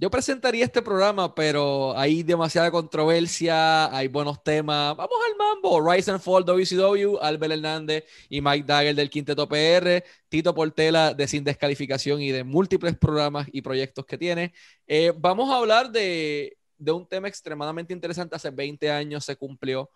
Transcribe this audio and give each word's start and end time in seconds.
yo 0.00 0.10
presentaría 0.10 0.64
este 0.64 0.80
programa, 0.80 1.34
pero 1.34 1.94
hay 1.94 2.22
demasiada 2.22 2.70
controversia, 2.70 3.94
hay 3.94 4.08
buenos 4.08 4.42
temas. 4.42 4.96
Vamos 4.96 5.16
al 5.28 5.36
mambo. 5.36 5.78
Rise 5.92 6.10
and 6.10 6.20
Fall 6.20 6.42
WCW, 6.42 7.18
Albert 7.20 7.52
Hernández 7.52 8.04
y 8.30 8.40
Mike 8.40 8.64
Dagger 8.66 8.94
del 8.94 9.10
Quinteto 9.10 9.46
PR, 9.46 10.02
Tito 10.30 10.54
Portela 10.54 11.12
de 11.12 11.28
Sin 11.28 11.44
Descalificación 11.44 12.22
y 12.22 12.30
de 12.30 12.44
múltiples 12.44 12.96
programas 12.96 13.46
y 13.52 13.60
proyectos 13.60 14.06
que 14.06 14.16
tiene. 14.16 14.54
Eh, 14.86 15.12
vamos 15.18 15.50
a 15.50 15.58
hablar 15.58 15.90
de, 15.90 16.56
de, 16.78 16.92
un 16.92 17.06
tema 17.06 17.28
extremadamente 17.28 17.92
interesante. 17.92 18.34
Hace 18.34 18.48
20 18.48 18.90
años 18.90 19.26
se 19.26 19.36
cumplió, 19.36 19.90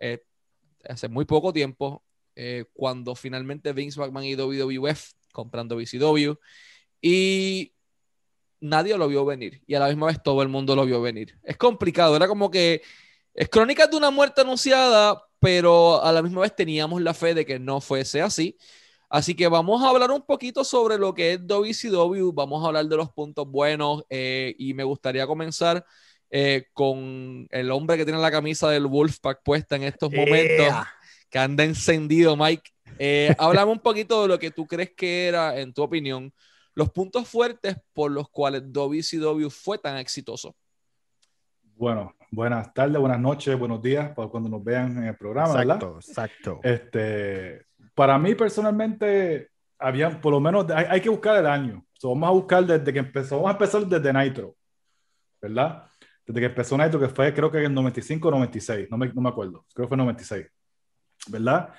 eh, 0.00 0.22
hace 0.88 1.06
muy 1.06 1.26
poco 1.26 1.52
tiempo, 1.52 2.02
eh, 2.34 2.64
cuando 2.72 3.14
finalmente 3.14 3.74
Vince 3.74 4.00
McMahon 4.00 4.24
y 4.24 4.36
WWF 4.36 5.12
comprando 5.34 5.74
WCW. 5.74 6.32
Y 7.02 7.74
nadie 8.60 8.96
lo 8.96 9.08
vio 9.08 9.24
venir 9.24 9.62
y 9.66 9.74
a 9.74 9.80
la 9.80 9.88
misma 9.88 10.06
vez 10.06 10.22
todo 10.22 10.42
el 10.42 10.48
mundo 10.48 10.76
lo 10.76 10.84
vio 10.84 11.00
venir. 11.00 11.38
Es 11.42 11.56
complicado, 11.56 12.16
era 12.16 12.28
como 12.28 12.50
que 12.50 12.82
es 13.34 13.48
crónica 13.48 13.86
de 13.86 13.96
una 13.96 14.10
muerte 14.10 14.42
anunciada, 14.42 15.22
pero 15.38 16.02
a 16.02 16.12
la 16.12 16.22
misma 16.22 16.42
vez 16.42 16.54
teníamos 16.54 17.00
la 17.02 17.14
fe 17.14 17.34
de 17.34 17.46
que 17.46 17.58
no 17.58 17.80
fuese 17.80 18.20
así. 18.20 18.56
Así 19.08 19.34
que 19.34 19.48
vamos 19.48 19.82
a 19.82 19.88
hablar 19.88 20.12
un 20.12 20.22
poquito 20.22 20.62
sobre 20.62 20.96
lo 20.96 21.14
que 21.14 21.32
es 21.32 21.46
WCW, 21.46 22.32
vamos 22.32 22.62
a 22.62 22.68
hablar 22.68 22.86
de 22.86 22.96
los 22.96 23.10
puntos 23.10 23.48
buenos 23.48 24.04
eh, 24.08 24.54
y 24.56 24.72
me 24.72 24.84
gustaría 24.84 25.26
comenzar 25.26 25.84
eh, 26.30 26.66
con 26.72 27.48
el 27.50 27.70
hombre 27.72 27.96
que 27.96 28.04
tiene 28.04 28.20
la 28.20 28.30
camisa 28.30 28.70
del 28.70 28.86
Wolfpack 28.86 29.42
puesta 29.42 29.74
en 29.74 29.82
estos 29.82 30.12
momentos, 30.12 30.66
que 31.28 31.38
anda 31.40 31.64
encendido, 31.64 32.36
Mike. 32.36 32.70
Eh, 33.00 33.34
un 33.66 33.80
poquito 33.80 34.22
de 34.22 34.28
lo 34.28 34.38
que 34.38 34.52
tú 34.52 34.66
crees 34.66 34.92
que 34.96 35.26
era, 35.26 35.58
en 35.58 35.72
tu 35.72 35.82
opinión, 35.82 36.32
los 36.74 36.90
puntos 36.90 37.28
fuertes 37.28 37.76
por 37.92 38.10
los 38.10 38.28
cuales 38.28 38.62
WCW 38.72 39.48
fue 39.50 39.78
tan 39.78 39.96
exitoso. 39.96 40.54
Bueno, 41.62 42.14
buenas 42.30 42.72
tardes, 42.74 42.98
buenas 42.98 43.20
noches, 43.20 43.58
buenos 43.58 43.80
días 43.82 44.10
para 44.14 44.28
cuando 44.28 44.48
nos 44.48 44.62
vean 44.62 44.98
en 44.98 45.04
el 45.04 45.16
programa, 45.16 45.62
exacto, 45.62 45.96
Exacto. 45.96 46.60
Este, 46.62 47.64
para 47.94 48.18
mí 48.18 48.34
personalmente, 48.34 49.48
había 49.78 50.20
por 50.20 50.32
lo 50.32 50.40
menos, 50.40 50.66
hay, 50.70 51.00
que 51.00 51.08
buscar 51.08 51.38
el 51.38 51.46
año. 51.46 51.84
vamos 52.02 52.28
a 52.28 52.32
buscar 52.32 52.66
desde 52.66 52.92
que 52.92 52.98
empezó, 52.98 53.36
vamos 53.36 53.50
a 53.50 53.52
empezar 53.52 53.86
desde 53.86 54.12
Nitro, 54.12 54.54
¿verdad? 55.40 55.84
Desde 56.26 56.40
que 56.40 56.46
empezó 56.46 56.76
Nitro, 56.76 57.00
que 57.00 57.08
fue 57.08 57.32
creo 57.32 57.50
que 57.50 57.58
en 57.58 57.64
el 57.64 57.74
95 57.74 58.28
o 58.28 58.30
96, 58.30 58.88
no 58.90 58.98
me, 58.98 59.08
no 59.08 59.20
me 59.22 59.30
acuerdo, 59.30 59.64
creo 59.72 59.86
que 59.86 59.88
fue 59.88 59.96
96, 59.96 60.46
¿verdad? 61.28 61.72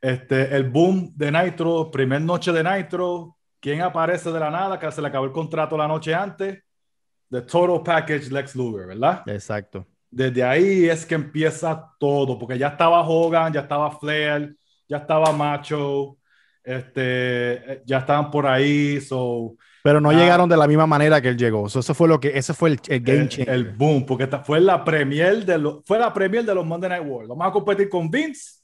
Este, 0.00 0.56
el 0.56 0.68
boom 0.68 1.12
de 1.14 1.30
Nitro, 1.30 1.90
primer 1.90 2.22
noche 2.22 2.52
de 2.52 2.64
Nitro, 2.64 3.36
¿quién 3.62 3.80
aparece 3.80 4.30
de 4.30 4.40
la 4.40 4.50
nada? 4.50 4.78
Que 4.78 4.90
se 4.90 5.00
le 5.00 5.08
acabó 5.08 5.24
el 5.24 5.32
contrato 5.32 5.78
la 5.78 5.88
noche 5.88 6.12
antes. 6.12 6.62
The 7.30 7.40
Total 7.42 7.82
Package 7.82 8.30
Lex 8.30 8.54
Luger, 8.54 8.88
¿verdad? 8.88 9.22
Exacto. 9.26 9.86
Desde 10.10 10.44
ahí 10.44 10.90
es 10.90 11.06
que 11.06 11.14
empieza 11.14 11.94
todo, 11.98 12.38
porque 12.38 12.58
ya 12.58 12.68
estaba 12.68 13.00
Hogan, 13.00 13.52
ya 13.54 13.60
estaba 13.60 13.90
Flair, 13.98 14.54
ya 14.86 14.98
estaba 14.98 15.32
Macho, 15.32 16.18
este, 16.62 17.82
ya 17.86 17.98
estaban 18.00 18.30
por 18.30 18.46
ahí, 18.46 19.00
so, 19.00 19.56
pero 19.82 20.00
no 20.00 20.12
llegaron 20.12 20.48
de 20.48 20.56
la 20.56 20.68
misma 20.68 20.86
manera 20.86 21.20
que 21.20 21.28
él 21.28 21.36
llegó. 21.36 21.66
eso 21.66 21.82
fue 21.94 22.06
lo 22.06 22.20
que, 22.20 22.38
ese 22.38 22.54
fue 22.54 22.70
el, 22.70 23.00
game 23.00 23.28
changer. 23.28 23.48
El, 23.48 23.70
boom, 23.70 24.06
porque 24.06 24.28
fue 24.44 24.60
la 24.60 24.84
premier 24.84 25.44
de 25.44 25.58
los, 25.58 25.84
fue 25.84 25.98
la 25.98 26.12
premier 26.12 26.44
de 26.44 26.54
los 26.54 26.64
Monday 26.64 26.88
Night 26.88 27.04
Wars. 27.04 27.28
Vamos 27.28 27.46
a 27.46 27.50
competir 27.50 27.88
con 27.88 28.08
Vince 28.08 28.60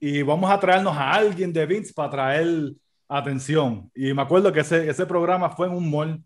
y 0.00 0.22
vamos 0.22 0.50
a 0.50 0.58
traernos 0.58 0.96
a 0.96 1.12
alguien 1.12 1.52
de 1.52 1.66
Vince 1.66 1.92
para 1.92 2.10
traer 2.10 2.72
atención. 3.08 3.90
Y 3.94 4.12
me 4.12 4.22
acuerdo 4.22 4.52
que 4.52 4.60
ese, 4.60 4.88
ese 4.88 5.06
programa 5.06 5.50
fue 5.50 5.66
en 5.66 5.74
un 5.74 5.90
mall. 5.90 6.22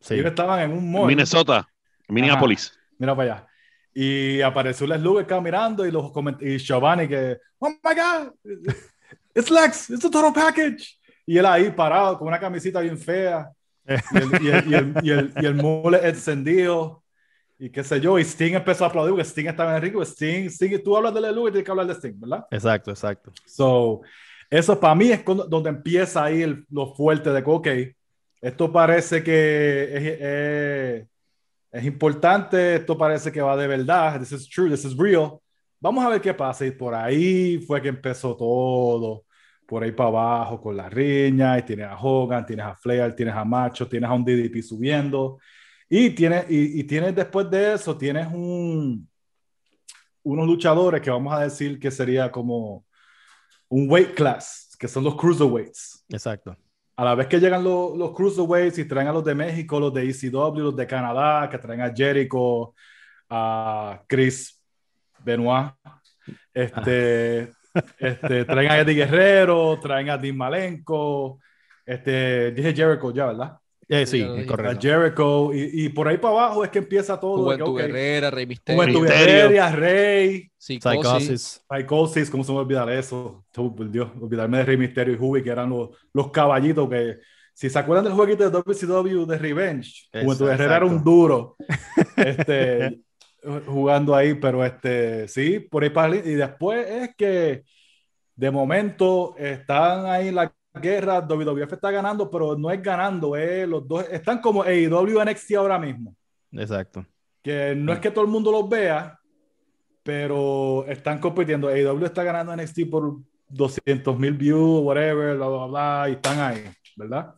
Sí. 0.00 0.14
Ellos 0.14 0.26
estaban 0.26 0.60
en 0.60 0.72
un 0.72 0.90
mall. 0.90 1.06
Minnesota, 1.06 1.68
Minneapolis. 2.08 2.78
Mira 2.98 3.14
para 3.14 3.34
allá. 3.34 3.46
Y 3.92 4.40
apareció 4.42 4.86
Les 4.86 5.00
Luger 5.00 5.26
mirando 5.40 5.86
y, 5.86 5.90
los 5.90 6.12
y 6.40 6.58
Giovanni 6.58 7.08
que, 7.08 7.38
oh 7.58 7.68
my 7.68 7.94
God, 7.94 8.32
it's 9.34 9.50
Lex, 9.50 9.90
it's 9.90 10.04
a 10.04 10.10
total 10.10 10.32
package. 10.32 10.98
Y 11.24 11.38
él 11.38 11.46
ahí 11.46 11.70
parado 11.70 12.18
con 12.18 12.28
una 12.28 12.38
camisita 12.38 12.80
bien 12.80 12.98
fea. 12.98 13.50
y 13.86 14.16
el, 14.16 14.42
y 14.42 14.48
el, 14.48 14.68
y 14.68 14.74
el, 14.74 14.94
y 15.02 15.10
el, 15.10 15.32
y 15.36 15.46
el 15.46 15.54
mole 15.54 16.06
encendido 16.06 17.02
y 17.58 17.70
qué 17.70 17.82
sé 17.82 18.00
yo, 18.00 18.18
y 18.18 18.22
Sting 18.22 18.54
empezó 18.54 18.84
a 18.84 18.88
aplaudir, 18.88 19.12
porque 19.12 19.24
Sting 19.24 19.46
estaba 19.46 19.76
en 19.76 19.82
rico, 19.82 20.02
Sting, 20.02 20.46
Sting, 20.46 20.82
tú 20.82 20.96
hablas 20.96 21.14
de 21.14 21.22
Lelu 21.22 21.48
y 21.48 21.50
tienes 21.52 21.64
que 21.64 21.70
hablar 21.70 21.86
de 21.86 21.94
Sting, 21.94 22.20
¿verdad? 22.20 22.46
Exacto, 22.50 22.90
exacto. 22.90 23.32
So, 23.46 24.02
eso 24.50 24.78
para 24.78 24.94
mí 24.94 25.10
es 25.10 25.24
donde 25.24 25.70
empieza 25.70 26.24
ahí 26.24 26.42
el, 26.42 26.64
lo 26.70 26.94
fuerte 26.94 27.30
de 27.30 27.42
que, 27.42 27.50
ok, 27.50 27.68
esto 28.40 28.72
parece 28.72 29.22
que 29.22 29.88
es, 29.92 31.08
es, 31.72 31.84
importante, 31.84 32.76
esto 32.76 32.96
parece 32.96 33.32
que 33.32 33.40
va 33.40 33.56
de 33.56 33.66
verdad, 33.66 34.20
this 34.20 34.32
is 34.32 34.48
true, 34.48 34.70
this 34.70 34.84
is 34.84 34.96
real. 34.96 35.40
Vamos 35.80 36.04
a 36.04 36.08
ver 36.08 36.20
qué 36.20 36.34
pasa. 36.34 36.66
Y 36.66 36.70
por 36.70 36.94
ahí 36.94 37.58
fue 37.66 37.82
que 37.82 37.88
empezó 37.88 38.36
todo, 38.36 39.24
por 39.66 39.82
ahí 39.82 39.92
para 39.92 40.08
abajo 40.08 40.60
con 40.60 40.76
la 40.76 40.88
riña, 40.88 41.58
y 41.58 41.62
tienes 41.62 41.86
a 41.86 41.96
Hogan, 41.98 42.46
tienes 42.46 42.66
a 42.66 42.76
Flair, 42.76 43.14
tienes 43.14 43.34
a 43.34 43.44
Macho, 43.44 43.88
tienes 43.88 44.08
a 44.08 44.14
un 44.14 44.24
DDP 44.24 44.62
subiendo. 44.62 45.38
Y 45.88 46.10
tienes, 46.10 46.46
y, 46.48 46.82
tienes 46.84 47.14
después 47.14 47.48
de 47.50 47.74
eso, 47.74 47.96
tienes 47.96 48.26
un, 48.28 49.08
unos 50.22 50.46
luchadores 50.46 51.00
que 51.00 51.10
vamos 51.10 51.32
a 51.34 51.40
decir 51.42 51.78
que 51.78 51.90
sería 51.90 52.30
como 52.30 52.85
un 53.68 53.90
weight 53.90 54.14
class, 54.14 54.76
que 54.78 54.88
son 54.88 55.04
los 55.04 55.16
cruiserweights. 55.16 56.04
Exacto. 56.08 56.56
A 56.96 57.04
la 57.04 57.14
vez 57.14 57.26
que 57.26 57.38
llegan 57.38 57.62
los, 57.62 57.96
los 57.96 58.12
cruiserweights 58.12 58.78
y 58.78 58.84
traen 58.86 59.08
a 59.08 59.12
los 59.12 59.24
de 59.24 59.34
México, 59.34 59.78
los 59.78 59.92
de 59.92 60.08
ECW, 60.08 60.58
los 60.58 60.76
de 60.76 60.86
Canadá, 60.86 61.48
que 61.50 61.58
traen 61.58 61.82
a 61.82 61.92
Jericho, 61.94 62.74
a 63.28 64.02
Chris 64.06 64.62
Benoit, 65.22 65.72
este, 66.54 67.52
este, 67.98 68.44
traen 68.44 68.70
a 68.70 68.78
Eddie 68.78 68.94
Guerrero, 68.94 69.78
traen 69.80 70.08
a 70.10 70.16
Dean 70.16 70.36
Malenko, 70.36 71.40
este, 71.84 72.52
dije 72.52 72.74
Jericho 72.74 73.12
ya, 73.12 73.26
¿verdad? 73.26 73.58
Eh, 73.88 74.04
sí, 74.06 74.24
correcto. 74.46 74.80
Jericho 74.80 75.50
y, 75.54 75.88
por 75.90 76.08
ahí 76.08 76.18
para 76.18 76.34
abajo 76.34 76.64
es 76.64 76.70
que 76.70 76.78
empieza 76.78 77.18
todo. 77.20 77.44
Juventud 77.44 77.68
okay. 77.68 77.86
Guerrera, 77.86 78.30
Rey 78.30 78.46
Misterio. 78.46 78.82
Juventud 78.82 79.06
Guerrera, 79.06 79.70
Rey. 79.70 80.50
Psychosis. 80.58 81.62
Psychosis, 81.70 82.30
¿cómo 82.30 82.42
se 82.42 82.52
me 82.52 82.58
olvidar 82.58 82.90
eso? 82.90 83.44
Dios, 83.90 84.10
olvidarme 84.20 84.58
de 84.58 84.64
Rey 84.64 84.76
Misterio 84.76 85.14
y 85.14 85.18
Hubi, 85.20 85.42
que 85.42 85.50
eran 85.50 85.70
los, 85.70 85.90
los 86.12 86.30
caballitos 86.32 86.88
que, 86.88 87.18
si 87.54 87.70
se 87.70 87.78
acuerdan 87.78 88.04
del 88.04 88.14
jueguito 88.14 88.44
de 88.44 88.50
WCW 88.50 89.24
de 89.24 89.38
Revenge, 89.38 90.08
Juventud 90.12 90.46
Guerrera 90.46 90.76
era 90.76 90.84
un 90.84 91.02
duro. 91.02 91.56
este, 92.16 93.00
jugando 93.66 94.14
ahí, 94.14 94.34
pero 94.34 94.64
este, 94.64 95.28
sí, 95.28 95.60
por 95.60 95.82
ahí 95.82 95.90
para 95.90 96.16
Y 96.16 96.34
después 96.34 96.86
es 96.86 97.16
que 97.16 97.64
de 98.34 98.50
momento 98.50 99.34
están 99.38 100.06
ahí 100.06 100.30
la 100.30 100.52
guerra, 100.80 101.20
WWF 101.20 101.72
está 101.72 101.90
ganando, 101.90 102.30
pero 102.30 102.56
no 102.56 102.70
es 102.70 102.82
ganando, 102.82 103.36
eh, 103.36 103.66
los 103.66 103.86
dos 103.86 104.06
están 104.10 104.40
como 104.40 104.62
AEW 104.62 105.22
NXT 105.24 105.54
ahora 105.56 105.78
mismo. 105.78 106.14
Exacto. 106.52 107.04
Que 107.42 107.74
no 107.76 107.92
es 107.92 108.00
que 108.00 108.10
todo 108.10 108.24
el 108.24 108.30
mundo 108.30 108.50
los 108.50 108.68
vea, 108.68 109.18
pero 110.02 110.84
están 110.88 111.18
compitiendo. 111.18 111.68
AEW 111.68 112.04
está 112.04 112.22
ganando 112.22 112.56
NXT 112.56 112.90
por 112.90 113.16
200 113.48 114.18
mil 114.18 114.32
views, 114.32 114.82
whatever, 114.82 115.36
bla, 115.36 115.48
bla, 115.48 115.66
bla, 115.66 116.06
y 116.08 116.12
están 116.12 116.40
ahí, 116.40 116.64
¿verdad? 116.96 117.34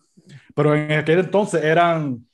Pero 0.55 0.75
en 0.75 0.93
aquel 0.93 1.20
entonces 1.20 1.62
eran 1.62 2.26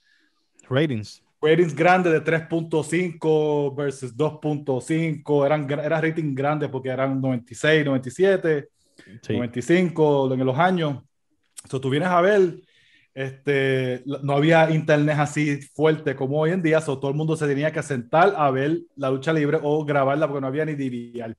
ratings. 0.69 1.23
Ratings 1.41 1.75
grandes 1.75 2.13
de 2.13 2.25
3.5 2.25 3.77
versus 3.77 4.17
2.5, 4.17 5.45
eran, 5.47 5.71
era 5.71 6.01
rating 6.01 6.35
grandes 6.35 6.71
porque 6.71 6.89
eran 6.89 7.21
96, 7.21 7.85
97 7.85 8.69
95, 9.29 10.33
en 10.33 10.47
los 10.47 10.59
años. 10.59 11.03
Si 11.69 11.81
tú 11.81 11.91
vienes 11.91 12.09
a 12.09 12.21
ver, 12.21 12.61
este, 13.15 14.03
no 14.05 14.35
había 14.35 14.71
internet 14.71 15.17
así 15.19 15.63
fuerte 15.75 16.17
como 16.17 16.41
hoy 16.41 16.51
en 16.51 16.63
día, 16.63 16.81
so, 16.81 16.99
todo 16.99 17.11
el 17.11 17.17
mundo 17.17 17.37
se 17.37 17.47
tenía 17.47 17.73
que 17.73 17.83
sentar 17.83 18.35
a 18.37 18.51
ver 18.51 18.81
la 18.97 19.11
lucha 19.11 19.33
libre 19.33 19.59
o 19.63 19.85
grabarla 19.85 20.27
porque 20.27 20.41
no 20.41 20.49
había 20.49 20.65
ni 20.65 20.75
DVR 20.75 21.35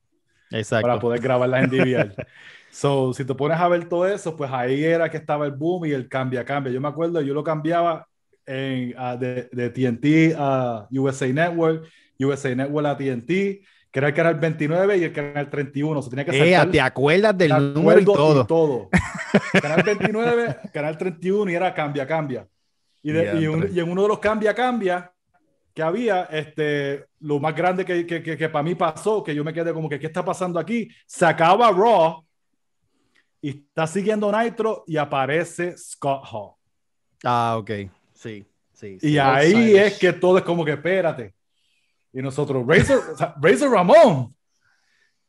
Exacto. 0.51 0.88
para 0.88 1.00
poder 1.00 1.21
grabarla 1.21 1.62
en 1.62 1.69
DVR. 1.69 2.15
so, 2.71 3.13
si 3.13 3.25
te 3.25 3.35
pones 3.35 3.59
a 3.59 3.68
ver 3.68 3.89
todo 3.89 4.07
eso, 4.07 4.35
pues 4.35 4.50
ahí 4.51 4.83
era 4.83 5.09
que 5.09 5.18
estaba 5.18 5.45
el 5.45 5.51
boom 5.51 5.85
y 5.85 5.91
el 5.91 6.07
cambia, 6.07 6.45
cambia. 6.45 6.71
Yo 6.71 6.79
me 6.79 6.88
acuerdo, 6.88 7.21
yo 7.21 7.33
lo 7.33 7.44
cambiaba 7.44 8.07
en, 8.45 8.95
de, 9.19 9.50
de 9.51 9.69
TNT 9.69 10.35
a 10.38 10.88
USA 10.91 11.27
Network, 11.27 11.85
USA 12.19 12.56
Network 12.56 12.88
a 12.88 12.97
TNT, 12.97 13.65
que 13.95 14.00
era 14.00 14.09
el 14.09 14.13
canal 14.13 14.36
29 14.36 14.97
y 14.97 15.03
el 15.06 15.13
canal 15.13 15.50
31. 15.50 16.01
Se 16.01 16.09
tenía 16.09 16.25
que 16.25 16.38
saltar, 16.38 16.69
¿Te 16.69 16.81
acuerdas 16.81 17.38
del 17.38 17.74
número 17.74 18.01
y 18.01 18.03
todo? 18.03 18.42
Y 18.44 18.45
todo. 18.45 18.89
canal 19.62 19.83
29, 19.83 20.57
canal 20.74 20.97
31 20.97 21.50
y 21.50 21.56
era 21.56 21.74
cambia, 21.74 22.06
cambia. 22.06 22.45
Y, 23.01 23.13
y, 23.13 23.45
en 23.45 23.89
uno 23.89 24.01
de 24.01 24.07
los 24.09 24.19
cambia, 24.19 24.53
cambia 24.53 25.09
que 25.74 25.81
había, 25.81 26.24
este, 26.24 27.06
lo 27.21 27.39
más 27.39 27.56
grande 27.56 27.86
que, 27.86 28.06
que, 28.06 28.21
que, 28.21 28.50
para 28.50 28.63
mí 28.63 28.75
pasó, 28.75 29.24
que 29.24 29.33
yo 29.33 29.45
me 29.45 29.53
quedé 29.53 29.71
como 29.71 29.88
que, 29.88 29.97
¿qué 29.97 30.07
está 30.07 30.25
pasando 30.25 30.59
aquí? 30.59 30.89
Se 31.07 31.25
acaba 31.25 31.71
Raw 31.71 32.25
y 33.42 33.51
está 33.51 33.88
siguiendo 33.88 34.30
Nitro 34.30 34.83
y 34.88 34.97
aparece 34.97 35.77
Scott 35.77 36.25
Hall. 36.33 36.51
Ah, 37.24 37.56
ok, 37.57 37.71
sí. 38.13 38.45
Sí, 38.74 38.97
Y 39.01 39.12
sí. 39.12 39.18
ahí 39.19 39.53
Outsiders. 39.53 39.94
es 39.94 40.00
que 40.00 40.12
todo 40.12 40.38
es 40.38 40.44
como 40.44 40.65
que 40.65 40.74
espérate. 40.74 41.33
Y 42.15 42.21
nosotros, 42.21 42.65
Razor, 42.65 43.01
o 43.13 43.17
sea, 43.17 43.35
Razor 43.41 43.69
Ramón. 43.71 44.33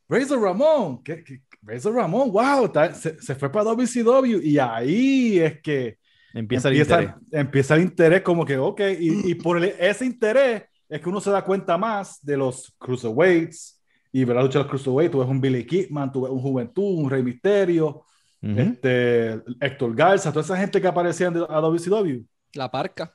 Razor 0.08 0.40
Ramón. 0.40 1.02
¿Qué, 1.02 1.22
qué- 1.24 1.40
Razor 1.62 1.94
Ramón, 1.94 2.30
wow, 2.30 2.66
está- 2.66 2.94
se, 2.94 3.20
se 3.20 3.34
fue 3.34 3.50
para 3.50 3.64
WCW. 3.64 4.40
Y 4.40 4.56
ahí 4.58 5.40
es 5.40 5.60
que 5.60 5.98
Empieza, 6.32 6.68
el 6.68 6.76
empieza, 6.76 7.02
interés. 7.02 7.22
empieza 7.32 7.74
el 7.74 7.82
interés 7.82 8.22
como 8.22 8.44
que, 8.44 8.56
ok, 8.56 8.80
y, 9.00 9.30
y 9.30 9.34
por 9.34 9.56
el- 9.58 9.74
ese 9.80 10.04
interés 10.06 10.62
es 10.88 11.00
que 11.00 11.08
uno 11.08 11.20
se 11.20 11.30
da 11.30 11.42
cuenta 11.44 11.76
más 11.76 12.24
de 12.24 12.36
los 12.36 12.72
cruiserweights 12.78 13.82
y 14.12 14.24
ver 14.24 14.36
la 14.36 14.42
lucha 14.42 14.58
de 14.60 14.64
los 14.64 14.70
cruiserweights, 14.70 15.10
tú 15.12 15.18
ves 15.18 15.28
un 15.28 15.40
Billy 15.40 15.66
Kidman, 15.66 16.12
tú 16.12 16.22
ves 16.22 16.30
un 16.30 16.40
Juventud, 16.40 16.98
un 17.02 17.10
Rey 17.10 17.22
Misterio, 17.24 18.04
Ujú. 18.42 18.60
este, 18.60 19.42
Héctor 19.60 19.94
Garza, 19.96 20.30
toda 20.30 20.44
esa 20.44 20.56
gente 20.56 20.80
que 20.80 20.86
aparecía 20.86 21.26
en 21.28 21.38
a 21.38 21.60
WCW. 21.60 22.22
La 22.52 22.70
parca. 22.70 23.12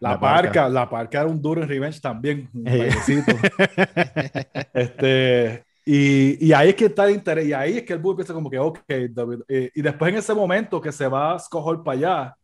La, 0.00 0.12
La 0.12 0.20
parca, 0.20 0.42
Parca. 0.52 0.68
la 0.70 0.88
parca 0.90 1.20
era 1.20 1.28
un 1.30 1.40
duro 1.42 1.62
en 1.62 1.68
Revenge 1.68 2.00
también, 2.00 2.48
un 2.54 2.64
este, 4.74 5.64
y, 5.84 6.46
y 6.46 6.52
ahí 6.52 6.70
es 6.70 6.74
que 6.74 6.86
está 6.86 7.06
el 7.08 7.14
interés, 7.14 7.46
y 7.46 7.52
ahí 7.52 7.78
es 7.78 7.82
que 7.84 7.92
el 7.92 7.98
boom 7.98 8.12
empieza 8.12 8.32
como 8.32 8.50
que, 8.50 8.58
ok, 8.58 8.78
W- 9.10 9.44
eh, 9.48 9.70
y 9.74 9.82
después 9.82 10.12
en 10.12 10.18
ese 10.18 10.34
momento 10.34 10.80
que 10.80 10.92
se 10.92 11.06
va 11.06 11.38
Scott 11.38 11.64
Hall 11.66 11.82
para 11.82 11.98
allá, 11.98 12.36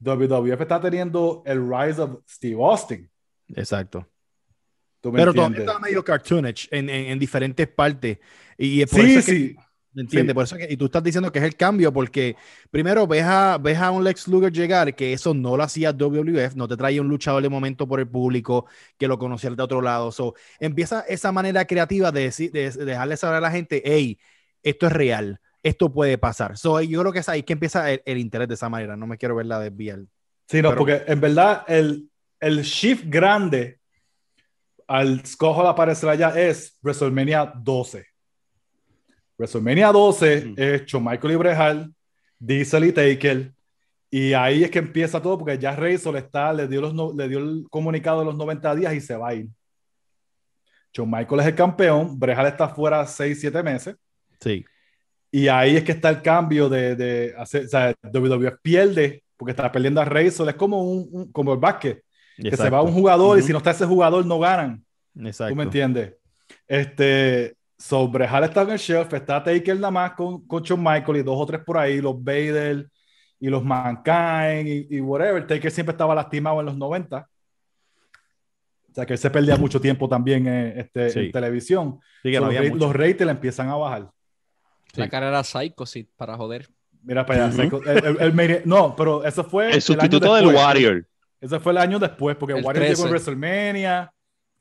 WWF 0.00 0.60
está 0.60 0.80
teniendo 0.80 1.42
el 1.46 1.62
rise 1.68 2.00
of 2.02 2.18
Steve 2.28 2.62
Austin. 2.62 3.08
Exacto. 3.54 4.06
¿Tú 5.00 5.12
me 5.12 5.18
Pero 5.18 5.32
todavía 5.32 5.46
entiendes? 5.58 5.62
estaba 5.74 5.80
medio 5.80 6.04
cartoonage 6.04 6.68
en, 6.70 6.88
en, 6.90 7.06
en 7.12 7.18
diferentes 7.18 7.68
partes. 7.68 8.18
Y, 8.58 8.82
y 8.82 8.86
por 8.86 9.00
Sí, 9.00 9.10
eso 9.10 9.18
es 9.20 9.26
que- 9.26 9.32
sí. 9.32 9.56
¿Me 9.94 10.02
entiendes? 10.02 10.30
Sí. 10.32 10.34
Por 10.34 10.44
eso 10.44 10.56
que, 10.56 10.68
y 10.70 10.76
tú 10.76 10.86
estás 10.86 11.02
diciendo 11.02 11.30
que 11.30 11.38
es 11.38 11.44
el 11.44 11.54
cambio, 11.56 11.92
porque 11.92 12.36
primero 12.70 13.06
ves 13.06 13.24
a, 13.24 13.58
ves 13.58 13.78
a 13.78 13.90
un 13.90 14.02
Lex 14.04 14.26
Luger 14.28 14.50
llegar, 14.52 14.94
que 14.94 15.12
eso 15.12 15.34
no 15.34 15.56
lo 15.56 15.62
hacía 15.62 15.92
WWF, 15.92 16.54
no 16.56 16.66
te 16.66 16.76
traía 16.76 17.00
un 17.02 17.08
luchador 17.08 17.42
de 17.42 17.48
momento 17.50 17.86
por 17.86 18.00
el 18.00 18.08
público 18.08 18.66
que 18.98 19.06
lo 19.06 19.18
conocía 19.18 19.50
de 19.50 19.62
otro 19.62 19.82
lado. 19.82 20.10
So, 20.10 20.34
empieza 20.58 21.00
esa 21.02 21.30
manera 21.32 21.66
creativa 21.66 22.10
de, 22.10 22.20
decir, 22.22 22.50
de, 22.52 22.70
de 22.70 22.84
dejarle 22.86 23.16
saber 23.18 23.36
a 23.36 23.40
la 23.40 23.50
gente, 23.50 23.82
hey, 23.84 24.18
esto 24.62 24.86
es 24.86 24.92
real, 24.92 25.40
esto 25.62 25.92
puede 25.92 26.16
pasar. 26.16 26.56
So, 26.56 26.80
yo 26.80 27.00
creo 27.00 27.12
que 27.12 27.18
es 27.18 27.28
ahí 27.28 27.42
que 27.42 27.52
empieza 27.52 27.90
el, 27.92 28.00
el 28.06 28.18
interés 28.18 28.48
de 28.48 28.54
esa 28.54 28.68
manera. 28.70 28.96
No 28.96 29.06
me 29.06 29.18
quiero 29.18 29.34
verla 29.36 29.60
desviar. 29.60 30.00
Sí, 30.48 30.62
no, 30.62 30.70
Pero- 30.70 30.78
porque 30.78 31.02
en 31.06 31.20
verdad 31.20 31.64
el, 31.68 32.08
el 32.40 32.62
shift 32.62 33.04
grande 33.06 33.78
al 34.88 35.24
Scott 35.24 35.56
Hall 35.56 35.66
aparecer 35.66 36.08
allá 36.08 36.30
es 36.30 36.78
WrestleMania 36.82 37.52
12. 37.56 38.06
WrestleMania 39.46 39.92
12 39.92 40.44
Mm. 40.46 40.54
es 40.56 40.86
Shawn 40.86 41.04
Michael 41.04 41.32
y 41.32 41.36
Brejal, 41.36 41.94
Diesel 42.38 42.84
y 42.84 42.92
Taker, 42.92 43.52
y 44.10 44.32
ahí 44.34 44.62
es 44.64 44.70
que 44.70 44.78
empieza 44.78 45.20
todo 45.20 45.38
porque 45.38 45.58
ya 45.58 45.74
Razor 45.74 46.16
está, 46.16 46.52
le 46.52 46.68
dio, 46.68 46.80
los, 46.80 46.94
no- 46.94 47.12
le 47.12 47.28
dio 47.28 47.38
el 47.38 47.64
comunicado 47.70 48.20
de 48.20 48.26
los 48.26 48.36
90 48.36 48.74
días 48.74 48.94
y 48.94 49.00
se 49.00 49.16
va 49.16 49.28
a 49.28 49.34
ir. 49.34 49.48
Shawn 50.94 51.10
Michael 51.10 51.40
es 51.40 51.46
el 51.46 51.54
campeón, 51.54 52.18
Brejal 52.18 52.46
está 52.46 52.68
fuera 52.68 53.06
6, 53.06 53.40
7 53.40 53.62
meses, 53.62 53.96
Sí. 54.40 54.64
y 55.30 55.48
ahí 55.48 55.76
es 55.76 55.84
que 55.84 55.92
está 55.92 56.10
el 56.10 56.20
cambio 56.22 56.68
de, 56.68 56.94
de 56.96 57.34
hacer, 57.38 57.64
o 57.64 57.68
sea, 57.68 57.94
WWF 58.02 58.58
pierde 58.62 59.22
porque 59.36 59.52
está 59.52 59.72
perdiendo 59.72 60.00
a 60.00 60.04
Razor, 60.04 60.48
es 60.48 60.54
como, 60.54 60.82
un, 60.82 61.08
un- 61.10 61.32
como 61.32 61.52
el 61.54 61.58
básquet, 61.58 62.04
que 62.36 62.56
se 62.56 62.70
va 62.70 62.82
un 62.82 62.92
jugador 62.92 63.36
y 63.36 63.40
Ujú. 63.40 63.46
si 63.46 63.52
no 63.52 63.58
está 63.58 63.70
ese 63.70 63.86
jugador 63.86 64.24
no 64.26 64.38
ganan. 64.38 64.84
Exacto. 65.16 65.50
¿Tú 65.52 65.56
me 65.56 65.64
entiendes? 65.64 66.14
Este, 66.66 67.54
sobre 67.84 68.26
Hal 68.26 68.44
está 68.44 68.62
en 68.62 68.70
el 68.70 68.78
shelf, 68.78 69.12
está 69.12 69.42
Taker 69.42 69.74
nada 69.76 69.90
más 69.90 70.12
con, 70.12 70.46
con 70.46 70.62
Shawn 70.62 70.80
Michael 70.82 71.18
y 71.18 71.22
dos 71.22 71.36
o 71.38 71.46
tres 71.46 71.60
por 71.64 71.78
ahí, 71.78 72.00
los 72.00 72.14
Vader 72.22 72.88
y 73.40 73.48
los 73.48 73.64
Mankind 73.64 74.68
y, 74.68 74.86
y 74.96 75.00
whatever. 75.00 75.44
Taker 75.46 75.70
siempre 75.70 75.90
estaba 75.92 76.14
lastimado 76.14 76.60
en 76.60 76.66
los 76.66 76.76
90. 76.76 77.28
O 78.90 78.94
sea 78.94 79.04
que 79.06 79.14
él 79.14 79.18
se 79.18 79.30
perdía 79.30 79.56
mucho 79.56 79.80
tiempo 79.80 80.08
también 80.08 80.46
eh, 80.46 80.74
este, 80.80 81.10
Sí. 81.10 81.18
en 81.20 81.32
televisión. 81.32 81.98
Sí, 82.22 82.30
que 82.30 82.36
So, 82.38 82.46
no 82.46 82.52
los, 82.52 82.78
los 82.78 82.92
ratings 82.94 83.26
le 83.26 83.30
empiezan 83.32 83.68
a 83.70 83.74
bajar. 83.76 84.10
La 84.94 85.08
cara 85.08 85.28
era 85.28 85.42
Psycho, 85.42 85.84
sí, 85.86 86.08
para 86.16 86.36
joder. 86.36 86.68
Mira 87.02 87.26
para 87.26 87.46
allá. 87.46 87.64
El- 87.86 88.16
el- 88.20 88.40
el 88.40 88.62
no, 88.64 88.94
pero 88.94 89.24
eso 89.24 89.42
fue 89.42 89.72
El 89.72 89.82
sustituto 89.82 90.34
del 90.34 90.44
después. 90.44 90.64
Warrior. 90.64 91.06
Ese 91.40 91.58
fue 91.58 91.72
el 91.72 91.78
año 91.78 91.98
después, 91.98 92.36
porque 92.36 92.54
El 92.56 92.64
Warrior 92.64 92.84
llegó 92.86 93.02
en 93.06 93.10
13. 93.10 93.30
WrestleMania. 93.32 94.12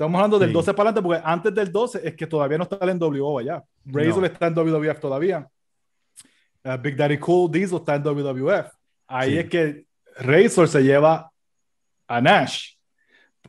Estamos 0.01 0.17
hablando 0.19 0.39
del 0.39 0.49
Sí. 0.49 0.53
12 0.53 0.73
para 0.73 0.89
adelante, 0.89 1.01
porque 1.07 1.21
antes 1.23 1.53
del 1.53 1.71
12 1.71 2.01
es 2.07 2.15
que 2.15 2.25
todavía 2.25 2.57
no 2.57 2.63
está 2.63 2.77
el 2.81 2.89
NWO 2.97 3.37
allá. 3.39 3.63
Razor 3.85 4.21
No. 4.21 4.25
está 4.25 4.47
en 4.47 4.55
WWF 4.55 4.99
todavía. 4.99 5.47
Uh, 6.63 6.77
Big 6.81 6.95
Daddy 6.95 7.17
Cool 7.19 7.51
Diesel 7.51 7.77
está 7.77 7.95
en 7.95 8.03
WWF. 8.03 8.71
Ahí 9.07 9.31
Sí. 9.33 9.37
es 9.39 9.49
que 9.49 9.85
Razor 10.17 10.67
se 10.67 10.81
lleva 10.83 11.31
a 12.07 12.19
Nash. 12.21 12.73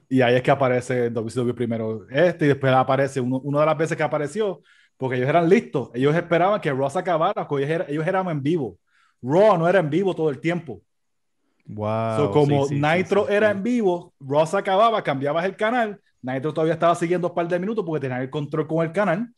Y 0.09 0.21
ahí 0.21 0.35
es 0.35 0.43
que 0.43 0.51
aparece 0.51 1.07
en 1.07 1.15
WCW 1.15 1.55
primero 1.55 2.07
este, 2.11 2.45
y 2.45 2.49
después 2.49 2.71
aparece 2.73 3.19
uno, 3.21 3.39
una 3.39 3.61
de 3.61 3.67
las 3.67 3.79
veces 3.79 3.97
que 3.97 4.03
apareció, 4.03 4.61
porque 4.99 5.17
ellos 5.17 5.29
eran 5.31 5.49
listos. 5.49 5.91
Ellos 5.95 6.15
esperaban 6.15 6.61
que 6.61 6.71
se 6.91 6.99
acabara, 6.99 7.49
porque 7.49 7.65
ellos, 7.65 7.75
eran- 7.77 7.91
ellos 7.91 8.07
eran 8.07 8.29
en 8.29 8.43
vivo. 8.43 8.79
Raw 9.23 9.57
no 9.57 9.67
era 9.67 9.79
en 9.79 9.89
vivo 9.89 10.15
todo 10.15 10.29
el 10.29 10.39
tiempo. 10.39 10.83
Wow, 11.65 12.17
So, 12.17 12.31
como 12.31 12.67
sí, 12.67 12.75
sí, 12.75 12.81
Nitro 12.83 13.27
sí, 13.27 13.33
era 13.35 13.51
en 13.51 13.63
vivo, 13.63 14.13
se 14.47 14.57
acababa, 14.59 15.03
cambiabas 15.03 15.45
el 15.47 15.57
canal, 15.57 15.99
Nitro 16.23 16.55
todavía 16.55 16.75
estaba 16.75 16.95
siguiendo 16.95 17.29
un 17.29 17.35
par 17.35 17.49
de 17.49 17.59
minutos 17.59 17.85
porque 17.85 18.09
tenía 18.09 18.23
el 18.23 18.31
control 18.31 18.67
con 18.67 18.87
el 18.87 18.93
canal 18.93 19.29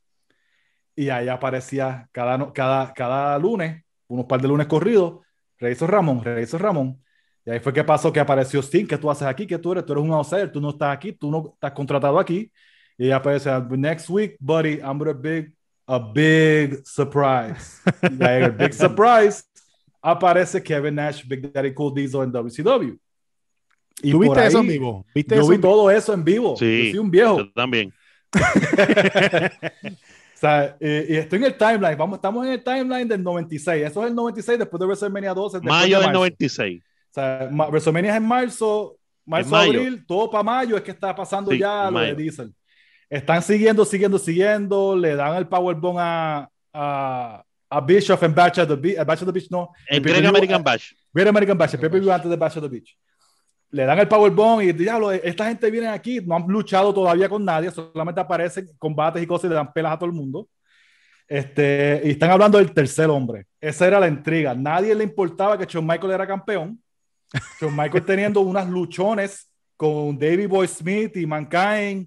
y 0.95 1.09
ahí 1.09 1.29
aparecía 1.29 2.09
cada, 2.13 2.53
cada, 2.53 2.93
cada 2.93 3.39
lunes, 3.39 3.83
unos 4.07 4.27
par 4.27 4.41
de 4.41 4.49
lunes 4.49 4.67
corridos, 4.67 5.21
Razor 5.59 5.91
Ramón, 5.91 6.23
Razor 6.23 6.63
Ramón. 6.63 7.03
Y 7.47 7.51
ahí 7.51 7.61
fue 7.61 7.73
que 7.73 7.85
pasó 7.85 8.13
que 8.13 8.21
apareció 8.21 8.61
Sting, 8.61 8.87
¿qué 8.87 8.97
tú 8.97 9.11
haces 9.11 9.27
aquí? 9.27 9.47
¿Qué 9.47 9.59
tú 9.59 9.73
eres? 9.73 9.85
Tú 9.85 9.93
eres 9.93 10.05
un 10.05 10.13
outsider, 10.13 10.51
tú 10.51 10.61
no 10.61 10.71
estás 10.71 10.95
aquí, 10.95 11.13
tú 11.13 11.31
no 11.31 11.53
estás 11.55 11.73
contratado 11.73 12.19
aquí. 12.19 12.51
Y 12.97 13.11
aparece, 13.11 13.51
next 13.71 14.09
week, 14.09 14.37
buddy, 14.39 14.79
I'm 14.79 14.99
gonna 14.99 15.13
big, 15.13 15.53
a 15.87 15.99
big 15.99 16.87
surprise. 16.87 17.83
y 18.19 18.25
ahí 18.25 18.45
el 18.45 18.53
big 18.53 18.73
surprise 18.73 19.45
aparece 20.01 20.63
Kevin 20.63 20.95
Nash, 20.95 21.27
Big 21.27 21.53
Daddy 21.53 21.75
Cool 21.75 21.95
Diesel 21.95 22.23
en 22.23 22.33
WCW. 22.33 22.97
Y 24.03 24.11
¿Tú 24.11 24.19
viste 24.21 24.47
eso 24.47 24.59
ahí, 24.59 24.65
en 24.65 24.69
vivo? 24.73 25.07
¿Viste 25.15 25.35
Yo 25.37 25.41
eso 25.43 25.51
vi 25.51 25.55
en 25.57 25.61
todo 25.61 25.91
eso 25.91 26.13
en 26.15 26.25
vivo. 26.25 26.57
Sí. 26.57 26.87
Yo 26.87 26.91
soy 26.91 26.99
un 26.99 27.11
viejo. 27.11 27.39
Yo 27.39 27.53
también. 27.53 27.93
O 30.35 30.47
sea, 30.47 30.77
eh, 30.81 31.07
y 31.09 31.15
estoy 31.17 31.39
en 31.39 31.45
el 31.47 31.57
timeline. 31.57 31.97
Vamos, 31.97 32.17
estamos 32.19 32.45
en 32.45 32.53
el 32.53 32.63
timeline 32.63 33.09
del 33.09 33.23
96. 33.23 33.87
Eso 33.87 34.03
es 34.03 34.09
el 34.11 34.15
96 34.15 34.59
después 34.59 34.79
de 34.79 34.87
WrestleMania 34.87 35.33
12. 35.33 35.57
después 35.59 35.73
Mayo 35.73 35.97
de 35.97 36.03
del 36.03 36.07
marzo. 36.07 36.19
96. 36.19 36.83
O 36.83 37.15
sea, 37.15 37.49
ma- 37.51 37.69
WrestleMania 37.69 38.11
es 38.11 38.17
en 38.19 38.27
marzo, 38.27 38.97
marzo, 39.25 39.51
mayo. 39.51 39.81
abril, 39.81 40.05
todo 40.07 40.31
para 40.31 40.43
mayo 40.43 40.77
es 40.77 40.83
que 40.83 40.91
está 40.91 41.15
pasando 41.15 41.51
Sí, 41.51 41.59
ya 41.59 41.89
en 41.89 41.95
lo 41.95 42.01
de. 42.01 42.15
Diesel. 42.15 42.53
Están 43.09 43.43
siguiendo, 43.43 43.85
siguiendo, 43.85 44.19
siguiendo. 44.19 44.97
Le 44.97 45.15
dan 45.15 45.37
el 45.37 45.47
Powerbomb 45.47 45.99
a, 45.99 46.51
a, 46.75 47.45
a 47.71 47.81
Bischoff 47.81 48.23
en 48.25 48.35
Batch 48.35 48.59
of 48.59 48.69
the 48.69 48.75
Beach. 48.77 48.97
Batch 49.07 49.23
of 49.23 49.27
the 49.27 49.33
Beach 49.33 49.51
no. 49.51 49.71
En 49.89 49.97
el 49.99 50.03
Great 50.03 50.27
American 50.27 50.63
Bash. 50.63 50.93
Great 51.13 51.29
American 51.29 51.57
Bash, 51.57 51.75
el 51.75 51.81
pay-per-view 51.81 52.11
antes 52.13 52.29
de 52.29 52.37
Bash 52.37 52.57
of 52.59 52.63
the 52.65 52.69
Beach. 52.69 52.95
Le 53.75 53.85
dan 53.85 53.99
el 53.99 54.07
Powerbomb 54.07 54.63
y 54.63 54.73
diablo, 54.73 55.11
esta 55.11 55.49
gente 55.49 55.69
viene 55.69 55.89
aquí, 55.89 56.21
no 56.21 56.37
han 56.37 56.47
luchado 56.47 56.95
todavía 56.95 57.29
con 57.29 57.45
nadie, 57.45 57.73
solamente 57.73 58.21
aparecen 58.21 58.69
combates 58.79 59.21
y 59.21 59.27
cosas 59.27 59.47
y 59.47 59.49
le 59.49 59.57
dan 59.57 59.73
pelas 59.73 59.95
a 59.95 59.99
todo 59.99 60.07
el 60.07 60.15
mundo. 60.15 60.49
Este, 61.27 62.01
y 62.05 62.11
están 62.11 62.31
hablando 62.31 62.59
del 62.59 62.73
tercer 62.73 63.11
hombre. 63.11 63.47
Esa 63.61 63.89
era 63.89 63.99
la 63.99 64.07
intriga. 64.07 64.55
Nadie 64.55 64.95
le 64.95 65.03
importaba 65.03 65.59
que 65.59 65.65
Shawn 65.65 65.85
Michael 65.85 66.13
era 66.13 66.25
campeón. 66.25 66.81
Shawn 67.61 67.75
Michael 67.75 68.05
teniendo 68.05 68.43
unas 68.43 68.69
luchones 68.69 69.51
con 69.77 70.17
Davey 70.17 70.47
Boy 70.47 70.69
Smith 70.69 71.17
y 71.17 71.27
Mankind 71.27 72.07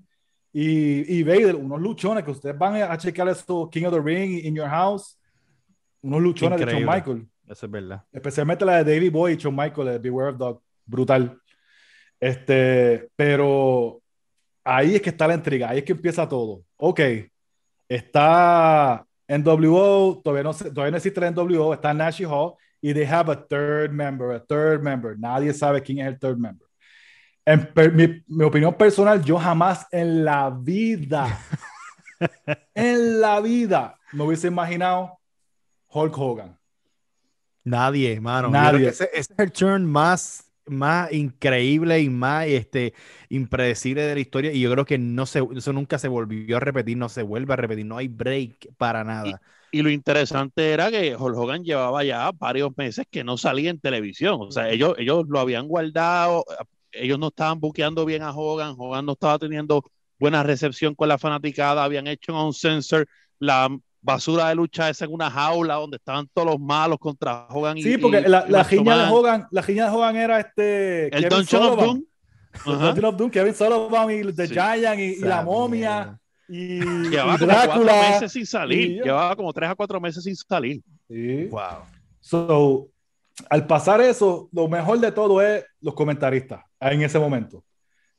y, 0.54 1.18
y 1.20 1.24
Vader, 1.24 1.58
unos 1.58 1.82
luchones 1.82 2.24
que 2.24 2.32
ustedes 2.32 2.58
van 2.58 2.82
a 2.82 2.98
checar 2.98 3.28
eso, 3.28 3.70
King 3.70 3.88
of 3.88 3.94
the 3.94 4.02
Ring, 4.02 4.46
In 4.46 4.56
Your 4.56 4.70
House, 4.70 5.20
unos 6.02 6.22
luchones 6.22 6.62
de 6.62 6.66
Shawn. 6.66 6.86
Michael 6.86 7.28
Eso 7.46 7.66
es 7.66 7.72
verdad. 7.74 8.06
especialmente 8.14 8.64
la 8.64 8.82
de 8.82 8.94
Davey 8.94 9.10
Boy 9.10 9.34
y 9.34 9.36
Shawn 9.36 9.54
Michael, 9.54 9.88
de 9.90 10.00
Beware 10.00 10.30
of 10.30 10.38
Dog, 10.38 10.62
brutal. 10.86 11.38
Este, 12.20 13.10
pero 13.16 14.02
ahí 14.64 14.96
es 14.96 15.02
que 15.02 15.10
está 15.10 15.28
la 15.28 15.36
intriga, 15.36 15.70
ahí 15.70 15.80
es 15.80 15.84
que 15.84 15.94
empieza 15.94 16.28
todo. 16.28 16.64
Ok, 16.78 17.00
está 17.88 19.06
NWO, 19.28 20.22
todavía 20.24 20.44
no, 20.44 20.54
todavía 20.54 20.92
no 20.92 20.98
existe 20.98 21.20
la 21.22 21.32
NWO, 21.32 21.74
está 21.74 21.94
Nash 21.94 22.24
Hall, 22.26 22.54
y 22.82 22.94
they 22.94 23.06
have 23.06 23.32
a 23.32 23.36
third 23.48 23.92
member, 23.92 24.32
a 24.32 24.44
third 24.44 24.82
member. 24.82 25.18
Nadie 25.18 25.54
sabe 25.54 25.82
quién 25.82 26.00
es 26.00 26.08
el 26.08 26.20
third 26.20 26.38
member. 26.38 26.68
En 27.46 27.66
per- 27.74 27.94
mi, 27.94 28.24
mi 28.28 28.44
opinión 28.44 28.74
personal, 28.74 29.24
yo 29.24 29.38
jamás 29.38 29.88
en 29.92 30.26
la 30.26 30.50
vida, 30.50 31.40
en 32.76 33.22
la 33.22 33.40
vida, 33.40 33.98
me 34.12 34.24
hubiese 34.24 34.48
imaginado 34.48 35.18
Hulk 35.90 36.18
Hogan. 36.18 36.58
Nadie, 37.64 38.20
mano. 38.20 38.50
Nadie. 38.50 38.90
ese 38.90 39.10
es 39.14 39.30
el 39.38 39.52
turn 39.52 39.86
más, 39.86 40.47
más 40.70 41.12
increíble 41.12 42.00
y 42.02 42.10
más 42.10 42.48
este, 42.48 42.94
impredecible 43.30 44.04
de 44.04 44.14
la 44.14 44.20
historia. 44.20 44.52
Y 44.52 44.62
yo 44.62 44.72
creo 44.72 44.86
que 44.86 44.98
no 44.98 45.26
se, 45.26 45.42
eso 45.56 45.74
nunca 45.74 45.98
se 46.00 46.08
volvió 46.08 46.58
a 46.58 46.60
repetir, 46.60 46.98
no 46.98 47.10
se 47.10 47.24
vuelve 47.24 47.54
a 47.54 47.58
repetir. 47.58 47.86
No 47.86 47.98
hay 47.98 48.08
break 48.08 48.76
para 48.78 49.04
nada. 49.04 49.42
Y 49.72 49.82
lo 49.82 49.90
interesante 49.90 50.72
era 50.72 50.90
que 50.90 51.16
Hulk 51.16 51.38
Hogan 51.38 51.64
llevaba 51.64 52.04
ya 52.04 52.32
varios 52.32 52.76
meses 52.78 53.06
que 53.10 53.24
no 53.24 53.38
salía 53.38 53.70
en 53.70 53.80
televisión. 53.80 54.38
O 54.40 54.52
sea, 54.52 54.70
ellos, 54.70 54.96
ellos 54.98 55.26
lo 55.28 55.40
habían 55.40 55.68
guardado. 55.68 56.46
ellos 56.92 57.20
no 57.20 57.28
estaban 57.28 57.60
buqueando 57.60 58.06
bien 58.06 58.24
a 58.24 58.32
Hogan, 58.32 58.76
Hogan 58.78 59.06
no 59.06 59.14
estaba 59.14 59.38
teniendo 59.40 59.84
buena 60.20 60.44
recepción 60.44 60.96
con 60.96 61.10
la 61.10 61.18
fanaticada, 61.18 61.84
habían 61.84 62.08
hecho 62.08 62.34
un 62.44 62.54
sensor 62.54 63.08
la 63.40 63.70
basura 64.08 64.48
de 64.48 64.56
lucha 64.56 64.90
esa 64.90 65.04
en 65.04 65.14
una 65.14 65.30
jaula 65.30 65.76
donde 65.76 65.98
estaban 65.98 66.28
todos 66.34 66.48
los 66.48 66.60
malos 66.60 66.98
contra 66.98 67.46
Hogan 67.50 67.78
sí, 67.78 67.98
porque 67.98 68.22
la, 68.22 68.46
la 68.48 68.64
giña 68.64 69.06
de 69.06 69.12
Hogan, 69.12 69.48
la 69.52 69.62
giña 69.62 69.90
de 69.90 69.96
Hogan 69.96 70.16
era 70.16 70.40
este 70.40 71.16
el 71.16 71.28
Don 71.28 71.42
of 71.42 71.50
Doom. 71.52 72.04
Dungeon 72.66 73.06
of 73.06 73.18
Doom, 73.18 73.30
Kevin 73.30 73.54
Sullivan 73.54 74.12
y 74.12 74.34
The 74.34 74.48
Giant 74.48 75.00
y, 75.00 75.20
la 75.20 75.44
momia. 75.44 76.18
Y, 76.48 76.80
llevaba 77.10 77.38
como 77.38 77.52
cuatro 77.54 77.84
meses 77.84 78.32
sin 78.32 78.46
salir. 78.46 79.04
llevaba 79.04 79.36
como 79.36 79.54
tres 79.54 79.70
a 79.70 79.76
cuatro 79.76 80.00
meses 80.00 80.24
sin 80.24 80.36
salir. 80.36 80.82
Sí. 81.10 81.46
Wow. 81.46 81.84
So, 82.22 82.88
al 83.50 83.68
pasar 83.68 84.02
eso, 84.02 84.50
lo 84.52 84.68
mejor 84.68 85.00
de 85.00 85.12
todo 85.12 85.42
es 85.42 85.66
los 85.82 85.94
comentaristas 85.94 86.62
en 86.80 87.02
ese 87.02 87.20
momento. 87.20 87.64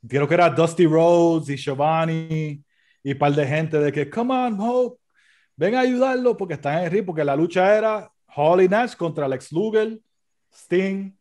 Creo 0.07 0.27
que 0.27 0.35
era 0.35 0.49
Dusty 0.49 0.85
Rhodes 0.85 1.49
y 1.49 1.57
Giovanni 1.57 2.63
y 3.03 3.11
un 3.11 3.17
par 3.17 3.33
de 3.33 3.45
gente 3.45 3.79
de 3.79 3.91
que, 3.91 4.09
come 4.09 4.33
on, 4.33 4.57
Hope, 4.59 4.98
ven 5.59 5.75
a 5.75 5.81
ayudarlo 5.81 6.37
porque 6.37 6.53
están 6.53 6.81
en 6.81 6.89
ring, 6.89 7.05
porque 7.05 7.25
la 7.25 7.35
lucha 7.35 7.77
era 7.77 8.09
Holly 8.33 8.69
Nash 8.69 8.95
contra 8.95 9.27
Lex 9.27 9.51
Luger, 9.51 9.99
Sting 10.53 11.11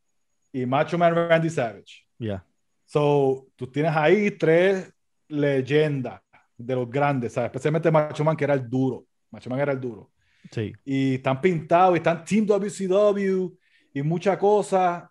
y 0.52 0.64
Macho 0.64 0.97
Man 0.97 1.12
Randy 1.12 1.50
Savage. 1.50 2.07
Yeah. 2.18 2.45
So, 2.85 3.49
tú 3.57 3.66
tienes 3.66 3.90
ahí 3.97 4.30
tres 4.30 4.95
leyendas 5.26 6.21
de 6.57 6.75
los 6.76 6.88
grandes, 6.88 7.33
¿sabes? 7.33 7.49
especialmente 7.49 7.90
Macho 7.90 8.25
Man, 8.25 8.37
que 8.37 8.45
era 8.45 8.54
el 8.54 8.71
duro. 8.71 9.04
Macho 9.33 9.50
Man 9.50 9.59
era 9.59 9.73
el 9.73 9.80
duro. 9.80 10.12
Sí. 10.52 10.73
Y 10.85 11.14
están 11.16 11.40
pintados, 11.40 11.97
y 11.97 11.99
están 11.99 12.25
Team 12.25 12.47
WCW 12.47 13.52
y 13.92 14.02
muchas 14.02 14.38
cosas. 14.38 15.02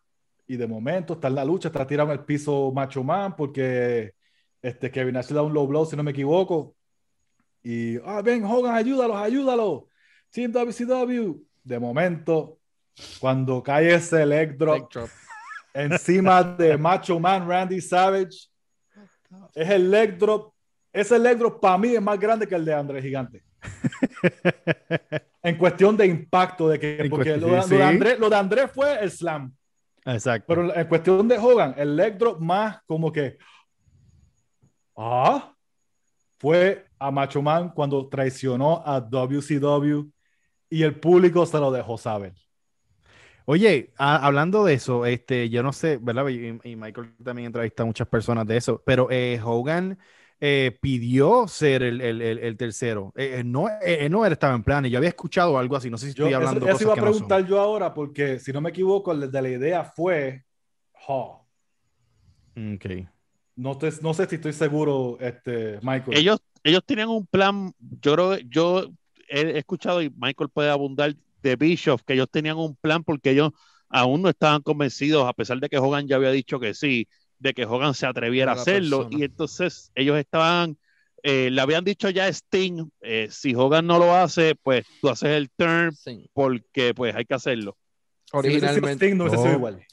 Y 0.48 0.56
de 0.56 0.68
momento 0.68 1.16
está 1.16 1.28
en 1.28 1.36
la 1.36 1.44
lucha, 1.44 1.68
está 1.68 1.86
tirando 1.86 2.14
el 2.14 2.24
piso 2.24 2.72
Macho 2.74 3.04
Man 3.04 3.36
porque 3.36 4.14
este, 4.62 4.90
Kevin 4.90 5.16
Nash 5.16 5.28
le 5.28 5.36
da 5.36 5.42
un 5.42 5.54
low 5.54 5.68
blow, 5.68 5.86
si 5.86 5.98
no 5.98 6.04
me 6.04 6.12
equivoco. 6.12 6.77
Y, 7.70 8.00
ah, 8.06 8.22
ven, 8.22 8.46
Hogan, 8.46 8.74
ayúdalos, 8.74 9.18
ayúdalos. 9.18 9.84
Team 10.32 10.54
WCW. 10.54 11.36
De 11.66 11.78
momento, 11.78 12.60
cuando 13.20 13.62
cae 13.62 13.94
ese 13.94 14.26
leg 14.26 14.58
drop, 14.58 14.90
encima 15.74 16.42
de 16.44 16.78
Macho 16.78 17.20
Man 17.20 17.46
Randy 17.46 17.82
Savage, 17.82 18.48
es 19.54 19.70
el 19.70 19.92
leg 19.92 20.18
drop. 20.18 20.54
Ese 20.94 21.20
leg 21.20 21.38
drop 21.38 21.60
para 21.60 21.78
mí 21.78 21.94
es 21.94 22.02
más 22.02 22.18
grande 22.18 22.48
que 22.48 22.56
el 22.56 22.64
de 22.64 22.74
André 22.74 23.02
Gigante. 23.02 23.44
en 25.44 25.58
cuestión 25.58 25.98
de 25.98 26.06
impacto, 26.06 26.70
de 26.70 26.80
que, 26.80 27.06
porque 27.10 27.36
lo, 27.36 27.50
de 27.66 27.84
André, 27.84 28.18
lo 28.18 28.30
de 28.30 28.36
André 28.38 28.70
fue 28.70 28.98
el 29.04 29.12
slam. 29.12 29.54
Exacto. 30.06 30.46
Pero 30.48 30.74
en 30.74 30.88
cuestión 30.88 31.28
de 31.28 31.38
Hogan, 31.38 31.76
el 31.78 31.98
leg 31.98 32.18
drop 32.18 32.40
más 32.40 32.82
como 32.86 33.12
que. 33.12 33.38
Ah, 34.96 35.54
fue 36.40 36.87
a 37.00 37.12
Macho 37.12 37.42
Man 37.42 37.72
cuando 37.74 38.08
traicionó 38.08 38.84
a 38.86 39.00
WCW 39.00 40.10
y 40.70 40.84
el 40.84 41.00
público 41.00 41.46
se 41.46 41.60
lo 41.60 41.72
dejó 41.72 41.98
saber. 41.98 42.34
Oye, 43.46 43.94
hablando 43.98 44.66
de 44.66 44.74
eso, 44.74 45.06
este, 45.06 45.50
yo 45.50 45.64
no 45.64 45.72
sé, 45.72 45.98
¿verdad? 46.02 46.28
Y, 46.28 46.76
Michael 46.76 47.14
también 47.24 47.46
entrevista 47.46 47.84
a 47.84 47.86
muchas 47.86 48.08
personas 48.08 48.46
de 48.46 48.58
eso, 48.58 48.84
pero 48.86 49.08
eh, 49.10 49.40
Hogan 49.42 49.98
eh, 50.42 50.78
pidió 50.82 51.48
ser 51.48 51.82
el, 51.82 52.02
el, 52.02 52.22
el, 52.22 52.58
tercero. 52.58 53.14
Eh, 53.16 53.44
no, 53.46 53.70
no 54.10 54.26
estaba 54.26 54.54
en 54.54 54.64
plan, 54.64 54.86
y 54.86 54.90
yo 54.90 54.98
había 54.98 55.10
escuchado 55.10 55.58
algo 55.58 55.78
así, 55.78 55.90
no 55.90 55.98
sé 55.98 56.08
si 56.08 56.10
estoy 56.10 56.34
hablando 56.34 56.66
eso, 56.66 56.76
eso 56.76 56.84
iba 56.84 56.94
a 56.94 56.98
preguntar 56.98 57.48
yo 57.48 57.58
ahora, 57.58 57.94
porque 57.94 58.38
si 58.38 58.52
no 58.52 58.60
me 58.60 58.72
equivoco, 58.72 59.14
el 59.14 59.32
de 59.32 59.42
la 59.42 59.50
idea 59.50 59.84
fue 59.86 60.44
Hall. 61.08 61.38
Ok. 62.58 62.86
No, 63.56 63.80
no 64.02 64.14
sé 64.14 64.26
si 64.28 64.36
estoy 64.36 64.52
seguro, 64.52 65.18
este, 65.22 65.80
Michael. 65.82 66.18
Ellos, 66.18 66.42
ellos 66.64 66.82
tenían 66.86 67.10
un 67.10 67.26
plan, 67.26 67.74
yo 68.02 68.14
creo, 68.14 68.38
yo 68.40 68.90
he 69.30 69.58
escuchado 69.58 70.02
y 70.02 70.10
Michael 70.10 70.50
puede 70.50 70.70
abundar 70.70 71.16
de 71.42 71.56
Bishop, 71.56 72.02
que 72.06 72.14
ellos 72.14 72.30
tenían 72.32 72.58
un 72.58 72.76
plan 72.76 73.04
porque 73.04 73.32
ellos 73.32 73.52
aún 73.90 74.22
no 74.22 74.30
estaban 74.30 74.62
convencidos, 74.62 75.28
a 75.28 75.34
pesar 75.34 75.60
de 75.60 75.70
que 75.70 75.78
Hogan 75.78 76.08
ya 76.08 76.16
había 76.18 76.32
dicho 76.32 76.60
que 76.60 76.74
sí, 76.74 77.08
de 77.40 77.54
que 77.54 77.66
Hogan 77.66 77.94
se 77.94 78.06
atreviera 78.06 78.52
a 78.52 78.56
hacerlo. 78.56 79.08
Y 79.12 79.24
entonces 79.24 79.92
ellos 79.96 80.18
estaban, 80.18 80.78
eh, 81.24 81.50
le 81.52 81.62
habían 81.62 81.84
dicho 81.84 82.10
ya 82.10 82.26
a 82.26 82.30
Sting, 82.30 82.90
eh, 83.02 83.28
si 83.32 83.56
Hogan 83.56 83.88
no 83.88 84.00
lo 84.00 84.16
hace, 84.16 84.56
pues 84.56 84.86
tú 85.02 85.10
haces 85.10 85.30
el 85.30 85.50
turn 85.52 85.96
porque 86.34 86.94
pues 86.94 87.16
hay 87.16 87.26
que 87.26 87.36
hacerlo. 87.36 87.78
Originalmente, 88.34 89.14
no 89.16 89.54
igual 89.54 89.86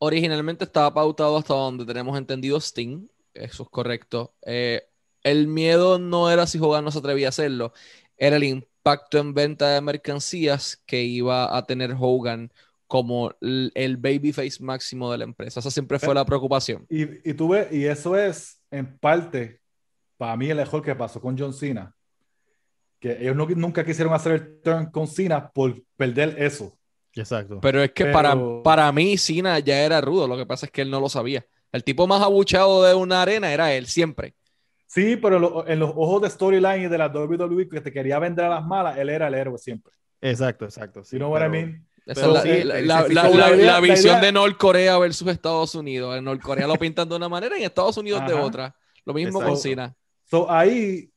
originalmente 0.00 0.64
estaba 0.64 0.92
pautado 0.92 1.36
hasta 1.36 1.54
donde 1.54 1.84
tenemos 1.84 2.16
entendido 2.18 2.58
Sting, 2.58 3.06
eso 3.34 3.62
es 3.62 3.68
correcto. 3.68 4.34
Eh, 4.44 4.82
el 5.22 5.48
miedo 5.48 5.98
no 5.98 6.30
era 6.30 6.46
si 6.46 6.58
Hogan 6.58 6.84
no 6.84 6.90
se 6.90 6.98
atrevía 6.98 7.28
a 7.28 7.30
hacerlo, 7.30 7.72
era 8.16 8.36
el 8.36 8.44
impacto 8.44 9.18
en 9.18 9.34
venta 9.34 9.68
de 9.70 9.80
mercancías 9.80 10.82
que 10.86 11.02
iba 11.02 11.56
a 11.56 11.66
tener 11.66 11.94
Hogan 11.98 12.52
como 12.86 13.32
el, 13.40 13.96
babyface 13.98 14.62
máximo 14.62 15.12
de 15.12 15.18
la 15.18 15.24
empresa. 15.24 15.60
Esa 15.60 15.70
siempre 15.70 15.98
fue 15.98 16.14
la 16.14 16.24
preocupación. 16.24 16.86
Y, 16.88 17.30
y 17.30 17.34
tú 17.34 17.50
ves, 17.50 17.72
y 17.72 17.84
eso 17.84 18.16
es 18.16 18.60
en 18.70 18.98
parte, 18.98 19.60
para 20.16 20.36
mí, 20.36 20.50
el 20.50 20.56
mejor 20.56 20.82
que 20.82 20.94
pasó 20.94 21.20
con 21.20 21.38
John 21.38 21.54
Cena. 21.54 21.94
Que 22.98 23.16
ellos 23.20 23.36
nunca 23.56 23.84
quisieron 23.84 24.12
hacer 24.12 24.32
el 24.32 24.60
turn 24.60 24.90
con 24.90 25.06
Cena 25.06 25.50
por 25.50 25.80
perder 25.96 26.34
eso. 26.42 26.76
Exacto. 27.14 27.60
Pero 27.60 27.82
es 27.82 27.92
que 27.92 28.06
para, 28.06 28.36
para 28.62 28.90
mí 28.92 29.16
Cena 29.16 29.58
ya 29.60 29.80
era 29.82 30.00
rudo, 30.00 30.26
lo 30.26 30.36
que 30.36 30.44
pasa 30.44 30.66
es 30.66 30.72
que 30.72 30.82
él 30.82 30.90
no 30.90 31.00
lo 31.00 31.08
sabía. 31.08 31.46
El 31.72 31.84
tipo 31.84 32.06
más 32.06 32.22
abuchado 32.22 32.82
de 32.82 32.94
una 32.94 33.22
arena 33.22 33.52
era 33.52 33.72
él, 33.72 33.86
siempre. 33.86 34.34
Sí, 34.90 35.14
pero 35.14 35.68
en 35.68 35.78
los 35.78 35.90
ojos 35.90 36.22
de 36.22 36.30
storyline 36.30 36.86
y 36.86 36.88
de 36.88 36.98
la 36.98 37.06
WWE 37.06 37.68
que 37.68 37.80
te 37.80 37.92
quería 37.92 38.18
vender 38.18 38.46
a 38.46 38.48
las 38.48 38.66
malas, 38.66 38.98
él 38.98 39.08
era 39.08 39.28
el 39.28 39.34
héroe 39.34 39.56
siempre. 39.56 39.92
Exacto, 40.20 40.64
exacto. 40.64 41.04
Sí, 41.04 41.14
you 41.14 41.20
know 41.20 41.32
what 41.32 41.46
I 41.46 41.48
mean? 41.48 41.86
la, 42.06 43.78
visión 43.80 44.20
de 44.20 44.32
Norcorea 44.32 44.98
versus 44.98 45.28
Estados 45.28 45.76
Unidos. 45.76 46.18
En 46.18 46.24
Norcorea 46.24 46.66
lo 46.66 46.74
pintan 46.74 47.08
de 47.08 47.14
una 47.14 47.28
manera 47.28 47.56
y 47.56 47.60
en 47.60 47.66
Estados 47.66 47.98
Unidos 47.98 48.26
de 48.26 48.34
otra. 48.34 48.74
Lo 49.04 49.14
mismo 49.14 49.40
con 49.40 49.56
Cena. 49.56 49.94
So, 50.24 50.50
ahí 50.50 51.08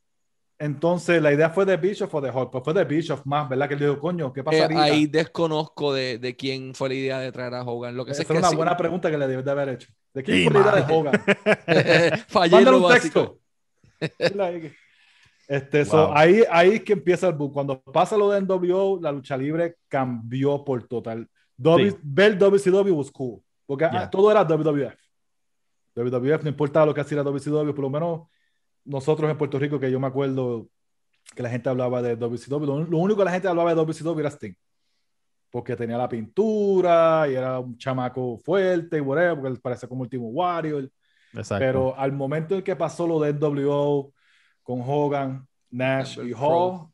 entonces, 0.60 1.20
la 1.20 1.34
idea 1.34 1.50
fue 1.50 1.65
de 1.65 1.75
Bischoff 1.75 2.13
o 2.13 2.22
de 2.22 2.30
Hulk, 2.30 2.51
pues 2.51 2.63
fue 2.63 2.75
de 2.75 2.84
Bischoff 2.86 3.25
más, 3.25 3.50
¿verdad? 3.50 3.68
Que 3.68 3.75
le 3.75 3.88
dijo, 3.88 4.00
coño, 4.00 4.32
¿qué 4.32 4.42
eh, 4.42 4.44
pasaría? 4.44 4.84
ahí 4.84 5.08
desconozco 5.08 5.92
de, 5.94 6.20
de, 6.20 6.36
quién 6.36 6.75
fue 6.75 6.89
la 6.89 6.96
idea 6.96 7.20
de 7.20 7.32
traer 7.32 7.56
a 7.56 7.63
Hogan. 7.63 7.98
Lo 7.98 8.06
que 8.06 8.12
Esa 8.12 8.22
es 8.22 8.30
una 8.30 8.51
buena 8.51 8.77
pregunta 8.77 9.10
que 9.10 9.18
le 9.18 9.27
debes 9.27 9.44
de 9.44 9.51
haber 9.51 9.70
hecho. 9.70 9.89
¿De 10.13 10.22
quién 10.22 10.51
fue 10.51 10.62
la 10.62 10.70
idea 10.70 10.86
de 10.86 10.94
Hogan? 10.94 11.24
Fallé 12.27 12.70
un 12.70 12.88
texto. 12.94 13.39
este, 15.48 15.83
ahí, 16.13 16.43
ahí 16.50 16.69
es 16.72 16.83
que 16.83 16.93
empieza 16.93 17.27
el 17.27 17.36
book. 17.36 17.53
Cuando 17.53 17.81
pasa 17.81 18.17
lo 18.17 18.31
de 18.31 18.41
NWO, 18.41 19.00
la 19.01 19.12
lucha 19.12 19.38
libre 19.38 19.77
cambió 19.88 20.63
por 20.63 20.88
total. 20.88 21.27
W, 21.57 21.98
Ver 22.01 22.38
WCW 22.38 22.93
was 22.93 23.12
cool. 23.12 23.41
Porque 23.65 23.86
ah, 23.86 24.10
todo 24.10 24.29
era 24.31 24.43
WWF. 24.43 24.95
WWF 25.95 26.43
no 26.43 26.50
importaba 26.50 26.86
lo 26.86 26.93
que 26.93 27.01
hacía 27.01 27.24
WCW, 27.24 27.74
por 27.74 27.81
lo 27.81 27.89
menos 27.89 28.22
nosotros 28.86 29.29
en 29.29 29.38
Puerto 29.38 29.60
Rico, 29.60 29.79
que 29.79 29.91
yo 29.91 30.00
me 30.00 30.07
acuerdo 30.07 30.67
que 31.36 31.43
la 31.43 31.50
gente 31.50 31.69
hablaba 31.69 32.01
de 32.01 32.15
WCW, 32.15 32.65
lo, 32.89 32.98
único 32.98 33.19
que 33.19 33.25
la 33.25 33.31
gente 33.31 33.48
hablaba 33.48 33.74
de 33.74 33.81
WCW 33.81 34.19
era 34.19 34.29
Sting. 34.29 34.53
Porque 35.50 35.75
tenía 35.75 35.98
la 35.98 36.10
pintura 36.10 37.27
y 37.29 37.36
era 37.36 37.60
un 37.60 37.77
chamaco 37.77 38.38
fuerte 38.39 38.98
y 38.98 39.01
whatever, 39.01 39.39
porque 39.39 39.60
parece 39.62 39.88
como 39.88 40.01
Último 40.01 40.29
Warrior. 40.29 40.89
Pero 41.58 41.98
al 41.98 42.12
momento 42.12 42.56
en 42.56 42.63
que 42.63 42.75
pasó 42.75 43.08
lo 43.08 43.20
de 43.20 43.34
NWO 43.34 44.13
con 44.62 44.82
Hogan, 44.86 45.48
Nash 45.70 46.20
y 46.20 46.34
Hall, 46.34 46.88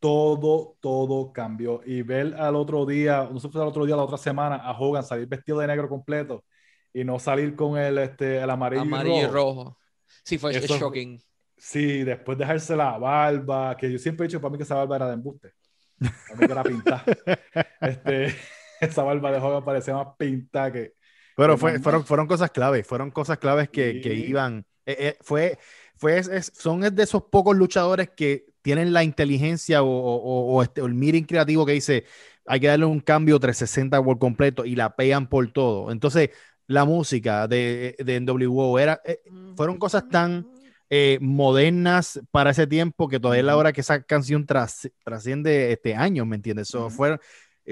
todo, 0.00 0.76
todo 0.80 1.32
cambió. 1.32 1.80
Y 1.84 2.02
ver 2.02 2.34
al 2.34 2.56
otro 2.56 2.86
día, 2.86 3.28
no 3.30 3.38
sé 3.38 3.48
al 3.54 3.68
otro 3.68 3.86
día, 3.86 3.96
la 3.96 4.04
otra 4.04 4.18
semana, 4.18 4.56
a 4.56 4.78
Hogan 4.78 5.04
salir 5.04 5.26
vestido 5.26 5.58
de 5.58 5.66
negro 5.66 5.88
completo 5.88 6.44
y 6.92 7.04
no 7.04 7.18
salir 7.18 7.54
con 7.54 7.78
el, 7.78 7.98
este, 7.98 8.38
el 8.38 8.50
amarillo, 8.50 9.04
y 9.04 9.26
rojo. 9.26 9.78
Sí, 10.24 10.38
fue 10.38 10.52
shocking. 10.52 11.20
Sí, 11.56 12.04
después 12.04 12.38
dejarse 12.38 12.76
la 12.76 12.96
barba, 12.98 13.76
que 13.76 13.90
yo 13.90 13.98
siempre 13.98 14.24
he 14.24 14.28
dicho 14.28 14.40
para 14.40 14.52
mí 14.52 14.58
que 14.58 14.64
esa 14.64 14.76
barba 14.76 14.96
era 14.96 15.06
de 15.08 15.14
embuste. 15.14 15.52
Para 15.98 16.40
mí 16.40 16.46
que 16.46 16.52
era 16.52 16.62
pintada. 16.62 17.04
este, 17.80 18.34
esa 18.80 19.02
barba 19.02 19.32
de 19.32 19.38
Hogan 19.38 19.64
parecía 19.64 19.94
más 19.94 20.08
pintada 20.16 20.72
que. 20.72 20.94
Pero 21.38 21.56
fue, 21.56 21.78
fueron, 21.78 22.04
fueron 22.04 22.26
cosas 22.26 22.50
claves, 22.50 22.84
fueron 22.84 23.12
cosas 23.12 23.38
claves 23.38 23.68
que, 23.68 24.00
que 24.00 24.12
iban. 24.12 24.66
Eh, 24.84 24.96
eh, 24.98 25.18
fue, 25.20 25.56
fue 25.96 26.20
son 26.42 26.80
de 26.80 27.00
esos 27.00 27.22
pocos 27.30 27.56
luchadores 27.56 28.10
que 28.10 28.46
tienen 28.60 28.92
la 28.92 29.04
inteligencia 29.04 29.84
o, 29.84 29.88
o, 29.88 30.62
este, 30.64 30.80
el 30.80 30.94
miring 30.94 31.26
creativo 31.26 31.64
que 31.64 31.72
dice 31.72 32.04
hay 32.44 32.58
que 32.58 32.66
darle 32.66 32.86
un 32.86 32.98
cambio 32.98 33.38
360 33.38 34.02
por 34.02 34.18
completo 34.18 34.64
y 34.64 34.74
la 34.74 34.96
pegan 34.96 35.28
por 35.28 35.52
todo. 35.52 35.92
Entonces, 35.92 36.30
la 36.66 36.84
música 36.84 37.46
de, 37.46 37.94
de 37.98 38.20
NWO. 38.20 38.76
Era, 38.80 39.00
eh, 39.04 39.20
fueron 39.56 39.78
cosas 39.78 40.08
tan 40.08 40.44
eh, 40.90 41.18
modernas 41.20 42.20
para 42.30 42.50
ese 42.50 42.66
tiempo 42.66 43.08
que 43.08 43.20
todavía 43.20 43.40
es 43.40 43.46
la 43.46 43.56
hora 43.56 43.72
que 43.72 43.82
esa 43.82 44.02
canción 44.02 44.44
trasciende 44.44 45.70
este 45.70 45.94
año, 45.94 46.24
¿me 46.24 46.34
entiendes? 46.34 46.70
Eso 46.70 46.90
fue, 46.90 47.18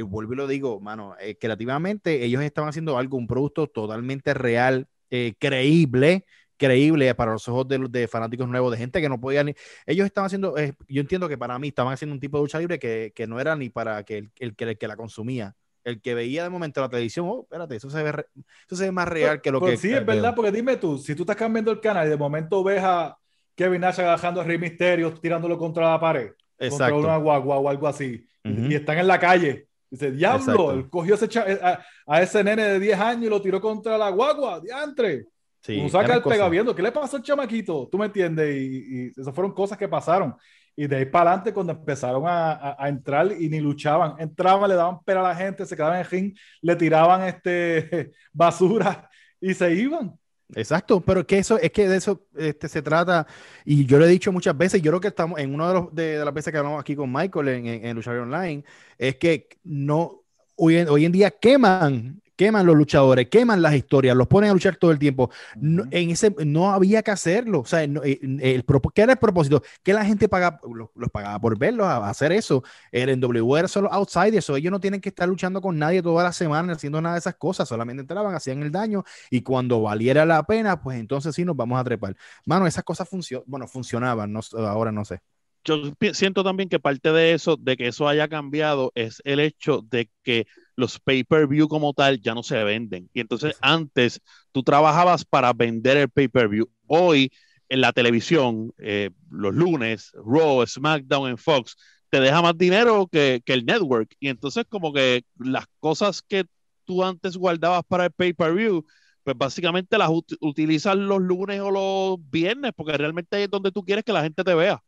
eh, 0.00 0.02
vuelvo 0.02 0.34
y 0.34 0.36
lo 0.36 0.46
digo, 0.46 0.80
mano, 0.80 1.14
creativamente 1.40 2.24
ellos 2.24 2.42
estaban 2.42 2.68
haciendo 2.68 2.98
algo, 2.98 3.16
un 3.16 3.26
producto 3.26 3.66
totalmente 3.66 4.34
real 4.34 4.88
eh, 5.10 5.34
creíble, 5.38 6.24
creíble 6.56 7.14
para 7.14 7.32
los 7.32 7.46
ojos 7.48 7.68
de, 7.68 7.78
de, 7.88 8.08
fanáticos 8.08 8.48
nuevos, 8.48 8.72
de 8.72 8.78
gente 8.78 9.00
que 9.00 9.08
no 9.08 9.20
podían. 9.20 9.54
Ellos 9.86 10.06
estaban 10.06 10.26
haciendo, 10.26 10.58
eh, 10.58 10.74
yo 10.88 11.00
entiendo 11.00 11.28
que 11.28 11.38
para 11.38 11.58
mí 11.58 11.68
estaban 11.68 11.92
haciendo 11.92 12.14
un 12.14 12.20
tipo 12.20 12.38
de 12.38 12.44
lucha 12.44 12.58
libre 12.58 12.78
que, 12.78 13.12
que 13.14 13.26
no 13.26 13.38
era 13.38 13.54
ni 13.54 13.68
para 13.68 14.02
que 14.04 14.18
el, 14.18 14.30
el, 14.38 14.54
el, 14.58 14.78
que 14.78 14.88
la 14.88 14.96
consumía. 14.96 15.54
El 15.84 16.00
que 16.00 16.14
veía 16.14 16.42
de 16.42 16.48
momento 16.48 16.80
la 16.80 16.88
televisión, 16.88 17.28
oh, 17.28 17.42
espérate, 17.42 17.76
eso 17.76 17.88
se 17.88 18.02
ve, 18.02 18.10
re, 18.10 18.26
eso 18.66 18.74
se 18.74 18.84
ve 18.86 18.90
más 18.90 19.06
real 19.06 19.40
que 19.40 19.52
lo 19.52 19.60
pues 19.60 19.80
que. 19.80 19.88
Sí, 19.88 19.94
es 19.94 20.04
verdad, 20.04 20.34
porque 20.34 20.50
dime 20.50 20.76
tú, 20.76 20.98
si 20.98 21.14
tú 21.14 21.22
estás 21.22 21.36
cambiando 21.36 21.70
el 21.70 21.80
canal 21.80 22.08
y 22.08 22.10
de 22.10 22.16
momento 22.16 22.64
ves 22.64 22.82
a 22.82 23.16
Kevin 23.54 23.82
Nash 23.82 24.00
agajando 24.00 24.40
a 24.40 24.44
Rey 24.44 24.58
Mysterio, 24.58 25.12
tirándolo 25.14 25.56
contra 25.56 25.88
la 25.90 26.00
pared, 26.00 26.32
Exacto. 26.58 26.94
contra 26.94 27.12
una 27.12 27.18
guagua 27.18 27.58
o 27.58 27.68
algo 27.68 27.86
así, 27.86 28.26
uh 28.44 28.48
-huh. 28.48 28.72
y 28.72 28.74
están 28.74 28.98
en 28.98 29.06
la 29.06 29.20
calle. 29.20 29.65
Dice, 29.90 30.10
diablo, 30.10 30.72
él 30.72 30.90
cogió 30.90 31.14
ese 31.14 31.28
a, 31.38 31.80
a, 32.06 32.22
ese 32.22 32.42
nene 32.42 32.64
de 32.64 32.80
10 32.80 32.98
años 32.98 33.24
y 33.24 33.30
lo 33.30 33.40
tiró 33.40 33.60
contra 33.60 33.96
la 33.96 34.10
guagua, 34.10 34.60
diantre. 34.60 35.26
Sí, 35.60 35.78
Uno 35.78 35.88
saca 35.88 36.14
el 36.14 36.22
pegaviendo, 36.22 36.74
¿qué 36.74 36.82
le 36.82 36.92
pasó 36.92 37.16
al 37.16 37.22
chamaquito? 37.22 37.88
¿Tú 37.90 37.98
me 37.98 38.06
entiendes? 38.06 38.56
Y, 38.56 39.06
y 39.16 39.20
esas 39.20 39.34
fueron 39.34 39.52
cosas 39.52 39.78
que 39.78 39.88
pasaron. 39.88 40.36
Y 40.76 40.86
de 40.86 40.96
ahí 40.96 41.04
para 41.06 41.30
adelante, 41.30 41.54
cuando 41.54 41.72
empezaron 41.72 42.26
a, 42.26 42.52
a, 42.52 42.84
a, 42.84 42.88
entrar 42.88 43.32
y 43.32 43.48
ni 43.48 43.60
luchaban, 43.60 44.14
entraban, 44.18 44.68
le 44.68 44.76
daban 44.76 45.02
pera 45.02 45.20
a 45.20 45.28
la 45.28 45.34
gente, 45.34 45.64
se 45.64 45.74
quedaban 45.74 45.96
en 45.96 46.04
el 46.04 46.10
ring, 46.10 46.36
le 46.60 46.76
tiraban 46.76 47.22
este, 47.22 48.12
basura 48.32 49.08
y 49.40 49.54
se 49.54 49.72
iban. 49.72 50.16
Exacto, 50.54 51.00
pero 51.00 51.26
que 51.26 51.38
eso 51.38 51.58
es 51.58 51.72
que 51.72 51.88
de 51.88 51.96
eso 51.96 52.22
este, 52.36 52.68
se 52.68 52.80
trata, 52.80 53.26
y 53.64 53.84
yo 53.84 53.98
lo 53.98 54.04
he 54.04 54.08
dicho 54.08 54.30
muchas 54.30 54.56
veces, 54.56 54.80
yo 54.80 54.92
creo 54.92 55.00
que 55.00 55.08
estamos 55.08 55.40
en 55.40 55.52
una 55.52 55.68
de, 55.68 55.74
los, 55.74 55.94
de, 55.94 56.24
las 56.24 56.32
veces 56.32 56.52
que 56.52 56.58
hablamos 56.58 56.80
aquí 56.80 56.94
con 56.94 57.12
Michael 57.12 57.48
en, 57.48 57.66
en, 57.66 58.08
Online, 58.08 58.64
es 58.96 59.16
que 59.16 59.48
no 59.64 60.22
hoy 60.54 61.04
en 61.04 61.12
día 61.12 61.32
queman 61.32 62.22
queman 62.36 62.66
los 62.66 62.76
luchadores, 62.76 63.28
queman 63.28 63.62
las 63.62 63.74
historias, 63.74 64.16
los 64.16 64.26
ponen 64.28 64.50
a 64.50 64.52
luchar 64.52 64.76
todo 64.76 64.90
el 64.90 64.98
tiempo. 64.98 65.30
No, 65.56 65.84
en 65.90 66.10
ese, 66.10 66.34
no 66.44 66.70
había 66.70 67.02
que 67.02 67.10
hacerlo. 67.10 67.60
O 67.60 67.64
sea, 67.64 67.86
no, 67.86 68.02
el, 68.02 68.38
el, 68.42 68.64
¿qué 68.94 69.02
era 69.02 69.12
el 69.12 69.18
propósito? 69.18 69.62
Que 69.82 69.92
la 69.92 70.04
gente 70.04 70.28
paga, 70.28 70.60
los, 70.72 70.90
los 70.94 71.10
pagaba 71.10 71.40
por 71.40 71.58
verlos, 71.58 71.86
a, 71.86 71.96
a, 71.96 72.10
hacer 72.10 72.32
eso. 72.32 72.62
El 72.92 73.18
NWO 73.20 73.56
era 73.56 73.68
solo 73.68 73.92
outsiders, 73.92 74.48
o 74.50 74.56
ellos 74.56 74.70
no 74.70 74.80
tienen 74.80 75.00
que 75.00 75.08
estar 75.08 75.28
luchando 75.28 75.60
con 75.60 75.78
nadie 75.78 76.02
toda 76.02 76.22
la 76.22 76.32
semana 76.32 76.74
haciendo 76.74 77.00
nada 77.00 77.14
de 77.14 77.20
esas 77.20 77.36
cosas, 77.36 77.68
solamente 77.68 78.02
entraban, 78.02 78.34
hacían 78.34 78.62
el 78.62 78.70
daño 78.70 79.04
y 79.30 79.42
cuando 79.42 79.80
valiera 79.80 80.24
la 80.26 80.42
pena, 80.44 80.82
pues 80.82 80.98
entonces 80.98 81.34
sí 81.34 81.44
nos 81.44 81.56
vamos 81.56 81.80
a 81.80 81.84
trepar. 81.84 82.16
Mano, 82.44 82.66
esas 82.66 82.84
cosas 82.84 83.08
funcionan, 83.08 83.44
bueno, 83.46 83.66
funcionaban, 83.66 84.32
no, 84.32 84.40
ahora 84.58 84.92
no 84.92 85.04
sé 85.04 85.20
yo 85.66 85.92
siento 86.12 86.44
también 86.44 86.68
que 86.68 86.78
parte 86.78 87.10
de 87.10 87.32
eso, 87.34 87.56
de 87.56 87.76
que 87.76 87.88
eso 87.88 88.06
haya 88.06 88.28
cambiado, 88.28 88.92
es 88.94 89.20
el 89.24 89.40
hecho 89.40 89.82
de 89.82 90.08
que 90.22 90.46
los 90.76 91.00
pay-per-view 91.00 91.68
como 91.68 91.92
tal 91.94 92.20
ya 92.20 92.34
no 92.34 92.42
se 92.42 92.62
venden. 92.62 93.08
Y 93.12 93.20
entonces 93.20 93.56
antes 93.60 94.20
tú 94.52 94.62
trabajabas 94.62 95.24
para 95.24 95.52
vender 95.52 95.96
el 95.96 96.08
pay-per-view. 96.08 96.70
Hoy 96.86 97.32
en 97.68 97.80
la 97.80 97.92
televisión, 97.92 98.72
eh, 98.78 99.10
los 99.30 99.54
lunes, 99.54 100.12
Raw, 100.14 100.64
SmackDown 100.66 101.30
en 101.30 101.38
Fox, 101.38 101.76
te 102.10 102.20
deja 102.20 102.40
más 102.42 102.56
dinero 102.56 103.08
que, 103.10 103.42
que, 103.44 103.54
el 103.54 103.64
network. 103.64 104.14
Y 104.20 104.28
entonces 104.28 104.64
como 104.68 104.92
que 104.92 105.24
las 105.38 105.66
cosas 105.80 106.22
que 106.22 106.44
tú 106.84 107.02
antes 107.02 107.36
guardabas 107.36 107.82
para 107.88 108.04
el 108.04 108.12
pay-per-view, 108.12 108.84
pues 109.24 109.36
básicamente 109.36 109.98
las 109.98 110.10
ut 110.10 110.32
utilizas 110.40 110.96
los 110.96 111.20
lunes 111.20 111.60
o 111.60 111.70
los 111.70 112.30
viernes, 112.30 112.72
porque 112.76 112.96
realmente 112.96 113.42
es 113.42 113.50
donde 113.50 113.72
tú 113.72 113.84
quieres 113.84 114.04
que 114.04 114.12
la 114.12 114.22
gente 114.22 114.44
te 114.44 114.54
vea. 114.54 114.80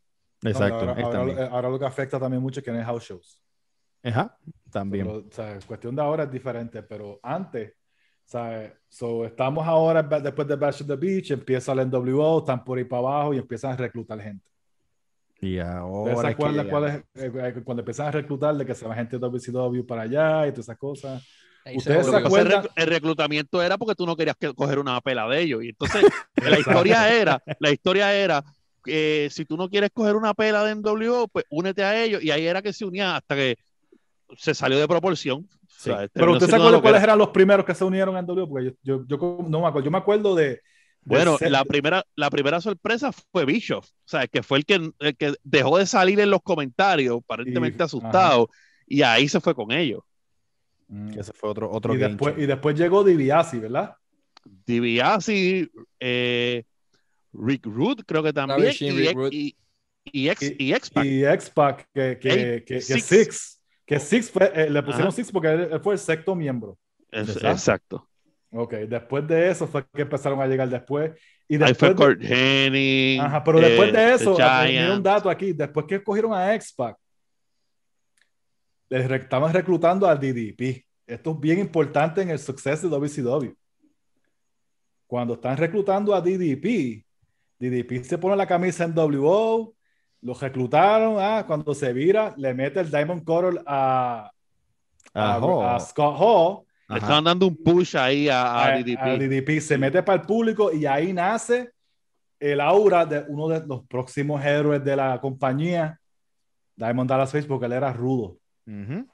Exacto. 0.42 0.88
Ahora, 0.88 1.02
ahora, 1.02 1.46
ahora, 1.48 1.68
lo 1.68 1.78
que 1.78 1.86
afecta 1.86 2.20
también 2.20 2.40
mucho 2.40 2.60
es 2.60 2.64
que 2.64 2.70
no 2.70 2.78
hay 2.78 2.84
house 2.84 3.02
shows. 3.02 3.42
Ajá, 4.02 4.36
también. 4.70 5.06
Pero, 5.06 5.18
o 5.18 5.32
sea, 5.32 5.58
cuestión 5.66 5.96
de 5.96 6.02
ahora 6.02 6.24
es 6.24 6.30
diferente, 6.30 6.82
pero 6.82 7.18
antes, 7.22 7.72
¿sabes? 8.24 8.72
So, 8.88 9.24
estamos 9.24 9.66
ahora, 9.66 10.02
después 10.02 10.46
de 10.48 10.56
Bash 10.56 10.82
of 10.82 10.88
the 10.88 10.96
Beach, 10.96 11.30
empieza 11.30 11.72
el 11.72 11.88
NWO, 11.90 12.40
están 12.40 12.64
por 12.64 12.78
ahí 12.78 12.84
para 12.84 13.00
abajo 13.00 13.34
y 13.34 13.38
empiezan 13.38 13.72
a 13.72 13.76
reclutar 13.76 14.20
gente. 14.20 14.48
Y 15.40 15.58
ahora. 15.58 16.20
¿Se 16.20 16.26
acuerdan 16.28 16.68
cuál 16.68 16.84
es, 16.84 17.24
eh, 17.24 17.62
cuando 17.64 17.82
empiezan 17.82 18.06
a 18.06 18.10
reclutar 18.10 18.56
de 18.56 18.66
que 18.66 18.74
se 18.74 18.86
va 18.86 18.94
gente 18.94 19.18
de 19.18 19.20
WCW 19.20 19.86
para 19.86 20.02
allá 20.02 20.46
y 20.46 20.50
todas 20.50 20.66
esas 20.66 20.78
cosas? 20.78 21.26
¿Ustedes 21.74 22.06
se 22.06 22.16
acuerdan? 22.16 22.66
El 22.74 22.86
reclutamiento 22.86 23.62
era 23.62 23.76
porque 23.76 23.94
tú 23.94 24.06
no 24.06 24.16
querías 24.16 24.36
coger 24.56 24.78
una 24.78 25.00
pela 25.00 25.28
de 25.28 25.42
ellos. 25.42 25.62
Y 25.62 25.68
entonces, 25.68 26.02
la 26.36 26.58
historia 26.58 27.14
era, 27.14 27.42
la 27.58 27.70
historia 27.70 28.14
era 28.14 28.42
eh, 28.86 29.28
si 29.30 29.44
tú 29.44 29.56
no 29.56 29.68
quieres 29.68 29.90
coger 29.92 30.16
una 30.16 30.34
pela 30.34 30.64
de 30.64 30.74
NWO, 30.74 31.28
pues 31.28 31.44
únete 31.50 31.84
a 31.84 32.02
ellos. 32.02 32.22
Y 32.22 32.30
ahí 32.30 32.46
era 32.46 32.62
que 32.62 32.72
se 32.72 32.84
unía 32.84 33.16
hasta 33.16 33.34
que 33.34 33.58
se 34.36 34.54
salió 34.54 34.78
de 34.78 34.88
proporción. 34.88 35.48
Sí. 35.68 35.90
O 35.90 35.94
sea, 35.94 36.04
este, 36.04 36.18
Pero 36.18 36.32
usted 36.32 36.48
se 36.48 36.56
acuerda 36.56 36.80
cuáles 36.80 37.02
eran 37.02 37.18
los 37.18 37.28
primeros 37.28 37.64
que 37.64 37.74
se 37.74 37.84
unieron 37.84 38.16
a 38.16 38.22
NWO? 38.22 38.48
Porque 38.48 38.74
yo, 38.82 39.04
yo, 39.06 39.06
yo, 39.06 39.38
no 39.48 39.60
me 39.60 39.68
acuerdo. 39.68 39.84
Yo 39.84 39.90
me 39.90 39.98
acuerdo 39.98 40.34
de. 40.34 40.60
Bueno, 41.02 41.38
la 41.40 41.64
primera, 41.64 42.04
la 42.16 42.28
primera 42.28 42.60
sorpresa 42.60 43.12
fue 43.32 43.46
Bischoff, 43.46 43.86
o 43.86 43.92
sea, 44.04 44.26
que 44.26 44.42
fue 44.42 44.58
el 44.58 44.66
que, 44.66 44.90
el 44.98 45.16
que 45.16 45.34
dejó 45.42 45.78
de 45.78 45.86
salir 45.86 46.20
en 46.20 46.30
los 46.30 46.42
comentarios, 46.42 47.20
aparentemente 47.22 47.82
y, 47.82 47.84
asustado, 47.84 48.42
ajá. 48.42 48.84
y 48.86 49.02
ahí 49.02 49.26
se 49.26 49.40
fue 49.40 49.54
con 49.54 49.72
ellos. 49.72 50.02
Mm. 50.88 51.18
Ese 51.18 51.32
fue 51.32 51.48
otro, 51.48 51.70
otro 51.70 51.94
y, 51.94 51.98
después, 51.98 52.34
y 52.36 52.44
después 52.44 52.76
llegó 52.76 53.04
DiBiase, 53.04 53.58
¿verdad? 53.58 53.94
DiBiase, 54.66 55.70
eh, 56.00 56.64
Rick 57.32 57.66
Root, 57.66 58.02
creo 58.06 58.22
que 58.22 58.32
también. 58.32 58.74
Y, 58.78 58.86
y, 59.30 59.56
y, 60.12 60.28
X, 60.28 60.54
y, 60.58 60.72
X-Pac. 60.72 61.04
Y 61.04 61.24
X-Pac, 61.24 61.88
que, 61.94 62.18
que, 62.18 62.28
que, 62.28 62.64
que, 62.66 62.80
Six. 62.80 63.04
Six. 63.04 63.57
Que 63.88 63.98
Six 63.98 64.30
fue, 64.30 64.52
eh, 64.54 64.68
le 64.68 64.82
pusieron 64.82 65.08
Ajá. 65.08 65.16
Six 65.16 65.32
porque 65.32 65.48
él, 65.48 65.80
fue 65.82 65.94
el 65.94 65.98
sexto 65.98 66.34
miembro. 66.34 66.78
Es, 67.10 67.42
exacto. 67.42 68.06
Ok, 68.50 68.74
después 68.86 69.26
de 69.26 69.50
eso 69.50 69.66
fue 69.66 69.82
que 69.94 70.02
empezaron 70.02 70.38
a 70.42 70.46
llegar 70.46 70.68
después. 70.68 71.12
Y 71.48 71.56
después 71.56 71.90
Ahí 71.90 71.96
fue 71.96 72.06
Kurt. 72.06 72.22
Ajá, 73.24 73.42
pero 73.42 73.60
después 73.60 73.88
eh, 73.88 73.92
de 73.92 74.14
eso, 74.14 74.32
mira 74.32 74.94
un 74.94 75.02
dato 75.02 75.30
aquí, 75.30 75.54
después 75.54 75.86
que 75.86 75.94
escogieron 75.94 76.34
a 76.34 76.54
X-Pac, 76.54 76.98
estaban 78.90 79.54
reclutando 79.54 80.06
al 80.06 80.20
DDP. 80.20 80.84
Esto 81.06 81.30
es 81.30 81.40
bien 81.40 81.58
importante 81.58 82.20
en 82.20 82.28
el 82.28 82.38
suceso 82.38 82.90
de 82.90 82.94
WCW. 82.94 83.54
Cuando 85.06 85.32
están 85.32 85.56
reclutando 85.56 86.14
a 86.14 86.20
DDP, 86.20 87.06
DDP 87.58 88.04
se 88.04 88.18
pone 88.18 88.36
la 88.36 88.46
camisa 88.46 88.84
en 88.84 88.94
WO, 88.94 89.74
lo 90.22 90.34
reclutaron, 90.34 91.16
ah, 91.18 91.44
cuando 91.46 91.74
se 91.74 91.92
vira, 91.92 92.34
le 92.36 92.54
mete 92.54 92.80
el 92.80 92.90
Diamond 92.90 93.24
Coral 93.24 93.62
a, 93.66 94.30
a, 95.14 95.34
a, 95.34 95.76
a 95.76 95.80
Scott 95.80 96.16
Hall. 96.18 96.64
Le 96.88 96.98
están 96.98 97.24
dando 97.24 97.46
un 97.46 97.56
push 97.56 97.96
ahí 97.96 98.28
a, 98.28 98.64
a, 98.64 98.78
DDP. 98.78 98.98
a, 98.98 99.16
DDP. 99.16 99.60
Se 99.60 99.76
mete 99.76 100.02
para 100.02 100.20
el 100.20 100.26
público 100.26 100.72
y 100.72 100.86
ahí 100.86 101.12
nace 101.12 101.70
el 102.40 102.60
aura 102.60 103.04
de 103.04 103.24
uno 103.28 103.48
de 103.48 103.66
los 103.66 103.86
próximos 103.86 104.42
héroes 104.44 104.82
de 104.82 104.96
la 104.96 105.20
compañía, 105.20 106.00
Diamond 106.76 107.10
Dallas 107.10 107.32
Face, 107.32 107.46
porque 107.46 107.66
él 107.66 107.72
era 107.72 107.92
rudo. 107.92 108.38
Uh 108.66 108.70
-huh. 108.70 109.04
o 109.06 109.10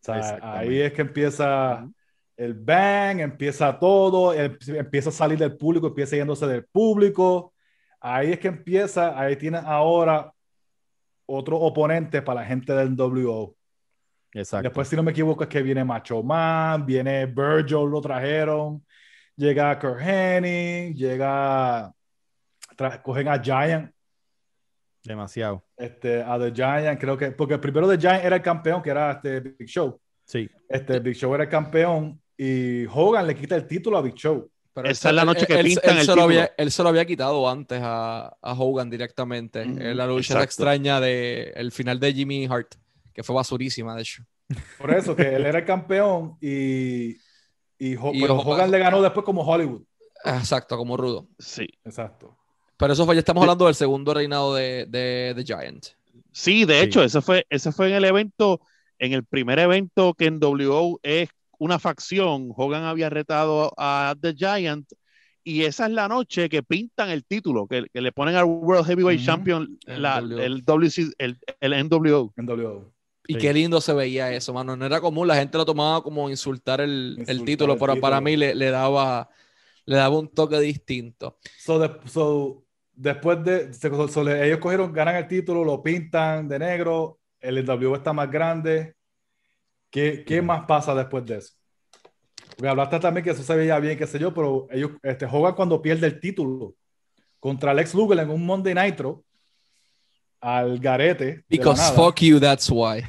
sea, 0.00 0.38
ahí 0.42 0.80
es 0.80 0.92
que 0.92 1.02
empieza 1.02 1.82
uh 1.82 1.86
-huh. 1.86 1.92
el 2.36 2.54
bang, 2.54 3.20
empieza 3.20 3.78
todo, 3.78 4.34
empieza 4.34 5.10
a 5.10 5.12
salir 5.12 5.38
del 5.38 5.56
público, 5.56 5.88
empieza 5.88 6.16
yéndose 6.16 6.46
del 6.46 6.64
público 6.64 7.54
ahí 8.04 8.32
es 8.32 8.38
que 8.38 8.48
empieza, 8.48 9.18
ahí 9.18 9.34
tienes 9.34 9.62
ahora 9.64 10.30
otro 11.26 11.58
oponente 11.58 12.22
para 12.22 12.40
la 12.40 12.46
gente 12.46 12.72
del 12.72 12.94
WO. 12.94 13.56
Exacto. 14.32 14.64
Después, 14.64 14.88
si 14.88 14.96
no 14.96 15.02
me 15.02 15.12
equivoco, 15.12 15.44
es 15.44 15.48
que 15.48 15.62
viene 15.62 15.84
Macho 15.84 16.22
Man, 16.22 16.84
viene 16.84 17.26
Virgil, 17.26 17.88
lo 17.88 18.00
trajeron, 18.00 18.84
llega 19.36 19.78
Kurt 19.78 20.00
Hennig, 20.00 20.96
llega, 20.96 21.92
cogen 23.02 23.28
a 23.28 23.40
Giant. 23.40 23.92
Demasiado. 25.04 25.64
Este, 25.76 26.22
a 26.22 26.38
The 26.38 26.52
Giant, 26.52 27.00
creo 27.00 27.16
que, 27.16 27.30
porque 27.30 27.58
primero 27.58 27.88
The 27.88 27.98
Giant 27.98 28.24
era 28.24 28.36
el 28.36 28.42
campeón, 28.42 28.82
que 28.82 28.90
era 28.90 29.12
este 29.12 29.40
Big 29.40 29.68
Show. 29.68 30.00
Sí. 30.24 30.50
Este 30.68 30.98
Big 30.98 31.14
Show 31.14 31.34
era 31.34 31.44
el 31.44 31.50
campeón 31.50 32.20
y 32.36 32.86
Hogan 32.86 33.26
le 33.26 33.36
quita 33.36 33.54
el 33.54 33.66
título 33.66 33.98
a 33.98 34.02
Big 34.02 34.14
Show. 34.14 34.50
Pero 34.74 34.90
Esa 34.90 35.10
es 35.10 35.14
la 35.14 35.24
noche 35.24 35.46
que 35.46 35.54
él, 35.54 35.66
pintan 35.66 35.92
él, 35.92 35.98
el 36.00 36.06
se 36.06 36.16
lo 36.16 36.22
había, 36.22 36.52
él 36.56 36.72
se 36.72 36.82
lo 36.82 36.88
había 36.88 37.04
quitado 37.04 37.48
antes 37.48 37.80
a, 37.80 38.36
a 38.42 38.52
Hogan 38.54 38.90
directamente. 38.90 39.64
Mm, 39.64 39.80
en 39.80 39.96
la 39.96 40.06
lucha 40.06 40.42
extraña 40.42 41.00
de 41.00 41.52
el 41.54 41.70
final 41.70 42.00
de 42.00 42.12
Jimmy 42.12 42.46
Hart, 42.46 42.74
que 43.12 43.22
fue 43.22 43.36
basurísima, 43.36 43.94
de 43.94 44.02
hecho. 44.02 44.24
Por 44.78 44.92
eso, 44.92 45.14
que 45.14 45.36
él 45.36 45.46
era 45.46 45.60
el 45.60 45.64
campeón 45.64 46.36
y, 46.40 47.12
y, 47.78 47.96
Ho 47.96 48.12
y 48.12 48.20
pero 48.20 48.34
Hogan, 48.34 48.46
Hogan 48.46 48.70
le 48.72 48.78
ganó 48.80 49.00
después 49.00 49.24
como 49.24 49.42
Hollywood. 49.42 49.82
Exacto, 50.24 50.76
como 50.76 50.96
rudo. 50.96 51.28
Sí. 51.38 51.68
Exacto. 51.84 52.36
Pero 52.76 52.92
eso 52.92 53.06
fue, 53.06 53.14
ya 53.14 53.20
estamos 53.20 53.42
hablando 53.42 53.66
del 53.66 53.76
segundo 53.76 54.12
reinado 54.12 54.54
de, 54.54 54.86
de, 54.88 55.34
de 55.36 55.44
Giant. 55.44 55.86
Sí, 56.32 56.64
de 56.64 56.82
hecho, 56.82 57.00
sí. 57.00 57.06
ese 57.06 57.20
fue, 57.20 57.46
ese 57.48 57.70
fue 57.70 57.90
en 57.90 57.94
el 57.94 58.04
evento, 58.04 58.60
en 58.98 59.12
el 59.12 59.24
primer 59.24 59.60
evento 59.60 60.14
que 60.14 60.26
en 60.26 60.40
WO 60.40 60.98
es 61.04 61.28
una 61.64 61.78
facción, 61.78 62.52
Hogan 62.54 62.84
había 62.84 63.08
retado 63.08 63.72
a 63.78 64.14
The 64.20 64.34
Giant 64.34 64.86
y 65.42 65.62
esa 65.64 65.86
es 65.86 65.92
la 65.92 66.08
noche 66.08 66.48
que 66.48 66.62
pintan 66.62 67.10
el 67.10 67.24
título, 67.24 67.66
que, 67.66 67.86
que 67.92 68.00
le 68.00 68.12
ponen 68.12 68.34
al 68.34 68.44
World 68.44 68.86
Heavyweight 68.86 69.20
uh 69.20 69.22
-huh. 69.22 69.26
Champion 69.26 69.78
la, 69.86 70.18
el, 70.18 70.62
WC, 70.64 71.12
el, 71.18 71.38
el 71.60 71.72
NWO. 71.88 72.32
NWO. 72.36 72.92
Y 73.26 73.34
sí. 73.34 73.38
qué 73.40 73.52
lindo 73.54 73.80
se 73.80 73.94
veía 73.94 74.30
eso, 74.32 74.52
mano. 74.52 74.76
No 74.76 74.84
era 74.84 75.00
común, 75.00 75.26
la 75.26 75.36
gente 75.36 75.56
lo 75.56 75.64
tomaba 75.64 76.02
como 76.02 76.28
insultar 76.28 76.80
el, 76.82 77.16
insultar 77.18 77.36
el 77.36 77.44
título, 77.44 77.72
el 77.74 77.78
pero 77.78 77.92
título. 77.94 78.00
para 78.00 78.20
mí 78.20 78.36
le, 78.36 78.54
le, 78.54 78.70
daba 78.70 79.30
le 79.86 79.96
daba 79.96 80.18
un 80.18 80.28
toque 80.28 80.58
distinto. 80.60 81.38
So, 81.58 81.78
de- 81.78 82.08
so, 82.08 82.64
después 82.92 83.42
de, 83.44 83.72
so, 83.72 84.28
ellos 84.28 84.58
cogieron, 84.58 84.92
ganan 84.92 85.16
el 85.16 85.26
título, 85.26 85.64
lo 85.64 85.82
pintan 85.82 86.48
de 86.48 86.58
negro, 86.58 87.18
el 87.40 87.64
NWO 87.64 87.96
está 87.96 88.12
más 88.12 88.30
grande. 88.30 88.93
¿Qué, 89.94 90.24
qué 90.26 90.42
más 90.42 90.66
pasa 90.66 90.92
después 90.92 91.24
de 91.24 91.36
eso? 91.36 91.52
Porque 92.56 92.68
hablaste 92.68 92.98
también 92.98 93.22
que 93.22 93.30
eso 93.30 93.44
se 93.44 93.54
veía 93.54 93.78
bien, 93.78 93.96
qué 93.96 94.08
sé 94.08 94.18
yo, 94.18 94.34
pero 94.34 94.66
ellos 94.72 94.90
este, 95.04 95.24
Hogan 95.24 95.54
cuando 95.54 95.80
pierde 95.80 96.08
el 96.08 96.18
título 96.18 96.74
contra 97.38 97.72
Lex 97.72 97.94
Luger 97.94 98.18
en 98.18 98.30
un 98.30 98.44
Monday 98.44 98.74
Nitro 98.74 99.22
al 100.40 100.80
garete. 100.80 101.44
Because 101.48 101.92
fuck 101.94 102.20
you, 102.22 102.40
that's 102.40 102.68
why. 102.68 103.04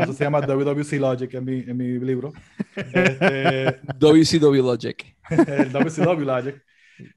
Eso 0.00 0.12
se 0.14 0.24
llama 0.24 0.40
WWC 0.40 0.94
Logic 0.94 1.32
en 1.34 1.44
mi, 1.44 1.60
en 1.60 1.76
mi 1.76 2.00
libro. 2.00 2.32
Este, 2.74 3.78
WCW 4.00 4.60
Logic. 4.60 5.16
el 5.30 5.70
WCW 5.70 6.24
Logic. 6.24 6.60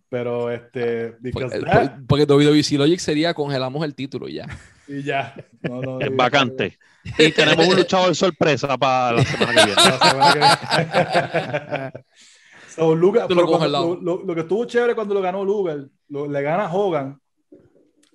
Pero 0.07 0.51
este, 0.51 1.15
because 1.19 1.59
Porque, 1.59 1.65
that- 1.65 1.99
porque 2.07 2.25
WWC 2.27 2.73
Logic 2.73 2.99
sería 2.99 3.33
congelamos 3.33 3.83
el 3.83 3.95
título 3.95 4.29
y 4.29 4.35
ya. 4.35 4.45
Y 4.87 5.03
ya. 5.03 5.33
No, 5.61 5.81
no, 5.81 5.99
Es 5.99 6.09
y- 6.09 6.13
vacante. 6.15 6.77
Y 7.17 7.31
tenemos 7.31 7.67
un 7.67 7.75
luchador 7.77 8.15
sorpresa 8.15 8.77
para 8.77 9.17
la 9.17 9.23
semana 9.25 9.53
que 9.53 9.65
viene. 9.65 9.75
La 9.75 9.99
semana 9.99 10.33
que 10.33 10.39
viene. 10.39 12.05
So, 12.69 13.27
Tú 13.27 13.35
lo 13.35 13.47
cuando- 13.47 13.67
lo, 13.67 13.95
lo- 14.01 14.23
lo 14.23 14.35
que 14.35 14.41
estuvo 14.41 14.65
chévere 14.65 14.95
cuando 14.95 15.13
lo 15.13 15.21
ganó 15.21 15.43
Luger, 15.43 15.87
lo- 16.09 16.27
le 16.27 16.41
gana 16.41 16.71
Hogan. 16.71 17.19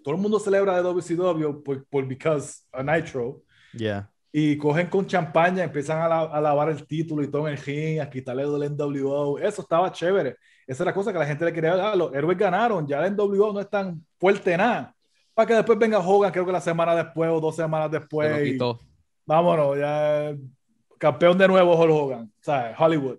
Todo 0.03 0.15
el 0.15 0.21
mundo 0.21 0.39
celebra 0.39 0.77
de 0.77 0.83
WCW 0.83 1.63
por, 1.63 1.85
por 1.89 2.07
because 2.07 2.63
a 2.73 2.83
Nitro. 2.83 3.43
Yeah. 3.73 4.09
Y 4.33 4.57
cogen 4.57 4.87
con 4.89 5.07
champaña, 5.07 5.65
empiezan 5.65 6.01
a, 6.01 6.09
la- 6.09 6.21
a 6.23 6.41
lavar 6.41 6.71
el 6.71 6.87
título 6.87 7.23
y 7.23 7.31
todo 7.31 7.49
en 7.49 7.55
el 7.55 7.59
ring, 7.63 8.01
a 8.01 8.09
quitarle 8.09 8.45
del 8.47 8.71
NWO. 8.77 9.39
Eso 9.39 9.63
estaba 9.63 9.91
chévere. 9.93 10.37
Esa 10.67 10.83
es 10.83 10.87
la 10.87 10.95
cosa 10.95 11.13
que 11.13 11.19
la 11.19 11.27
gente 11.27 11.45
le 11.45 11.53
quería 11.53 11.77
dar. 11.77 11.97
Los 11.97 12.15
héroes 12.15 12.39
ganaron, 12.39 12.87
ya 12.87 13.05
el 13.05 13.15
NWO 13.15 13.53
no 13.53 13.61
es 13.61 13.69
tan 13.69 14.05
fuerte 14.19 14.57
nada. 14.57 14.95
Para 15.37 15.49
que 15.49 15.55
después 15.55 15.79
venga 15.79 15.99
Hogan, 15.99 16.33
creo 16.33 16.47
que 16.47 16.53
la 16.53 16.63
semana 16.63 16.95
después 16.95 17.29
o 17.31 17.41
dos 17.41 17.55
semanas 17.55 17.91
Se 17.91 17.99
después. 17.99 18.31
lo 18.31 18.43
y- 18.47 18.53
quitó. 18.53 18.81
vámonos, 19.27 19.77
ya 19.79 20.35
campeón 20.97 21.37
de 21.37 21.47
nuevo 21.47 21.77
Hulk 21.79 21.93
Hogan, 21.93 22.33
sea, 22.41 22.75
Hollywood. 22.79 23.19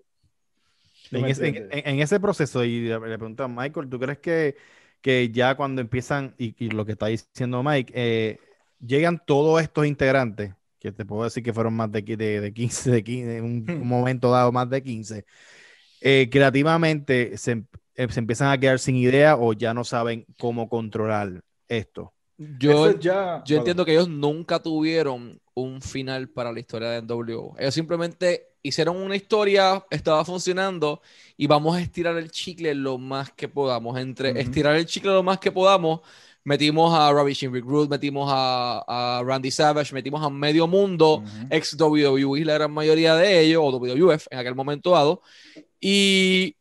¿Tú 1.11 1.17
En 1.17 1.25
ese, 1.25 1.47
en- 1.49 1.69
en- 1.71 1.99
ese 1.99 2.19
proceso, 2.19 2.63
y 2.63 2.87
le, 2.87 2.95
a 2.95 3.47
Michael, 3.47 3.87
¿tú 3.87 3.99
crees 3.99 4.17
que, 4.17 4.55
que 4.99 5.29
ya 5.29 5.53
cuando 5.53 5.79
empiezan, 5.79 6.33
y, 6.39 6.55
y 6.57 6.71
lo 6.71 6.85
que 6.87 6.93
está 6.93 7.05
diciendo 7.05 7.61
Mike, 7.61 7.93
eh, 7.95 8.39
llegan 8.83 9.21
todos 9.23 9.61
estos 9.61 9.85
integrantes, 9.85 10.55
que 10.79 10.91
te 10.91 11.05
puedo 11.05 11.23
decir 11.23 11.43
que 11.43 11.53
fueron 11.53 11.75
más 11.75 11.91
de, 11.91 12.01
de, 12.01 12.41
de 12.41 12.51
15, 12.51 12.89
de 12.89 13.03
15, 13.03 13.37
en 13.37 13.43
un, 13.43 13.63
Hmm. 13.67 13.81
un 13.83 13.87
momento 13.87 14.31
dado 14.31 14.51
más 14.51 14.67
de 14.71 14.81
15, 14.81 15.23
eh, 16.01 16.29
creativamente 16.31 17.37
se, 17.37 17.51
em- 17.51 17.67
eh, 17.95 18.07
se 18.09 18.19
empiezan 18.19 18.51
a 18.51 18.57
quedar 18.59 18.79
sin 18.79 18.95
idea 18.95 19.37
o 19.37 19.53
ya 19.53 19.75
no 19.75 19.83
saben 19.83 20.25
cómo 20.39 20.67
controlar 20.67 21.41
esto? 21.67 22.13
Yo, 22.37 22.87
es 22.87 22.99
ya, 22.99 23.41
yo 23.45 23.57
entiendo 23.57 23.83
que 23.83 23.93
ellos 23.93 24.07
nunca 24.07 24.59
tuvieron 24.61 25.41
un 25.55 25.81
final 25.81 26.29
para 26.29 26.51
la 26.51 26.59
historia 26.59 26.89
de 26.89 26.97
NWO. 27.01 27.55
Ellos 27.57 27.73
simplemente 27.73 28.49
hicieron 28.61 28.97
una 28.97 29.15
historia, 29.15 29.83
estaba 29.89 30.23
funcionando 30.23 31.01
y 31.35 31.47
vamos 31.47 31.75
a 31.75 31.81
estirar 31.81 32.15
el 32.17 32.29
chicle 32.29 32.75
lo 32.75 32.97
más 32.97 33.31
que 33.31 33.47
podamos. 33.47 33.97
Entre 33.97 34.29
Ujú. 34.29 34.39
estirar 34.39 34.75
el 34.75 34.85
chicle 34.85 35.11
lo 35.11 35.23
más 35.23 35.39
que 35.39 35.51
podamos, 35.51 36.01
metimos 36.43 36.93
a 36.93 37.11
Robbie 37.11 37.33
Rick 37.33 37.65
Rude, 37.65 37.89
metimos 37.89 38.29
a, 38.31 38.83
a 39.19 39.23
Randy 39.23 39.49
Savage, 39.49 39.93
metimos 39.93 40.23
a 40.23 40.29
medio 40.29 40.67
mundo, 40.67 41.23
Ujú. 41.25 41.47
ex 41.49 41.75
WWE, 41.79 42.45
la 42.45 42.53
gran 42.53 42.71
mayoría 42.71 43.15
de 43.15 43.41
ellos, 43.41 43.63
o 43.63 43.71
WWF 43.71 44.27
en 44.29 44.39
aquel 44.39 44.55
momento 44.55 44.91
dado, 44.91 45.21
y 45.79 46.55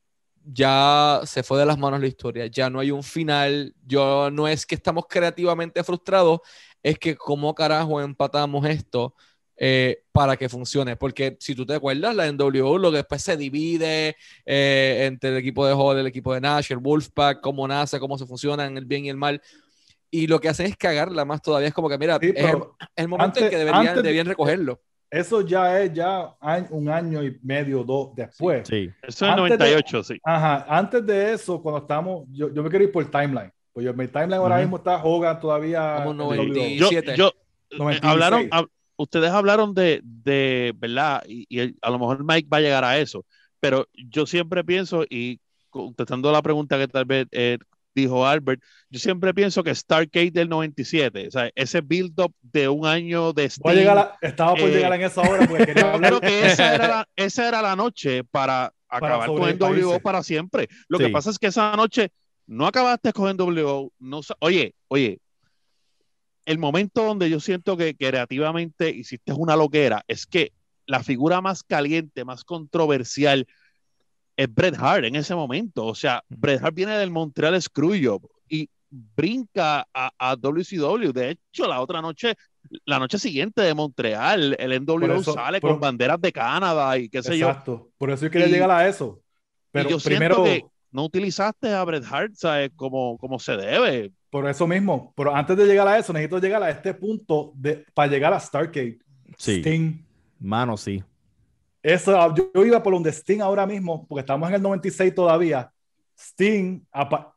ya 0.46 1.20
se 1.24 1.42
fue 1.42 1.58
de 1.58 1.66
las 1.66 1.78
manos 1.78 2.00
la 2.00 2.06
historia, 2.06 2.46
ya 2.46 2.70
no 2.70 2.80
hay 2.80 2.90
un 2.90 3.02
final, 3.02 3.74
yo 3.84 4.30
no 4.30 4.46
es 4.46 4.64
que 4.64 4.76
estamos 4.76 5.06
creativamente 5.08 5.82
frustrados, 5.82 6.40
es 6.82 6.98
que 6.98 7.16
cómo 7.16 7.54
carajo 7.54 8.00
empatamos 8.00 8.64
esto 8.66 9.14
eh, 9.56 10.02
para 10.12 10.36
que 10.36 10.48
funcione, 10.48 10.96
porque 10.96 11.36
si 11.40 11.54
tú 11.54 11.66
te 11.66 11.74
acuerdas, 11.74 12.14
la 12.14 12.30
NWO 12.30 12.78
lo 12.78 12.90
que 12.90 12.98
después 12.98 13.22
se 13.22 13.36
divide 13.36 14.16
eh, 14.44 15.04
entre 15.06 15.30
el 15.30 15.36
equipo 15.38 15.66
de 15.66 15.72
Hall, 15.72 15.98
el 15.98 16.06
equipo 16.06 16.32
de 16.32 16.40
Nash, 16.40 16.70
el 16.70 16.78
Wolfpack, 16.78 17.40
cómo 17.40 17.66
nace, 17.66 17.98
cómo 17.98 18.16
se 18.16 18.26
fusionan, 18.26 18.76
el 18.76 18.84
bien 18.84 19.06
y 19.06 19.10
el 19.10 19.16
mal, 19.16 19.42
y 20.10 20.28
lo 20.28 20.40
que 20.40 20.48
hacen 20.48 20.66
es 20.66 20.76
cagarla 20.76 21.24
más 21.24 21.42
todavía, 21.42 21.68
es 21.68 21.74
como 21.74 21.88
que 21.88 21.98
mira, 21.98 22.18
Sí, 22.20 22.32
es, 22.34 22.54
el, 22.94 23.08
momento 23.08 23.40
en 23.40 23.50
que 23.50 23.56
deberían, 23.56 23.88
antes 23.88 24.02
debían 24.02 24.26
recogerlo. 24.26 24.80
Eso 25.10 25.40
ya 25.40 25.80
es 25.80 25.92
ya 25.92 26.34
un 26.70 26.88
año 26.88 27.22
y 27.22 27.38
medio, 27.42 27.84
dos 27.84 28.14
después. 28.14 28.66
Sí. 28.68 28.90
Eso 29.02 29.24
es 29.26 29.30
Antes 29.30 29.50
de- 29.50 29.56
98, 29.58 30.02
sí. 30.04 30.18
Ajá, 30.24 30.66
antes 30.68 31.06
de 31.06 31.32
eso, 31.32 31.62
cuando 31.62 31.80
estamos, 31.80 32.24
yo, 32.32 32.52
yo 32.52 32.62
me 32.62 32.68
quiero 32.70 32.84
ir 32.84 32.92
por 32.92 33.04
timeline. 33.10 33.52
Pues 33.72 33.84
yo, 33.86 33.94
mi 33.94 34.08
timeline 34.08 34.34
ahora 34.40 34.56
Ujú. 34.56 34.62
mismo 34.62 34.76
está 34.78 35.02
Hogan 35.04 35.38
todavía. 35.40 35.96
Como 35.98 36.10
en 36.10 36.16
90. 36.16 36.42
WWE. 36.52 36.76
Yo, 36.76 36.84
97. 36.86 37.14
yo, 37.16 37.28
eh, 37.70 37.76
96. 37.78 38.12
hablaron, 38.12 38.50
hab- 38.50 38.68
ustedes 38.96 39.30
hablaron 39.30 39.74
de, 39.74 40.00
de 40.02 40.72
¿verdad? 40.76 41.22
Y, 41.28 41.46
y 41.48 41.60
el- 41.60 41.76
a 41.82 41.90
lo 41.90 41.98
mejor 41.98 42.24
Mike 42.24 42.48
va 42.52 42.56
a 42.58 42.60
llegar 42.62 42.84
a 42.84 42.98
eso, 42.98 43.24
pero 43.60 43.86
yo 43.94 44.26
siempre 44.26 44.64
pienso, 44.64 45.04
y 45.08 45.38
contestando 45.70 46.32
la 46.32 46.42
pregunta 46.42 46.78
que 46.78 46.88
tal 46.88 47.04
vez 47.04 47.26
eh, 47.32 47.58
dijo 48.02 48.26
Albert, 48.26 48.62
yo 48.90 48.98
siempre 49.00 49.32
pienso 49.34 49.64
que 49.64 49.74
Stargate 49.74 50.30
del 50.30 50.48
97, 50.48 51.28
o 51.28 51.30
sea, 51.30 51.50
ese 51.54 51.80
build-up 51.80 52.32
de 52.42 52.68
un 52.68 52.86
año 52.86 53.32
de 53.32 53.42
Voy 53.42 53.44
a 53.44 53.48
Sting, 53.48 53.72
llegar 53.80 53.98
a- 53.98 54.18
estaba 54.20 54.52
por 54.54 54.68
eh, 54.68 54.72
llegar 54.74 54.92
en 54.92 55.02
esa 55.02 55.20
hora 55.22 55.46
porque 55.48 55.66
quería 55.66 55.92
yo 55.94 55.98
creo 55.98 56.20
que 56.20 56.46
esa 56.46 56.74
era 56.74 56.88
la, 56.88 57.08
esa 57.16 57.48
era 57.48 57.62
la 57.62 57.74
noche 57.74 58.22
para 58.24 58.72
acabar 58.88 59.26
con 59.28 59.38
sobrepaírse. 59.38 59.82
NWO 59.84 60.00
para 60.00 60.22
siempre. 60.22 60.68
Lo 60.88 60.98
que 60.98 61.08
pasa 61.08 61.30
es 61.30 61.38
que 61.38 61.48
esa 61.48 61.74
noche 61.74 62.10
no 62.46 62.66
acabaste 62.66 63.12
con 63.12 63.34
NWO. 63.36 63.90
No, 63.98 64.20
oye, 64.40 64.74
oye, 64.88 65.18
el 66.44 66.58
momento 66.58 67.02
donde 67.04 67.28
yo 67.28 67.40
siento 67.40 67.76
que 67.76 67.96
creativamente 67.96 68.90
hiciste 68.90 69.32
una 69.32 69.56
loquera 69.56 70.04
es 70.06 70.26
que 70.26 70.52
la 70.86 71.02
figura 71.02 71.40
más 71.40 71.64
caliente, 71.64 72.24
más 72.24 72.44
controversial 72.44 73.46
es 74.36 74.54
Bret 74.54 74.76
Hart 74.78 75.04
en 75.04 75.16
ese 75.16 75.34
momento. 75.34 75.86
O 75.86 75.94
sea, 75.94 76.22
Bret 76.28 76.62
Hart 76.62 76.74
viene 76.74 76.96
del 76.98 77.10
Montreal 77.10 77.60
Screwjob 77.60 78.22
y 78.48 78.68
brinca 78.90 79.86
a, 79.94 80.10
a 80.18 80.36
WCW. 80.36 81.12
De 81.12 81.30
hecho, 81.30 81.66
la 81.66 81.80
otra 81.80 82.00
noche, 82.02 82.34
la 82.84 82.98
noche 82.98 83.18
siguiente 83.18 83.62
de 83.62 83.74
Montreal, 83.74 84.56
el 84.58 84.72
NWO 84.84 85.14
eso- 85.20 85.32
sale 85.32 85.60
por- 85.60 85.72
con 85.72 85.80
banderas 85.80 86.20
de 86.20 86.32
Canadá 86.32 86.96
y 86.98 87.08
qué 87.08 87.22
sé 87.22 87.38
yo. 87.38 87.48
Exacto. 87.48 87.90
Por 87.98 88.10
eso 88.10 88.24
yo 88.26 88.30
quería 88.30 88.48
Y- 88.48 88.52
llegar 88.52 88.70
a 88.70 88.86
eso. 88.86 89.20
Pero 89.72 89.88
y 89.88 89.92
yo 89.92 89.98
primero, 89.98 90.36
siento 90.44 90.66
que 90.68 90.72
no 90.92 91.04
utilizaste 91.04 91.72
a 91.74 91.84
Bret 91.84 92.04
Hart 92.10 92.34
¿sabes? 92.34 92.70
Como, 92.76 93.18
como 93.18 93.38
se 93.38 93.56
debe. 93.56 94.12
por 94.30 94.48
eso 94.48 94.66
mismo. 94.66 95.12
Pero 95.16 95.34
antes 95.34 95.56
de 95.56 95.66
llegar 95.66 95.86
a 95.88 95.98
eso, 95.98 96.12
necesito 96.12 96.38
llegar 96.38 96.62
a 96.62 96.70
este 96.70 96.94
punto 96.94 97.52
de, 97.54 97.84
para 97.94 98.10
llegar 98.10 98.32
a 98.32 98.40
Stargate. 98.40 98.98
Sí. 99.36 99.56
Sting. 99.60 100.02
Mano, 100.38 100.76
sí. 100.76 101.02
Eso, 101.86 102.34
yo, 102.34 102.50
yo 102.52 102.64
iba 102.64 102.82
por 102.82 102.94
donde 102.94 103.10
Sting 103.12 103.40
ahora 103.40 103.64
mismo, 103.64 104.06
porque 104.08 104.20
estamos 104.20 104.48
en 104.48 104.56
el 104.56 104.62
96 104.62 105.14
todavía. 105.14 105.70
Sting 106.18 106.80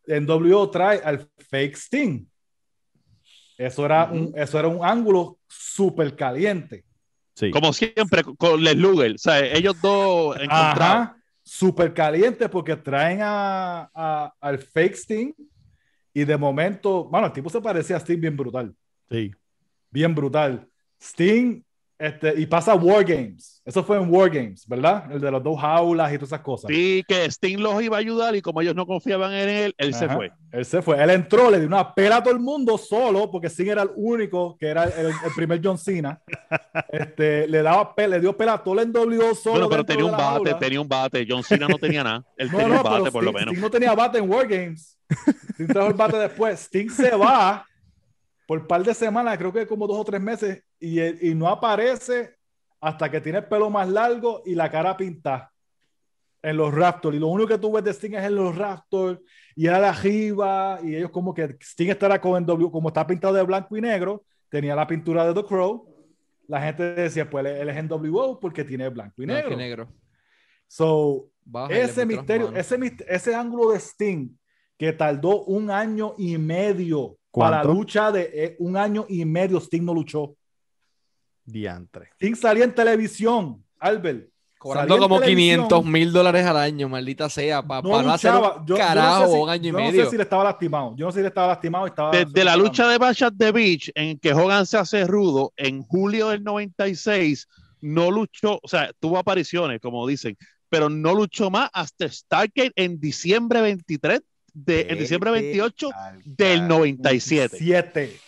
en 0.07 0.25
W 0.25 0.67
trae 0.71 0.99
al 1.03 1.29
fake 1.49 1.75
Sting. 1.75 2.25
Eso 3.57 3.85
era, 3.85 4.05
un, 4.12 4.33
eso 4.35 4.57
era 4.57 4.67
un 4.67 4.83
ángulo 4.83 5.38
súper 5.47 6.15
caliente. 6.15 6.83
Sí. 7.35 7.51
Como 7.51 7.71
siempre 7.73 8.23
con 8.23 8.63
Les 8.63 8.75
Luger. 8.75 9.19
¿sabes? 9.19 9.51
Ellos 9.57 9.75
dos 9.81 10.35
encontrados. 10.38 10.79
Ajá, 10.79 11.17
súper 11.43 11.93
caliente 11.93 12.49
porque 12.49 12.75
traen 12.75 13.19
a, 13.21 13.89
a- 13.93 14.33
al 14.39 14.57
fake 14.59 14.95
Sting 14.95 15.33
y 16.13 16.23
de 16.25 16.38
momento, 16.38 17.03
bueno, 17.05 17.27
el 17.27 17.33
tipo 17.33 17.49
se 17.51 17.62
parecía 17.62 17.97
a 17.97 17.99
Sting 17.99 18.19
bien 18.19 18.35
brutal, 18.35 18.73
Sí. 19.12 19.31
bien 19.91 20.15
brutal. 20.15 20.67
Sting, 20.99 21.62
este, 21.99 22.33
y 22.39 22.45
pasa 22.45 22.75
War 22.75 23.03
Games. 23.03 23.62
Eso 23.65 23.83
fue 23.83 23.97
en 23.97 24.09
War 24.09 24.29
Games, 24.29 24.65
¿verdad? 24.67 25.12
El 25.12 25.19
de 25.19 25.29
los 25.29 25.43
dos 25.43 25.59
jaulas 25.59 26.12
y 26.12 26.15
todas 26.15 26.29
esas 26.29 26.39
cosas. 26.41 26.71
Sí, 26.71 27.03
que 27.05 27.25
Sting 27.25 27.57
los 27.59 27.83
iba 27.83 27.97
a 27.97 27.99
ayudar 27.99 28.33
y 28.38 28.41
como 28.41 28.62
ellos 28.62 28.73
no 28.73 28.88
confiaban 28.88 29.33
en 29.33 29.49
él, 29.49 29.75
él 29.77 29.93
se 29.93 30.05
Ajá. 30.05 30.15
fue. 30.15 30.31
Él 30.53 30.65
se 30.65 30.81
fue. 30.81 31.03
Él 31.03 31.09
entró, 31.09 31.51
le 31.51 31.59
dio 31.59 31.67
una 31.67 31.93
pela 31.93 32.17
a 32.17 32.23
todo 32.23 32.33
el 32.33 32.39
mundo 32.39 32.77
solo, 32.77 33.29
porque 33.29 33.47
Sting 33.49 33.67
era 33.67 33.81
el 33.83 33.91
único 33.95 34.57
que 34.57 34.67
era 34.67 34.85
el, 34.85 35.07
el 35.07 35.13
primer 35.35 35.59
John 35.62 35.77
Cena. 35.77 36.21
Este, 36.88 37.47
le 37.47 37.62
daba 37.62 37.93
le 37.97 38.19
dio 38.21 38.35
pela 38.35 38.53
a 38.53 38.63
todo 38.63 38.79
el 38.79 38.88
NWO 38.91 39.35
solo. 39.35 39.67
Bueno, 39.67 39.69
pero 39.69 39.85
tenía 39.85 40.05
un 40.05 40.12
bate, 40.12 40.23
jaula. 40.23 40.57
tenía 40.59 40.81
un 40.81 40.88
bate. 40.88 41.27
John 41.29 41.43
Cena 41.43 41.67
no 41.67 41.77
tenía 41.77 42.03
nada. 42.03 42.23
Él 42.38 42.49
No, 42.51 42.57
tenía 42.59 42.73
no, 42.75 42.77
un 42.77 42.83
bate, 42.83 43.12
por 43.12 43.23
lo 43.23 43.31
Sting, 43.31 43.39
menos. 43.39 43.51
Sting 43.53 43.62
no 43.62 43.69
tenía 43.69 43.93
bate 43.93 44.17
en 44.19 44.29
War 44.31 44.47
Games. 44.47 44.97
Sting 45.53 45.67
trajo 45.67 45.89
el 45.89 45.93
bate 45.95 46.17
después. 46.17 46.59
Sting 46.62 46.89
se 46.89 47.12
va 47.15 47.65
por 48.49 48.65
par 48.65 48.83
de 48.83 48.95
semanas, 48.95 49.38
creo 49.38 49.53
que 49.53 49.67
como 49.67 49.85
dos 49.85 49.99
o 49.99 50.03
tres 50.03 50.19
meses, 50.19 50.63
y, 50.79 50.97
él- 50.97 51.19
y 51.21 51.35
no 51.35 51.47
aparece 51.47 52.33
hasta 52.81 53.12
que 53.12 53.21
tiene 53.21 53.38
el 53.38 53.45
pelo 53.45 53.69
más 53.69 53.88
largo 53.88 54.41
y 54.43 54.55
la 54.55 54.71
cara 54.71 54.97
pintada 54.97 55.51
en 56.41 56.57
los 56.57 56.73
Raptors. 56.73 57.15
Y 57.15 57.19
lo 57.19 57.27
único 57.27 57.47
que 57.47 57.59
tú 57.59 57.71
ves 57.71 57.83
de 57.83 57.91
Sting 57.93 58.15
es 58.15 58.23
en 58.23 58.33
los 58.33 58.57
Raptors 58.57 59.19
y 59.55 59.67
era 59.67 59.79
de 59.79 59.85
arriba. 59.85 60.79
Y 60.81 60.95
ellos, 60.95 61.12
como 61.12 61.31
que 61.31 61.57
Sting 61.62 61.89
estará 61.89 62.19
con 62.19 62.43
NW, 62.43 62.71
como 62.71 62.88
está 62.88 63.05
pintado 63.05 63.35
de 63.35 63.43
blanco 63.43 63.77
y 63.77 63.81
negro, 63.81 64.25
tenía 64.49 64.75
la 64.75 64.88
pintura 64.88 65.27
de 65.27 65.39
The 65.39 65.47
Crow. 65.47 65.85
La 66.47 66.59
gente 66.59 66.95
decía, 66.95 67.29
pues 67.29 67.45
él, 67.45 67.69
es 67.69 67.83
NWO 67.83 68.39
porque 68.39 68.63
tiene 68.63 68.89
blanco 68.89 69.21
y 69.21 69.25
Blanco 69.27 69.41
negro. 69.49 69.53
y 69.53 69.57
negro. 69.57 69.88
So, 70.65 71.29
Baja 71.45 71.71
y 71.71 71.75
le 71.75 71.83
ese 71.83 72.03
misterio, 72.03 72.51
ese, 72.55 72.79
ese 73.07 73.35
ángulo 73.35 73.73
de 73.73 73.77
Sting 73.79 74.29
que 74.75 74.91
tardó 74.91 75.43
un 75.43 75.69
año 75.69 76.15
y 76.17 76.35
medio 76.39 77.18
para 77.31 77.57
la 77.57 77.61
¿Cuánto? 77.63 77.73
lucha 77.73 78.11
de 78.11 78.29
eh, 78.33 78.55
un 78.59 78.75
año 78.77 79.05
y 79.09 79.23
medio, 79.25 79.59
Sting 79.59 79.83
no 79.83 79.93
luchó. 79.93 80.35
Diantre. 81.45 82.09
Sting 82.15 82.35
salía 82.35 82.63
en 82.63 82.73
televisión, 82.75 83.63
Albert. 83.79 84.29
Cobrando 84.59 84.97
como 84.97 85.19
televisión, 85.21 85.67
500 85.69 85.85
mil 85.85 86.11
dólares 86.11 86.45
al 86.45 86.57
año, 86.57 86.89
maldita 86.89 87.29
sea, 87.29 87.63
para 87.63 87.81
no 87.81 88.01
no 88.03 88.11
hacer 88.11 88.31
un 88.33 88.41
Yo- 88.41 88.53
yo 88.65 88.75
no 88.75 88.75
sé 88.75 88.81
carajo 88.81 89.27
si- 89.31 89.39
un 89.39 89.49
año 89.49 89.63
y 89.63 89.67
yo 89.67 89.71
no 89.71 89.79
medio. 89.79 90.03
sé 90.03 90.09
si 90.11 90.17
le 90.17 90.23
estaba 90.23 90.43
lastimado. 90.43 90.95
Yo 90.97 91.05
no 91.05 91.11
sé 91.13 91.19
si 91.19 91.21
le 91.21 91.27
estaba 91.29 91.47
lastimado 91.47 91.85
y 91.87 91.89
estaba. 91.91 92.11
Desde 92.11 92.43
la 92.43 92.57
lucha 92.57 92.87
de 92.89 92.97
Bash 92.97 93.23
at 93.23 93.33
the 93.37 93.51
Beach, 93.53 93.89
en 93.95 94.19
que 94.19 94.33
Hogan 94.33 94.65
se 94.65 94.77
hace 94.77 95.05
rudo, 95.07 95.53
en 95.55 95.81
julio 95.83 96.27
del 96.29 96.43
96, 96.43 97.47
no 97.79 98.11
luchó, 98.11 98.59
o 98.61 98.67
sea, 98.67 98.91
tuvo 98.99 99.17
apariciones, 99.17 99.79
como 99.79 100.05
dicen, 100.05 100.37
pero 100.67 100.89
no 100.89 101.13
luchó 101.15 101.49
más 101.49 101.69
hasta 101.71 102.09
Stargate 102.09 102.73
en 102.75 102.99
diciembre 102.99 103.61
23, 103.61 104.21
de, 104.65 104.88
en 104.89 105.00
diciembre 105.00 105.32
28 105.32 105.89
del 106.26 106.67
97. 106.67 107.58
Siete 107.58 108.19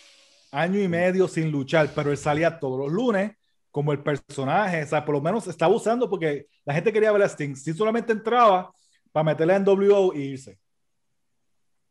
año 0.52 0.80
y 0.80 0.88
medio 0.88 1.28
sin 1.28 1.50
luchar, 1.50 1.90
pero 1.96 2.12
él 2.12 2.18
salía 2.18 2.60
todos 2.60 2.78
los 2.78 2.92
lunes 2.92 3.36
como 3.72 3.94
el 3.94 4.04
personaje, 4.04 4.84
o 4.84 4.88
sea, 4.88 5.06
por 5.06 5.16
lo 5.16 5.22
menos 5.22 5.48
estaba 5.48 5.74
usando 5.74 6.10
porque 6.10 6.48
la 6.66 6.74
gente 6.74 6.92
quería 6.92 7.12
ver 7.14 7.24
a 7.24 7.30
Sting. 7.30 7.56
Si 7.56 7.74
solamente 7.74 8.12
entraba 8.12 8.72
para 9.14 9.24
meterle 9.24 9.56
en 9.56 9.64
WO 9.66 10.14
y 10.14 10.22
irse. 10.24 10.60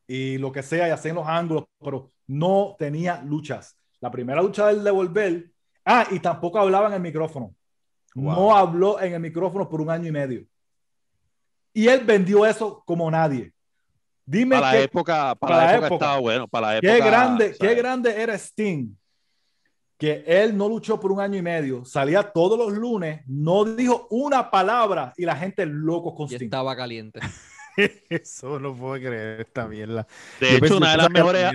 Y 0.06 0.36
lo 0.36 0.52
que 0.52 0.62
sea, 0.62 0.88
y 0.88 0.90
hacían 0.90 1.14
los 1.14 1.26
ángulos, 1.26 1.64
pero 1.82 2.10
no 2.26 2.76
tenía 2.78 3.22
luchas. 3.22 3.78
La 4.00 4.10
primera 4.10 4.42
lucha 4.42 4.66
del 4.66 4.84
de 4.84 4.90
volver, 4.90 5.50
ah, 5.86 6.06
y 6.10 6.18
tampoco 6.18 6.58
hablaba 6.58 6.88
en 6.88 6.94
el 6.94 7.00
micrófono. 7.00 7.54
Wow. 8.14 8.34
No 8.34 8.56
habló 8.56 9.00
en 9.00 9.14
el 9.14 9.20
micrófono 9.20 9.68
por 9.68 9.80
un 9.80 9.88
año 9.88 10.08
y 10.08 10.12
medio. 10.12 10.44
Y 11.72 11.86
él 11.86 12.04
vendió 12.04 12.44
eso 12.44 12.82
como 12.84 13.10
nadie. 13.10 13.54
Dime 14.24 14.56
Para 14.56 14.72
la 14.72 14.78
época, 14.80 15.34
para, 15.34 15.36
para 15.36 15.56
la 15.56 15.62
época, 15.72 15.86
época. 15.86 15.94
estaba 16.04 16.20
bueno, 16.20 16.48
para 16.48 16.66
la 16.68 16.76
época. 16.78 16.92
Qué 16.94 17.00
grande, 17.00 17.56
qué 17.58 17.74
grande 17.74 18.22
era 18.22 18.34
Sting. 18.38 18.94
Que 19.98 20.24
él 20.26 20.56
no 20.56 20.68
luchó 20.68 20.98
por 20.98 21.12
un 21.12 21.20
año 21.20 21.36
y 21.36 21.42
medio, 21.42 21.84
salía 21.84 22.22
todos 22.22 22.58
los 22.58 22.72
lunes, 22.72 23.20
no 23.26 23.64
dijo 23.66 24.06
una 24.10 24.50
palabra 24.50 25.12
y 25.16 25.26
la 25.26 25.36
gente 25.36 25.66
loco 25.66 26.14
con 26.14 26.26
Y 26.30 26.34
Sting. 26.36 26.46
estaba 26.46 26.74
caliente. 26.74 27.20
Eso 28.08 28.58
no 28.58 28.74
puedo 28.74 28.94
creer 28.94 29.40
esta 29.42 29.66
mierda. 29.68 30.06
De 30.40 30.58
Yo 30.58 30.66
hecho, 30.66 30.76
una 30.78 30.92
de 30.92 30.96
las 30.96 31.10
mejores, 31.10 31.52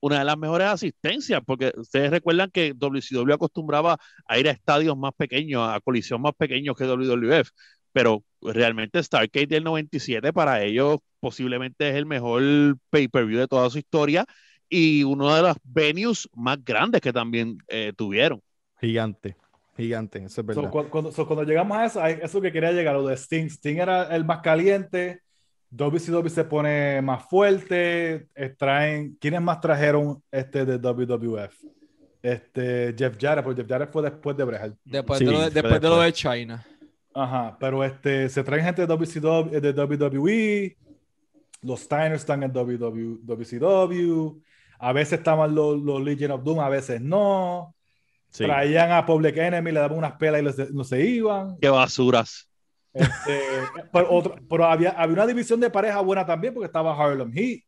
una 0.00 0.18
de 0.18 0.24
las 0.24 0.38
mejores 0.38 0.66
asistencias, 0.68 1.42
porque 1.44 1.72
ustedes 1.76 2.10
recuerdan 2.10 2.50
que 2.50 2.72
WCW 2.74 3.32
acostumbraba 3.34 3.98
a 4.26 4.38
ir 4.38 4.48
a 4.48 4.52
estadios 4.52 4.96
más 4.96 5.12
pequeños, 5.16 5.68
a 5.68 5.80
colisión 5.80 6.20
más 6.22 6.32
pequeños 6.36 6.76
que 6.76 6.84
WWF, 6.84 7.50
pero 7.94 8.22
realmente 8.42 9.02
Starcade 9.02 9.46
del 9.46 9.64
97 9.64 10.34
para 10.34 10.62
ellos 10.62 10.98
posiblemente 11.20 11.88
es 11.88 11.94
el 11.94 12.04
mejor 12.04 12.42
pay-per-view 12.90 13.38
de 13.40 13.48
toda 13.48 13.70
su 13.70 13.78
historia 13.78 14.26
y 14.68 15.04
uno 15.04 15.34
de 15.34 15.40
los 15.42 15.56
venues 15.64 16.28
más 16.34 16.62
grandes 16.62 17.00
que 17.00 17.12
también 17.14 17.56
eh, 17.68 17.92
tuvieron. 17.96 18.42
Gigante. 18.80 19.36
Gigante, 19.76 20.18
eso 20.18 20.26
es 20.26 20.34
So, 20.34 20.44
verdad. 20.44 20.70
cu- 20.70 20.88
cuando, 20.90 21.12
so, 21.12 21.26
cuando 21.26 21.44
llegamos 21.44 21.76
a 21.78 21.84
eso, 21.86 22.00
a 22.02 22.10
eso 22.10 22.40
que 22.40 22.52
quería 22.52 22.72
llegar, 22.72 22.94
lo 22.94 23.06
de 23.06 23.14
Sting. 23.16 23.46
Sting 23.46 23.76
era 23.78 24.14
el 24.14 24.24
más 24.24 24.40
caliente, 24.40 25.20
WCW 25.70 26.28
se 26.28 26.44
pone 26.44 27.00
más 27.02 27.24
fuerte, 27.28 28.28
eh, 28.34 28.54
traen, 28.56 29.16
¿quiénes 29.20 29.40
más 29.40 29.60
trajeron 29.60 30.22
este 30.30 30.64
de 30.64 30.78
WWF? 30.78 31.54
Este, 32.22 32.94
Jeff 32.96 33.16
Jarrett, 33.20 33.44
porque 33.44 33.60
Jeff 33.62 33.70
Jarrett 33.70 33.92
fue 33.92 34.02
después 34.02 34.36
de 34.36 34.44
Brejal. 34.44 34.76
Después, 34.84 35.18
Sí, 35.18 35.24
de, 35.26 35.32
lo 35.32 35.40
de, 35.40 35.50
fue 35.50 35.54
después 35.62 35.80
de 35.80 35.88
lo 35.88 35.96
de 36.00 36.04
después. 36.06 36.14
China. 36.38 36.66
Ajá, 37.14 37.56
pero 37.60 37.84
este, 37.84 38.28
se 38.28 38.42
traen 38.42 38.64
gente 38.64 38.82
de 38.82 38.88
WCW, 38.88 39.60
de 39.60 39.72
WWE, 39.72 40.76
los 41.62 41.80
Steiners 41.80 42.20
están 42.22 42.42
en 42.42 42.52
WW, 42.52 43.20
WCW, 43.24 44.42
a 44.80 44.92
veces 44.92 45.18
estaban 45.20 45.54
los, 45.54 45.80
los 45.80 46.02
Legion 46.02 46.32
of 46.32 46.42
Doom, 46.42 46.60
a 46.60 46.68
veces 46.68 47.00
no, 47.00 47.74
Sí. 48.30 48.44
traían 48.44 48.90
a 48.90 49.06
Public 49.06 49.36
Enemy, 49.36 49.70
le 49.70 49.78
daban 49.78 49.96
unas 49.96 50.14
pelas 50.16 50.58
y 50.58 50.74
no 50.74 50.82
se 50.82 51.00
iban, 51.04 51.56
Qué 51.60 51.68
basuras. 51.68 52.50
Este, 52.92 53.40
pero, 53.92 54.10
otro- 54.10 54.34
pero 54.50 54.64
había, 54.64 54.90
había 54.90 55.14
una 55.14 55.26
división 55.26 55.60
de 55.60 55.70
pareja 55.70 56.00
buena 56.00 56.26
también, 56.26 56.52
porque 56.52 56.66
estaba 56.66 56.96
Harlem 57.00 57.32
Heat, 57.32 57.60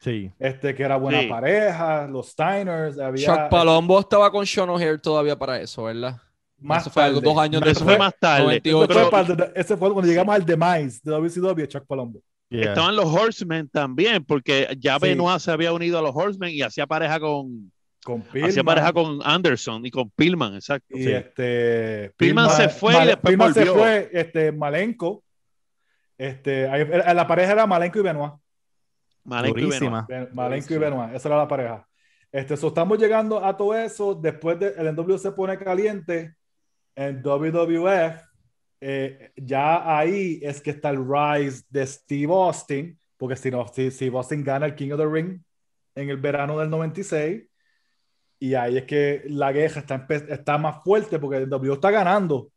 Sí. 0.00 0.30
este, 0.38 0.74
que 0.74 0.82
era 0.82 0.96
buena 0.96 1.20
Sí. 1.20 1.26
pareja, 1.28 2.06
los 2.06 2.28
Steiners, 2.30 2.98
había 2.98 3.26
Chuck 3.26 3.48
Palombo 3.50 4.00
estaba 4.00 4.30
con 4.30 4.46
Sean 4.46 4.70
O'Hare 4.70 4.98
todavía 4.98 5.38
para 5.38 5.60
eso, 5.60 5.84
¿verdad? 5.84 6.16
Más 6.58 6.82
eso 6.82 6.90
fue 6.90 7.02
algo- 7.04 7.20
tarde. 7.20 7.32
dos 7.34 7.42
años 7.42 7.60
Pero 7.60 7.70
eso 7.72 7.84
fue 7.84 7.92
después. 7.94 8.06
más 8.06 8.18
tarde. 8.20 8.42
98. 8.44 8.92
Ese 8.92 9.10
fue, 9.10 9.24
Pero- 9.36 9.52
ese 9.54 9.76
fue 9.76 9.92
cuando 9.92 10.08
llegamos 10.10 10.34
al 10.34 10.44
demise 10.44 11.00
de 11.04 11.10
WCW, 11.12 11.66
Chuck 11.66 11.86
Palombo. 11.86 12.20
Yeah. 12.48 12.68
Estaban 12.68 12.94
los 12.94 13.06
Horsemen 13.06 13.68
también, 13.68 14.24
porque 14.24 14.68
ya 14.78 14.94
Sí. 14.94 15.00
Benoit 15.08 15.40
se 15.40 15.50
había 15.50 15.72
unido 15.72 15.98
a 15.98 16.02
los 16.02 16.14
Horsemen 16.14 16.50
y 16.54 16.62
hacía 16.62 16.86
pareja 16.86 17.18
con, 17.20 17.72
Con 18.04 18.22
hacía 18.44 18.62
pareja 18.62 18.92
con 18.92 19.18
Anderson 19.24 19.84
y 19.84 19.90
con 19.90 20.08
Pillman, 20.10 20.54
exacto. 20.54 20.96
Y 20.96 21.02
Sí. 21.04 21.12
este. 21.12 22.12
Pillman 22.16 22.50
se 22.50 22.68
fue 22.68 22.94
y 23.02 23.06
después 23.08 23.32
Pillman 23.32 23.52
se 23.52 23.60
volvió. 23.64 23.74
fue, 23.74 24.10
este, 24.12 24.52
Malenko. 24.52 25.24
Este, 26.16 26.68
ahí- 26.68 26.82
eh, 26.82 27.14
la 27.14 27.26
pareja 27.26 27.52
era 27.52 27.66
Malenko 27.66 27.98
y 27.98 28.02
Benoit. 28.02 28.32
Malenko 29.24 29.58
y 29.58 29.62
Durísima. 29.62 30.06
Ben- 30.08 30.28
Malenko 30.32 30.72
y 30.74 30.78
Benoit, 30.78 31.14
esa 31.14 31.28
era 31.28 31.38
la 31.38 31.48
pareja. 31.48 31.86
Este, 32.30 32.56
so 32.56 32.68
estamos 32.68 32.96
llegando 32.98 33.44
a 33.44 33.56
todo 33.56 33.74
eso. 33.74 34.14
Después 34.14 34.58
de 34.58 34.68
el 34.78 34.86
NW 34.94 35.18
se 35.18 35.32
pone 35.32 35.58
caliente 35.58 36.36
en 36.96 37.22
WWF. 37.22 38.20
eh, 38.80 39.30
ya 39.36 39.98
ahí 39.98 40.38
es 40.42 40.60
que 40.60 40.70
está 40.70 40.90
el 40.90 40.98
rise 41.06 41.64
de 41.70 41.86
Steve 41.86 42.32
Austin, 42.32 42.98
porque 43.16 43.36
si 43.36 43.50
no, 43.50 43.66
si 43.68 43.90
Steve 43.90 44.16
Austin 44.16 44.42
gana 44.44 44.66
el 44.66 44.74
King 44.74 44.90
of 44.92 44.98
the 44.98 45.06
Ring 45.06 45.40
en 45.94 46.10
el 46.10 46.16
verano 46.18 46.58
del 46.58 46.68
96. 46.70 47.42
Y 48.38 48.54
ahí 48.54 48.76
es 48.76 48.84
que 48.84 49.22
la 49.28 49.50
guerra 49.52 49.80
está, 49.80 50.06
está 50.28 50.58
más 50.58 50.82
fuerte 50.84 51.18
porque 51.18 51.38
el 51.38 51.48
W 51.48 51.72
está 51.72 51.90
ganando, 51.90 52.50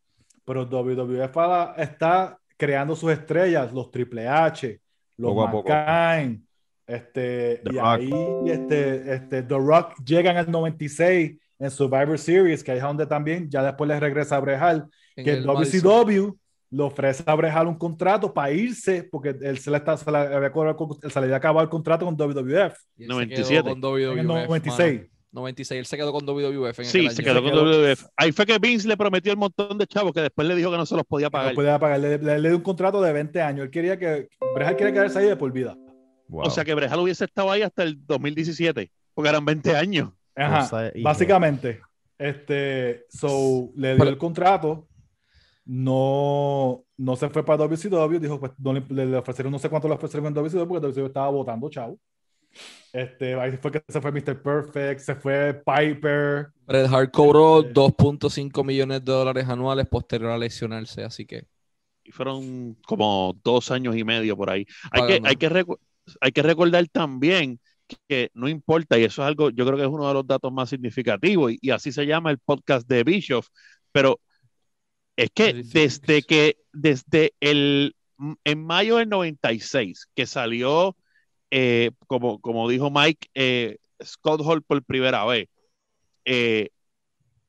pero 0.43 0.65
WWF 0.65 1.37
está- 1.77 2.37
creando 2.57 2.93
sus 2.97 3.13
estrellas, 3.13 3.71
los 3.71 3.89
Triple 3.89 4.27
H, 4.27 4.81
los. 5.15 5.33
Mankind, 5.33 6.43
este, 6.85 7.61
The 7.63 7.69
y 7.71 7.77
Rock. 7.77 7.85
ahí 7.85 8.11
este, 8.47 9.13
este, 9.13 9.43
The 9.43 9.55
Rock 9.57 9.93
llega 10.05 10.31
en 10.31 10.37
el 10.37 10.51
96 10.51 11.37
en 11.59 11.69
Survivor 11.71 12.17
Series, 12.17 12.63
que 12.63 12.71
ahí 12.71 12.77
es 12.77 12.83
donde 12.83 13.05
también 13.05 13.49
ya 13.49 13.61
después 13.63 13.87
le 13.87 13.99
regresa 13.99 14.37
a 14.37 14.39
Brejal, 14.39 14.87
En 15.15 15.25
que 15.25 15.31
el 15.33 15.43
WCW 15.45 16.35
le 16.71 16.83
ofrece 16.83 17.23
a 17.25 17.35
Brejal 17.35 17.67
un 17.67 17.77
contrato 17.77 18.33
para 18.33 18.51
irse, 18.51 19.03
porque 19.11 19.35
él 19.41 19.57
se 19.57 19.69
le, 19.71 19.77
está, 19.77 19.97
se 19.97 20.09
le 20.11 20.17
había, 20.17 20.51
se 21.09 21.19
le 21.19 21.25
había 21.25 21.35
acabado 21.35 21.63
el 21.63 21.69
contrato 21.69 22.05
con 22.05 22.15
WWF 22.15 22.75
Y 22.97 23.03
él 23.03 23.07
se 23.07 23.07
97. 23.07 23.63
quedó 23.63 23.63
con 23.71 23.81
WWF, 23.81 24.11
en 24.13 24.19
el 24.19 24.27
mano. 24.27 24.45
96. 24.45 25.01
96, 25.31 25.79
él 25.79 25.85
se 25.85 25.97
quedó 25.97 26.11
con 26.11 26.25
WWF 26.25 26.79
en 26.79 26.85
Sí, 26.85 26.99
aquel 26.99 27.11
se 27.11 27.21
año. 27.21 27.31
quedó 27.31 27.43
con 27.43 27.51
quedó. 27.51 27.63
WWF. 27.91 28.05
Ahí 28.17 28.31
fue 28.31 28.45
que 28.47 28.57
Vince 28.57 28.87
le 28.87 28.97
prometió 28.97 29.31
el 29.31 29.37
montón 29.37 29.77
de 29.77 29.85
chavos 29.85 30.11
que 30.13 30.21
después 30.21 30.47
le 30.47 30.55
dijo 30.55 30.71
que 30.71 30.77
no 30.77 30.85
se 30.87 30.95
los 30.95 31.05
podía 31.05 31.29
pagar. 31.29 31.49
no 31.51 31.55
podía 31.55 31.77
pagar. 31.77 31.99
Le, 31.99 32.17
le- 32.17 32.39
le 32.39 32.49
dio 32.49 32.57
un 32.57 32.63
contrato 32.63 32.99
de 33.01 33.13
20 33.13 33.41
años. 33.41 33.65
Él 33.65 33.69
quería 33.71 33.97
que 33.99 34.27
Brejal 34.55 34.75
quería 34.75 34.93
quedarse 34.93 35.19
ahí 35.19 35.25
de 35.27 35.35
por 35.35 35.51
vida. 35.51 35.75
Wow. 36.29 36.45
O 36.45 36.49
sea 36.49 36.63
que 36.65 36.73
Brejal 36.73 36.99
hubiese 36.99 37.25
estado 37.25 37.51
ahí 37.51 37.61
hasta 37.63 37.83
el 37.83 37.97
2017, 38.05 38.91
porque 39.13 39.29
eran 39.29 39.43
20 39.45 39.75
años. 39.75 40.11
Ajá, 40.41 40.91
básicamente. 41.03 41.81
Este, 42.17 43.05
so, 43.09 43.71
le 43.75 43.89
dio 43.89 43.97
Pero- 43.99 44.09
el 44.09 44.17
contrato. 44.17 44.87
No, 45.65 46.83
no 46.97 47.15
se 47.15 47.29
fue 47.29 47.45
para 47.45 47.57
WCW. 47.65 48.19
Dijo, 48.19 48.39
pues 48.39 48.51
no 48.57 48.73
le, 48.73 48.83
le- 48.89 49.05
le 49.05 49.17
ofrecieron, 49.17 49.51
no 49.51 49.59
sé 49.59 49.69
cuánto 49.69 49.87
le 49.87 49.93
ofrecieron 49.93 50.25
en 50.27 50.33
WCW 50.33 50.67
porque 50.67 50.81
WCW 50.87 51.05
estaba 51.07 51.29
votando, 51.29 51.69
chavo. 51.69 51.99
Este, 52.91 53.35
ahí 53.39 53.55
fue 53.61 53.71
que 53.71 53.83
se 53.87 54.01
fue 54.01 54.11
Mr. 54.11 54.41
Perfect, 54.41 54.99
se 54.99 55.13
fue 55.15 55.53
Piper. 55.63 56.47
Bret 56.65 56.87
Hart 56.91 57.11
cobró 57.11 57.59
Este- 57.59 57.73
2.5 57.73 58.63
millones 58.63 59.05
de 59.05 59.11
dólares 59.11 59.47
anuales 59.47 59.87
posterior 59.87 60.31
a 60.31 60.37
lesionarse, 60.37 61.03
así 61.03 61.25
que 61.25 61.45
Y 62.03 62.11
fueron 62.11 62.73
como 62.87 63.39
dos 63.43 63.69
años 63.69 63.95
y 63.95 64.03
medio 64.03 64.35
por 64.35 64.49
ahí. 64.49 64.65
Hay 64.91 65.05
que, 65.05 65.21
hay, 65.23 65.35
que 65.35 65.49
recu- 65.51 65.77
hay 66.19 66.31
que 66.31 66.41
recordar 66.41 66.87
también 66.87 67.59
que 68.07 68.29
no 68.33 68.47
importa, 68.47 68.97
y 68.97 69.03
eso 69.03 69.21
es 69.21 69.27
algo, 69.27 69.49
yo 69.49 69.65
creo 69.65 69.77
que 69.77 69.83
es 69.83 69.89
uno 69.89 70.07
de 70.07 70.13
los 70.13 70.27
datos 70.27 70.51
más 70.51 70.69
significativos, 70.69 71.53
y, 71.53 71.59
y 71.61 71.69
así 71.71 71.91
se 71.91 72.05
llama 72.05 72.31
el 72.31 72.39
podcast 72.39 72.87
de 72.87 73.03
Bischoff, 73.03 73.47
pero 73.91 74.19
es 75.15 75.31
que 75.31 75.53
desde 75.53 76.21
que, 76.23 76.57
desde 76.71 77.33
el, 77.41 77.95
en 78.45 78.65
mayo 78.65 78.97
del 78.97 79.09
96, 79.09 80.07
que 80.15 80.25
salió, 80.25 80.95
eh, 81.51 81.91
como, 82.07 82.39
como 82.39 82.69
dijo 82.69 82.89
Mike, 82.89 83.27
eh, 83.33 83.77
Scott 84.01 84.41
Hall 84.45 84.63
por 84.63 84.81
primera 84.83 85.25
vez, 85.25 85.49
eh, 86.23 86.69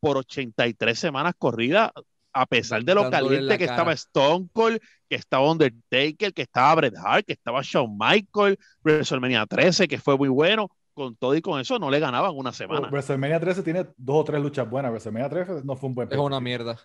por 0.00 0.16
83 0.16 0.98
semanas 0.98 1.35
corridas, 1.38 1.92
a 2.33 2.47
pesar 2.47 2.85
de 2.85 2.95
lo 2.95 3.11
caliente 3.11 3.59
que 3.59 3.66
cara. 3.66 3.77
estaba 3.77 3.93
Stone 3.93 4.49
Cold, 4.53 4.79
que 5.09 5.16
estaba 5.16 5.51
Undertaker, 5.51 6.33
que 6.33 6.43
estaba 6.43 6.75
Bret 6.77 6.95
Hart, 6.97 7.27
que 7.27 7.33
estaba 7.33 7.61
Shawn 7.62 7.97
Michael, 7.99 8.59
WrestleMania 8.85 9.47
13, 9.47 9.88
que 9.88 9.99
fue 9.99 10.16
muy 10.16 10.29
bueno, 10.29 10.69
con 10.95 11.16
todo 11.16 11.35
y 11.35 11.40
con 11.43 11.61
eso 11.61 11.79
no 11.79 11.90
le 11.90 11.99
ganaban 11.99 12.33
una 12.37 12.53
semana. 12.53 12.88
WrestleMania 12.90 13.40
13 13.40 13.62
tiene 13.62 13.87
dos 13.97 14.16
o 14.16 14.25
tres 14.25 14.40
luchas 14.43 14.69
buenas. 14.71 14.90
WrestleMania 14.93 15.29
13 15.29 15.53
no 15.64 15.77
fue 15.77 15.88
un 15.88 15.95
buen 15.95 16.12
es 16.12 16.19
una 16.19 16.40
mierda. 16.40 16.79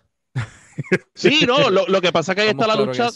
Sí, 1.14 1.44
no, 1.46 1.70
lo, 1.70 1.86
lo 1.86 2.00
que 2.00 2.12
pasa 2.12 2.32
es 2.32 2.36
que 2.36 2.42
ahí 2.42 2.48
está 2.48 2.66
la 2.66 2.76
lucha, 2.76 3.08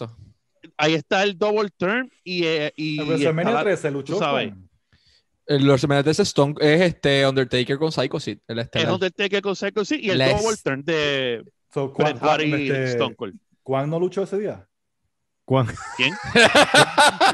ahí 0.77 0.95
está 0.95 1.23
el 1.23 1.37
double 1.39 1.71
turn 1.77 2.11
y, 2.25 2.45
eh, 2.45 2.73
y 2.77 3.01
WrestleMania 3.01 3.53
la- 3.55 3.63
13 3.65 3.91
luchó 3.91 4.19
sabes. 4.19 4.51
con- 4.51 4.69
El 5.47 5.79
Semanales 5.79 6.19
es 6.19 6.29
Stone, 6.29 6.55
es 6.61 6.81
este 6.83 7.27
Undertaker 7.27 7.77
con 7.79 7.91
Psycho 7.93 8.21
Sid, 8.21 8.39
el 8.47 8.59
es. 8.61 8.69
Undertaker 8.89 9.43
con 9.43 9.57
Psycho 9.57 9.85
Sid 9.85 9.99
y 10.01 10.11
el 10.11 10.19
Les- 10.19 10.41
double 10.41 10.57
turn 10.63 10.85
de 10.85 11.45
So, 11.73 11.93
¿cuán- 11.93 12.19
Hart 12.21 12.43
y 12.43 12.53
este, 12.53 12.85
Stone 12.85 13.15
Cold. 13.15 13.35
¿Cuán 13.63 13.89
no 13.91 14.01
luchó 14.01 14.23
ese 14.25 14.39
día? 14.39 14.67
Juan. 15.47 15.67
¿Quién? 15.97 16.15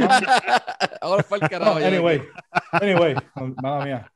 Ahora 1.00 1.22
fue 1.22 1.38
el 1.38 1.42
No, 1.42 1.48
carajo. 1.48 1.80
ya. 1.80 1.88
anyway, 1.88 2.22
anyway, 2.72 3.14
mala 3.62 3.84
mía. 3.84 4.12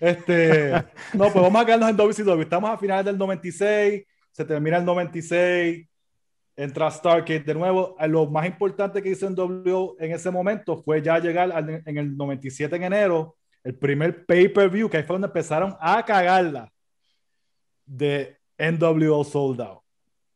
Este, 0.00 0.70
no, 1.12 1.24
pues 1.32 1.34
vamos 1.34 1.62
a 1.62 1.66
quedarnos 1.66 1.90
en 1.90 1.96
WCW. 1.96 2.42
Estamos 2.42 2.70
a 2.70 2.78
finales 2.78 3.04
del 3.04 3.18
96, 3.18 4.04
se 4.30 4.44
termina 4.44 4.78
el 4.78 4.84
96, 4.84 5.86
entra 6.56 6.90
Stargate 6.90 7.40
de 7.40 7.54
nuevo. 7.54 7.96
Eh, 7.98 8.08
Lo 8.08 8.26
más 8.26 8.46
importante 8.46 9.02
que 9.02 9.10
hizo 9.10 9.26
en 9.26 9.34
W 9.34 9.94
en 9.98 10.12
ese 10.12 10.30
momento 10.30 10.76
fue 10.82 11.02
ya 11.02 11.18
llegar 11.18 11.50
al- 11.52 11.82
en 11.84 11.98
el 11.98 12.16
97 12.16 12.76
en 12.76 12.84
enero, 12.84 13.36
el 13.64 13.76
primer 13.76 14.24
pay-per-view, 14.26 14.88
que 14.88 14.98
ahí 14.98 15.02
fue 15.04 15.14
donde 15.14 15.26
empezaron 15.28 15.76
a 15.80 16.04
cagarla 16.04 16.70
de 17.86 18.38
NWO 18.58 19.24
Sold 19.24 19.60
Out. 19.60 19.80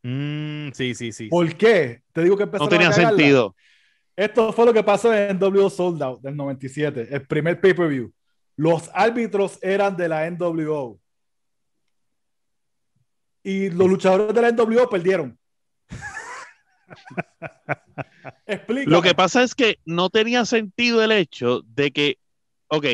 Mm, 0.03 0.71
sí, 0.73 0.95
sí, 0.95 1.13
sí. 1.13 1.29
¿Por 1.29 1.55
qué? 1.57 2.03
Te 2.13 2.23
digo 2.23 2.37
que 2.37 2.45
No 2.45 2.47
empezaron 2.47 2.71
tenía 2.71 2.89
a 2.89 2.93
sentido. 2.93 3.55
Esto 4.17 4.53
fue 4.53 4.67
lo 4.67 4.73
que 4.73 4.83
pasó 4.83 5.15
en 5.15 5.39
NWO 5.39 5.71
Sold 5.71 6.03
Out 6.03 6.21
del 6.21 6.37
97, 6.37 7.09
el 7.11 7.27
primer 7.27 7.61
pay-per-view. 7.61 8.13
Los 8.57 8.91
árbitros 8.93 9.59
eran 9.63 9.97
de 9.97 10.09
la 10.09 10.29
NWO. 10.29 10.99
Y 13.45 13.71
los 13.71 13.89
luchadores 13.89 14.35
de 14.35 14.43
la 14.43 14.51
NWO 14.51 14.91
perdieron. 14.91 15.39
Explica. 18.47 18.91
Lo 18.91 19.01
que 19.03 19.15
pasa 19.15 19.43
es 19.43 19.55
que 19.55 19.79
no 19.85 20.11
tenía 20.11 20.45
sentido 20.45 21.03
el 21.03 21.13
hecho 21.13 21.63
de 21.63 21.93
que, 21.93 22.19
ok, 22.67 22.85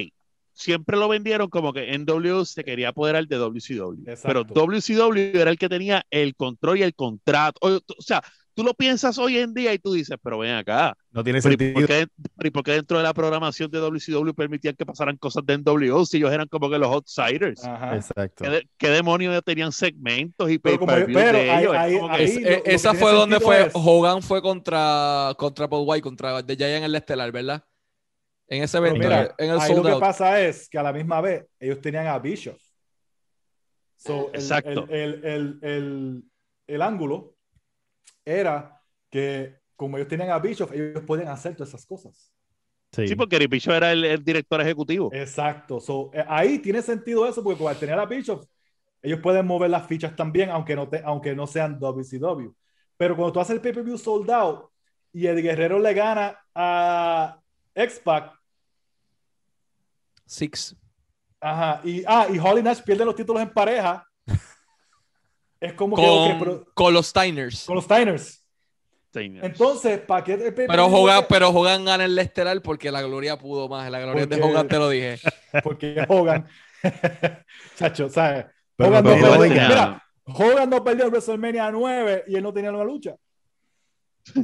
siempre 0.55 0.97
lo 0.97 1.09
vendieron 1.09 1.51
como 1.51 1.73
que 1.73 1.93
NWO 1.99 2.45
se 2.45 2.65
quería 2.65 2.89
apoderar 2.91 3.27
de 3.27 3.37
WCW, 3.37 4.05
pero. 4.23 4.45
WCW 4.45 5.37
era 5.39 5.51
el 5.51 5.59
que 5.59 5.69
tenía 5.69 6.05
el 6.11 6.35
control 6.37 6.79
y 6.79 6.83
el 6.83 6.95
contrato. 6.95 7.59
O, 7.61 7.69
o 7.77 8.03
sea, 8.03 8.23
tú 8.55 8.63
lo 8.63 8.73
piensas 8.73 9.19
hoy 9.19 9.39
en 9.39 9.53
día 9.53 9.75
y 9.75 9.79
tú 9.81 9.93
dices, 9.93 10.17
pero 10.23 10.39
ven 10.39 10.55
acá, 10.55 10.97
No 11.11 11.25
tiene 11.25 11.41
pero 11.43 11.55
¿y 11.55 11.59
sentido. 11.59 11.75
por 11.75 11.87
qué, 11.89 12.07
pero 12.37 12.49
¿y 12.49 12.51
por 12.53 12.63
qué 12.63 12.71
dentro 12.73 12.97
de 12.99 13.03
la 13.03 13.13
programación 13.13 13.69
de 13.71 13.79
WCW 13.81 14.33
permitían 14.33 14.77
que 14.77 14.87
pasaran 14.87 15.17
cosas 15.17 15.45
de 15.45 15.59
NWO 15.59 16.07
si 16.07 16.19
ellos 16.19 16.31
eran 16.33 16.47
como 16.47 16.71
que 16.71 16.79
los 16.79 16.89
outsiders? 16.89 17.65
Ajá. 17.65 17.97
Exacto. 17.97 18.45
¿Qué, 18.45 18.69
qué 18.79 18.89
demonios 18.91 19.43
tenían 19.45 19.73
segmentos 19.73 20.49
y 20.51 20.59
Pero 20.59 20.79
como- 20.79 20.93
pero 20.93 21.07
de 21.39 21.51
ahí- 21.51 21.65
ellos? 21.95 22.07
Es- 22.17 22.63
esa 22.65 22.95
fue 22.95 23.11
donde 23.13 23.41
fue 23.41 23.63
es- 23.67 23.73
Hogan 23.75 24.23
fue 24.23 24.41
contra 24.41 25.35
contra 25.37 25.69
Paul 25.69 25.85
White 25.89 26.03
contra 26.03 26.41
The 26.47 26.57
Giant 26.57 26.77
en 26.79 26.85
el 26.85 26.95
estelar, 26.95 27.33
¿verdad? 27.33 27.65
En 28.49 28.63
ese 28.63 28.77
evento, 28.79 28.99
mira, 28.99 29.35
en 29.39 29.51
el 29.51 29.61
ahí 29.61 29.75
lo 29.75 29.83
que 29.83 29.97
pasa 29.99 30.41
es 30.41 30.69
que 30.69 30.79
a 30.79 30.83
la 30.83 30.93
misma 30.93 31.21
vez 31.21 31.47
ellos 31.59 31.81
tenían 31.81 32.07
a 32.07 32.19
Bischoff. 32.19 32.61
So, 33.97 34.29
el, 34.33 34.41
Exacto. 34.41 34.87
El, 34.91 35.25
el, 35.25 35.25
el, 35.25 35.59
el- 35.63 36.25
el 36.67 36.83
ángulo 36.83 37.37
era 38.25 38.81
que 39.11 39.57
como 39.77 39.97
ellos 39.97 40.09
tenían 40.09 40.31
a 40.31 40.39
Bischoff, 40.39 40.73
ellos 40.73 41.03
podían 41.07 41.29
hacer 41.29 41.55
todas 41.55 41.69
esas 41.71 41.85
cosas. 41.87 42.33
Sí. 42.93 43.09
Sí, 43.09 43.17
porque 43.17 43.39
Ripicho 43.39 43.75
era 43.75 43.93
el, 43.93 44.05
el 44.05 44.25
director 44.25 44.61
ejecutivo. 44.61 45.11
Exacto. 45.13 45.81
So, 45.81 46.11
eh, 46.15 46.25
ahí 46.29 46.59
tiene 46.61 46.81
sentido 46.81 47.27
eso, 47.29 47.43
porque 47.43 47.67
al 47.67 47.79
tener 47.79 47.99
a 47.99 48.07
Bischoff, 48.07 48.45
ellos 49.03 49.21
pueden 49.21 49.47
mover 49.47 49.71
las 49.71 49.87
fichas 49.87 50.15
también, 50.17 50.49
aunque 50.51 50.77
no, 50.77 50.89
te, 50.89 51.03
aunque 51.05 51.35
no 51.35 51.47
sean 51.47 51.79
WCW. 51.79 52.55
Pero 52.97 53.17
cuando 53.17 53.33
tú 53.33 53.41
haces 53.41 53.57
el 53.57 53.61
pay-per-view 53.61 53.99
sold 53.99 54.31
out 54.31 54.71
y 55.13 55.27
el 55.27 55.43
Guerrero 55.43 55.79
le 55.81 55.93
gana 55.93 56.39
a 56.55 57.41
X-Pac, 57.75 58.33
Six. 60.27 60.75
ajá, 61.41 61.81
y, 61.85 62.03
ah, 62.07 62.27
y 62.33 62.39
Holly 62.39 62.63
Nash 62.63 62.81
pierde 62.83 63.05
los 63.05 63.15
títulos 63.15 63.43
en 63.43 63.51
pareja, 63.53 64.07
es 65.61 65.73
como 65.75 65.97
que, 65.97 66.03
Con, 66.03 66.39
pero- 66.39 66.65
con 66.75 66.95
los 66.95 67.07
Steiners. 67.09 67.65
con 67.67 67.77
los 67.77 67.85
Steiners. 67.85 68.41
Señor. 69.13 69.45
Entonces, 69.45 70.01
¿para 70.01 70.25
qué? 70.25 70.37
Pero 70.37 70.87
Hogan, 70.87 71.25
pero 71.29 71.49
Hogan 71.51 71.85
gana 71.85 72.05
el 72.05 72.19
estelar 72.19 72.61
porque 72.63 72.91
la 72.91 73.01
gloria 73.01 73.39
pudo 73.39 73.69
más. 73.69 73.89
La 73.89 74.01
gloria 74.01 74.27
de 74.27 74.43
Hogan 74.43 74.67
te 74.67 74.77
lo 74.77 74.89
dije. 74.89 75.21
Porque 75.63 76.05
Hogan, 76.09 76.49
Chacho, 77.77 78.09
¿sabes? 78.09 78.47
Pero 78.75 78.91
Hogan, 78.91 79.05
no 79.05 79.11
no 79.17 79.39
perdió, 79.39 79.53
mira, 79.69 80.03
Hogan 80.25 80.69
no 80.69 80.83
perdió 80.83 81.05
en 81.05 81.11
WrestleMania 81.13 81.71
9 81.71 82.25
y 82.27 82.35
él 82.35 82.43
no 82.43 82.53
tenía 82.53 82.71
una 82.73 82.83
lucha. 82.83 83.15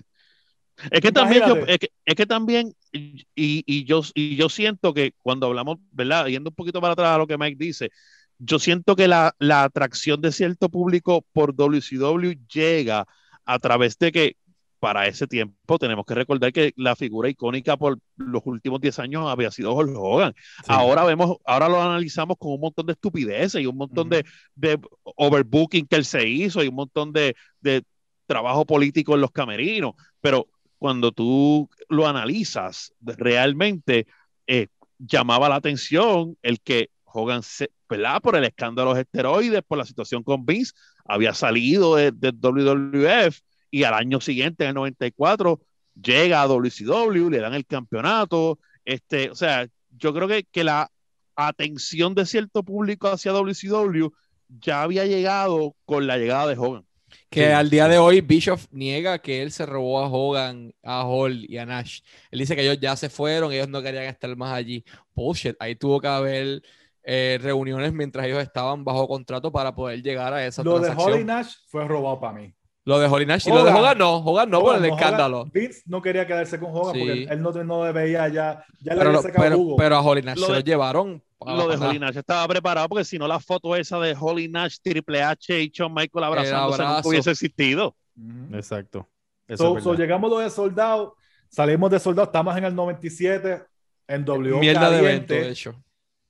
Es 0.90 1.00
que 1.00 1.12
también, 1.12 1.42
yo, 1.46 1.56
es, 1.66 1.78
que, 1.78 1.90
es 2.04 2.14
que 2.14 2.26
también, 2.26 2.74
y, 2.92 3.26
y 3.34 3.84
yo, 3.84 4.02
y 4.14 4.36
yo 4.36 4.48
siento 4.48 4.94
que 4.94 5.12
cuando 5.22 5.46
hablamos, 5.46 5.78
¿verdad? 5.90 6.26
Yendo 6.26 6.50
un 6.50 6.56
poquito 6.56 6.80
para 6.80 6.92
atrás 6.92 7.14
a 7.14 7.18
lo 7.18 7.26
que 7.26 7.38
Mike 7.38 7.56
dice, 7.58 7.90
yo 8.38 8.58
siento 8.58 8.96
que 8.96 9.08
la, 9.08 9.34
la 9.38 9.64
atracción 9.64 10.20
de 10.20 10.32
cierto 10.32 10.68
público 10.68 11.24
por 11.32 11.54
WCW 11.54 12.32
llega 12.52 13.06
a 13.44 13.58
través 13.58 13.98
de 13.98 14.12
que 14.12 14.36
para 14.80 15.06
ese 15.06 15.26
tiempo 15.26 15.78
tenemos 15.78 16.06
que 16.06 16.14
recordar 16.14 16.52
que 16.52 16.72
la 16.74 16.96
figura 16.96 17.28
icónica 17.28 17.76
por 17.76 17.98
los 18.16 18.42
últimos 18.46 18.80
10 18.80 18.98
años 19.00 19.28
había 19.28 19.50
sido 19.50 19.74
Hulk 19.74 19.94
Hogan. 19.94 20.34
Ahora 20.66 21.04
vemos, 21.04 21.36
ahora 21.44 21.68
lo 21.68 21.82
analizamos 21.82 22.38
con 22.38 22.52
un 22.52 22.60
montón 22.60 22.86
de 22.86 22.94
estupideces 22.94 23.60
y 23.60 23.66
un 23.66 23.76
montón 23.76 24.08
de, 24.08 24.24
de 24.54 24.80
overbooking 25.04 25.86
que 25.86 25.96
él 25.96 26.06
se 26.06 26.26
hizo 26.26 26.64
y 26.64 26.68
un 26.68 26.76
montón 26.76 27.12
de, 27.12 27.36
de 27.60 27.84
trabajo 28.26 28.64
político 28.64 29.14
en 29.14 29.20
los 29.20 29.32
camerinos, 29.32 29.94
pero 30.20 30.48
cuando 30.80 31.12
tú 31.12 31.68
lo 31.90 32.08
analizas 32.08 32.94
realmente 33.02 34.06
eh, 34.46 34.68
llamaba 34.98 35.50
la 35.50 35.56
atención 35.56 36.38
el 36.42 36.60
que 36.60 36.90
Hogan, 37.04 37.42
se. 37.42 37.70
Por 37.86 38.36
el 38.36 38.44
escándalo 38.44 38.90
de 38.90 38.94
los 38.94 39.04
esteroides, 39.04 39.62
por 39.66 39.76
la 39.76 39.84
situación 39.84 40.22
con 40.22 40.46
Vince, 40.46 40.72
había 41.04 41.34
salido 41.34 41.96
de, 41.96 42.12
de 42.12 42.30
WWF 42.30 43.40
y 43.70 43.82
al 43.82 43.94
año 43.94 44.20
siguiente, 44.20 44.64
en 44.64 44.68
el 44.68 44.74
94, 44.76 45.60
llega 46.00 46.40
a 46.40 46.46
WCW, 46.46 47.28
le 47.28 47.40
dan 47.40 47.54
el 47.54 47.66
campeonato, 47.66 48.60
este, 48.84 49.28
o 49.28 49.34
sea, 49.34 49.66
yo 49.90 50.14
creo 50.14 50.28
que, 50.28 50.44
que 50.44 50.62
la 50.62 50.90
atención 51.34 52.14
de 52.14 52.26
cierto 52.26 52.62
público 52.62 53.08
hacia 53.08 53.32
WCW 53.32 54.08
ya 54.48 54.82
había 54.82 55.04
llegado 55.04 55.74
con 55.84 56.06
la 56.06 56.16
llegada 56.16 56.46
de 56.46 56.56
Hogan. 56.56 56.86
Que 57.28 57.46
Sí, 57.46 57.50
al 57.52 57.70
día 57.70 57.88
de 57.88 57.98
hoy 57.98 58.20
Bischoff 58.20 58.66
niega 58.70 59.18
que 59.18 59.42
él 59.42 59.52
se 59.52 59.66
robó 59.66 60.00
a 60.00 60.08
Hogan, 60.08 60.72
a 60.82 61.04
Hall 61.06 61.44
y 61.48 61.58
a 61.58 61.66
Nash. 61.66 62.00
Él 62.30 62.38
dice 62.40 62.54
que 62.56 62.62
ellos 62.62 62.78
ya 62.80 62.96
se 62.96 63.08
fueron, 63.08 63.52
ellos 63.52 63.68
no 63.68 63.82
querían 63.82 64.04
estar 64.04 64.34
más 64.36 64.52
allí. 64.52 64.84
Bullshit, 65.14 65.56
ahí 65.60 65.74
tuvo 65.76 66.00
que 66.00 66.08
haber 66.08 66.62
eh, 67.02 67.38
reuniones 67.42 67.92
mientras 67.92 68.26
ellos 68.26 68.42
estaban 68.42 68.84
bajo 68.84 69.08
contrato 69.08 69.50
para 69.50 69.74
poder 69.74 70.02
llegar 70.02 70.32
a 70.34 70.44
esa 70.46 70.62
Lo 70.62 70.74
de 70.78 70.86
transacción. 70.86 71.12
Holly 71.14 71.24
Nash 71.24 71.54
fue 71.68 71.84
robado 71.86 72.20
para 72.20 72.32
mí. 72.34 72.52
Lo 72.84 72.98
de 72.98 73.06
Holly 73.06 73.26
Nash 73.26 73.46
y 73.46 73.50
lo 73.50 73.56
de 73.62 73.70
Hogan. 73.70 73.76
Hogan 73.76 73.98
no, 73.98 74.16
Hogan 74.16 74.50
no 74.50 74.60
por 74.60 74.70
Hogan, 74.70 74.84
el 74.84 74.90
no, 74.90 74.96
escándalo. 74.96 75.40
Hogan- 75.42 75.52
Vince 75.52 75.82
no 75.86 76.00
quería 76.02 76.26
quedarse 76.26 76.58
con 76.58 76.70
Hogan 76.74 76.94
Sí. 76.94 76.98
porque 77.00 77.22
él 77.24 77.42
no, 77.42 77.52
no 77.64 77.92
veía 77.92 78.26
ya, 78.28 78.64
ya 78.80 78.94
le 78.94 78.98
Pero, 78.98 79.10
había 79.10 79.22
sacado 79.22 79.44
pero, 79.44 79.56
jugo. 79.58 79.76
pero 79.76 79.96
a 79.96 80.00
Holly 80.00 80.22
Nash 80.22 80.38
Lo 80.38 80.46
se 80.46 80.52
de- 80.52 80.58
lo 80.60 80.64
llevaron. 80.64 81.22
Lo 81.44 81.68
de. 81.68 81.76
Holly 81.76 81.98
Nash 81.98 82.16
estaba 82.16 82.46
preparado 82.48 82.88
porque 82.88 83.04
si 83.04 83.18
no 83.18 83.26
la 83.26 83.40
foto 83.40 83.74
esa 83.74 83.98
de 83.98 84.16
Holly 84.18 84.48
Nash, 84.48 84.76
Triple 84.82 85.22
H 85.22 85.62
y 85.62 85.70
Shawn 85.70 85.92
Michael 85.94 86.24
abrazándose 86.24 86.82
nunca 86.82 87.08
hubiese 87.08 87.30
existido. 87.30 87.96
Exacto. 88.52 89.08
So, 89.56 89.80
so 89.80 89.94
llegamos 89.94 90.30
lo 90.30 90.38
de 90.38 90.50
soldado, 90.50 91.16
salimos 91.48 91.90
de 91.90 91.98
soldado, 91.98 92.26
estamos 92.26 92.56
en 92.56 92.64
el 92.64 92.74
97, 92.74 93.62
en 94.06 94.24
W 94.24 94.58
Mierda 94.58 94.90
de 94.90 94.98
evento, 94.98 95.26
caliente. 95.28 95.34
de 95.34 95.50
hecho. 95.50 95.82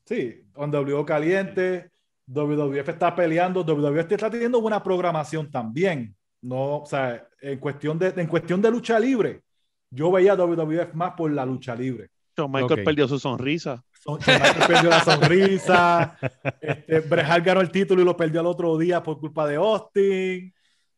Sí, 0.07 0.43
en 0.57 0.71
W 0.71 1.05
caliente, 1.05 1.91
WWF 2.27 2.89
está 2.89 3.15
peleando, 3.15 3.63
WWF 3.65 4.13
está 4.13 4.31
teniendo 4.31 4.61
buena 4.61 4.83
programación 4.83 5.51
también. 5.51 6.15
No, 6.43 6.79
o 6.79 6.87
sea, 6.87 7.29
en 7.41 7.59
cuestión 7.59 7.99
de, 7.99 8.15
en 8.17 8.27
cuestión 8.27 8.63
de 8.63 8.71
lucha 8.71 8.99
libre, 8.99 9.43
yo 9.91 10.11
veía 10.11 10.35
WWF 10.35 10.95
más 10.95 11.13
por 11.13 11.31
la 11.31 11.45
lucha 11.45 11.75
libre. 11.75 12.09
Shawn 12.37 12.51
Michael 12.51 12.81
Ok. 12.81 12.85
perdió 12.85 13.07
su 13.09 13.19
sonrisa. 13.19 13.85
Michaels 14.07 14.67
perdió 14.67 14.91
la 14.91 15.05
sonrisa. 15.05 16.19
Este, 16.61 17.01
Bret 17.01 17.27
Hart 17.27 17.45
ganó 17.45 17.61
el 17.61 17.71
título 17.71 18.03
y 18.03 18.05
lo 18.05 18.17
perdió 18.17 18.41
al 18.41 18.47
otro 18.47 18.77
día 18.79 19.03
por 19.03 19.19
culpa 19.19 19.47
de 19.47 19.57
Austin. 19.57 20.55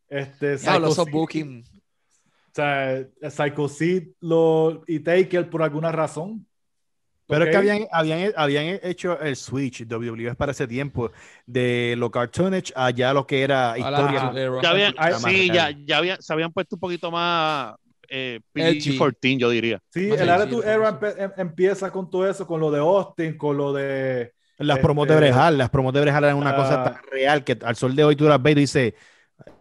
Este, 0.07 0.53
esos 0.53 0.97
Sid- 0.97 1.11
booking. 1.11 1.63
O 1.65 2.55
sea, 2.55 3.03
Psycho 3.29 3.67
Sid 3.67 4.09
lo, 4.21 4.83
y 4.87 4.99
Taker 4.99 5.49
por 5.49 5.63
alguna 5.63 5.91
razón. 5.91 6.45
Pero 7.25 7.45
es 7.45 7.51
que 7.51 7.57
habían, 7.57 7.87
habían, 7.91 8.33
habían 8.35 8.79
hecho 8.83 9.19
el 9.19 9.35
switch 9.35 9.87
WWF 9.87 10.35
para 10.35 10.51
ese 10.51 10.67
tiempo 10.67 11.09
de 11.45 11.95
lo 11.97 12.11
cartoonage 12.11 12.73
a 12.75 12.91
ya 12.91 13.13
lo 13.13 13.25
que 13.25 13.41
era 13.41 13.77
historia. 13.77 14.31
Ya 14.61 14.69
habían, 14.69 14.93
sí, 15.19 15.47
ya, 15.47 15.71
ya 15.71 15.97
habían, 15.97 16.21
se 16.21 16.33
habían 16.33 16.51
puesto 16.51 16.75
un 16.75 16.81
poquito 16.81 17.09
más 17.09 17.75
eh, 18.13 18.39
Edgy. 18.53 18.97
PG-14, 18.97 19.39
yo 19.39 19.49
diría. 19.49 19.79
Sí, 19.91 20.07
Más 20.07 20.21
el 20.21 20.29
Attitude 20.29 20.77
por 20.77 21.09
Era 21.09 21.25
em- 21.25 21.31
empieza 21.37 21.91
con 21.91 22.09
todo 22.09 22.29
eso, 22.29 22.45
con 22.45 22.59
lo 22.59 22.69
de 22.71 22.79
Austin, 22.79 23.37
con 23.37 23.57
lo 23.57 23.73
de. 23.73 24.31
Las 24.59 24.77
Este- 24.77 24.83
promos 24.85 25.07
de 25.07 25.15
Brejal, 25.15 25.57
las 25.57 25.69
promos 25.71 25.93
de 25.93 26.01
Brejal 26.01 26.23
eran 26.25 26.37
una 26.37 26.51
Ah. 26.51 26.55
cosa 26.55 26.83
tan 26.83 26.95
real 27.11 27.43
que 27.43 27.57
al 27.63 27.75
sol 27.75 27.95
de 27.95 28.03
hoy 28.03 28.15
tú 28.15 28.25
las 28.25 28.41
ves 28.41 28.51
y 28.51 28.59
dices, 28.61 28.93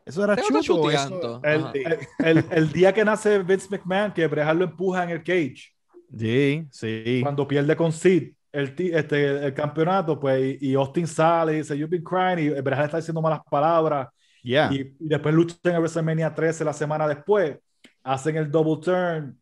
Eso 0.05 0.25
era 0.25 0.37
chuto. 0.37 0.91
eso-. 0.91 1.41
El, 1.43 1.65
el- 1.75 1.99
el- 2.39 2.45
el 2.51 2.73
día 2.73 2.93
que 2.93 3.05
nace 3.05 3.39
Vince 3.43 3.69
McMahon, 3.71 4.13
que 4.13 4.27
Bret 4.27 4.45
Hart 4.47 4.59
lo 4.59 4.65
empuja 4.67 5.05
en 5.05 5.11
el 5.11 5.23
cage, 5.23 5.73
Sí, 6.17 6.67
sí. 6.71 7.21
cuando 7.23 7.49
pierde 7.49 7.75
con 7.75 7.91
Sid 7.91 8.33
el, 8.53 8.75
este, 8.77 9.47
el 9.47 9.55
campeonato, 9.55 10.21
pues, 10.21 10.59
y, 10.61 10.73
y 10.73 10.75
Austin 10.75 11.07
sale 11.07 11.55
y 11.55 11.57
dice, 11.59 11.77
You've 11.77 11.89
been 11.99 12.05
crying, 12.05 12.39
y 12.55 12.61
Bret 12.61 12.75
Hart 12.75 12.85
está 12.85 12.97
diciendo 12.99 13.23
malas 13.23 13.41
palabras, 13.51 14.09
Ya. 14.45 14.69
y, 14.71 14.81
y 14.81 14.95
después 15.09 15.35
luchan 15.35 15.57
en 15.65 15.77
WrestleMania 15.79 16.35
13 16.35 16.65
la 16.67 16.75
semana 16.75 17.09
después, 17.09 17.57
hacen 18.03 18.37
el 18.37 18.51
double 18.51 18.83
turn, 18.83 19.39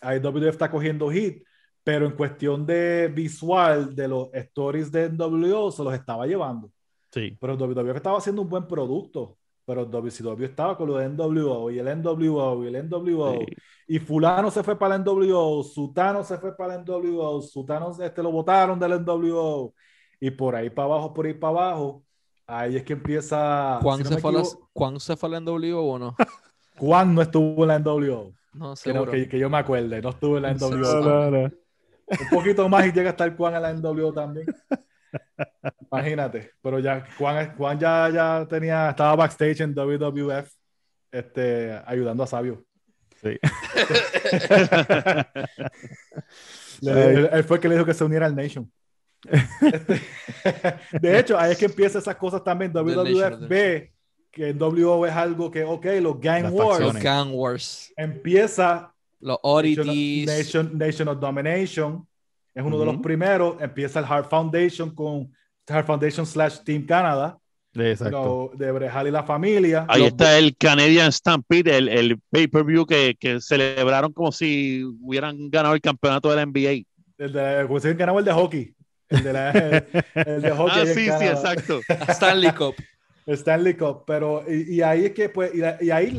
ahí 0.00 0.18
WWE 0.18 0.48
está 0.48 0.70
cogiendo 0.70 1.10
hit, 1.10 1.44
pero 1.82 2.06
en 2.06 2.12
cuestión 2.12 2.64
de 2.66 3.08
visual 3.14 3.94
de 3.94 4.08
los 4.08 4.28
stories 4.32 4.90
de 4.90 5.08
NWO 5.10 5.70
se 5.70 5.84
los 5.84 5.94
estaba 5.94 6.26
llevando. 6.26 6.70
Sí. 7.12 7.36
Pero 7.40 7.54
WWE 7.56 7.96
estaba 7.96 8.18
haciendo 8.18 8.42
un 8.42 8.48
buen 8.48 8.66
producto. 8.66 9.36
Pero 9.66 9.86
WCW 9.86 10.44
estaba 10.44 10.76
con 10.76 10.88
lo 10.88 10.98
de 10.98 11.08
NWO 11.08 11.70
y 11.70 11.78
el 11.78 11.86
NWO 12.02 12.64
y 12.64 12.66
el 12.66 12.86
NWO. 12.86 13.32
Sí. 13.32 13.46
Y 13.88 13.98
Fulano 13.98 14.50
se 14.50 14.62
fue 14.62 14.78
para 14.78 14.96
el 14.96 15.02
NWO, 15.02 15.62
Sutano 15.62 16.22
se 16.22 16.36
fue 16.36 16.54
para 16.54 16.74
el 16.74 16.84
NWO, 16.84 17.40
Sutano 17.40 17.90
este, 17.98 18.22
lo 18.22 18.30
votaron 18.30 18.78
del 18.78 19.02
NWO. 19.02 19.72
Y 20.20 20.30
por 20.30 20.54
ahí 20.54 20.68
para 20.68 20.86
abajo, 20.86 21.14
por 21.14 21.24
ahí 21.24 21.32
para 21.34 21.50
abajo, 21.50 22.04
ahí 22.46 22.76
es 22.76 22.82
que 22.84 22.92
empieza. 22.92 23.78
¿Cuán, 23.82 23.98
si 23.98 24.04
no 24.04 24.10
se 24.10 24.18
fue 24.18 24.30
a 24.30 24.34
las- 24.34 24.48
equivoco, 24.48 24.70
¿Cuán 24.74 25.00
se 25.00 25.16
fue 25.16 25.34
al 25.34 25.44
NWO 25.44 25.80
o 25.80 25.98
no? 25.98 26.14
Juan 26.76 27.14
no 27.14 27.22
estuvo 27.22 27.62
en 27.64 27.68
la 27.68 27.78
NWO. 27.78 28.32
No, 28.52 28.70
Que, 28.70 28.76
seguro. 28.76 29.10
que, 29.12 29.28
que 29.28 29.38
yo 29.38 29.50
me 29.50 29.58
acuerde, 29.58 30.00
no 30.00 30.10
estuvo 30.10 30.36
en 30.36 30.42
la 30.42 30.54
NWO. 30.54 31.00
No, 31.02 31.30
no. 31.30 31.42
Un 31.42 32.28
poquito 32.30 32.68
más 32.68 32.86
y 32.86 32.92
llega 32.92 33.08
a 33.08 33.12
estar 33.12 33.34
Juan 33.36 33.54
en 33.54 33.62
la 33.62 33.72
NWO 33.72 34.12
también. 34.12 34.46
Imagínate. 35.90 36.52
Pero 36.62 36.78
ya 36.78 37.06
Juan, 37.18 37.54
Juan 37.56 37.78
ya, 37.78 38.10
ya 38.10 38.46
tenía, 38.48 38.90
estaba 38.90 39.16
backstage 39.16 39.60
en 39.60 39.74
WWF 39.74 40.50
este, 41.10 41.80
ayudando 41.86 42.24
a 42.24 42.26
Sabio. 42.26 42.64
Sí. 43.22 43.38
Él, 46.82 47.30
él 47.32 47.44
fue 47.44 47.56
el 47.56 47.60
que 47.62 47.68
le 47.68 47.74
dijo 47.76 47.86
que 47.86 47.94
se 47.94 48.04
uniera 48.04 48.26
al 48.26 48.34
Nation. 48.36 48.70
Este, 49.62 50.00
de 51.00 51.18
hecho, 51.18 51.38
ahí 51.38 51.52
es 51.52 51.58
que 51.58 51.64
empiezan 51.64 52.02
esas 52.02 52.16
cosas 52.16 52.44
también. 52.44 52.72
WWF 52.72 53.48
ve 53.48 53.93
que 54.34 54.48
en 54.48 54.58
WO 54.60 55.06
es 55.06 55.12
algo 55.12 55.50
que, 55.50 55.64
ok, 55.64 55.86
los 56.00 56.20
Gang 56.20 56.42
Las 56.44 56.52
Wars 56.52 56.80
Los. 56.80 56.94
Gang 57.02 57.30
Wars. 57.32 57.92
empieza 57.96 58.92
Los 59.20 59.38
oddities. 59.42 60.26
Nation, 60.26 60.76
Nation 60.76 61.08
of 61.08 61.20
Domination. 61.20 62.06
Es 62.54 62.62
uno 62.64 62.78
de 62.78 62.84
los 62.86 62.96
primeros. 62.98 63.60
Empieza 63.60 63.98
el 64.00 64.06
Heart 64.06 64.28
Foundation 64.28 64.94
con 64.94 65.32
Heart 65.68 65.86
Foundation 65.86 66.26
slash 66.26 66.58
Team 66.64 66.84
Canada. 66.86 67.38
Exacto. 67.76 68.50
lo 68.52 68.56
de 68.56 68.70
Brejal 68.70 69.08
y 69.08 69.10
la 69.10 69.24
familia. 69.24 69.84
Ahí 69.88 70.00
Los- 70.02 70.08
está 70.10 70.38
el 70.38 70.56
Canadian 70.56 71.10
Stampede, 71.10 71.76
el, 71.76 71.88
el 71.88 72.20
pay-per-view 72.30 72.86
que, 72.86 73.16
que 73.18 73.40
celebraron 73.40 74.12
como 74.12 74.30
si 74.30 74.84
hubieran 75.00 75.50
ganado 75.50 75.74
el 75.74 75.80
campeonato 75.80 76.30
de 76.30 76.36
la 76.36 76.46
NBA. 76.46 76.84
El 77.18 77.32
de, 77.32 77.64
como 77.66 77.80
se 77.80 77.92
ganaba 77.94 78.20
el 78.20 78.24
de 78.24 78.32
hockey. 78.32 78.74
El 79.08 79.24
de, 79.24 79.32
la- 79.32 79.50
el, 79.50 79.84
el 80.14 80.42
de 80.42 80.50
hockey. 80.56 80.82
Ah, 80.82 80.86
sí, 80.86 81.04
sí, 81.18 81.24
exacto. 81.26 81.80
Stanley 82.08 82.52
Cup. 82.52 82.74
Stanley 83.26 83.74
Cup. 83.76 84.04
Pero, 84.06 84.42
y, 84.48 84.76
y 84.76 84.82
ahí 84.82 85.06
es 85.06 85.12
que, 85.12 85.28
pues, 85.28 85.54
y, 85.54 85.58
la- 85.58 85.78
y 85.80 85.90
ahí 85.90 86.18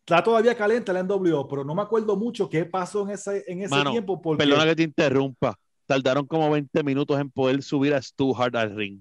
está 0.00 0.22
todavía 0.22 0.54
caliente 0.56 0.90
el 0.92 0.98
NWO, 1.06 1.46
pero 1.48 1.64
no 1.64 1.74
me 1.74 1.82
acuerdo 1.82 2.16
mucho 2.16 2.48
qué 2.48 2.64
pasó 2.64 3.02
en 3.04 3.10
ese, 3.10 3.44
en 3.46 3.62
ese 3.62 3.74
Mano, 3.74 3.92
tiempo. 3.92 4.20
Porque, 4.20 4.44
Perdona 4.44 4.64
que 4.64 4.76
te 4.76 4.82
interrumpa. 4.82 5.56
Tardaron 5.86 6.26
como 6.26 6.50
20 6.50 6.82
minutos 6.84 7.20
en 7.20 7.30
poder 7.30 7.62
subir 7.62 7.92
a 7.94 8.00
Stu 8.00 8.34
Hart 8.34 8.54
al 8.56 8.74
ring. 8.74 9.00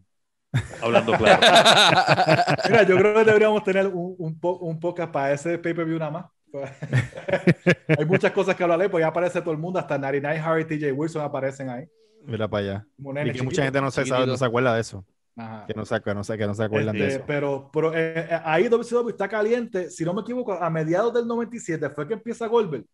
Hablando 0.82 1.14
claro. 1.14 1.40
Mira, 2.70 2.84
yo 2.84 2.98
creo 2.98 3.14
que 3.14 3.24
deberíamos 3.24 3.64
tener 3.64 3.88
un, 3.88 4.16
un, 4.18 4.40
po- 4.40 4.58
un 4.58 4.80
podcast 4.80 5.12
para 5.12 5.32
ese 5.32 5.58
pay-per-view 5.58 5.98
nada 5.98 6.12
más. 6.12 6.26
Hay 7.98 8.06
muchas 8.06 8.32
cosas 8.32 8.56
que 8.56 8.64
hablarle, 8.64 8.90
pues 8.90 9.02
ya 9.02 9.08
aparece 9.08 9.40
todo 9.42 9.52
el 9.54 9.58
mundo, 9.58 9.80
hasta 9.80 9.98
99 9.98 10.40
Harry 10.40 10.66
TJ 10.66 10.92
Wilson 10.92 11.22
aparecen 11.24 11.70
ahí. 11.70 11.86
Mira 12.26 12.48
para 12.48 12.64
allá. 12.64 12.88
Y 13.26 13.32
que 13.32 13.42
mucha 13.44 13.64
gente 13.64 13.80
no 13.80 13.90
se, 13.92 14.06
sabe, 14.06 14.28
no 14.28 14.36
se 14.36 14.46
acuerda 14.46 14.76
de 14.76 14.82
eso. 14.82 15.06
Ajá. 15.38 15.66
Que 15.66 15.74
no 15.74 15.86
se, 15.86 16.02
que 16.02 16.14
no 16.14 16.24
se, 16.24 16.38
que 16.38 16.46
no 16.46 16.54
se 16.54 16.64
acuerdan 16.64 16.96
de 16.96 17.04
Este, 17.08 17.16
eso. 17.18 17.24
Pero, 17.26 17.70
pero 17.74 17.94
eh, 17.96 18.14
eh, 18.30 18.40
ahí 18.44 18.68
WCW 18.68 19.10
está 19.10 19.28
caliente. 19.30 19.90
Si 19.90 20.04
no 20.04 20.14
me 20.14 20.22
equivoco, 20.22 20.54
a 20.54 20.70
mediados 20.70 21.14
del 21.14 21.26
97 21.28 21.90
fue 21.90 22.08
que 22.08 22.14
empieza 22.16 22.48
Goldberg. 22.48 22.86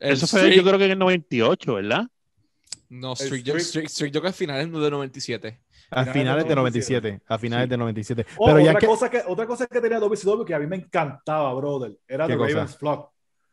Eso 0.00 0.26
fue, 0.26 0.54
yo 0.54 0.62
creo 0.62 0.78
que 0.78 0.84
en 0.86 0.92
el 0.92 0.98
98, 0.98 1.74
¿verdad? 1.74 2.06
No, 2.88 3.14
yo, 3.16 3.24
streak- 3.26 3.58
streak, 3.60 3.88
streak 3.88 4.12
yo 4.12 4.20
creo 4.20 4.22
que 4.22 4.28
al 4.28 4.34
final 4.34 4.60
es 4.60 4.72
de 4.72 4.90
97. 4.90 5.60
A 5.90 6.04
finales 6.04 6.12
finales 6.12 6.44
de 6.44 6.48
de 6.50 6.54
97. 6.56 7.00
97. 7.08 7.24
A 7.28 7.38
finales 7.38 7.64
Sí. 7.64 7.70
de 7.70 7.76
97. 7.76 8.26
Oh, 8.38 8.46
Pero 8.46 8.60
ya 8.60 8.70
otra, 8.70 8.80
que. 8.80 8.86
cosa 8.86 9.10
que, 9.10 9.22
otra 9.26 9.46
cosa 9.46 9.66
que 9.66 9.80
tenía 9.80 9.98
WCW 9.98 10.44
que 10.44 10.54
a 10.54 10.58
mí 10.58 10.66
me 10.66 10.76
encantaba, 10.76 11.52
brother, 11.54 11.96
era 12.06 12.26
¿Qué 12.26 12.32
The 12.34 12.38
cosa? 12.38 12.52
Ravens 12.54 12.76
Flock. 12.76 13.10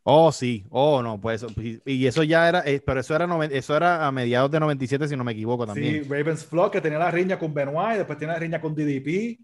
Oh, 0.08 0.32
sí. 0.32 0.64
Oh, 0.70 1.02
no, 1.02 1.20
pues. 1.20 1.44
Y, 1.86 2.06
eso 2.06 2.22
ya 2.22 2.48
era. 2.48 2.62
eh, 2.66 2.80
pero 2.86 3.00
eso 3.00 3.16
era, 3.16 3.28
eso 3.46 3.76
era 3.76 4.06
a 4.06 4.12
mediados 4.12 4.52
de 4.52 4.60
97, 4.60 5.08
si 5.08 5.18
no 5.18 5.24
me 5.24 5.32
equivoco 5.32 5.66
también. 5.66 6.04
Sí, 6.04 6.10
Ravens 6.10 6.46
Flock, 6.46 6.74
que 6.74 6.82
tenía 6.82 7.00
la 7.00 7.10
riña 7.10 7.40
con 7.40 7.54
Benoit 7.56 7.96
y 7.96 7.98
después 7.98 8.20
tenía 8.20 8.36
la 8.36 8.40
riña 8.40 8.62
con 8.62 8.76
DDP. 8.76 9.40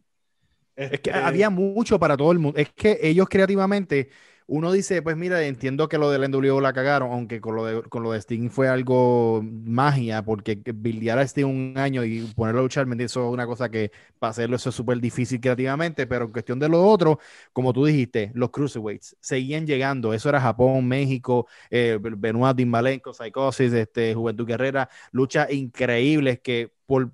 Es 0.75 0.99
que 0.99 1.09
Este, 1.09 1.13
había 1.13 1.49
mucho 1.49 1.97
para 1.97 2.15
todo 2.15 2.31
el 2.31 2.37
mundo. 2.37 2.59
Es 2.59 2.69
que 2.73 2.99
ellos 3.01 3.27
creativamente, 3.27 4.09
uno 4.47 4.71
dice, 4.71 5.01
pues 5.01 5.15
mira, 5.17 5.41
entiendo 5.43 5.87
que 5.87 5.97
lo 5.97 6.09
del 6.11 6.23
NWO 6.29 6.59
la 6.61 6.73
cagaron, 6.73 7.11
aunque 7.11 7.39
con 7.39 7.55
lo 7.55 7.65
de, 7.65 7.81
con 7.83 8.03
lo 8.03 8.11
de 8.11 8.19
Sting 8.19 8.49
fue 8.49 8.67
algo 8.67 9.41
magia, 9.43 10.23
porque 10.23 10.55
bildear 10.55 11.19
a 11.19 11.23
Sting 11.23 11.45
un 11.45 11.73
año 11.77 12.03
y 12.03 12.21
ponerlo 12.35 12.59
a 12.59 12.63
luchar, 12.63 12.85
¿me 12.85 13.01
eso 13.03 13.27
es 13.27 13.33
una 13.33 13.45
cosa 13.45 13.69
que 13.69 13.91
para 14.19 14.31
hacerlo 14.31 14.57
eso 14.57 14.69
es 14.69 14.75
súper 14.75 14.99
difícil 14.99 15.39
creativamente, 15.39 16.05
pero 16.07 16.25
en 16.25 16.31
cuestión 16.31 16.59
de 16.59 16.69
lo 16.69 16.83
otro, 16.85 17.19
como 17.53 17.73
tú 17.73 17.85
dijiste, 17.85 18.31
los 18.33 18.51
cruiserweights 18.51 19.15
seguían 19.19 19.65
llegando. 19.65 20.13
Eso 20.13 20.29
era 20.29 20.41
Japón, 20.41 20.87
México, 20.87 21.47
eh, 21.69 21.97
Benoit, 22.01 22.55
Dean 22.55 22.69
Malenko, 22.69 23.13
Psychosis, 23.13 23.73
este, 23.73 24.13
Juventud 24.13 24.45
Guerrera, 24.45 24.89
luchas 25.11 25.51
increíbles 25.51 26.39
que 26.41 26.71
por 26.85 27.11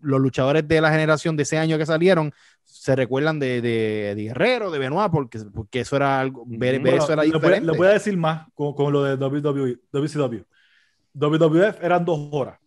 los 0.00 0.20
luchadores 0.20 0.66
de 0.66 0.80
la 0.80 0.90
generación 0.90 1.36
de 1.36 1.42
ese 1.42 1.58
año 1.58 1.78
que 1.78 1.86
salieron 1.86 2.32
se 2.70 2.94
recuerdan 2.94 3.38
de, 3.40 3.60
de, 3.62 4.14
de 4.14 4.22
Guerrero, 4.24 4.70
de 4.70 4.78
Benoit, 4.78 5.10
porque, 5.10 5.40
porque 5.54 5.80
eso 5.80 5.96
era 5.96 6.20
algo, 6.20 6.44
ver, 6.46 6.74
ver 6.74 6.80
bueno, 6.80 6.96
eso 7.02 7.12
era 7.12 7.22
les 7.22 7.32
voy, 7.32 7.38
a- 7.38 7.40
diferente. 7.42 7.66
les 7.66 7.76
voy 7.78 7.86
a 7.86 7.90
decir 7.92 8.16
más 8.16 8.46
con, 8.54 8.74
con 8.74 8.92
lo 8.92 9.02
de 9.02 9.14
WWE, 9.16 9.78
WCW. 9.90 10.42
WWF 11.14 11.82
eran 11.82 12.04
dos 12.04 12.28
horas. 12.32 12.58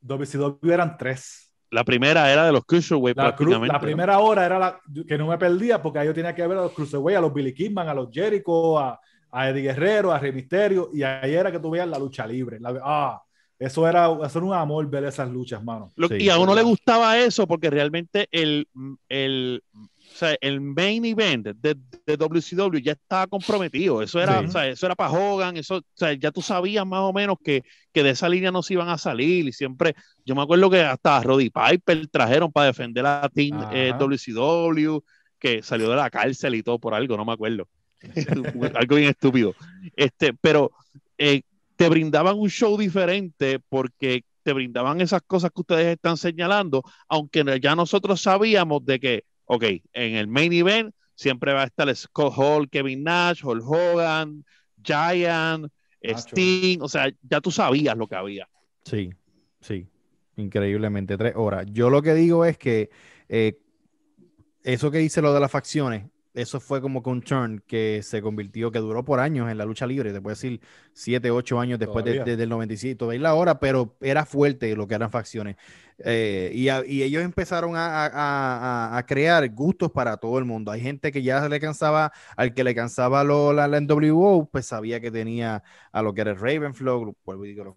WCW 0.00 0.70
eran 0.72 0.96
tres. 0.96 1.52
La 1.70 1.84
primera 1.84 2.32
era 2.32 2.46
de 2.46 2.52
los 2.52 2.64
Cruiserweight 2.64 3.16
La, 3.16 3.24
prácticamente. 3.24 3.66
la 3.66 3.72
¿no? 3.74 3.80
primera 3.80 4.18
hora 4.20 4.46
era 4.46 4.58
la 4.58 4.80
que 5.06 5.18
no 5.18 5.26
me 5.26 5.36
perdía 5.36 5.82
porque 5.82 5.98
ahí 5.98 6.06
yo 6.06 6.14
tenía 6.14 6.34
que 6.34 6.46
ver 6.46 6.56
a 6.56 6.62
los 6.62 6.72
Cruiserweight, 6.72 7.18
a 7.18 7.20
los 7.20 7.34
Billy 7.34 7.52
Kidman, 7.52 7.88
a 7.88 7.94
los 7.94 8.08
Jericho, 8.10 8.78
a, 8.78 8.98
a 9.32 9.48
Eddie 9.50 9.62
Guerrero, 9.62 10.10
a 10.12 10.18
Rey 10.18 10.32
Mysterio, 10.32 10.88
y 10.94 11.02
ahí 11.02 11.34
era 11.34 11.52
que 11.52 11.58
tú 11.58 11.68
veías 11.70 11.88
la 11.88 11.98
lucha 11.98 12.26
libre. 12.26 12.58
La- 12.60 12.80
ah, 12.82 13.22
eso 13.58 13.88
era, 13.88 14.06
eso 14.24 14.38
era 14.38 14.46
un 14.46 14.54
amor 14.54 14.88
ver 14.88 15.04
esas 15.04 15.28
luchas, 15.30 15.62
mano. 15.62 15.92
Lo- 15.96 16.08
Sí, 16.08 16.16
y 16.20 16.28
a 16.30 16.38
uno 16.38 16.54
le 16.54 16.62
gustaba 16.62 17.18
eso 17.18 17.46
porque 17.46 17.70
realmente 17.70 18.28
el, 18.30 18.68
el, 19.08 19.62
o 19.74 20.16
sea, 20.16 20.36
el 20.40 20.60
main 20.60 21.04
event 21.04 21.46
de, 21.48 21.76
de 22.06 22.16
WCW 22.16 22.78
ya 22.78 22.92
estaba 22.92 23.26
comprometido. 23.26 24.00
Eso 24.02 24.20
era, 24.20 24.40
Sí. 24.40 24.46
o 24.46 24.50
sea, 24.50 24.66
eso 24.68 24.86
era 24.86 24.94
para 24.94 25.10
Hogan, 25.12 25.56
eso, 25.56 25.76
o 25.78 25.82
sea, 25.94 26.12
ya 26.14 26.30
tú 26.30 26.40
sabías 26.42 26.86
más 26.86 27.00
o 27.00 27.12
menos 27.12 27.36
que, 27.44 27.62
que 27.92 28.02
de 28.02 28.10
esa 28.10 28.28
línea 28.28 28.50
no 28.50 28.62
se 28.62 28.74
iban 28.74 28.88
a 28.88 28.98
salir. 28.98 29.46
Y 29.48 29.52
siempre, 29.52 29.94
yo 30.24 30.34
me 30.34 30.42
acuerdo 30.42 30.70
que 30.70 30.80
hasta 30.82 31.20
Roddy 31.22 31.50
Piper 31.50 32.06
trajeron 32.08 32.50
para 32.52 32.66
defender 32.68 33.04
a 33.06 33.28
Team 33.32 33.66
eh, 33.72 33.92
WCW, 33.98 35.00
que 35.38 35.62
salió 35.62 35.90
de 35.90 35.96
la 35.96 36.10
cárcel 36.10 36.54
y 36.54 36.62
todo 36.62 36.78
por 36.78 36.94
algo, 36.94 37.16
no 37.16 37.24
me 37.24 37.32
acuerdo. 37.32 37.68
algo 38.74 38.96
bien 38.96 39.10
estúpido. 39.10 39.54
Este, 39.96 40.32
pero 40.32 40.70
eh, 41.16 41.42
te 41.78 41.88
brindaban 41.88 42.36
un 42.36 42.50
show 42.50 42.76
diferente 42.76 43.60
porque 43.60 44.24
te 44.42 44.52
brindaban 44.52 45.00
esas 45.00 45.22
cosas 45.22 45.52
que 45.54 45.60
ustedes 45.60 45.86
están 45.86 46.16
señalando, 46.16 46.82
aunque 47.08 47.44
ya 47.62 47.76
nosotros 47.76 48.20
sabíamos 48.20 48.84
de 48.84 48.98
que, 48.98 49.24
ok, 49.44 49.62
en 49.92 50.16
el 50.16 50.26
main 50.26 50.52
event 50.52 50.92
siempre 51.14 51.52
va 51.52 51.62
a 51.62 51.66
estar 51.66 51.94
Scott 51.94 52.34
Hall, 52.36 52.68
Kevin 52.68 53.04
Nash, 53.04 53.44
Hulk 53.44 53.62
Hogan, 53.64 54.44
Giant, 54.82 55.72
Nacho. 56.02 56.18
Sting, 56.18 56.80
o 56.80 56.88
sea, 56.88 57.12
ya 57.22 57.40
tú 57.40 57.52
sabías 57.52 57.96
lo 57.96 58.08
que 58.08 58.16
había. 58.16 58.48
Sí, 58.84 59.10
sí, 59.60 59.86
increíblemente, 60.36 61.16
tres 61.16 61.34
horas. 61.36 61.64
Yo 61.70 61.90
lo 61.90 62.02
que 62.02 62.14
digo 62.14 62.44
es 62.44 62.58
que 62.58 62.90
eh, 63.28 63.56
eso 64.64 64.90
que 64.90 64.98
dice 64.98 65.22
lo 65.22 65.32
de 65.32 65.38
las 65.38 65.50
facciones, 65.52 66.06
eso 66.40 66.60
fue 66.60 66.80
como 66.80 67.02
que 67.02 67.10
un 67.10 67.22
turn 67.22 67.62
que 67.66 68.00
se 68.02 68.22
convirtió, 68.22 68.70
que 68.70 68.78
duró 68.78 69.04
por 69.04 69.20
años 69.20 69.50
en 69.50 69.58
la 69.58 69.64
lucha 69.64 69.86
libre, 69.86 70.12
te 70.12 70.20
puedo 70.20 70.34
decir 70.34 70.60
siete, 70.92 71.30
ocho 71.30 71.60
años 71.60 71.78
después 71.78 72.04
de, 72.04 72.12
de- 72.24 72.36
del 72.36 72.48
97, 72.48 72.96
todavía 72.96 73.20
la 73.20 73.34
hora, 73.34 73.58
pero 73.60 73.96
era 74.00 74.24
fuerte 74.26 74.74
lo 74.76 74.86
que 74.88 74.94
eran 74.94 75.10
facciones. 75.10 75.56
Eh, 76.04 76.52
y, 76.54 76.68
a- 76.68 76.84
y 76.86 77.02
ellos 77.02 77.24
empezaron 77.24 77.74
a, 77.76 78.06
a- 78.06 78.10
a- 78.94 78.98
a 78.98 79.06
crear 79.06 79.48
gustos 79.50 79.90
para 79.90 80.16
todo 80.16 80.38
el 80.38 80.44
mundo. 80.44 80.70
Hay 80.70 80.80
gente 80.80 81.10
que 81.10 81.22
ya 81.22 81.48
le 81.48 81.58
cansaba, 81.58 82.12
al 82.36 82.54
que 82.54 82.62
le 82.62 82.74
cansaba 82.74 83.24
lo, 83.24 83.52
la, 83.52 83.66
la 83.66 83.78
NWO, 83.78 84.48
pues 84.48 84.66
sabía 84.66 85.00
que 85.00 85.10
tenía 85.10 85.62
a 85.92 86.02
lo 86.02 86.14
que 86.14 86.20
era 86.20 86.30
el 86.30 86.38
Ravenflow, 86.38 87.04
los. 87.04 87.74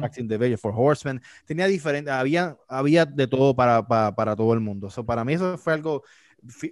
Maxine 0.00 0.28
Deville, 0.28 0.56
Four 0.56 0.74
Horsemen, 0.76 1.20
tenía 1.44 1.66
diferente, 1.66 2.10
había, 2.10 2.56
había 2.68 3.04
de 3.04 3.26
todo 3.26 3.54
para, 3.56 3.86
para, 3.86 4.14
para 4.14 4.36
todo 4.36 4.54
el 4.54 4.60
mundo. 4.60 4.88
So, 4.90 5.04
para 5.04 5.24
mí 5.24 5.32
eso 5.34 5.58
fue 5.58 5.72
algo 5.72 6.04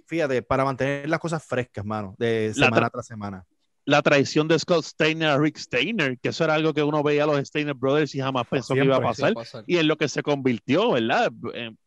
fíjate, 0.07 0.41
para 0.41 0.63
mantener 0.65 1.09
las 1.09 1.19
cosas 1.19 1.43
frescas, 1.45 1.85
mano, 1.85 2.15
de 2.17 2.51
semana 2.53 2.87
tra- 2.87 2.91
tras 2.91 3.05
semana. 3.07 3.45
La 3.85 4.01
traición 4.03 4.47
de 4.47 4.59
Scott 4.59 4.83
Steiner 4.83 5.29
a 5.29 5.37
Rick 5.39 5.57
Steiner, 5.57 6.17
que 6.19 6.29
eso 6.29 6.43
era 6.43 6.53
algo 6.53 6.73
que 6.73 6.83
uno 6.83 7.01
veía 7.01 7.23
a 7.23 7.25
los 7.27 7.39
Steiner 7.47 7.73
Brothers 7.73 8.13
y 8.13 8.19
jamás 8.19 8.45
pensó 8.47 8.75
que 8.75 8.83
iba 8.83 8.97
a 8.97 9.13
Siempre, 9.13 9.29
Sí, 9.29 9.33
pasar. 9.33 9.63
Y 9.65 9.77
en 9.77 9.87
lo 9.87 9.97
que 9.97 10.07
se 10.07 10.21
convirtió, 10.21 10.91
¿verdad? 10.91 11.31
En, 11.55 11.77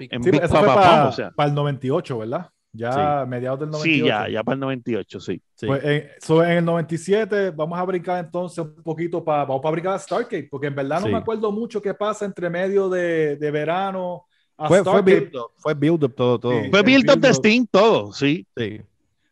en 0.00 0.22
Sí, 0.24 0.30
Big 0.32 0.42
eso 0.42 0.56
fue 0.56 0.66
para 0.66 1.08
o 1.08 1.12
sea. 1.12 1.30
el 1.38 1.54
98, 1.54 2.18
¿verdad? 2.18 2.50
Ya 2.74 3.26
mediados 3.28 3.60
del 3.60 3.68
98. 3.70 3.82
Sí, 4.02 4.08
ya, 4.08 4.28
ya 4.30 4.42
para 4.42 4.54
el 4.54 4.60
98, 4.60 5.20
sí. 5.20 5.40
Sí. 5.54 5.66
Pues 5.66 5.84
en, 5.84 6.08
so, 6.20 6.42
en 6.42 6.50
el 6.52 6.64
97 6.64 7.50
vamos 7.50 7.78
a 7.78 7.84
brincar 7.84 8.24
entonces 8.24 8.58
un 8.58 8.82
poquito 8.82 9.22
para 9.22 9.44
vamos 9.44 9.60
para 9.62 9.72
brincar 9.72 9.92
a 9.94 9.98
Stargate, 9.98 10.48
porque 10.50 10.68
en 10.68 10.74
verdad 10.74 10.98
no 11.00 11.06
Sí. 11.06 11.12
me 11.12 11.18
acuerdo 11.18 11.52
mucho 11.52 11.80
qué 11.82 11.92
pasa 11.94 12.24
entre 12.24 12.48
medio 12.50 12.88
de, 12.88 13.36
de 13.36 13.50
verano 13.50 14.24
fue, 14.56 14.68
fue 14.68 14.80
Stargate. 14.80 15.02
build 15.20 15.36
up, 15.36 15.50
fue 15.56 15.74
build 15.74 16.04
up 16.04 16.14
todo, 16.14 16.38
todo. 16.38 16.62
Sí. 16.62 16.70
Fue 16.70 16.78
el 16.80 16.84
Build 16.84 17.10
Up 17.10 17.14
de 17.16 17.28
build-up. 17.28 17.34
Sting 17.44 17.66
todo, 17.70 18.12
sí. 18.12 18.46
Sí. 18.56 18.80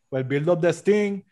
Pues 0.09 0.23
el 0.23 0.29
build 0.29 0.49
up 0.49 0.61
de 0.61 0.73
Sting, 0.73 1.23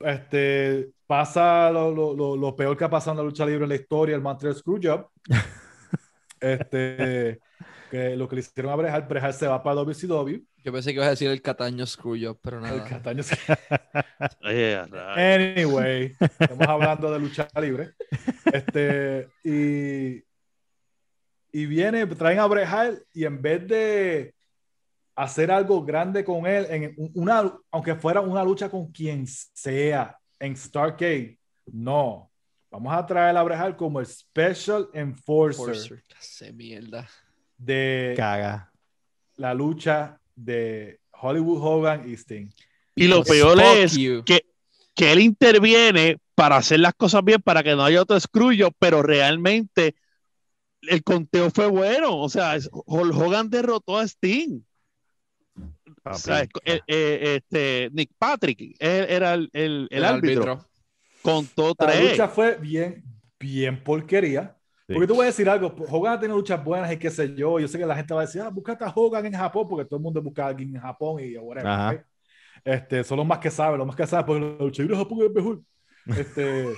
este, 0.00 0.90
pasa 1.06 1.70
lo, 1.70 1.90
lo- 1.94 2.14
lo- 2.14 2.36
lo 2.36 2.56
peor 2.56 2.76
que 2.76 2.84
ha 2.84 2.90
pasado 2.90 3.12
en 3.12 3.16
la 3.18 3.22
lucha 3.24 3.44
libre 3.46 3.64
en 3.64 3.68
la 3.70 3.74
historia, 3.76 4.14
el 4.14 4.22
Montreal 4.22 4.54
Screwjob. 4.54 5.08
este, 6.40 7.40
que 7.90 8.16
lo 8.16 8.28
que 8.28 8.36
le 8.36 8.40
hicieron 8.40 8.72
a 8.72 8.76
Brejal, 8.76 9.02
Brejal 9.02 9.34
se 9.34 9.46
va 9.46 9.62
para 9.62 9.76
WCW. 9.76 10.38
Yo 10.64 10.72
pensé 10.72 10.90
que 10.90 10.94
ibas 10.96 11.08
a 11.08 11.10
decir 11.10 11.28
el 11.30 11.42
Cataño 11.42 11.84
Screwjob, 11.86 12.38
pero 12.40 12.58
El 12.58 12.62
nada. 12.62 12.84
Cataño 12.84 13.22
Eh, 14.48 14.76
a 14.80 14.86
rayos. 14.86 15.56
Anyway, 15.56 16.12
estamos 16.38 16.68
hablando 16.68 17.10
de 17.12 17.18
lucha 17.18 17.48
libre. 17.60 17.90
Este, 18.52 19.28
y, 19.44 20.22
y 21.52 21.66
viene, 21.66 22.06
traen 22.06 22.38
a 22.38 22.46
Brejal 22.46 23.04
y 23.12 23.24
en 23.24 23.40
vez 23.40 23.68
de 23.68 24.34
hacer 25.14 25.50
algo 25.50 25.84
grande 25.84 26.24
con 26.24 26.46
él, 26.46 26.66
en 26.70 26.94
una, 27.14 27.52
aunque 27.70 27.94
fuera 27.94 28.22
una 28.22 28.42
lucha 28.42 28.70
con 28.70 28.90
quien 28.90 29.26
sea 29.26 30.18
en 30.40 30.56
Starcade, 30.56 31.38
no. 31.66 32.30
Vamos 32.70 32.94
a 32.94 33.04
traer 33.04 33.36
a 33.36 33.42
Brejal 33.42 33.76
como 33.76 34.00
el 34.00 34.06
Special 34.06 34.88
Enforcer 34.94 35.74
Forcer. 35.74 36.04
Clase 36.08 36.52
mierda. 36.54 37.06
de 37.58 38.14
Caga. 38.16 38.72
la 39.36 39.52
lucha 39.52 40.18
de 40.34 40.98
Hollywood 41.12 41.62
Hogan 41.62 42.08
y 42.08 42.14
Sting. 42.14 42.48
Y 42.94 43.08
lo 43.08 43.22
peor 43.22 43.58
Fuck 43.58 43.76
es 43.76 43.96
you. 43.96 44.24
que, 44.24 44.46
que 44.94 45.12
él 45.12 45.20
interviene 45.20 46.16
para 46.34 46.56
hacer 46.56 46.80
las 46.80 46.94
cosas 46.94 47.22
bien, 47.22 47.42
para 47.42 47.62
que 47.62 47.76
no 47.76 47.84
haya 47.84 48.00
otro 48.00 48.16
escrullo, 48.16 48.70
pero 48.78 49.02
realmente 49.02 49.94
el 50.82 51.02
conteo 51.02 51.50
fue 51.50 51.68
bueno. 51.68 52.16
O 52.18 52.28
sea, 52.28 52.56
Hulk 52.86 53.14
Hogan 53.14 53.48
derrotó 53.50 53.98
a 53.98 54.04
Sting. 54.04 54.60
O 56.04 56.14
sea, 56.14 56.42
es- 56.42 56.48
eh, 56.64 56.80
eh, 56.86 57.34
este, 57.36 57.88
Nick 57.92 58.10
Patrick 58.18 58.76
él 58.78 59.06
era 59.08 59.34
el, 59.34 59.48
el- 59.52 59.86
el 59.90 59.98
El 59.98 60.04
árbitro. 60.04 60.42
árbitro. 60.52 60.68
Contó 61.22 61.74
La 61.78 61.86
tres. 61.86 62.10
lucha 62.10 62.28
fue 62.28 62.56
bien, 62.56 63.04
bien 63.38 63.82
porquería. 63.82 64.56
Sí. 64.88 64.94
Porque 64.94 65.06
tú 65.06 65.14
voy 65.14 65.22
a 65.22 65.26
decir 65.26 65.48
algo, 65.48 65.72
Hogan 65.88 66.18
tiene 66.18 66.34
luchas 66.34 66.62
buenas 66.64 66.92
y 66.92 66.96
qué 66.96 67.08
sé 67.10 67.32
yo. 67.36 67.60
Yo 67.60 67.68
sé 67.68 67.78
que 67.78 67.86
la 67.86 67.94
gente 67.94 68.12
va 68.12 68.22
a 68.22 68.26
decir, 68.26 68.40
ah, 68.42 68.48
búscate 68.48 68.84
a 68.84 68.92
Hogan 68.94 69.24
en 69.26 69.32
Japón, 69.34 69.68
porque 69.68 69.84
todo 69.84 69.98
el 69.98 70.02
mundo 70.02 70.20
busca 70.20 70.44
a 70.44 70.48
alguien 70.48 70.74
en 70.74 70.82
Japón 70.82 71.22
y 71.22 71.36
whatever. 71.36 71.96
¿ok? 72.00 72.04
Este, 72.64 73.04
son 73.04 73.18
los 73.18 73.26
más 73.26 73.38
que 73.38 73.50
saben, 73.50 73.78
los 73.78 73.86
más 73.86 73.94
que 73.96 74.06
saben, 74.06 74.26
porque 74.26 74.40
la 74.40 74.64
lucha 74.64 74.82
libre 74.82 74.96
de 74.96 75.02
Japón 75.04 75.18
es 75.24 75.32
mejor. 75.32 75.60
Este, 76.18 76.74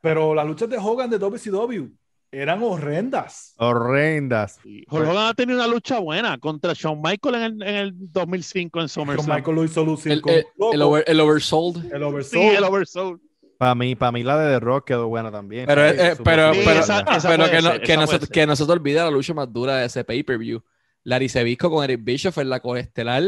pero 0.00 0.34
las 0.34 0.46
luchas 0.46 0.68
de 0.70 0.78
Hogan 0.78 1.10
de 1.10 1.18
WCW 1.18 1.88
eran 2.32 2.62
horrendas. 2.62 3.54
Horrendas. 3.58 4.58
Sí. 4.62 4.84
Hulk 4.90 5.08
Hogan 5.08 5.26
ha 5.28 5.34
tenido 5.34 5.58
una 5.58 5.66
lucha 5.66 5.98
buena 5.98 6.38
contra 6.38 6.72
Shawn 6.74 7.00
Michaels 7.02 7.36
en 7.38 7.42
el, 7.42 7.62
en 7.62 7.74
el 7.76 7.92
2005 7.94 8.80
en 8.80 8.88
SummerSlam. 8.88 9.36
Michael 9.36 9.56
lo 9.56 9.64
hizo 9.64 9.84
lucir 9.84 10.12
El, 10.12 10.22
el, 10.26 10.44
el 10.72 10.82
over- 10.82 11.04
el 11.06 11.20
oversold. 11.20 11.76
el 11.92 11.98
Sí, 12.00 12.04
oversold. 12.04 12.54
el 12.56 12.64
Oversoul. 12.64 13.20
Para 13.58 13.74
mí, 13.74 13.94
para 13.94 14.12
mí 14.12 14.22
la 14.22 14.38
de 14.38 14.54
The 14.54 14.60
Rock 14.60 14.86
quedó 14.86 15.08
buena 15.08 15.30
también. 15.30 15.66
Pero, 15.66 15.88
Sí, 15.90 15.96
eh, 15.98 16.14
pero, 16.24 16.48
buena. 16.48 16.64
pero, 16.64 16.80
esa- 16.80 17.00
esa 17.00 17.28
pero 17.28 17.44
que, 17.50 17.60
no, 17.62 17.70
ser, 17.72 17.80
que, 17.82 17.96
no 17.96 18.06
se, 18.06 18.18
que 18.28 18.46
no 18.46 18.56
se 18.56 18.64
te 18.66 18.72
olvide 18.72 18.94
la 19.00 19.10
lucha 19.10 19.34
más 19.34 19.52
dura 19.52 19.76
de 19.76 19.86
ese 19.86 20.02
pay-per-view. 20.04 20.62
Larry 21.04 21.28
Zbysko 21.28 21.70
con 21.70 21.84
Eric 21.84 22.00
Bischoff 22.02 22.38
en 22.38 22.48
la 22.48 22.60
coestelar, 22.60 23.22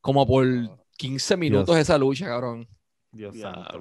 como 0.00 0.26
por 0.26 0.46
15 0.96 1.36
minutos 1.36 1.66
Dios. 1.74 1.78
esa 1.78 1.98
lucha, 1.98 2.26
cabrón. 2.26 2.66
Dios 3.10 3.36
santo. 3.38 3.80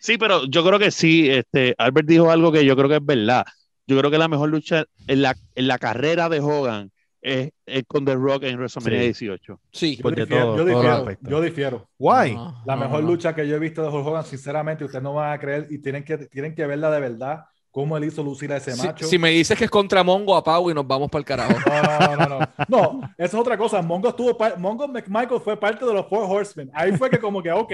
Sí, 0.00 0.16
pero 0.18 0.44
yo 0.46 0.64
creo 0.64 0.78
que 0.78 0.90
sí. 0.92 1.28
Este, 1.30 1.74
Albert 1.78 2.08
dijo 2.08 2.30
algo 2.30 2.50
que 2.52 2.64
yo 2.64 2.74
creo 2.76 2.88
que 2.88 2.96
es 2.96 3.04
verdad. 3.04 3.44
Yo 3.88 3.98
creo 3.98 4.10
que 4.10 4.18
la 4.18 4.28
mejor 4.28 4.48
lucha 4.50 4.84
en 5.08 5.22
la, 5.22 5.34
en 5.56 5.66
la 5.66 5.78
carrera 5.78 6.28
de 6.28 6.38
Hogan 6.40 6.92
es, 7.20 7.50
es 7.66 7.82
con 7.88 8.04
The 8.04 8.14
Rock 8.14 8.44
en 8.44 8.56
WrestleMania 8.58 9.00
Sí. 9.00 9.04
18. 9.26 9.60
Sí. 9.72 9.96
Yo 9.96 10.10
de 10.10 10.20
difiero, 10.22 10.44
todo, 10.44 10.56
yo 10.58 10.64
difiero, 10.64 10.92
aspectos. 10.92 11.30
yo 11.30 11.40
difiero. 11.40 11.88
Guay. 11.98 12.34
No, 12.34 12.62
La 12.66 12.76
no, 12.76 12.82
mejor 12.82 13.02
no. 13.02 13.08
lucha 13.10 13.34
que 13.34 13.48
yo 13.48 13.56
he 13.56 13.58
visto 13.58 13.82
de 13.82 13.88
Hulk 13.88 14.06
Hogan, 14.06 14.24
sinceramente, 14.24 14.84
ustedes 14.84 15.02
no 15.02 15.14
van 15.14 15.32
a 15.32 15.38
creer 15.40 15.66
y 15.70 15.78
tienen 15.78 16.04
que, 16.04 16.16
tienen 16.28 16.54
que 16.54 16.64
verla 16.66 16.90
de 16.92 17.00
verdad, 17.00 17.44
cómo 17.70 17.96
él 17.96 18.04
hizo 18.04 18.22
lucir 18.22 18.52
a 18.52 18.58
ese 18.58 18.72
Si, 18.72 18.86
macho. 18.86 19.06
si 19.06 19.18
me 19.18 19.30
dices 19.30 19.56
que 19.58 19.64
es 19.64 19.70
contra 19.70 20.04
Mongo, 20.04 20.36
apago 20.36 20.70
y 20.70 20.74
nos 20.74 20.86
vamos 20.86 21.08
para 21.10 21.20
el 21.20 21.24
carajo. 21.24 21.54
No, 21.66 21.82
no, 21.82 22.16
no, 22.16 22.28
no, 22.38 22.48
no. 22.68 23.00
Eso 23.18 23.26
es 23.36 23.40
otra 23.40 23.56
cosa. 23.58 23.82
Mongo 23.82 24.08
estuvo, 24.10 24.36
Mongo 24.58 24.86
McMichael 24.88 25.40
fue 25.40 25.58
parte 25.58 25.84
de 25.84 25.92
los 25.94 26.06
Four 26.08 26.24
Horsemen. 26.28 26.70
Ahí 26.74 26.92
fue 26.96 27.10
que 27.10 27.18
como 27.18 27.42
que, 27.42 27.50
ok. 27.50 27.72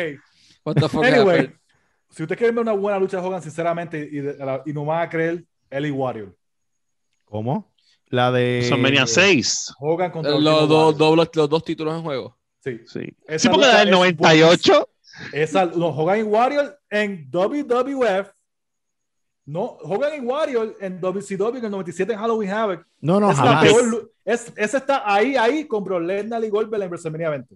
What 0.64 0.74
the 0.76 0.88
fuck 0.88 1.04
Anyway, 1.04 1.38
happened? 1.40 1.56
si 2.10 2.22
ustedes 2.22 2.38
quieren 2.38 2.54
ver 2.54 2.62
una 2.62 2.72
buena 2.72 2.98
lucha 2.98 3.20
de 3.20 3.26
Hogan, 3.26 3.42
sinceramente, 3.42 4.08
y, 4.10 4.20
de- 4.20 4.36
y 4.66 4.72
no 4.72 4.84
van 4.86 5.02
a 5.02 5.08
creer, 5.10 5.44
Ellie 5.76 5.90
Warrior. 5.90 6.36
¿Cómo? 7.24 7.72
La 8.08 8.30
de. 8.30 8.58
WrestleMania 8.60 9.06
6. 9.06 9.74
Hogan 9.80 10.10
contra 10.10 10.32
Los, 10.38 10.68
dos- 10.68 10.96
dobles- 10.96 11.30
los 11.34 11.48
dos 11.48 11.64
títulos 11.64 11.94
en 11.96 12.02
juego. 12.02 12.38
Sí. 12.62 12.80
Sí. 12.86 13.00
Esa 13.26 13.38
Sí, 13.38 13.48
porque 13.48 13.66
la 13.66 13.78
del 13.78 13.88
es 13.88 13.94
98. 13.94 14.88
Esa, 15.32 15.64
los 15.64 15.96
Hogan 15.96 16.20
y 16.20 16.22
Warrior 16.22 16.78
en 16.90 17.28
WWF. 17.30 18.28
No, 19.46 19.62
Hogan 19.82 20.14
y 20.16 20.26
Warrior 20.26 20.74
en 20.80 21.00
WCW 21.00 21.58
en 21.58 21.64
el 21.66 21.70
97 21.70 22.12
en 22.14 22.18
Halloween 22.18 22.50
Havoc. 22.50 22.86
No, 23.00 23.20
no, 23.20 23.30
es 23.30 23.36
la 23.38 23.44
jamás. 23.44 23.64
peor 23.64 24.10
es, 24.24 24.50
ese 24.56 24.76
está 24.78 25.02
ahí, 25.04 25.36
ahí 25.36 25.66
con 25.66 25.84
Brock 25.84 26.00
Lesnar 26.02 26.42
y 26.42 26.48
Goldberg 26.48 26.82
en 26.84 26.88
WrestleMania 26.88 27.28
20. 27.30 27.54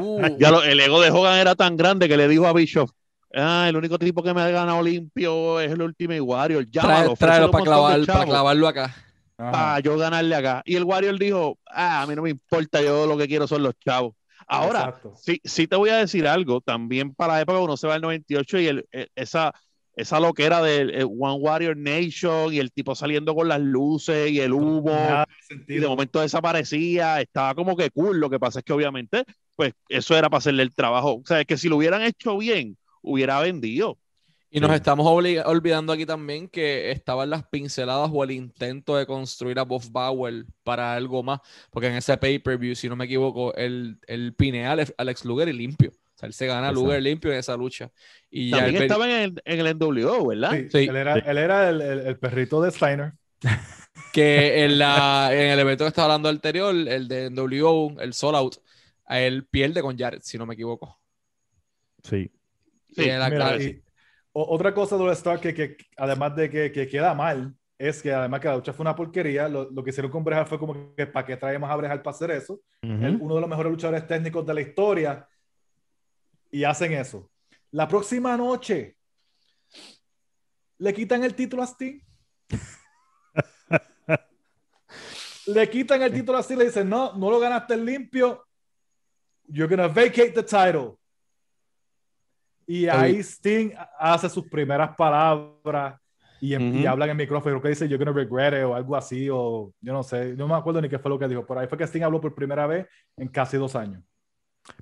Uh, 0.00 0.38
Ya 0.38 0.50
lo- 0.52 0.62
el 0.62 0.78
ego 0.78 1.00
de 1.00 1.10
Hogan 1.10 1.38
era 1.40 1.54
tan 1.56 1.76
grande 1.76 2.08
que 2.08 2.16
le 2.16 2.28
dijo 2.28 2.46
a 2.46 2.52
Bischoff. 2.52 2.90
Ah, 3.34 3.66
el 3.68 3.76
único 3.76 3.98
tipo 3.98 4.22
que 4.22 4.32
me 4.32 4.40
ha 4.40 4.48
ganado 4.50 4.82
limpio 4.82 5.60
es 5.60 5.70
el 5.70 5.82
Ultimate 5.82 6.20
Warrior. 6.20 6.66
Llámalo, 6.70 7.14
tráelo 7.16 7.50
para, 7.50 7.64
clavar, 7.64 7.92
para 8.06 8.06
chavos 8.06 8.24
clavarlo 8.34 8.68
acá. 8.68 8.94
para 9.36 9.80
yo 9.80 9.96
ganarle 9.98 10.34
acá. 10.34 10.62
Y 10.64 10.76
el 10.76 10.84
Warrior 10.84 11.18
dijo, 11.18 11.58
ah, 11.66 12.02
a 12.02 12.06
mí 12.06 12.14
no 12.16 12.22
me 12.22 12.30
importa, 12.30 12.80
yo 12.82 13.06
lo 13.06 13.16
que 13.18 13.28
quiero 13.28 13.46
son 13.46 13.62
los 13.62 13.74
chavos. 13.78 14.14
Ahora, 14.46 14.98
sí, 15.16 15.40
sí 15.44 15.66
te 15.66 15.76
voy 15.76 15.90
a 15.90 15.98
decir 15.98 16.26
algo, 16.26 16.60
también 16.62 17.14
para 17.14 17.34
la 17.34 17.40
época 17.42 17.58
uno 17.58 17.76
se 17.76 17.86
va 17.86 17.94
al 17.94 18.00
98 18.00 18.58
y 18.58 18.66
el, 18.68 18.86
el- 18.92 19.10
esa, 19.14 19.52
esa 19.94 20.20
loquera 20.20 20.62
del 20.62 20.90
el 20.94 21.04
One 21.04 21.34
Warrior 21.34 21.76
Nation 21.76 22.54
y 22.54 22.58
el 22.58 22.72
tipo 22.72 22.94
saliendo 22.94 23.34
con 23.34 23.46
las 23.48 23.60
luces 23.60 24.30
y 24.30 24.40
el 24.40 24.54
humo 24.54 24.90
de 24.90 25.26
y 25.76 25.78
de 25.80 25.86
momento 25.86 26.20
desaparecía, 26.20 27.20
estaba 27.20 27.54
como 27.54 27.76
que 27.76 27.90
cool, 27.90 28.18
lo 28.18 28.30
que 28.30 28.38
pasa 28.40 28.60
es 28.60 28.64
que 28.64 28.72
obviamente, 28.72 29.24
pues 29.54 29.74
eso 29.90 30.16
era 30.16 30.30
para 30.30 30.38
hacerle 30.38 30.62
el 30.62 30.74
trabajo, 30.74 31.16
o 31.16 31.22
sea, 31.26 31.40
es 31.40 31.46
que 31.46 31.58
si 31.58 31.68
lo 31.68 31.76
hubieran 31.76 32.00
hecho 32.02 32.38
bien, 32.38 32.76
hubiera 33.12 33.40
vendido. 33.40 33.98
Y 34.50 34.60
nos 34.60 34.70
Sí. 34.70 34.76
estamos 34.76 35.06
olvidando 35.06 35.92
aquí 35.92 36.06
también 36.06 36.48
que 36.48 36.90
estaban 36.90 37.28
las 37.28 37.44
pinceladas 37.48 38.08
o 38.10 38.24
el 38.24 38.30
intento 38.30 38.96
de 38.96 39.04
construir 39.04 39.58
a 39.58 39.62
Bob 39.64 39.82
Bauer 39.90 40.46
para 40.64 40.94
algo 40.94 41.22
más, 41.22 41.40
porque 41.70 41.88
en 41.88 41.96
ese 41.96 42.16
pay-per-view, 42.16 42.74
si 42.74 42.88
no 42.88 42.96
me 42.96 43.04
equivoco, 43.04 43.54
él, 43.56 43.98
él 44.06 44.32
pinea 44.34 44.70
a 44.70 44.72
Alex- 44.76 44.94
Alex 44.96 45.24
Luger 45.26 45.48
y 45.48 45.52
limpio. 45.52 45.90
O 45.90 46.18
sea, 46.18 46.26
él 46.28 46.32
se 46.32 46.46
gana 46.46 46.60
a 46.68 46.70
Exacto. 46.70 46.80
Luger 46.82 47.02
limpio 47.02 47.30
en 47.30 47.38
esa 47.38 47.56
lucha. 47.58 47.90
Y 48.30 48.48
ya 48.50 48.56
También 48.56 48.76
el- 48.76 48.82
estaba 48.84 49.04
en 49.04 49.22
el, 49.22 49.42
en 49.44 49.60
el 49.60 49.66
NWO, 49.76 50.26
¿verdad? 50.28 50.52
Sí, 50.52 50.68
Sí. 50.72 50.78
Él 50.88 50.96
era, 50.96 51.14
él 51.18 51.38
era 51.38 51.68
el, 51.68 51.80
el- 51.82 52.06
el 52.06 52.18
perrito 52.18 52.62
de 52.62 52.70
Steiner. 52.70 53.12
que 54.14 54.64
en, 54.64 54.78
la, 54.78 55.28
en 55.32 55.50
el 55.50 55.58
evento 55.58 55.84
que 55.84 55.88
estaba 55.88 56.06
hablando 56.06 56.30
anterior, 56.30 56.74
el 56.74 57.06
de 57.06 57.28
NWO, 57.30 58.00
el 58.00 58.14
Soul 58.14 58.34
Out, 58.34 58.56
a 59.04 59.20
él 59.20 59.46
pierde 59.46 59.82
con 59.82 59.96
Jared, 59.98 60.20
si 60.22 60.38
no 60.38 60.46
me 60.46 60.54
equivoco. 60.54 60.98
Sí. 62.02 62.30
Sí, 62.94 63.04
Y 63.04 63.08
él 63.10 63.22
Mira, 63.30 63.56
y 63.62 63.82
o- 64.32 64.54
otra 64.54 64.72
cosa 64.74 64.96
de 64.96 65.04
los 65.04 65.16
Stark 65.18 65.40
que, 65.40 65.54
que 65.54 65.76
además 65.96 66.34
de 66.36 66.50
que, 66.50 66.72
que 66.72 66.88
queda 66.88 67.14
mal, 67.14 67.54
es 67.78 68.02
que 68.02 68.12
además 68.12 68.40
que 68.40 68.48
la 68.48 68.56
lucha 68.56 68.72
fue 68.72 68.82
una 68.84 68.96
porquería, 68.96 69.48
lo, 69.48 69.70
lo 69.70 69.84
que 69.84 69.90
hicieron 69.90 70.10
con 70.10 70.24
Brejal 70.24 70.46
fue 70.46 70.58
como 70.58 70.94
que 70.96 71.06
para 71.06 71.24
qué 71.26 71.36
traemos 71.36 71.70
a 71.70 71.76
Brejal 71.76 72.02
para 72.02 72.14
hacer 72.14 72.30
eso. 72.32 72.54
Ujú. 72.82 73.06
Él, 73.06 73.18
uno 73.20 73.34
de 73.36 73.40
los 73.40 73.50
mejores 73.50 73.70
luchadores 73.70 74.06
técnicos 74.06 74.44
de 74.46 74.54
la 74.54 74.60
historia, 74.60 75.28
y 76.50 76.64
hacen 76.64 76.92
eso. 76.92 77.30
La 77.72 77.86
próxima 77.86 78.36
noche 78.36 78.96
le 80.78 80.94
quitan 80.94 81.22
el 81.24 81.34
título 81.34 81.62
a 81.62 81.66
Sting. 81.66 82.00
le 85.46 85.70
quitan 85.70 86.02
el 86.02 86.12
título 86.12 86.38
a 86.38 86.42
Sting, 86.42 86.56
le 86.58 86.66
dicen, 86.66 86.88
no, 86.88 87.14
no 87.16 87.30
lo 87.30 87.38
ganaste 87.38 87.76
limpio. 87.76 88.46
You're 89.46 89.68
gonna 89.74 89.88
vacate 89.88 90.32
the 90.32 90.42
title. 90.42 90.97
Y 92.68 92.88
ahí 92.88 93.20
Sting 93.22 93.72
hace 93.98 94.28
sus 94.30 94.46
primeras 94.48 94.96
palabras 94.96 96.00
y, 96.40 96.54
Ujú. 96.58 96.86
habla 96.86 97.06
en 97.06 97.12
el 97.12 97.16
micrófono, 97.18 97.54
creo 97.60 97.62
que 97.62 97.68
dice 97.70 97.88
you're 97.88 98.04
gonna 98.04 98.16
regret 98.16 98.54
it 98.54 98.64
o 98.64 98.74
algo 98.74 98.96
así, 98.96 99.28
o 99.30 99.72
yo 99.80 99.92
no 99.94 100.02
sé, 100.04 100.34
no 100.36 100.48
me 100.48 100.54
acuerdo 100.56 100.80
ni 100.82 100.88
qué 100.90 100.98
fue 100.98 101.10
lo 101.10 101.18
que 101.18 101.28
dijo, 101.28 101.46
pero 101.46 101.60
ahí 101.60 101.68
fue 101.68 101.78
que 101.78 101.84
Sting 101.86 102.02
habló 102.04 102.20
por 102.20 102.34
primera 102.34 102.66
vez 102.68 102.86
en 103.16 103.28
casi 103.28 103.56
dos 103.58 103.76
años. 103.76 104.02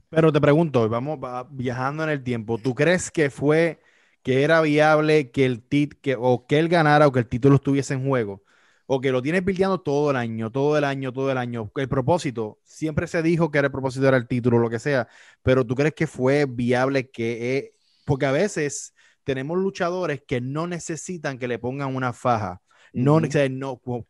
Pero 0.08 0.32
te 0.32 0.40
pregunto, 0.40 0.88
vamos 0.88 1.18
va- 1.22 1.44
viajando 1.50 2.02
en 2.04 2.10
el 2.10 2.22
tiempo, 2.22 2.60
¿tú 2.60 2.74
crees 2.74 3.10
que 3.10 3.30
fue 3.30 3.80
que 4.22 4.42
era 4.42 4.60
viable 4.60 5.30
que 5.30 5.44
el 5.46 5.62
tit 5.62 5.94
que 6.00 6.16
o 6.18 6.46
que 6.46 6.58
él 6.58 6.68
ganara 6.68 7.06
o 7.06 7.12
que 7.12 7.20
el 7.20 7.28
título 7.28 7.56
estuviese 7.56 7.94
en 7.94 8.06
juego? 8.06 8.42
O 8.86 9.00
que 9.00 9.10
lo 9.10 9.20
tienes 9.22 9.42
peleando 9.42 9.80
todo 9.80 10.10
el 10.12 10.16
año, 10.16 10.50
todo 10.52 10.78
el 10.78 10.84
año, 10.84 11.12
todo 11.12 11.30
el 11.32 11.38
año. 11.38 11.70
El 11.74 11.88
propósito, 11.88 12.60
siempre 12.64 13.06
se 13.08 13.20
dijo 13.22 13.50
que 13.50 13.58
era 13.58 13.66
el 13.66 13.72
propósito 13.72 14.06
era 14.06 14.16
el 14.16 14.28
título, 14.28 14.58
lo 14.58 14.70
que 14.70 14.78
sea, 14.78 15.08
pero 15.42 15.66
¿tú 15.66 15.74
crees 15.74 15.94
que 15.94 16.06
fue 16.06 16.46
viable 16.46 17.10
que 17.10 17.56
eh, 17.58 17.74
porque 18.06 18.24
a 18.24 18.32
veces 18.32 18.94
tenemos 19.24 19.58
luchadores 19.58 20.22
que 20.26 20.40
no 20.40 20.66
necesitan 20.66 21.38
que 21.38 21.48
le 21.48 21.58
pongan 21.58 21.94
una 21.94 22.14
faja. 22.14 22.62
No, 22.92 23.20
sea, 23.28 23.46
no, 23.50 23.76
por, 23.78 24.06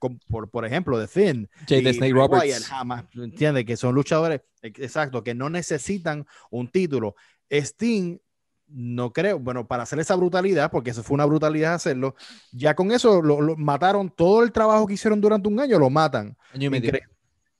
por 0.48 0.64
ejemplo, 0.64 1.00
The 1.00 1.08
Finn, 1.08 1.48
Jay 1.66 1.82
the 1.82 1.92
Snake 1.94 2.12
Roberts. 2.12 2.44
Wyatt 2.44 2.62
jamás, 2.62 3.04
¿entiendes? 3.14 3.64
Que 3.64 3.76
son 3.76 3.94
luchadores, 3.96 4.42
ex- 4.62 4.78
exacto, 4.78 5.24
que 5.24 5.34
no 5.34 5.50
necesitan 5.50 6.24
un 6.50 6.68
título. 6.68 7.16
Sting, 7.50 8.18
no 8.68 9.12
creo, 9.12 9.40
bueno, 9.40 9.66
para 9.66 9.84
hacer 9.84 9.98
esa 9.98 10.14
brutalidad, 10.14 10.70
porque 10.70 10.90
eso 10.90 11.02
fue 11.02 11.14
una 11.14 11.24
brutalidad 11.24 11.74
hacerlo, 11.74 12.14
ya 12.52 12.74
con 12.76 12.92
eso 12.92 13.22
lo, 13.22 13.40
lo 13.40 13.56
mataron 13.56 14.10
todo 14.10 14.44
el 14.44 14.52
trabajo 14.52 14.86
que 14.86 14.94
hicieron 14.94 15.20
durante 15.20 15.48
un 15.48 15.58
año, 15.58 15.78
lo 15.80 15.90
matan. 15.90 16.36
Año 16.52 16.66
y 16.66 16.70
medio. 16.70 16.90
Incre- 16.92 17.08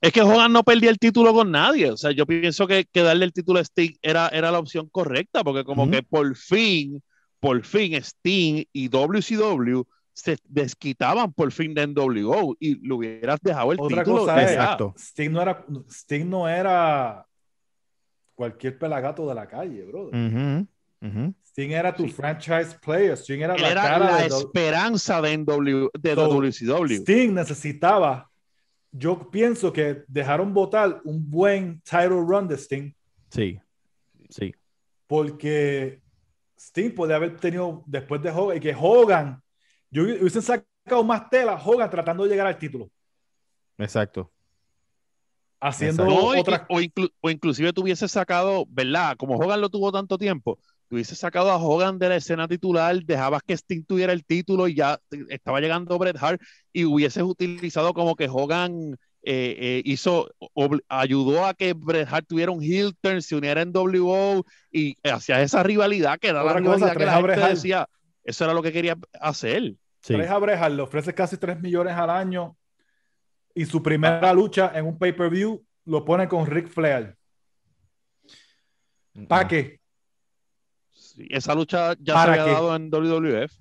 Es 0.07 0.13
que 0.13 0.23
Hogan 0.23 0.53
no 0.53 0.63
perdía 0.63 0.91
el 0.91 0.99
título 0.99 1.33
con 1.33 1.51
nadie. 1.51 1.91
O 1.91 1.97
sea, 1.97 2.13
yo 2.13 2.27
pienso 2.27 2.67
que, 2.67 2.85
que 2.93 3.03
darle 3.03 3.25
el 3.25 3.33
título 3.33 3.59
a 3.59 3.63
Sting 3.65 3.93
era, 4.03 4.29
era 4.29 4.51
la 4.51 4.59
opción 4.59 4.89
correcta, 4.91 5.43
porque 5.43 5.65
como 5.65 5.91
que 5.91 6.03
por 6.03 6.37
fin, 6.37 7.03
por 7.41 7.65
fin 7.65 7.95
Sting 7.95 8.65
y 8.73 8.89
WCW 8.89 9.83
se 10.13 10.39
desquitaban 10.49 11.33
por 11.33 11.51
fin 11.53 11.75
de 11.75 11.87
NWO 11.89 12.57
y 12.59 12.77
lo 12.87 12.97
hubieras 12.97 13.39
dejado 13.43 13.73
el 13.73 13.79
Otra 13.81 14.03
título. 14.05 14.21
cosa 14.23 14.41
y 14.41 14.45
es. 14.45 14.51
Exacto. 14.53 14.95
Sting 14.97 15.31
no 15.33 15.43
era, 15.43 15.65
Sting 15.91 16.29
no 16.31 16.49
era 16.49 17.27
cualquier 18.35 18.79
pelagato 18.79 19.29
de 19.29 19.35
la 19.35 19.47
calle, 19.49 19.85
brother. 19.85 20.67
Ujú. 21.03 21.35
Sting 21.47 21.71
era 21.71 21.95
tu 21.95 22.05
Sí. 22.05 22.11
franchise 22.13 22.77
player, 22.83 23.17
Sting 23.17 23.41
era 23.41 23.57
la 23.57 23.71
era 23.71 23.83
cara 23.83 23.99
la 23.99 24.17
de 24.23 24.29
do- 24.29 24.39
esperanza 24.39 25.21
de, 25.23 25.33
NW, 25.39 25.89
de 25.99 26.15
So, 26.15 26.29
WCW. 26.29 26.97
Sting 27.03 27.35
necesitaba, 27.35 28.31
yo 28.99 29.31
pienso 29.31 29.73
que 29.73 30.05
dejaron 30.09 30.55
votar 30.55 31.01
un 31.05 31.29
buen 31.31 31.81
title 31.83 32.23
run 32.27 32.49
de 32.49 32.57
Sting, 32.57 32.93
Sí, 33.31 33.59
sí. 34.29 34.55
porque 35.07 36.01
Sting 36.59 36.91
podía 36.95 37.17
haber 37.17 37.37
tenido 37.37 37.83
después 37.87 38.23
de 38.23 38.31
Hogan, 38.31 38.57
y 38.57 38.61
que 38.61 38.75
Hogan, 38.79 39.43
yo 39.91 40.03
hubiesen 40.05 40.43
sacado 40.43 41.05
más 41.05 41.29
tela, 41.31 41.61
Hogan 41.63 41.91
tratando 41.91 42.25
de 42.25 42.31
llegar 42.31 42.47
al 42.47 42.59
título, 42.59 42.91
Exacto. 43.79 44.33
haciendo 45.61 46.05
Exacto. 46.05 46.27
No, 46.27 46.35
y- 46.35 46.41
otra 46.41 46.67
o, 46.69 46.81
inclu- 46.81 47.13
o 47.21 47.31
inclusive 47.31 47.73
tuviese 47.73 48.09
sacado, 48.09 48.67
¿verdad? 48.69 49.17
Como 49.17 49.37
Hogan 49.37 49.61
lo 49.61 49.69
tuvo 49.69 49.93
tanto 49.93 50.17
tiempo, 50.19 50.59
tuviese 50.89 51.15
sacado 51.15 51.51
a 51.51 51.57
Hogan 51.57 51.99
de 51.99 52.09
la 52.09 52.17
escena 52.17 52.49
titular, 52.49 52.97
dejabas 53.05 53.43
que 53.43 53.55
Sting 53.55 53.85
tuviera 53.85 54.13
el 54.13 54.25
título 54.25 54.69
y 54.69 54.75
ya 54.75 54.99
estaba 55.29 55.61
llegando 55.61 55.99
Bret 55.99 56.17
Hart 56.21 56.41
y 56.73 56.85
hubieses 56.85 57.23
utilizado 57.23 57.93
como 57.95 58.17
que 58.17 58.29
Hogan 58.29 58.97
eh, 59.23 59.57
eh, 59.59 59.83
hizo, 59.85 60.29
ayudó 60.89 61.47
a 61.47 61.55
que 61.55 61.73
Bret 61.73 62.09
Hart 62.09 62.27
tuviera 62.29 62.53
un 62.53 62.63
heel 62.63 62.95
turn, 63.01 63.21
se 63.21 63.35
uniera 63.35 63.63
en 63.63 63.73
WO 63.75 64.45
y 64.71 64.97
hacia 65.03 65.43
esa 65.43 65.63
rivalidad 65.63 66.19
que 66.19 66.29
era 66.29 66.45
la 66.45 66.55
cosa, 66.63 66.95
rivalidad 66.95 66.97
que 66.97 67.07
la 67.07 67.37
gente 67.37 67.55
decía, 67.55 67.89
eso 68.23 68.45
era 68.45 68.55
lo 68.55 68.63
que 68.63 68.73
quería 68.73 68.97
hacer. 69.21 69.75
Sí. 70.01 70.15
Traes 70.15 70.31
a 70.31 70.39
Bret 70.39 70.59
Hart, 70.59 70.75
le 70.75 70.83
ofrece 70.83 71.13
casi 71.13 71.37
3 71.37 71.61
millones 71.61 71.95
al 71.95 72.11
año 72.11 72.57
y 73.55 73.65
su 73.65 73.83
primera 73.83 74.33
lucha 74.33 74.71
en 74.75 74.87
un 74.87 74.99
pay-per-view 74.99 75.65
lo 75.87 76.05
pone 76.05 76.29
con 76.29 76.47
Ric 76.47 76.69
Flair. 76.69 77.17
¿Para 79.27 79.49
qué? 79.49 79.81
Esa 81.31 81.55
lucha 81.55 81.95
ya 82.01 82.13
se 82.13 82.13
¿Para 82.13 82.33
había 82.33 82.45
qué? 82.45 82.51
dado 82.53 82.77
en 82.77 82.91
WWF. 82.91 83.53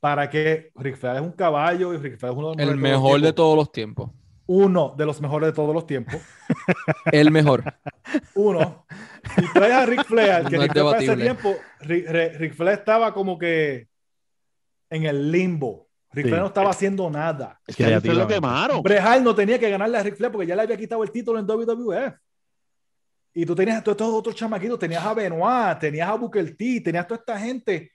¿Para 0.00 0.30
qué? 0.30 0.70
Ric 0.76 0.96
Flair 0.96 1.16
es 1.16 1.22
un 1.22 1.32
caballo 1.32 1.92
y 1.92 1.98
Ric 1.98 2.18
Flair 2.18 2.32
es 2.32 2.38
uno 2.38 2.54
de 2.54 2.64
los 2.64 2.72
El 2.74 2.80
mejor 2.80 3.20
de 3.20 3.32
todos 3.32 3.56
los 3.56 3.70
tiempos. 3.72 4.10
Uno 4.46 4.94
de 4.96 5.06
los 5.06 5.20
mejores 5.20 5.48
de 5.48 5.52
todos 5.52 5.72
los 5.74 5.86
tiempos. 5.86 6.20
El 7.12 7.30
mejor. 7.30 7.62
Uno. 8.34 8.86
Y 9.36 9.46
traes 9.52 9.74
a 9.74 9.86
Ric 9.86 10.04
Flair, 10.04 10.44
que 10.46 10.56
No 10.56 10.62
es 10.62 10.68
Ric 10.68 10.72
Flair 10.72 10.86
para 10.90 11.02
ese 11.02 11.16
tiempo, 11.16 11.54
Ric, 11.80 12.06
Ric- 12.08 12.36
Ric 12.38 12.54
Flair 12.54 12.78
estaba 12.78 13.14
como 13.14 13.38
que 13.38 13.86
en 14.90 15.04
el 15.04 15.30
limbo. 15.30 15.86
Ric 16.12 16.24
Sí. 16.24 16.28
Flair 16.30 16.40
no 16.42 16.48
estaba 16.48 16.70
haciendo 16.70 17.08
nada. 17.08 17.60
Es 17.66 17.76
que 17.76 18.00
fue 18.00 18.14
lo 18.14 18.26
quemaron. 18.26 18.82
Bret 18.82 19.00
Hart 19.00 19.22
no 19.22 19.34
tenía 19.34 19.58
que 19.60 19.70
ganarle 19.70 19.98
a 19.98 20.02
Ric 20.02 20.16
Flair 20.16 20.32
porque 20.32 20.46
ya 20.46 20.56
le 20.56 20.62
había 20.62 20.76
quitado 20.76 21.04
el 21.04 21.12
título 21.12 21.38
en 21.38 21.46
WWF. 21.46 22.14
Y 23.34 23.46
tú 23.46 23.54
tenías 23.54 23.78
a 23.78 23.82
todos 23.84 23.94
estos 23.96 24.14
otros 24.14 24.34
chamaquitos, 24.34 24.78
tenías 24.78 25.04
a 25.04 25.14
Benoit, 25.14 25.78
tenías 25.78 26.08
a 26.08 26.14
Booker 26.14 26.56
T, 26.56 26.80
tenías 26.80 27.06
toda 27.06 27.20
esta 27.20 27.38
gente 27.38 27.92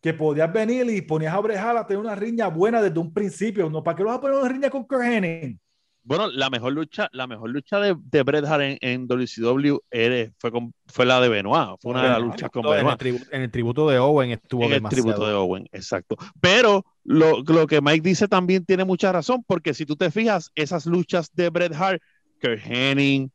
que 0.00 0.14
podías 0.14 0.52
venir 0.52 0.88
y 0.90 1.02
ponías 1.02 1.34
a 1.34 1.40
Bret 1.40 1.56
Hart 1.58 1.78
a 1.78 1.86
tener 1.86 2.00
una 2.00 2.14
riña 2.14 2.46
buena 2.48 2.80
desde 2.80 2.98
un 2.98 3.12
principio. 3.12 3.68
¿no? 3.68 3.82
¿Para 3.82 3.96
qué 3.96 4.02
lo 4.04 4.10
vas 4.10 4.18
a 4.18 4.20
poner 4.20 4.38
una 4.38 4.48
riña 4.48 4.70
con 4.70 4.84
Kurt 4.84 5.02
Hennig? 5.02 5.58
Bueno, 6.04 6.28
la 6.28 6.48
mejor 6.50 6.72
lucha, 6.72 7.08
la 7.12 7.26
mejor 7.26 7.50
lucha 7.50 7.80
de, 7.80 7.96
de 7.98 8.22
Bret 8.22 8.44
Hart 8.44 8.62
en, 8.62 8.78
en 8.80 9.08
WCW 9.08 9.78
era- 9.90 10.30
fue, 10.38 10.52
con- 10.52 10.72
fue 10.86 11.04
la 11.04 11.20
de 11.20 11.28
Benoit. 11.28 11.80
Fue 11.80 11.90
una 11.90 12.02
de 12.04 12.08
las 12.10 12.18
Benoit. 12.18 12.32
luchas 12.34 12.50
con 12.50 12.64
en, 12.66 12.70
el 12.70 12.76
Benoit. 12.76 12.98
tributo, 13.00 13.24
en 13.32 13.42
el 13.42 13.50
tributo 13.50 13.88
de 13.88 13.98
Owen 13.98 14.30
estuvo 14.30 14.62
En 14.62 14.72
el 14.74 14.82
tributo 14.84 15.26
de 15.26 15.34
Owen, 15.34 15.66
exacto. 15.72 16.16
Pero 16.40 16.84
lo, 17.02 17.42
lo 17.42 17.66
que 17.66 17.80
Mike 17.80 18.08
dice 18.08 18.28
también 18.28 18.64
tiene 18.64 18.84
mucha 18.84 19.10
razón, 19.10 19.42
porque 19.48 19.74
si 19.74 19.84
tú 19.84 19.96
te 19.96 20.12
fijas, 20.12 20.52
esas 20.54 20.86
luchas 20.86 21.28
de 21.34 21.50
Bret 21.50 21.74
Hart, 21.74 22.00
Kurt 22.40 22.60
Hennig, 22.64 23.28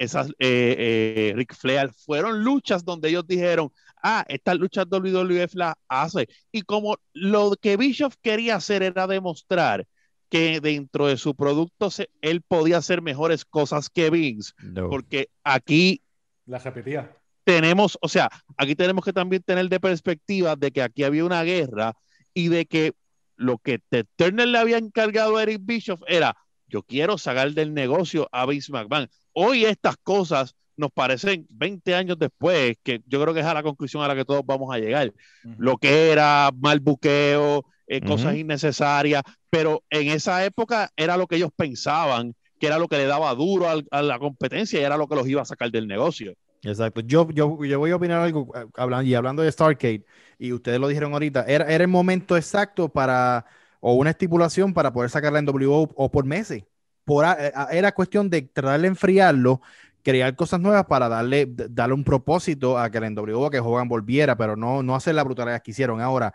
esas 0.00 0.28
eh, 0.38 0.74
eh, 0.78 1.32
Ric 1.36 1.54
Flair, 1.54 1.92
fueron 1.92 2.42
luchas 2.42 2.84
donde 2.84 3.10
ellos 3.10 3.26
dijeron, 3.26 3.70
ah, 4.02 4.24
estas 4.28 4.56
luchas 4.58 4.86
WWF 4.88 5.54
las 5.54 5.74
hace. 5.88 6.26
Y 6.50 6.62
como 6.62 6.96
lo 7.12 7.52
que 7.60 7.76
Bischoff 7.76 8.14
quería 8.22 8.56
hacer 8.56 8.82
era 8.82 9.06
demostrar 9.06 9.86
que 10.30 10.60
dentro 10.60 11.06
de 11.06 11.16
su 11.18 11.34
producto 11.34 11.90
se- 11.90 12.08
él 12.22 12.40
podía 12.40 12.78
hacer 12.78 13.02
mejores 13.02 13.44
cosas 13.44 13.90
que 13.90 14.08
Vince, 14.10 14.52
No. 14.62 14.88
porque 14.88 15.28
aquí 15.44 16.02
La 16.46 16.58
repetía. 16.58 17.14
tenemos, 17.44 17.98
o 18.00 18.08
sea, 18.08 18.30
aquí 18.56 18.74
tenemos 18.74 19.04
que 19.04 19.12
también 19.12 19.42
tener 19.42 19.68
de 19.68 19.80
perspectiva 19.80 20.56
de 20.56 20.70
que 20.70 20.82
aquí 20.82 21.02
había 21.04 21.24
una 21.24 21.42
guerra 21.42 21.94
y 22.32 22.48
de 22.48 22.64
que 22.66 22.92
lo 23.36 23.58
que 23.58 23.80
Ted 23.80 24.06
Turner 24.16 24.48
le 24.48 24.58
había 24.58 24.78
encargado 24.78 25.36
a 25.36 25.42
Eric 25.42 25.60
Bischoff 25.62 26.00
era, 26.06 26.36
yo 26.68 26.82
quiero 26.84 27.18
sacar 27.18 27.52
del 27.52 27.74
negocio 27.74 28.28
a 28.32 28.46
Vince 28.46 28.70
McMahon. 28.72 29.08
Hoy 29.42 29.64
estas 29.64 29.96
cosas 29.96 30.54
nos 30.76 30.90
parecen 30.90 31.46
20 31.50 31.94
años 31.94 32.18
después, 32.18 32.76
que 32.82 33.00
yo 33.06 33.20
creo 33.22 33.32
que 33.32 33.40
es 33.40 33.46
a 33.46 33.54
la 33.54 33.62
conclusión 33.62 34.02
a 34.02 34.08
la 34.08 34.14
que 34.14 34.24
todos 34.26 34.42
vamos 34.44 34.74
a 34.74 34.78
llegar. 34.78 35.12
Lo 35.56 35.76
que 35.78 36.10
era 36.10 36.50
mal 36.58 36.80
buqueo, 36.80 37.64
eh, 37.86 38.00
cosas 38.00 38.32
Ujú. 38.32 38.40
innecesarias, 38.40 39.22
pero 39.48 39.82
en 39.88 40.08
esa 40.08 40.44
época 40.44 40.90
era 40.96 41.16
lo 41.16 41.26
que 41.26 41.36
ellos 41.36 41.50
pensaban, 41.56 42.34
que 42.58 42.66
era 42.66 42.78
lo 42.78 42.86
que 42.88 42.96
le 42.98 43.06
daba 43.06 43.34
duro 43.34 43.68
al- 43.68 43.86
a 43.90 44.02
la 44.02 44.18
competencia 44.18 44.78
y 44.78 44.84
era 44.84 44.98
lo 44.98 45.06
que 45.08 45.16
los 45.16 45.26
iba 45.26 45.40
a 45.40 45.46
sacar 45.46 45.70
del 45.70 45.86
negocio. 45.86 46.34
Exacto. 46.62 47.00
Yo, 47.00 47.28
yo, 47.30 47.64
yo 47.64 47.78
voy 47.78 47.90
a 47.90 47.96
opinar 47.96 48.20
algo 48.20 48.48
eh, 48.54 48.66
hablando, 48.76 49.08
y 49.08 49.14
hablando 49.14 49.42
de 49.42 49.50
Starcade, 49.50 50.04
y 50.38 50.52
ustedes 50.52 50.78
lo 50.78 50.88
dijeron 50.88 51.12
ahorita, 51.14 51.44
era, 51.46 51.64
era 51.66 51.84
el 51.84 51.88
momento 51.88 52.36
exacto 52.36 52.88
para, 52.90 53.46
o 53.80 53.94
una 53.94 54.10
estipulación 54.10 54.74
para 54.74 54.92
poder 54.92 55.08
sacarla 55.10 55.38
en 55.38 55.46
WO 55.46 55.88
o 55.94 56.10
por 56.10 56.24
meses. 56.26 56.64
Por, 57.10 57.26
era 57.72 57.90
cuestión 57.92 58.30
de 58.30 58.42
tratar 58.42 58.80
de 58.80 58.86
enfriarlo, 58.86 59.60
crear 60.04 60.36
cosas 60.36 60.60
nuevas 60.60 60.86
para 60.86 61.08
darle, 61.08 61.48
darle 61.48 61.94
un 61.94 62.04
propósito 62.04 62.78
a 62.78 62.88
que 62.88 62.98
el 62.98 63.04
NWO, 63.04 63.50
que 63.50 63.58
Hogan 63.58 63.88
volviera, 63.88 64.36
pero 64.36 64.54
no, 64.54 64.84
no 64.84 64.94
hacer 64.94 65.16
la 65.16 65.24
brutalidad 65.24 65.60
que 65.60 65.72
hicieron. 65.72 66.00
Ahora, 66.00 66.32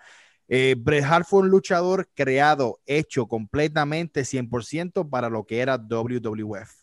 eh, 0.49 0.75
Bret 0.77 1.05
Hart 1.05 1.25
fue 1.29 1.39
un 1.39 1.47
luchador 1.49 2.09
creado, 2.13 2.79
hecho 2.85 3.25
completamente 3.27 4.25
100% 4.25 5.09
para 5.09 5.29
lo 5.29 5.45
que 5.45 5.59
era 5.59 5.77
WWF 5.77 6.73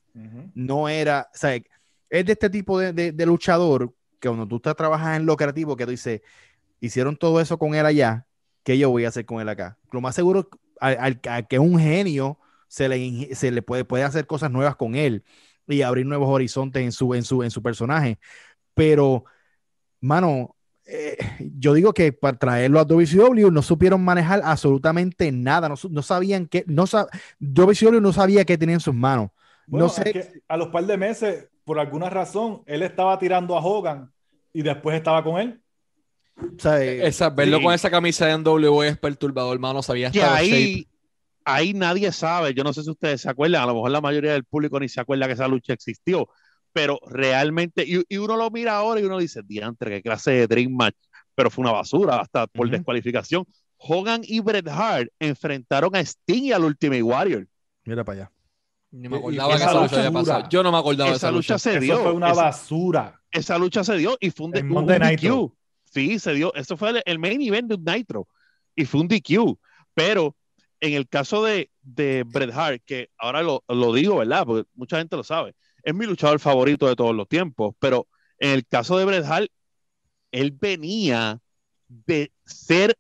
no 0.55 0.88
era, 0.88 1.28
o 1.34 1.36
sea, 1.36 1.55
es 1.55 2.24
de 2.26 2.32
este 2.32 2.49
tipo 2.49 2.78
de, 2.78 2.93
de- 2.95 3.12
de 3.12 3.26
luchador 3.26 3.93
que 4.20 4.28
cuando 4.28 4.47
tú 4.49 4.57
estás 4.57 4.74
trabajas 4.76 5.18
en 5.18 5.26
lo 5.26 5.36
creativo, 5.36 5.76
que 5.76 5.84
tú 5.84 5.90
dices, 5.90 6.22
hicieron 6.80 7.16
todo 7.16 7.40
eso 7.40 7.59
con 7.59 7.74
él 7.74 7.86
allá, 7.86 8.26
¿qué 8.62 8.78
yo 8.78 8.90
voy 8.90 9.05
a 9.05 9.09
hacer 9.09 9.26
con 9.26 9.40
él 9.40 9.49
acá? 9.49 9.78
Lo 9.90 10.01
más 10.01 10.14
seguro, 10.14 10.49
al, 10.80 10.97
al- 10.99 11.20
a 11.30 11.43
que 11.43 11.59
un 11.59 11.78
genio 11.78 12.38
se 12.72 12.88
le, 12.88 13.34
se 13.34 13.50
le 13.50 13.60
puede, 13.60 13.84
puede 13.84 14.02
hacer 14.02 14.26
cosas 14.26 14.50
nuevas 14.50 14.76
con 14.76 14.94
él 14.94 15.24
y 15.68 15.82
abrir 15.82 16.06
nuevos 16.06 16.30
horizontes 16.30 16.82
en 16.82 16.90
su, 16.90 17.12
en 17.12 17.22
su, 17.22 17.42
en 17.42 17.50
su 17.50 17.62
personaje. 17.62 18.18
Pero, 18.72 19.24
mano, 20.00 20.56
eh, 20.86 21.18
yo 21.54 21.74
digo 21.74 21.92
que 21.92 22.14
para 22.14 22.38
traerlo 22.38 22.80
a 22.80 22.84
WCW 22.86 23.50
no 23.50 23.60
supieron 23.60 24.02
manejar 24.02 24.40
absolutamente 24.42 25.30
nada, 25.32 25.68
no, 25.68 25.74
no 25.90 26.02
sabían 26.02 26.46
que, 26.46 26.64
no 26.66 26.84
sab- 26.86 27.08
WCW 27.40 28.00
no 28.00 28.12
sabía 28.14 28.46
qué 28.46 28.56
tenía 28.56 28.76
en 28.76 28.80
sus 28.80 28.94
manos. 28.94 29.28
Bueno, 29.66 29.86
no 29.86 29.92
sé. 29.92 30.02
es 30.06 30.12
que 30.28 30.42
a 30.48 30.56
los 30.56 30.68
par 30.68 30.86
de 30.86 30.96
meses, 30.96 31.48
por 31.64 31.78
alguna 31.78 32.08
razón, 32.08 32.62
él 32.64 32.82
estaba 32.82 33.18
tirando 33.18 33.54
a 33.54 33.62
Hogan 33.62 34.10
y 34.54 34.62
después 34.62 34.96
estaba 34.96 35.22
con 35.22 35.38
él. 35.38 35.60
O 36.38 36.58
sea, 36.58 36.82
eh, 36.82 37.06
Esa, 37.06 37.28
verlo 37.28 37.58
Sí. 37.58 37.64
con 37.64 37.74
esa 37.74 37.90
camisa 37.90 38.24
de 38.26 38.32
NWA 38.38 38.86
es 38.88 38.96
perturbador, 38.96 39.52
hermano. 39.54 39.82
Sabía 39.82 40.08
hasta 40.08 40.34
ahí, 40.36 40.88
ahí 41.45 41.74
nadie 41.74 42.12
sabe. 42.12 42.55
Yo 42.55 42.64
no 42.64 42.72
sé 42.72 42.82
si 42.82 42.90
ustedes 42.90 43.20
se 43.22 43.30
acuerdan, 43.30 43.62
a 43.62 43.66
lo 43.66 43.74
mejor 43.74 43.90
la 43.90 44.01
mayoría 44.01 44.32
del 44.32 44.45
público 44.45 44.78
ni 44.80 44.88
se 44.88 45.01
acuerda 45.01 45.26
que 45.26 45.32
esa 45.34 45.49
lucha 45.49 45.72
existió, 45.72 46.28
pero 46.72 46.99
realmente, 47.07 47.84
y, 47.86 48.03
y 48.09 48.16
uno 48.18 48.36
lo 48.36 48.51
mira 48.51 48.76
ahora 48.76 49.01
y 49.01 49.05
uno 49.05 49.18
dice, 49.18 49.40
diantre, 49.45 49.90
qué 49.90 50.03
clase 50.03 50.30
de 50.32 50.47
Dream 50.47 50.72
Match, 50.74 50.97
pero 51.34 51.51
fue 51.51 51.62
una 51.62 51.72
basura, 51.72 52.20
hasta 52.20 52.47
por 52.47 52.66
Ujú. 52.66 52.76
descualificación. 52.76 53.45
Hogan 53.76 54.20
y 54.24 54.40
Bret 54.40 54.68
Hart 54.68 55.09
enfrentaron 55.18 55.95
a 55.97 56.01
Sting 56.01 56.45
y 56.45 56.53
al 56.53 56.64
Ultimate 56.64 57.03
Warrior. 57.03 57.47
mira 57.84 58.05
para 58.05 58.18
allá. 58.22 58.32
Ni 58.93 59.09
me 59.09 59.16
acordaba 59.16 59.49
y 59.49 59.57
que 59.57 59.57
esa 59.62 59.70
esa 59.70 59.80
lucha 59.82 59.97
había 59.99 60.11
pasado. 60.12 60.49
Yo 60.51 60.62
no 60.62 60.70
me 60.70 60.78
acordaba 60.78 61.11
de 61.11 61.16
Esa 61.16 61.26
esa 61.28 61.32
lucha 61.32 61.55
lucha. 61.55 61.59
se 61.59 61.80
dio. 61.80 61.95
Eso 61.95 62.03
fue 62.03 62.12
una 62.12 62.30
esa, 62.30 62.43
basura. 62.43 63.20
esa 63.30 63.59
lucha 63.59 63.82
se 63.84 63.97
dio 63.97 64.16
y 64.20 64.30
fue 64.30 64.47
un, 64.47 64.53
de- 64.53 64.62
DQ. 64.62 65.53
Sí, 65.84 66.18
se 66.18 66.34
dio. 66.34 66.55
Eso 66.55 66.76
fue 66.76 66.90
el, 66.90 67.03
el 67.07 67.18
main 67.18 67.40
event 67.40 67.68
de 67.68 67.74
un 67.76 67.84
Nitro 67.84 68.28
y 68.76 68.84
fue 68.84 69.01
un 69.01 69.09
DQ. 69.09 69.59
Pero 69.95 70.36
en 70.83 70.95
el 70.95 71.09
caso 71.09 71.45
de, 71.45 71.70
de 71.80 72.24
Bret 72.26 72.53
Hart, 72.53 72.83
que 72.85 73.09
ahora 73.16 73.43
lo, 73.43 73.62
lo 73.68 73.93
digo, 73.95 74.16
¿verdad? 74.16 74.45
Porque 74.45 74.68
mucha 74.74 74.99
gente 74.99 75.16
lo 75.16 75.22
sabe, 75.22 75.55
es 75.85 75.95
mi 75.95 76.07
luchador 76.07 76.41
favorito 76.41 76.89
de 76.89 76.97
todos 76.97 77.14
los 77.14 77.28
tiempos. 77.28 77.74
Pero 77.78 78.09
en 78.39 78.51
el 78.51 78.66
caso 78.66 78.99
de 78.99 79.05
Bret 79.05 79.24
Hart, 79.24 79.49
él 80.33 80.51
venía 80.51 81.39
de 81.87 82.33
ser 82.45 82.97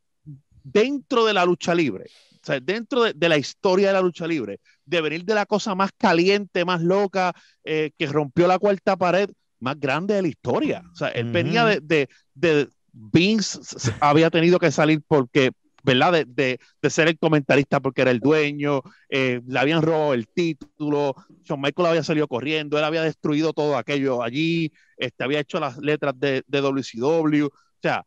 dentro 0.62 1.24
de 1.24 1.34
la 1.34 1.44
lucha 1.44 1.74
libre. 1.74 2.06
O 2.40 2.46
sea, 2.46 2.60
dentro 2.60 3.02
de, 3.02 3.14
de 3.14 3.28
la 3.28 3.36
historia 3.36 3.88
de 3.88 3.94
la 3.94 4.00
lucha 4.00 4.28
libre, 4.28 4.60
de 4.84 5.00
venir 5.00 5.24
de 5.24 5.34
la 5.34 5.46
cosa 5.46 5.74
más 5.74 5.90
caliente, 5.98 6.64
más 6.64 6.82
loca, 6.82 7.34
eh, 7.64 7.90
que 7.98 8.06
rompió 8.06 8.46
la 8.46 8.60
cuarta 8.60 8.96
pared 8.96 9.28
más 9.58 9.78
grande 9.78 10.14
de 10.14 10.22
la 10.22 10.28
historia. 10.28 10.84
O 10.92 10.96
sea, 10.96 11.08
él 11.08 11.32
venía 11.32 11.64
de, 11.64 11.80
de, 11.80 12.08
de 12.34 12.68
Vince 12.92 13.58
había 14.00 14.30
tenido 14.30 14.58
que 14.60 14.70
salir 14.70 15.00
porque, 15.06 15.50
¿verdad? 15.82 16.12
De, 16.12 16.24
de, 16.26 16.60
de 16.80 16.90
ser 16.90 17.08
el 17.08 17.18
comentarista 17.18 17.80
porque 17.80 18.02
era 18.02 18.10
el 18.10 18.20
dueño, 18.20 18.82
eh, 19.08 19.40
le 19.46 19.58
habían 19.58 19.82
robado 19.82 20.14
el 20.14 20.28
título, 20.28 21.14
Shawn 21.44 21.60
Michael 21.60 21.88
había 21.88 22.02
salido 22.02 22.28
corriendo, 22.28 22.78
él 22.78 22.84
había 22.84 23.02
destruido 23.02 23.52
todo 23.52 23.76
aquello 23.76 24.22
allí, 24.22 24.72
este, 24.96 25.24
había 25.24 25.40
hecho 25.40 25.58
las 25.60 25.78
letras 25.78 26.14
de, 26.18 26.42
de 26.46 26.60
WCW, 26.60 27.46
o 27.46 27.50
sea, 27.82 28.04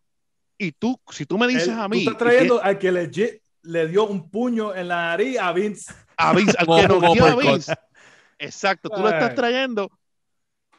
y 0.58 0.72
tú, 0.72 1.00
si 1.12 1.26
tú 1.26 1.38
me 1.38 1.48
dices 1.48 1.68
Él- 1.68 1.80
a 1.80 1.84
tú 1.84 1.90
mí, 1.90 2.00
estás 2.00 2.18
trayendo 2.18 2.64
al 2.64 2.80
que 2.80 2.92
legit 2.92 3.42
le 3.64 3.88
dio 3.88 4.06
un 4.08 4.30
puño 4.30 4.74
en 4.76 4.88
la 4.88 5.08
nariz 5.08 5.38
a 5.40 5.52
Vince. 5.52 5.94
a 6.18 6.34
Vince, 6.34 6.56
al 6.58 6.66
que 6.88 6.94
un 6.94 7.02
noqueó 7.02 7.26
a. 7.26 7.36
Vince. 7.36 7.74
Exacto, 8.38 8.90
tú 8.90 9.02
lo 9.02 9.10
estás 9.10 9.30
Ay. 9.32 9.36
trayendo 9.36 9.90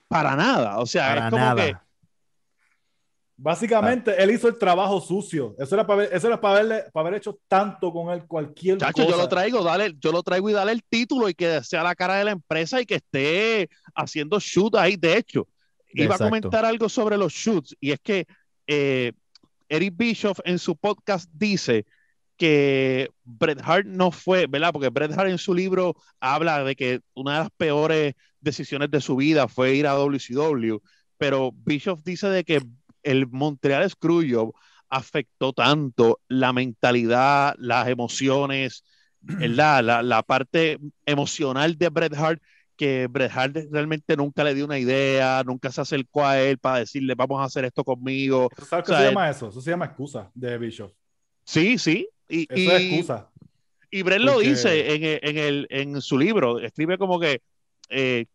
para 0.08 0.36
nada. 0.36 0.78
O 0.78 0.86
sea, 0.86 1.08
Para 1.08 1.24
es 1.26 1.30
como 1.30 1.44
nada. 1.44 1.64
que 1.66 1.76
Básicamente, 3.38 4.14
él 4.22 4.30
hizo 4.30 4.48
el 4.48 4.56
trabajo 4.56 4.98
sucio. 5.00 5.54
Eso 5.58 5.74
era 5.74 5.86
para 5.86 6.04
eso 6.04 6.26
era 6.26 6.40
para 6.40 6.54
haberle, 6.54 6.84
para 6.90 7.08
haber 7.08 7.18
hecho 7.20 7.38
tanto 7.46 7.92
con 7.92 8.10
él 8.10 8.24
cualquier 8.26 8.78
Chacho, 8.78 9.04
cosa. 9.04 9.10
yo 9.10 9.16
lo 9.18 9.28
traigo, 9.28 9.62
dale, 9.62 9.94
yo 9.98 10.10
lo 10.10 10.22
traigo 10.22 10.48
y 10.48 10.54
dale 10.54 10.72
el 10.72 10.82
título 10.82 11.28
y 11.28 11.34
que 11.34 11.62
sea 11.62 11.82
la 11.82 11.94
cara 11.94 12.16
de 12.16 12.24
la 12.24 12.30
empresa 12.30 12.80
y 12.80 12.86
que 12.86 12.94
esté 12.94 13.68
haciendo 13.94 14.40
shoot 14.40 14.74
ahí. 14.76 14.96
De 14.96 15.18
hecho, 15.18 15.46
iba 15.92 16.06
Exacto. 16.06 16.24
a 16.24 16.28
comentar 16.28 16.64
algo 16.64 16.88
sobre 16.88 17.18
los 17.18 17.32
shoots 17.32 17.76
y 17.78 17.90
es 17.90 18.00
que 18.00 18.26
eh, 18.66 19.12
Eric 19.68 19.94
Bischoff 19.96 20.40
en 20.44 20.58
su 20.58 20.74
podcast 20.74 21.28
dice 21.32 21.84
que 22.38 23.10
Bret 23.24 23.60
Hart 23.62 23.86
no 23.86 24.10
fue, 24.12 24.46
¿verdad? 24.46 24.72
Porque 24.72 24.88
Bret 24.88 25.12
Hart 25.12 25.28
en 25.28 25.38
su 25.38 25.54
libro 25.54 25.94
habla 26.20 26.64
de 26.64 26.74
que 26.74 27.00
una 27.14 27.34
de 27.34 27.38
las 27.40 27.50
peores 27.50 28.14
decisiones 28.40 28.90
de 28.90 29.00
su 29.00 29.16
vida 29.16 29.46
fue 29.48 29.74
ir 29.74 29.86
a 29.86 29.94
WCW, 29.94 30.78
pero 31.18 31.52
Bischoff 31.52 32.02
dice 32.02 32.28
de 32.28 32.44
que 32.44 32.62
el 33.06 33.26
Montreal 33.28 33.88
Screwjob 33.88 34.52
afectó 34.88 35.52
tanto 35.52 36.20
la 36.28 36.52
mentalidad, 36.52 37.54
las 37.58 37.88
emociones, 37.88 38.84
¿verdad? 39.20 39.82
La, 39.82 40.02
la 40.02 40.22
parte 40.22 40.78
emocional 41.06 41.76
de 41.78 41.88
Bret 41.88 42.14
Hart, 42.14 42.42
que 42.76 43.06
Bret 43.08 43.32
Hart 43.34 43.56
realmente 43.70 44.16
nunca 44.16 44.44
le 44.44 44.54
dio 44.54 44.66
una 44.66 44.78
idea, 44.78 45.42
nunca 45.46 45.72
se 45.72 45.80
acercó 45.80 46.24
a 46.26 46.38
él 46.40 46.58
para 46.58 46.80
decirle, 46.80 47.14
vamos 47.16 47.40
a 47.40 47.44
hacer 47.44 47.64
esto 47.64 47.82
conmigo. 47.84 48.50
¿Sabes 48.68 48.84
qué 48.84 48.92
o 48.92 48.94
sea, 48.94 48.98
se 48.98 49.08
llama 49.08 49.30
eso? 49.30 49.48
Eso 49.48 49.60
se 49.60 49.70
llama 49.70 49.86
excusa 49.86 50.30
de 50.34 50.58
Bishop. 50.58 50.92
Sí, 51.44 51.78
sí. 51.78 52.08
Y, 52.28 52.42
Eso 52.42 52.60
y, 52.60 52.66
es 52.68 52.82
excusa. 52.82 53.30
y 53.90 54.02
Bret 54.02 54.20
lo 54.20 54.34
Porque- 54.34 54.48
dice 54.50 54.94
en, 54.94 55.18
en, 55.22 55.38
el, 55.38 55.66
en 55.70 56.00
su 56.02 56.18
libro, 56.18 56.58
escribe 56.60 56.98
como 56.98 57.18
que 57.18 57.40
eh, 57.88 58.26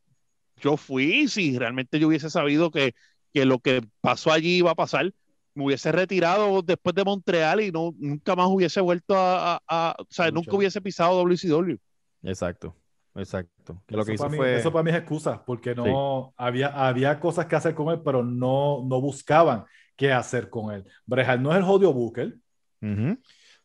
yo 0.61 0.77
fui, 0.77 1.27
si 1.27 1.57
realmente 1.57 1.99
yo 1.99 2.07
hubiese 2.07 2.29
sabido 2.29 2.71
que, 2.71 2.93
que 3.33 3.45
lo 3.45 3.59
que 3.59 3.81
pasó 4.01 4.31
allí 4.31 4.57
iba 4.57 4.71
a 4.71 4.75
pasar, 4.75 5.11
me 5.53 5.65
hubiese 5.65 5.91
retirado 5.91 6.61
después 6.61 6.95
de 6.95 7.03
Montreal 7.03 7.61
y 7.61 7.71
no, 7.71 7.93
nunca 7.97 8.35
más 8.35 8.47
hubiese 8.47 8.79
vuelto 8.81 9.15
a, 9.15 9.55
a- 9.55 9.61
a- 9.67 9.95
o 9.99 10.05
sea, 10.09 10.25
Luchar. 10.25 10.33
nunca 10.33 10.55
hubiese 10.55 10.81
pisado 10.81 11.21
WCW. 11.23 11.75
Exacto, 12.23 12.75
exacto. 13.15 13.81
Que 13.87 13.95
lo 13.97 14.05
que 14.05 14.13
eso, 14.13 14.23
hizo 14.23 14.23
para 14.23 14.31
mí, 14.31 14.37
fue... 14.37 14.55
eso 14.57 14.71
para 14.71 14.83
mí 14.83 14.91
es 14.91 14.97
excusa, 14.97 15.43
porque 15.45 15.75
no 15.75 16.33
había, 16.37 16.67
había 16.67 17.19
cosas 17.19 17.47
que 17.47 17.55
hacer 17.55 17.75
con 17.75 17.89
él, 17.93 18.01
pero 18.03 18.23
no, 18.23 18.83
no 18.87 19.01
buscaban 19.01 19.65
qué 19.95 20.11
hacer 20.13 20.49
con 20.49 20.73
él. 20.73 20.85
Brejal 21.05 21.41
no 21.43 21.51
es 21.51 21.57
el 21.57 21.63
jodido 21.63 21.93
Booker. 21.93 22.37
Ujú. 22.81 23.17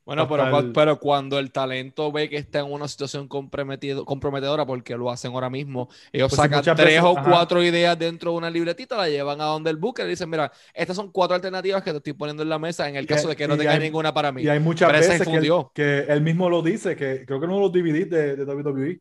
Bueno, 0.07 0.29
pero, 0.29 0.93
el- 0.93 0.99
cuando 1.01 1.37
el 1.41 1.51
talento 1.51 2.13
ve 2.13 2.31
que 2.31 2.37
está 2.37 2.61
en 2.61 2.71
una 2.73 2.87
situación 2.87 3.29
comprometido- 3.29 4.05
comprometedora, 4.05 4.65
porque 4.65 4.97
lo 4.97 5.11
hacen 5.11 5.33
ahora 5.33 5.51
mismo, 5.51 5.89
ellos 6.13 6.31
Pues 6.31 6.41
sacan 6.41 6.63
tres 6.63 6.77
veces, 6.77 7.03
o 7.03 7.19
ajá. 7.19 7.29
cuatro 7.29 7.61
ideas 7.61 7.99
dentro 7.99 8.31
de 8.31 8.37
una 8.37 8.49
libretita, 8.49 8.97
la 8.97 9.09
llevan 9.09 9.41
a 9.41 9.47
donde 9.47 9.69
el 9.69 9.77
booker 9.79 10.07
y 10.07 10.11
dicen, 10.11 10.31
mira, 10.31 10.53
estas 10.73 10.95
son 10.95 11.11
cuatro 11.11 11.35
alternativas 11.35 11.83
que 11.83 11.91
te 11.91 11.97
estoy 11.97 12.13
poniendo 12.13 12.45
en 12.45 12.49
la 12.49 12.59
mesa 12.61 12.89
en 12.89 12.95
el 12.95 13.05
caso 13.05 13.27
de 13.27 13.35
que 13.35 13.49
no 13.49 13.57
y 13.57 13.59
tenga 13.59 13.73
hay- 13.73 13.81
ninguna 13.81 14.15
para 14.15 14.31
mí. 14.31 14.43
Y 14.43 14.49
hay 14.49 14.61
muchas 14.61 14.89
Pero 14.89 15.01
veces 15.01 15.17
que 15.19 15.23
él, 15.29 15.35
fundió. 15.35 15.73
que 15.75 15.99
él 16.09 16.21
mismo 16.21 16.49
lo 16.49 16.63
dice, 16.63 16.95
que 16.95 17.25
creo 17.27 17.41
que 17.41 17.47
uno 17.47 17.57
de 17.57 17.61
los 17.63 17.73
DVDs 17.73 18.09
de, 18.09 18.37
de 18.37 18.45
WWE, 18.45 19.01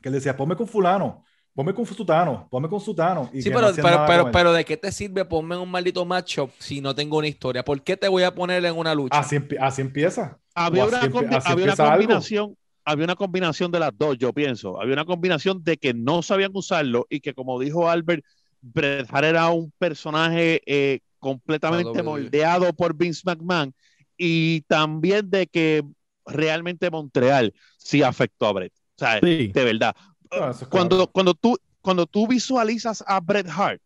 que 0.00 0.08
él 0.08 0.14
decía, 0.14 0.34
ponme 0.34 0.56
con 0.56 0.66
fulano, 0.66 1.24
ponme 1.54 1.74
con 1.74 1.84
sutano, 1.86 2.48
ponme 2.50 2.68
con 2.68 2.80
sutano. 2.80 3.30
Y 3.32 3.42
Sí, 3.42 3.50
pero, 3.50 3.70
no 3.70 4.06
pero, 4.06 4.30
pero, 4.30 4.52
¿de 4.52 4.64
qué 4.64 4.76
te 4.76 4.90
sirve 4.92 5.24
ponme 5.24 5.54
en 5.54 5.60
un 5.62 5.70
maldito 5.70 6.04
matchup 6.04 6.50
si 6.58 6.80
no 6.80 6.94
tengo 6.94 7.18
una 7.18 7.28
historia? 7.28 7.64
¿Por 7.64 7.82
qué 7.82 7.96
te 7.96 8.08
voy 8.08 8.22
a 8.22 8.34
poner 8.34 8.64
en 8.64 8.76
una 8.76 8.94
lucha? 8.94 9.18
Así, 9.18 9.36
así 9.60 9.82
empieza. 9.82 10.38
Había 10.54 10.86
una, 10.86 10.98
así 10.98 11.06
empie- 11.08 11.28
combi- 11.28 11.36
así 11.36 11.52
había 11.52 11.64
una 11.64 11.74
empieza 11.74 11.82
algo. 11.84 11.96
combinación, 11.98 12.56
había 12.84 13.04
una 13.04 13.16
combinación 13.16 13.70
de 13.70 13.78
las 13.80 13.90
dos, 13.96 14.16
yo 14.18 14.32
pienso. 14.32 14.80
Había 14.80 14.94
una 14.94 15.04
combinación 15.04 15.62
de 15.62 15.76
que 15.76 15.94
no 15.94 16.22
sabían 16.22 16.50
usarlo 16.54 17.06
y 17.10 17.20
que, 17.20 17.34
como 17.34 17.58
dijo 17.60 17.88
Albert, 17.88 18.24
Bret 18.60 19.06
Hart 19.10 19.24
era 19.26 19.48
un 19.50 19.72
personaje 19.78 20.62
eh, 20.66 21.00
completamente 21.18 22.02
moldeado 22.02 22.72
por 22.72 22.96
Vince 22.96 23.22
McMahon 23.24 23.74
y 24.16 24.60
también 24.62 25.30
de 25.30 25.46
que 25.46 25.82
realmente 26.26 26.90
Montreal 26.90 27.52
sí 27.76 28.02
afectó 28.02 28.46
a 28.46 28.52
Bret. 28.52 28.72
O 28.96 28.98
sea, 28.98 29.18
Sí. 29.20 29.48
de 29.48 29.64
verdad. 29.64 29.94
No, 30.32 30.50
eso 30.50 30.64
es 30.64 30.68
Cuando, 30.68 31.06
cuando, 31.08 31.34
tú, 31.34 31.58
cuando 31.80 32.06
tú 32.06 32.26
visualizas 32.26 33.04
a 33.06 33.20
Bret 33.20 33.48
Hart 33.48 33.80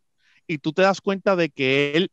y 0.47 0.59
tú 0.59 0.73
te 0.73 0.83
das 0.83 1.01
cuenta 1.01 1.35
de 1.37 1.51
que 1.51 1.93
él, 1.95 2.11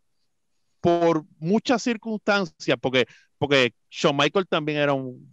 por 0.82 1.24
muchas 1.40 1.82
circunstancias, 1.84 2.78
porque, 2.82 3.06
porque 3.38 3.74
Shawn 3.90 4.18
Michael 4.18 4.48
también 4.48 4.80
era 4.80 4.94
un 4.94 5.32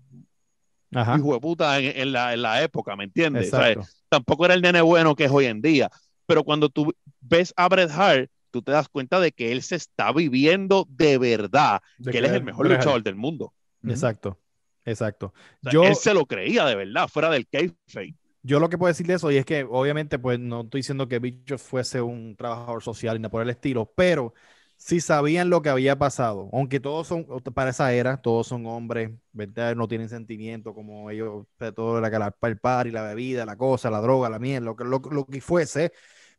Ajá. 0.94 1.16
hijo 1.16 1.34
de 1.34 1.40
puta 1.40 1.78
en, 1.78 1.96
en 1.98 2.12
la, 2.12 2.34
en 2.34 2.42
la 2.42 2.62
época, 2.62 2.94
¿me 2.96 3.04
entiendes? 3.04 3.52
O 3.52 3.56
sea, 3.56 3.74
tampoco 4.08 4.44
era 4.44 4.54
el 4.54 4.62
nene 4.62 4.80
bueno 4.82 5.14
que 5.14 5.24
es 5.24 5.30
hoy 5.30 5.46
en 5.46 5.62
día. 5.62 5.90
Pero 6.26 6.44
cuando 6.44 6.68
tú 6.68 6.92
ves 7.20 7.52
a 7.56 7.68
Bret 7.68 7.90
Hart, 7.90 8.30
tú 8.50 8.62
te 8.62 8.72
das 8.72 8.88
cuenta 8.88 9.18
de 9.20 9.32
que 9.32 9.52
él 9.52 9.62
se 9.62 9.76
está 9.76 10.12
viviendo 10.12 10.86
de 10.90 11.18
verdad, 11.18 11.80
De 11.98 12.10
que 12.10 12.18
él 12.18 12.24
es 12.26 12.32
el 12.32 12.44
mejor 12.44 12.66
Bret 12.66 12.78
Hart. 12.78 12.84
luchador 12.84 13.02
del 13.02 13.16
mundo. 13.16 13.52
Exacto. 13.84 14.38
Exacto. 14.84 15.26
O 15.26 15.32
sea, 15.62 15.72
Yo, 15.72 15.84
él 15.84 15.94
se 15.94 16.14
lo 16.14 16.26
creía 16.26 16.64
de 16.64 16.74
verdad, 16.74 17.08
fuera 17.08 17.30
del 17.30 17.46
kayfabe. 17.48 18.14
Yo 18.42 18.60
lo 18.60 18.68
que 18.68 18.78
puedo 18.78 18.88
decir 18.90 19.06
de 19.06 19.14
eso, 19.14 19.30
y 19.30 19.36
es 19.36 19.44
que 19.44 19.64
obviamente, 19.68 20.18
pues 20.18 20.38
no 20.38 20.62
estoy 20.62 20.80
diciendo 20.80 21.08
que 21.08 21.18
Bicho 21.18 21.58
fuese 21.58 22.00
un 22.00 22.36
trabajador 22.36 22.82
social 22.82 23.16
ni 23.16 23.22
nada 23.22 23.30
por 23.30 23.42
el 23.42 23.50
estilo, 23.50 23.92
pero 23.96 24.34
si 24.76 25.00
sabían 25.00 25.50
lo 25.50 25.60
que 25.62 25.68
había 25.68 25.98
pasado, 25.98 26.48
aunque 26.52 26.80
todos 26.80 27.06
son, 27.06 27.26
para 27.54 27.70
esa 27.70 27.92
era, 27.92 28.16
todos 28.22 28.46
son 28.46 28.64
hombres, 28.66 29.10
¿verdad? 29.32 29.76
No 29.76 29.88
tienen 29.88 30.08
sentimiento 30.08 30.74
como 30.74 31.10
ellos, 31.10 31.46
sea, 31.58 31.72
todo 31.72 32.00
la, 32.00 32.08
la, 32.10 32.34
el 32.42 32.58
party, 32.58 32.90
la 32.90 33.02
bebida, 33.02 33.44
la 33.44 33.56
cosa, 33.56 33.90
la 33.90 34.00
droga, 34.00 34.30
la 34.30 34.38
miel, 34.38 34.64
lo 34.64 34.74
lo, 34.78 34.98
lo 35.00 35.26
que 35.26 35.40
fuese. 35.42 35.92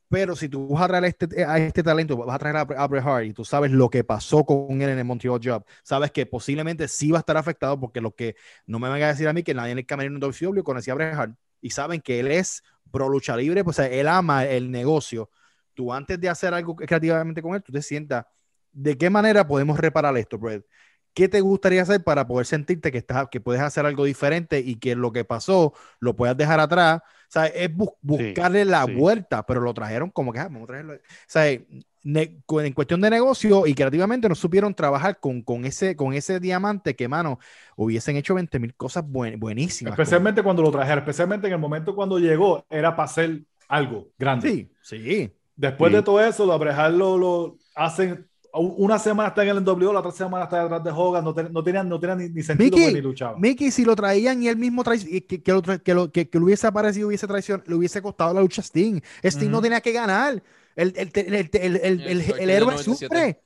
Pero 0.09 0.35
si 0.35 0.49
tú 0.49 0.67
vas 0.69 0.83
a 0.83 0.87
traer 0.89 1.05
a 1.05 1.07
este, 1.07 1.45
a 1.45 1.57
este 1.57 1.83
talento, 1.83 2.17
vas 2.17 2.35
a 2.35 2.39
traer 2.39 2.57
a, 2.57 2.61
a 2.61 2.87
Bret 2.87 3.03
Hart 3.05 3.25
y 3.25 3.33
tú 3.33 3.45
sabes 3.45 3.71
lo 3.71 3.89
que 3.89 4.03
pasó 4.03 4.45
con 4.45 4.81
él 4.81 4.89
en 4.89 4.99
el 4.99 5.05
Montreal 5.05 5.39
Job, 5.43 5.65
sabes 5.83 6.11
que 6.11 6.25
posiblemente 6.25 6.87
sí 6.89 7.11
va 7.11 7.19
a 7.19 7.21
estar 7.21 7.37
afectado 7.37 7.79
porque 7.79 8.01
lo 8.01 8.13
que 8.13 8.35
no 8.65 8.77
me 8.79 8.89
van 8.89 9.01
a 9.01 9.07
decir 9.07 9.27
a 9.29 9.33
mí 9.33 9.41
que 9.43 9.53
nadie 9.53 9.71
en 9.71 9.77
el 9.79 9.85
camerino 9.85 10.15
de 10.15 10.19
WCW 10.21 10.63
conocía 10.63 10.93
a 10.93 10.95
Bret 10.97 11.13
Hart 11.15 11.35
y 11.61 11.69
saben 11.69 12.01
que 12.01 12.19
él 12.19 12.31
es 12.31 12.63
pro 12.91 13.07
lucha 13.07 13.37
libre, 13.37 13.63
pues 13.63 13.79
o 13.79 13.83
sea, 13.83 13.91
él 13.91 14.07
ama 14.07 14.45
el 14.45 14.69
negocio. 14.69 15.29
Tú 15.73 15.93
antes 15.93 16.19
de 16.19 16.29
hacer 16.29 16.53
algo 16.53 16.75
creativamente 16.75 17.41
con 17.41 17.55
él, 17.55 17.63
tú 17.63 17.71
te 17.71 17.81
sientas, 17.81 18.25
¿de 18.71 18.97
qué 18.97 19.09
manera 19.09 19.47
podemos 19.47 19.79
reparar 19.79 20.17
esto, 20.17 20.37
Brett? 20.37 20.65
¿Qué 21.13 21.27
te 21.27 21.41
gustaría 21.41 21.81
hacer 21.81 22.03
para 22.03 22.25
poder 22.25 22.45
sentirte 22.45 22.91
que, 22.91 22.99
estás, 22.99 23.27
que 23.29 23.41
puedes 23.41 23.61
hacer 23.61 23.85
algo 23.85 24.05
diferente 24.05 24.59
y 24.59 24.77
que 24.77 24.95
lo 24.95 25.11
que 25.11 25.25
pasó 25.25 25.73
lo 25.99 26.15
puedas 26.15 26.37
dejar 26.37 26.59
atrás? 26.59 27.01
O 27.03 27.31
sea, 27.31 27.47
es 27.47 27.73
bu 27.73 27.97
buscarle 28.01 28.63
la 28.65 28.85
sí. 28.85 28.93
vuelta, 28.93 29.45
pero 29.45 29.59
lo 29.61 29.73
trajeron 29.73 30.09
como 30.09 30.31
que, 30.31 30.39
ah, 30.39 30.45
vamos 30.45 30.63
a 30.63 30.67
traerlo. 30.67 30.93
O 30.93 30.97
sea, 31.27 31.59
en 32.03 32.73
cuestión 32.73 33.01
de 33.01 33.09
negocio 33.09 33.67
y 33.67 33.73
creativamente 33.75 34.27
no 34.27 34.35
supieron 34.35 34.73
trabajar 34.73 35.19
con, 35.19 35.41
con, 35.41 35.65
ese, 35.65 35.95
con 35.95 36.13
ese 36.13 36.39
diamante 36.39 36.95
que, 36.95 37.07
mano, 37.07 37.39
hubiesen 37.75 38.17
hecho 38.17 38.35
20 38.35 38.59
mil 38.59 38.73
cosas 38.75 39.03
buen- 39.07 39.39
buenísimas. 39.39 39.93
Especialmente 39.93 40.41
cuando 40.43 40.61
lo 40.63 40.71
trajeron, 40.71 40.99
especialmente 40.99 41.47
en 41.47 41.53
el 41.53 41.59
momento 41.59 41.95
cuando 41.95 42.17
llegó, 42.19 42.65
era 42.69 42.95
para 42.95 43.05
hacer 43.05 43.43
algo 43.67 44.09
grande. 44.17 44.49
Sí, 44.49 44.71
sí. 44.81 45.31
Después 45.55 45.91
Sí. 45.91 45.95
de 45.97 46.03
todo 46.03 46.21
eso, 46.21 46.45
lo 46.45 46.57
Brejal 46.57 46.97
lo, 46.97 47.17
lo 47.17 47.57
hacen. 47.75 48.27
Una 48.53 48.99
semana 48.99 49.29
está 49.29 49.43
en 49.43 49.49
el 49.49 49.57
NWO, 49.59 49.93
la 49.93 49.99
otra 49.99 50.11
semana 50.11 50.43
está 50.43 50.61
detrás 50.63 50.83
de 50.83 50.91
Hogan. 50.91 51.23
No, 51.23 51.33
ten- 51.33 51.53
no 51.53 51.63
tenían, 51.63 51.87
no 51.87 51.99
tenían 51.99 52.17
ni, 52.17 52.29
ni 52.29 52.43
sentido 52.43 52.75
Mickey, 52.77 52.93
ni 52.93 52.99
luchaba. 53.01 53.37
Mickey, 53.37 53.71
si 53.71 53.85
lo 53.85 53.95
traían 53.95 54.43
y 54.43 54.49
él 54.49 54.57
mismo 54.57 54.83
y 55.07 55.21
que, 55.21 55.41
que, 55.41 55.51
lo, 55.53 55.61
tra- 55.61 55.81
que, 55.81 55.93
lo, 55.93 56.11
que, 56.11 56.29
que 56.29 56.37
lo 56.37 56.45
hubiese 56.45 56.67
aparecido, 56.67 57.07
hubiese 57.07 57.27
traición, 57.27 57.63
le 57.65 57.75
hubiese 57.75 58.01
costado 58.01 58.33
la 58.33 58.41
lucha 58.41 58.59
a 58.61 58.63
Sting. 58.65 58.99
Sting 59.23 59.49
no 59.49 59.57
Ujú. 59.59 59.63
tenía 59.63 59.79
que 59.79 59.93
ganar. 59.93 60.43
El, 60.75 60.93
el, 60.95 61.11
el, 61.13 61.33
el, 61.33 61.49
el, 61.53 61.75
el- 61.75 62.01
el- 62.01 62.21
Exacto, 62.21 62.35
el 62.37 62.41
el 62.43 62.49
héroe 62.49 62.71
97. 62.71 63.05
sufre. 63.15 63.41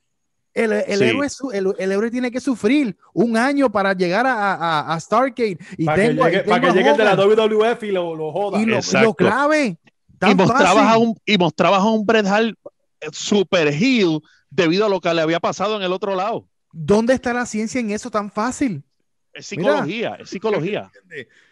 El, 0.54 0.72
el 0.72 0.98
Sí. 0.98 1.04
héroe, 1.04 1.26
el, 1.52 1.74
el 1.78 1.92
héroe 1.92 2.10
tiene 2.10 2.30
que 2.30 2.40
sufrir 2.40 2.96
un 3.12 3.36
año 3.36 3.70
para 3.70 3.92
llegar 3.92 4.26
a, 4.26 4.54
a, 4.54 4.94
a 4.94 5.00
Stargate. 5.00 5.58
Y 5.76 5.84
Para 5.84 6.02
que 6.02 6.08
tengo, 6.08 6.24
llegue, 6.24 6.42
y 6.46 6.48
para 6.48 6.60
que 6.62 6.72
llegue 6.72 6.92
de 6.94 7.04
la 7.04 7.14
WWF 7.14 7.82
y 7.82 7.90
lo, 7.92 8.14
lo 8.16 8.32
joda. 8.32 8.58
y 8.60 8.64
lo, 8.64 8.78
lo 9.02 9.14
clave. 9.14 9.76
Y 10.26 10.34
mostrabas, 10.34 10.94
a 10.94 10.96
un, 10.96 11.14
y 11.26 11.36
mostrabas 11.36 11.80
a 11.80 11.84
un 11.84 12.06
Bret 12.06 12.26
Hart 12.26 12.56
eh, 13.00 13.08
super 13.12 13.68
heel 13.68 14.20
debido 14.48 14.86
a 14.86 14.88
lo 14.88 14.98
que 14.98 15.12
le 15.12 15.20
había 15.20 15.40
pasado 15.40 15.76
en 15.76 15.82
el 15.82 15.92
otro 15.92 16.14
lado. 16.14 16.48
¿Dónde 16.72 17.12
está 17.12 17.34
la 17.34 17.44
ciencia 17.44 17.78
en 17.80 17.90
eso 17.90 18.10
tan 18.10 18.30
fácil? 18.30 18.82
Es 19.34 19.46
psicología, 19.46 20.16
es 20.20 20.30
psicología. 20.30 20.90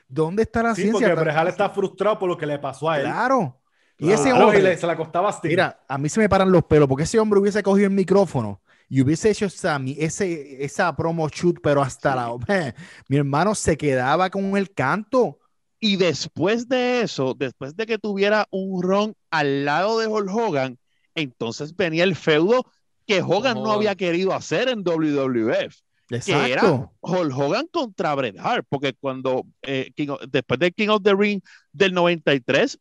¿Dónde 0.08 0.44
está 0.44 0.62
la 0.62 0.74
Sí, 0.74 0.82
ciencia? 0.82 1.08
porque 1.08 1.20
Brejal 1.20 1.46
fácil? 1.46 1.50
está 1.50 1.68
frustrado 1.70 2.18
por 2.18 2.28
lo 2.30 2.38
que 2.38 2.46
le 2.46 2.58
pasó 2.58 2.88
a 2.88 2.96
él. 2.96 3.02
Claro. 3.04 3.60
Y 3.98 4.10
ese 4.10 4.28
y 4.30 4.32
hombre, 4.32 4.60
le- 4.62 4.76
se 4.76 4.86
la 4.86 4.96
costaba 4.96 5.30
a. 5.30 5.40
Mira, 5.44 5.80
a 5.88 5.98
mí 5.98 6.08
se 6.08 6.20
me 6.20 6.28
paran 6.28 6.50
los 6.50 6.64
pelos 6.64 6.88
porque 6.88 7.04
ese 7.04 7.18
hombre 7.18 7.40
hubiese 7.40 7.62
cogido 7.62 7.86
el 7.86 7.94
micrófono 7.94 8.60
y 8.88 9.00
hubiese 9.00 9.30
hecho 9.30 9.46
esa, 9.46 9.78
mi- 9.78 9.96
ese, 9.98 10.64
esa 10.64 10.94
promo 10.96 11.28
shoot, 11.28 11.58
pero 11.62 11.80
hasta 11.82 12.14
la. 12.14 12.30
Mi 13.08 13.16
hermano 13.16 13.54
se 13.54 13.76
quedaba 13.76 14.30
con 14.30 14.56
el 14.56 14.72
canto. 14.72 15.38
Y 15.80 15.96
después 15.96 16.66
de 16.68 17.02
eso, 17.02 17.34
después 17.38 17.76
de 17.76 17.84
que 17.86 17.98
tuviera 17.98 18.46
un 18.50 18.82
ron 18.82 19.14
al 19.30 19.66
lado 19.66 19.98
de 19.98 20.06
Hulk 20.06 20.30
Hogan, 20.34 20.78
entonces 21.14 21.76
venía 21.76 22.04
el 22.04 22.16
feudo 22.16 22.64
que 23.06 23.20
Hogan 23.20 23.54
no 23.56 23.64
Hogan. 23.64 23.76
había 23.76 23.94
querido 23.94 24.32
hacer 24.32 24.70
en 24.70 24.82
WWF, 24.82 25.74
que 26.08 26.16
era 26.32 26.52
Exacto. 26.62 26.92
Hulk 27.00 27.36
Hogan 27.38 27.66
contra 27.70 28.14
Bret 28.14 28.36
Hart, 28.38 28.64
porque 28.68 28.94
cuando 28.94 29.44
eh, 29.60 29.92
King 29.94 30.08
of- 30.08 30.22
después 30.28 30.58
del 30.58 30.72
King 30.74 30.88
of 30.88 31.02
the 31.02 31.14
Ring 31.14 31.40
del 31.72 31.92
93, 31.92 32.78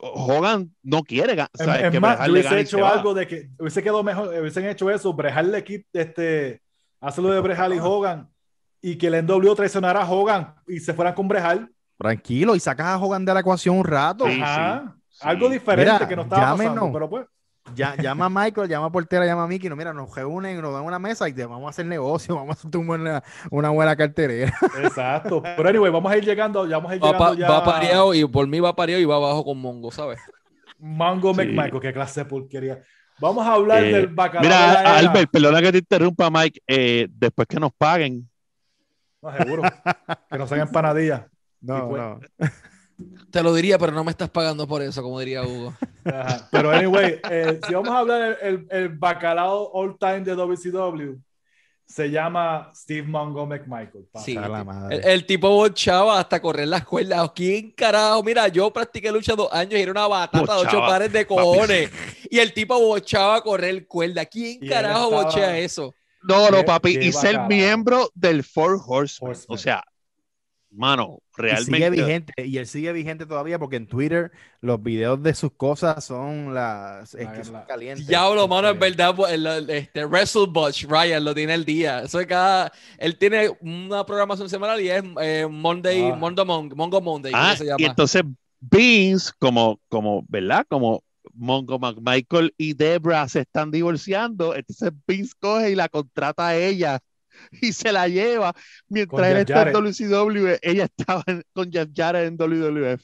Hogan 0.00 0.74
no 0.82 1.02
quiere 1.02 1.34
ga- 1.36 1.48
Es, 1.58 1.64
¿sabes? 1.64 1.84
es 1.84 1.90
que 1.90 2.00
más, 2.00 2.28
hubiese 2.28 2.60
hecho 2.60 2.80
va. 2.80 2.90
algo 2.90 3.14
de 3.14 3.26
que 3.26 3.50
hubiese 3.58 3.82
quedado 3.82 4.02
mejor, 4.02 4.28
hubiesen 4.40 4.66
hecho 4.66 4.90
eso, 4.90 5.12
Brejal 5.12 5.50
le 5.52 5.64
quit, 5.64 5.86
este, 5.92 6.62
hacerlo 7.00 7.30
de 7.30 7.40
Brejal 7.40 7.74
y 7.74 7.78
Hogan 7.80 8.28
y 8.80 8.96
que 8.96 9.08
el 9.08 9.14
NWO 9.26 9.54
traicionara 9.54 10.02
a 10.02 10.10
Hogan 10.10 10.54
y 10.66 10.78
se 10.80 10.94
fueran 10.94 11.14
con 11.14 11.26
Brejal. 11.28 11.68
Tranquilo, 11.98 12.54
y 12.54 12.60
sacas 12.60 12.86
a 12.86 12.98
Hogan 12.98 13.24
de 13.24 13.34
la 13.34 13.40
ecuación 13.40 13.76
un 13.78 13.84
rato. 13.84 14.26
Sí, 14.28 14.40
Ajá. 14.40 14.94
sí. 15.08 15.18
Algo 15.22 15.48
diferente 15.48 15.92
Mira, 15.92 16.08
que 16.08 16.14
no 16.16 16.22
estaba 16.22 16.56
pasando, 16.56 16.92
pero 16.92 17.10
pues. 17.10 17.26
Ya, 17.74 17.94
llama 17.96 18.26
a 18.26 18.28
Michael, 18.28 18.68
llama 18.68 18.86
a 18.86 18.90
Portera, 18.90 19.24
llama 19.26 19.44
a 19.44 19.46
Mickey. 19.46 19.68
No, 19.68 19.76
mira, 19.76 19.92
nos 19.92 20.14
reúnen, 20.14 20.60
nos 20.60 20.72
dan 20.72 20.84
una 20.84 20.98
mesa 20.98 21.28
y 21.28 21.32
te 21.32 21.44
vamos 21.46 21.66
a 21.66 21.70
hacer 21.70 21.86
negocio, 21.86 22.34
vamos 22.36 22.56
a 22.56 22.58
hacer 22.68 22.76
una 22.78 22.86
buena, 22.86 23.22
una 23.50 23.70
buena 23.70 23.96
carterera. 23.96 24.52
Exacto. 24.82 25.42
Pero 25.42 25.68
anyway, 25.68 25.90
vamos 25.92 26.10
a 26.10 26.16
ir 26.16 26.24
llegando, 26.24 26.66
ya 26.66 26.76
vamos 26.78 26.92
a 26.92 26.96
ir 26.96 27.02
Va, 27.02 27.06
llegando 27.12 27.34
pa- 27.34 27.38
ya 27.40 27.48
va 27.48 27.64
pareado 27.64 28.14
y 28.14 28.24
por 28.26 28.46
mí 28.46 28.60
va 28.60 28.74
pareado 28.74 29.00
y 29.00 29.04
va 29.04 29.16
abajo 29.16 29.44
con 29.44 29.58
Mongo, 29.58 29.90
¿sabes? 29.90 30.18
Mango 30.78 31.34
Sí. 31.34 31.40
McMichael, 31.40 31.80
qué 31.80 31.92
clase 31.92 32.20
de 32.20 32.26
porquería. 32.26 32.82
Vamos 33.20 33.44
a 33.46 33.52
hablar 33.54 33.82
Eh, 33.82 33.92
del 33.92 34.06
bacalao. 34.08 34.42
Mira, 34.44 34.80
de. 34.80 34.86
Albert, 34.88 35.30
perdona 35.30 35.60
que 35.60 35.72
te 35.72 35.78
interrumpa, 35.78 36.30
Mike. 36.30 36.60
eh, 36.66 37.08
después 37.10 37.48
que 37.48 37.58
nos 37.58 37.72
paguen, 37.72 38.28
No, 39.20 39.36
seguro. 39.36 39.62
que 40.30 40.38
nos 40.38 40.50
hagan 40.52 40.66
empanadillas. 40.68 41.22
No, 41.60 41.88
pues. 41.88 42.00
no. 42.00 42.20
Te 43.30 43.42
lo 43.42 43.54
diría, 43.54 43.78
pero 43.78 43.92
no 43.92 44.02
me 44.04 44.10
estás 44.10 44.30
pagando 44.30 44.66
por 44.66 44.82
eso, 44.82 45.02
como 45.02 45.20
diría 45.20 45.42
Hugo. 45.42 45.74
Ajá. 46.04 46.48
Pero 46.50 46.70
anyway, 46.70 47.20
eh, 47.30 47.60
si 47.66 47.74
vamos 47.74 47.90
a 47.90 47.98
hablar 47.98 48.38
el, 48.42 48.48
el, 48.48 48.68
el 48.70 48.88
bacalao 48.88 49.70
all 49.72 49.96
time 49.98 50.20
de 50.20 50.34
WCW, 50.34 51.16
se 51.86 52.10
llama 52.10 52.70
Steve 52.74 53.06
Mongo 53.06 53.46
McMichael. 53.46 54.04
papá. 54.12 54.24
Sí. 54.24 54.34
La 54.34 54.62
madre. 54.64 54.96
El, 54.96 55.04
el 55.04 55.26
tipo 55.26 55.48
bochaba 55.48 56.18
hasta 56.18 56.40
correr 56.42 56.68
las 56.68 56.84
cuerdas. 56.84 57.30
¿Quién 57.34 57.70
carajo? 57.70 58.22
Mira, 58.22 58.48
yo 58.48 58.70
practiqué 58.72 59.10
lucha 59.12 59.34
dos 59.34 59.48
años 59.52 59.74
y 59.74 59.82
era 59.82 59.92
una 59.92 60.06
batata 60.06 60.44
de 60.54 60.60
ocho 60.60 60.64
Bochaba, 60.66 60.88
pares 60.88 61.12
de 61.12 61.26
cojones. 61.26 61.90
Y 62.30 62.38
el 62.40 62.52
tipo 62.52 62.78
bochaba 62.78 63.36
a 63.36 63.40
correr 63.42 63.86
cuerda. 63.86 64.26
¿Quién 64.26 64.58
Y 64.62 64.68
carajo 64.68 65.04
estaba- 65.06 65.22
bochea 65.24 65.58
eso? 65.58 65.94
No, 66.22 66.50
no, 66.50 66.64
papi, 66.64 66.98
qué 66.98 67.04
y 67.06 67.12
ser 67.12 67.40
miembro 67.48 68.10
del 68.14 68.42
Four 68.44 68.80
Horsemen. 68.86 69.30
Horsemen. 69.30 69.46
O 69.54 69.56
sea, 69.56 69.82
mano, 70.70 71.20
Y 71.38 71.42
realmente. 71.42 71.72
sigue 71.76 71.90
vigente, 71.90 72.32
y 72.44 72.58
él 72.58 72.66
sigue 72.66 72.92
vigente 72.92 73.24
todavía 73.26 73.58
porque 73.58 73.76
en 73.76 73.86
Twitter 73.86 74.30
los 74.60 74.82
videos 74.82 75.22
de 75.22 75.34
sus 75.34 75.52
cosas 75.52 76.04
son 76.04 76.52
las 76.54 77.14
es 77.14 77.28
que 77.28 77.44
son 77.44 77.62
calientes. 77.66 78.06
Diablo, 78.06 78.46
mano, 78.46 78.68
es 78.68 78.78
verdad. 78.78 79.14
pues, 79.16 79.32
el- 79.32 79.46
el- 79.46 79.70
este, 79.70 80.04
WrestleBotch, 80.04 80.84
Ryan, 80.84 81.24
lo 81.24 81.34
tiene 81.34 81.54
el 81.54 81.64
día. 81.64 82.02
Eso 82.02 82.20
es 82.20 82.26
cada. 82.26 82.70
Él 82.98 83.16
tiene 83.16 83.50
una 83.60 84.04
programación 84.04 84.48
semanal 84.48 84.80
y 84.80 84.90
es 84.90 85.02
eh, 85.22 85.46
Monday, 85.50 86.10
Ah. 86.10 86.16
Mondo 86.16 86.44
Mon- 86.44 86.72
Mongo 86.76 87.00
Monday, 87.00 87.32
Ah, 87.34 87.54
y 87.78 87.84
entonces 87.84 88.22
Vince, 88.60 89.30
como, 89.38 89.80
como, 89.88 90.24
¿verdad? 90.28 90.66
Como 90.68 91.02
Mongo 91.32 91.78
McMichael 91.78 92.52
y 92.58 92.74
Debra 92.74 93.28
se 93.28 93.40
están 93.40 93.70
divorciando, 93.70 94.54
entonces 94.56 94.90
Vince 95.06 95.32
coge 95.38 95.70
y 95.70 95.74
la 95.76 95.88
contrata 95.88 96.48
a 96.48 96.56
ella 96.56 96.98
y 97.62 97.72
se 97.72 97.92
la 97.92 98.08
lleva. 98.08 98.52
Mientras 98.88 99.26
él 99.28 99.36
está 99.38 99.52
en 99.68 99.72
Jarrett. 99.74 99.74
WCW, 99.76 100.46
ella 100.62 100.84
estaba 100.84 101.22
en- 101.26 101.42
con 101.52 101.70
Jeff 101.70 101.88
Jarrett 101.94 102.28
en 102.28 102.36
WWF. 102.36 103.02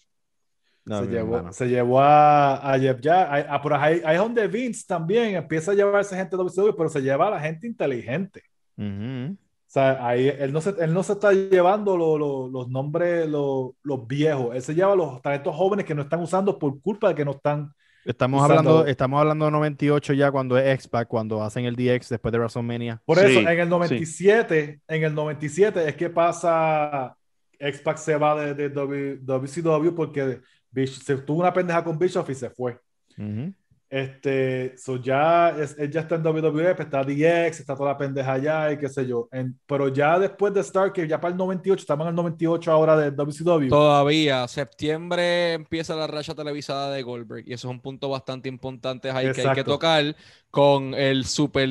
No, 0.86 1.00
se, 1.02 1.06
llevó, 1.10 1.36
hermano. 1.36 1.52
se 1.54 1.66
llevó 1.68 2.00
a, 2.00 2.72
a 2.74 2.78
Jeff 2.78 3.00
ya 3.00 3.22
a, 3.54 3.62
por 3.62 3.72
ahí, 3.72 4.02
ahí 4.04 4.16
es 4.16 4.20
donde 4.20 4.46
Vince 4.48 4.84
también 4.86 5.34
empieza 5.34 5.70
a 5.70 5.74
llevarse 5.74 6.14
gente 6.14 6.36
de 6.36 6.42
WCW, 6.42 6.76
pero 6.76 6.90
se 6.90 7.00
lleva 7.00 7.28
a 7.28 7.30
la 7.30 7.40
gente 7.40 7.66
inteligente. 7.66 8.42
O 8.78 9.36
sea, 9.74 10.06
ahí 10.06 10.28
él 10.28 10.52
no 10.52 10.60
se, 10.60 10.74
él 10.78 10.92
no 10.92 11.02
se 11.02 11.12
está 11.14 11.32
llevando 11.32 11.96
lo- 11.96 12.18
lo- 12.18 12.48
los 12.48 12.68
nombres, 12.68 13.26
lo- 13.28 13.74
los 13.82 14.06
viejos. 14.06 14.54
Él 14.54 14.62
se 14.62 14.74
lleva 14.74 14.92
a 14.92 14.96
los 14.96 15.22
talentos 15.22 15.56
jóvenes 15.56 15.86
que 15.86 15.94
no 15.94 16.02
están 16.02 16.20
usando 16.20 16.58
por 16.58 16.80
culpa 16.80 17.08
de 17.08 17.14
que 17.14 17.24
no 17.24 17.32
están. 17.32 17.72
Estamos 18.04 18.42
Usando- 18.42 18.58
hablando, 18.70 18.86
estamos 18.86 19.20
hablando 19.20 19.44
de 19.46 19.50
98 19.52 20.12
ya 20.12 20.30
cuando 20.30 20.58
es 20.58 20.66
X-Pac, 20.74 21.08
cuando 21.08 21.42
hacen 21.42 21.64
el 21.64 21.74
DX 21.74 22.10
después 22.10 22.32
de 22.32 22.38
WrestleMania. 22.38 23.00
Por 23.06 23.18
Sí, 23.18 23.24
eso, 23.38 23.40
en 23.48 23.60
el 23.60 23.68
97, 23.68 24.80
en 24.86 25.04
el 25.04 25.14
97 25.14 25.88
es 25.88 25.96
que 25.96 26.10
pasa, 26.10 27.16
X-Pac 27.58 27.96
se 27.96 28.16
va 28.16 28.34
de, 28.44 28.54
de 28.54 28.68
W- 28.68 29.18
WCW 29.22 29.94
porque 29.94 30.40
Bish- 30.72 31.02
se 31.02 31.16
tuvo 31.16 31.40
una 31.40 31.52
pendeja 31.52 31.82
con 31.82 31.98
Bischoff 31.98 32.28
y 32.30 32.34
se 32.34 32.50
fue. 32.50 32.78
Ujú. 33.16 33.52
Este, 33.94 34.76
so 34.76 34.96
ya, 35.00 35.50
es, 35.50 35.78
él 35.78 35.88
ya 35.88 36.00
está 36.00 36.16
en 36.16 36.24
WWF, 36.24 36.80
está 36.80 37.04
DX, 37.04 37.60
está 37.60 37.76
toda 37.76 37.90
la 37.92 37.96
pendeja 37.96 38.32
allá 38.32 38.72
y 38.72 38.76
qué 38.76 38.88
sé 38.88 39.06
yo. 39.06 39.28
En- 39.30 39.56
pero 39.66 39.86
ya 39.86 40.18
después 40.18 40.52
de 40.52 40.64
Starcade, 40.64 41.06
ya 41.06 41.20
para 41.20 41.30
el 41.30 41.38
98, 41.38 41.80
estamos 41.80 42.04
en 42.06 42.08
el 42.08 42.16
98 42.16 42.72
ahora 42.72 42.96
de 42.96 43.12
WCW. 43.12 43.68
Todavía, 43.68 44.48
septiembre 44.48 45.52
empieza 45.52 45.94
la 45.94 46.08
racha 46.08 46.34
televisada 46.34 46.90
de 46.90 47.04
Goldberg 47.04 47.46
y 47.46 47.52
eso 47.52 47.68
es 47.68 47.70
un 47.70 47.80
punto 47.80 48.08
bastante 48.08 48.48
importante 48.48 49.12
ahí 49.12 49.30
que 49.30 49.46
hay 49.46 49.54
que 49.54 49.62
tocar 49.62 50.16
con 50.50 50.92
el 50.94 51.24
super 51.24 51.68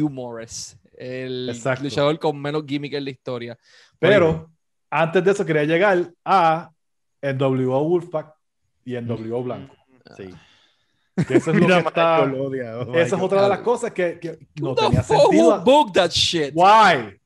humorous, 0.00 0.78
el 0.96 1.50
Exacto. 1.50 1.84
luchador 1.84 2.18
con 2.18 2.40
menos 2.40 2.64
gimmick 2.66 2.94
en 2.94 3.04
la 3.04 3.10
historia. 3.10 3.58
Pero 3.98 4.50
antes 4.88 5.22
de 5.22 5.30
eso 5.30 5.44
quería 5.44 5.64
llegar 5.64 6.10
a 6.24 6.70
NWO 7.20 7.84
Wolfpack 7.86 8.32
y 8.86 8.96
NWO 8.96 9.42
Blanco. 9.42 9.76
Sí. 10.16 10.30
Que 11.26 11.36
eso 11.36 11.50
es 11.50 11.56
lo 11.60 11.66
que 11.66 11.78
está... 11.78 12.22
Oh 12.22 12.94
Esa 12.94 13.16
es 13.16 13.22
otra 13.22 13.42
de 13.44 13.48
las 13.48 13.60
cosas 13.60 13.92
que, 13.92 14.18
que 14.20 14.38
no 14.60 14.74
tenía 14.74 15.02
fuck 15.02 15.20
sentido. 15.22 15.56
who 15.56 15.64
booked 15.64 15.94
that 15.94 16.10
shit? 16.10 16.52
Why? 16.54 17.18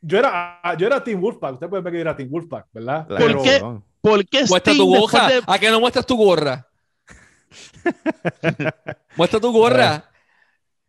Yo 0.00 0.18
era, 0.18 0.60
yo 0.78 0.86
era 0.86 1.02
Team 1.02 1.20
Wolfpack. 1.20 1.54
Usted 1.54 1.68
puede 1.68 1.82
ver 1.82 1.92
que 1.92 1.98
yo 1.98 2.02
era 2.02 2.16
Team 2.16 2.28
Wolfpack, 2.30 2.66
¿verdad? 2.72 3.06
¿Por 3.06 3.42
qué? 3.42 3.60
no. 3.60 3.84
¿Por 4.00 4.26
qué 4.26 4.44
Muestra 4.48 4.72
tu 4.74 4.86
gorra. 4.86 5.28
de- 5.28 5.42
¿A 5.46 5.58
qué 5.58 5.70
no 5.70 5.80
muestras 5.80 6.06
tu 6.06 6.16
gorra? 6.16 6.66
Muestra 9.16 9.40
tu 9.40 9.52
gorra. 9.52 10.10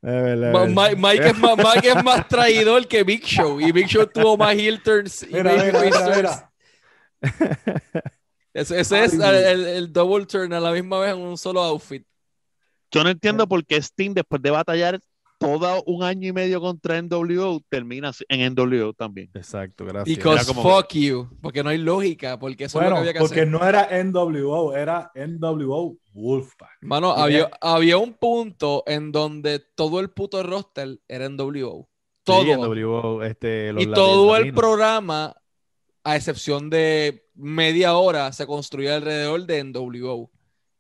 Mike, 0.01 1.27
es 1.29 1.37
más, 1.37 1.57
Mike 1.57 1.89
es 1.89 2.03
más 2.03 2.27
traidor 2.27 2.87
que 2.87 3.03
Big 3.03 3.23
Show. 3.23 3.59
Y 3.59 3.71
Big 3.71 3.87
Show 3.87 4.05
tuvo 4.05 4.37
más 4.37 4.55
heel 4.55 4.81
turns. 4.81 5.23
y 5.23 5.33
Mira, 5.33 5.51
mira, 5.53 5.81
mira, 5.81 6.03
turns. 6.05 6.15
mira. 6.15 6.51
Ese, 8.53 8.79
ese 8.79 9.03
es 9.03 9.13
el- 9.13 9.65
el 9.67 9.93
double 9.93 10.25
turn 10.25 10.53
a 10.53 10.59
la 10.59 10.71
misma 10.71 10.99
vez 10.99 11.13
en 11.13 11.21
un 11.21 11.37
solo 11.37 11.61
outfit. 11.63 12.05
Yo 12.91 13.03
no 13.03 13.09
entiendo 13.09 13.47
por 13.47 13.65
qué 13.65 13.77
Sting, 13.77 14.13
después 14.13 14.41
de 14.41 14.49
batallar 14.51 14.99
todo 15.39 15.83
un 15.85 16.03
año 16.03 16.29
y 16.29 16.33
medio 16.33 16.59
contra 16.59 16.99
NWO, 17.01 17.61
termina 17.69 18.11
en 18.29 18.53
NWO 18.53 18.93
también. 18.93 19.29
Exacto, 19.35 19.85
gracias. 19.85 20.17
Because 20.17 20.45
como 20.47 20.63
fuck 20.63 20.93
you. 20.93 21.29
Porque 21.41 21.63
no 21.63 21.69
hay 21.69 21.77
lógica. 21.77 22.39
Porque 22.39 22.65
eso 22.65 22.79
es 22.79 22.85
lo 22.85 22.89
Bueno, 22.89 22.95
que 22.95 22.99
había 23.09 23.13
que 23.13 23.19
porque 23.19 23.41
hacer. 23.41 23.47
no 23.47 23.63
era 23.63 24.03
NWO, 24.03 24.75
era 24.75 25.11
NWO 25.13 25.97
Wolfpack. 26.13 26.77
Mano, 26.81 27.11
había, 27.11 27.49
había 27.61 27.97
un 27.97 28.13
punto 28.13 28.83
en 28.87 29.11
donde 29.11 29.59
todo 29.59 29.99
el 29.99 30.09
puto 30.09 30.41
roster 30.41 30.99
era 31.07 31.25
en 31.25 31.37
WO. 31.37 31.87
Todo. 32.23 32.43
Sí, 32.43 32.51
en 32.51 32.59
WO, 32.59 33.23
este, 33.23 33.71
los 33.73 33.83
y 33.83 33.87
todo 33.91 34.35
el 34.37 34.53
programa, 34.53 35.35
a 36.03 36.15
excepción 36.15 36.69
de 36.69 37.25
media 37.35 37.95
hora, 37.95 38.31
se 38.33 38.47
construía 38.47 38.95
alrededor 38.95 39.45
de 39.45 39.63
NWO. 39.63 40.31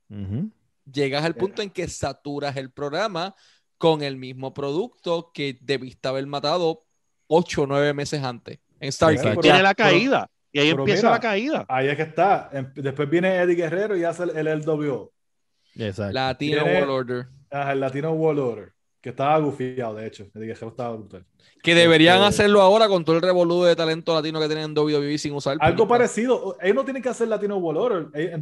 Ujú. 0.09 0.51
Llegas 0.91 1.25
al 1.25 1.35
punto 1.35 1.61
en 1.61 1.69
que 1.69 1.87
saturas 1.87 2.55
el 2.57 2.71
programa 2.71 3.35
con 3.77 4.01
el 4.01 4.15
mismo 4.17 4.53
producto 4.53 5.31
que 5.33 5.57
debiste 5.61 6.07
haber 6.07 6.25
matado 6.27 6.85
8 7.27 7.63
o 7.63 7.67
9 7.67 7.93
meses 7.93 8.23
antes 8.23 8.59
en 8.79 8.91
Stargate. 8.91 9.29
Pero- 9.29 9.41
Tiene 9.41 9.61
la 9.61 9.73
pero- 9.73 9.89
caída. 9.89 10.29
y 10.51 10.59
ahí 10.59 10.69
empieza 10.69 11.01
mira, 11.07 11.11
la 11.11 11.19
caída. 11.19 11.65
Ahí 11.67 11.87
es 11.87 11.95
que 11.95 12.03
está. 12.03 12.49
Em- 12.53 12.71
Después 12.75 13.09
viene 13.09 13.35
Eddie 13.35 13.55
Guerrero 13.55 13.95
y 13.97 14.03
hace 14.03 14.23
el, 14.23 14.37
el 14.47 14.47
LWO. 14.61 15.11
Exacto. 15.75 16.13
Latino 16.13 16.63
Tiene- 16.63 16.79
World 16.79 16.89
Order. 16.91 17.27
Ajá, 17.51 17.73
el 17.73 17.79
Latino 17.79 18.11
World 18.13 18.39
Order. 18.39 18.73
Que 19.01 19.09
estaba 19.09 19.37
gufiado, 19.39 19.95
de 19.95 20.07
hecho. 20.07 20.27
Guerrero 20.33 20.69
estaba 20.69 20.95
brutal. 20.95 21.25
Que 21.63 21.75
deberían 21.75 22.15
Este- 22.17 22.27
hacerlo 22.27 22.61
ahora 22.61 22.87
con 22.87 23.03
todo 23.05 23.15
el 23.15 23.21
revolú 23.21 23.63
de 23.63 23.75
talento 23.75 24.13
latino 24.13 24.39
que 24.39 24.47
tienen 24.47 24.65
en 24.65 24.73
WWE 24.77 25.17
sin 25.17 25.33
usar. 25.33 25.53
Algo 25.59 25.65
película. 25.65 25.87
parecido. 25.87 26.57
Ellos 26.61 26.75
no 26.75 26.83
tienen 26.83 27.03
que 27.03 27.09
hacer 27.09 27.27
Latino 27.27 27.57
Order. 27.57 28.07
Ellos- 28.13 28.33
En 28.33 28.41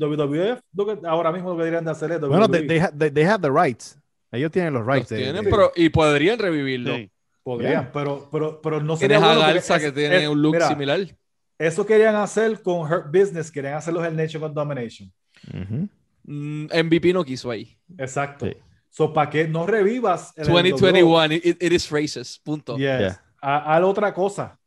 que- 1.02 1.08
ahora 1.08 1.32
mismo 1.32 1.50
lo 1.50 1.56
que 1.58 1.64
deberían 1.64 1.86
de 1.86 1.92
hacer 1.92 2.12
es 2.12 2.20
Bueno, 2.22 2.46
WWE. 2.48 2.58
they, 2.60 2.68
they 2.68 2.80
ha- 2.80 2.92
they- 2.92 3.12
they 3.12 3.24
have 3.24 3.42
the 3.42 3.52
rights. 3.54 3.98
Ellos 4.32 4.52
tienen 4.52 4.74
los 4.74 4.86
Los 4.86 4.94
rights. 4.96 5.10
de- 5.10 5.18
tienen, 5.18 5.44
de- 5.46 5.50
pero- 5.50 5.72
y 5.76 5.90
podrían 5.90 6.40
revivirlo. 6.40 6.96
Sí. 6.96 7.10
Podrían, 7.44 7.72
Yeah. 7.72 7.92
pero, 7.94 8.28
pero, 8.32 8.60
pero 8.62 8.82
no 8.82 8.96
sería 8.98 9.18
Tienes 9.18 9.24
a 9.24 9.28
bueno 9.28 9.40
porque 9.42 9.54
Garza 9.54 9.76
es- 9.76 9.84
que 9.84 9.92
tiene 9.92 10.24
es- 10.24 10.28
un 10.30 10.42
look 10.42 10.54
mira, 10.56 10.68
similar. 10.68 11.00
Eso 11.60 11.86
querían 11.86 12.16
hacer 12.16 12.62
con 12.62 12.92
Hurt 12.92 13.08
Business, 13.08 13.52
querían 13.52 13.76
hacerlo 13.76 14.04
en 14.04 14.16
Nation 14.16 14.44
of 14.44 14.54
Domination. 14.54 15.12
Ujú. 15.54 15.88
Mm, 16.24 16.66
MVP 16.72 17.14
no 17.14 17.24
quiso 17.24 17.52
ahí. 17.52 17.78
Exacto. 17.98 18.48
Sí. 18.48 18.54
So, 18.96 19.12
para 19.12 19.30
que 19.30 19.46
no 19.46 19.66
revivas 19.68 20.32
el 20.38 20.48
2021, 20.48 21.34
it, 21.34 21.62
it 21.62 21.74
is 21.74 21.92
racist. 21.92 22.42
Punto. 22.46 22.78
Yes. 22.78 23.00
Yeah. 23.00 23.22
A, 23.42 23.76
a 23.76 23.86
otra 23.86 24.14
cosa. 24.14 24.58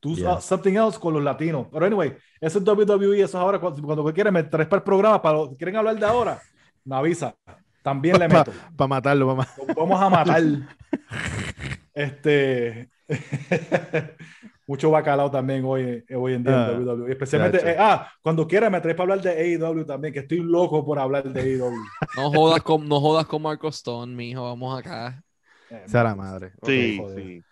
Tú 0.00 0.16
Yeah. 0.16 0.40
something 0.40 0.72
else 0.74 0.98
con 0.98 1.12
los 1.12 1.22
latinos. 1.22 1.66
Pero 1.70 1.84
anyway, 1.84 2.16
eso 2.40 2.58
es 2.60 2.64
WWE, 2.64 3.16
eso 3.18 3.24
es 3.24 3.34
ahora. 3.34 3.58
Cuando, 3.58 3.82
cuando 3.82 4.04
quieres 4.14 4.32
me 4.32 4.42
traes 4.42 4.68
para 4.68 4.78
el 4.78 4.84
programa, 4.84 5.20
para 5.20 5.36
lo- 5.36 5.54
quieren 5.54 5.76
hablar 5.76 5.98
de 5.98 6.06
ahora, 6.06 6.40
me 6.82 6.96
avisa. 6.96 7.34
También 7.82 8.18
le 8.18 8.26
meto. 8.26 8.52
Para 8.74 8.88
matarlo, 8.88 9.26
mamá. 9.26 9.46
Vamos 9.76 10.00
a 10.00 10.08
matar. 10.08 10.42
este. 11.94 12.88
Mucho 14.66 14.90
bacalao 14.90 15.30
también 15.30 15.62
hoy, 15.64 16.02
hoy 16.14 16.34
en 16.34 16.42
día 16.42 16.66
Ah, 16.68 16.72
en 16.72 16.88
WWE. 16.88 17.10
Especialmente, 17.12 17.58
eh, 17.70 17.76
ah, 17.78 18.08
cuando 18.22 18.46
quieras 18.48 18.70
me 18.70 18.80
traes 18.80 18.96
para 18.96 19.12
hablar 19.12 19.22
de 19.22 19.30
AEW 19.56 19.84
también, 19.84 20.14
que 20.14 20.20
estoy 20.20 20.38
loco 20.38 20.84
por 20.84 20.98
hablar 20.98 21.30
de 21.32 21.40
AEW. 21.40 21.72
No 22.16 22.30
jodas 22.30 22.62
con, 22.62 22.88
no 22.88 23.00
jodas 23.00 23.26
con 23.26 23.42
Marco 23.42 23.68
Stone, 23.68 24.14
mijo. 24.14 24.42
Vamos 24.44 24.78
acá. 24.78 25.22
Eh, 25.70 25.82
Sea 25.86 26.04
la 26.04 26.14
madre. 26.14 26.52
Sí, 26.62 26.96
joder. 26.98 27.22
sí. 27.22 27.42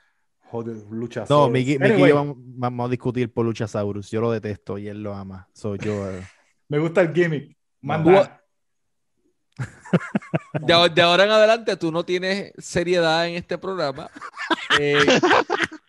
Joder, 0.51 0.77
lucha. 0.91 1.25
No, 1.31 1.49
Miki, 1.49 1.77
Anyway, 1.77 2.11
yo 2.11 2.15
vamos, 2.15 2.37
vamos 2.39 2.87
a 2.87 2.91
discutir 2.91 3.33
por 3.33 3.45
Luchasaurus. 3.47 4.11
Yo 4.11 4.21
lo 4.21 4.31
detesto 4.31 4.77
y 4.79 4.87
él 4.89 5.03
lo 5.03 5.15
ama. 5.15 5.49
Soy 5.55 5.79
yo. 5.79 6.11
eh, 6.11 6.23
Me 6.69 6.79
gusta 6.79 7.01
el 7.03 7.13
gimmick. 7.13 7.57
Nada. 7.81 8.42
De, 10.67 10.73
ahora- 10.73 10.93
de 10.93 11.03
ahora 11.03 11.25
en 11.25 11.31
adelante 11.31 11.77
tú 11.77 11.93
no 11.93 12.05
tienes 12.05 12.53
seriedad 12.59 13.27
en 13.29 13.35
este 13.37 13.59
programa. 13.59 14.09
Eh, 14.81 14.97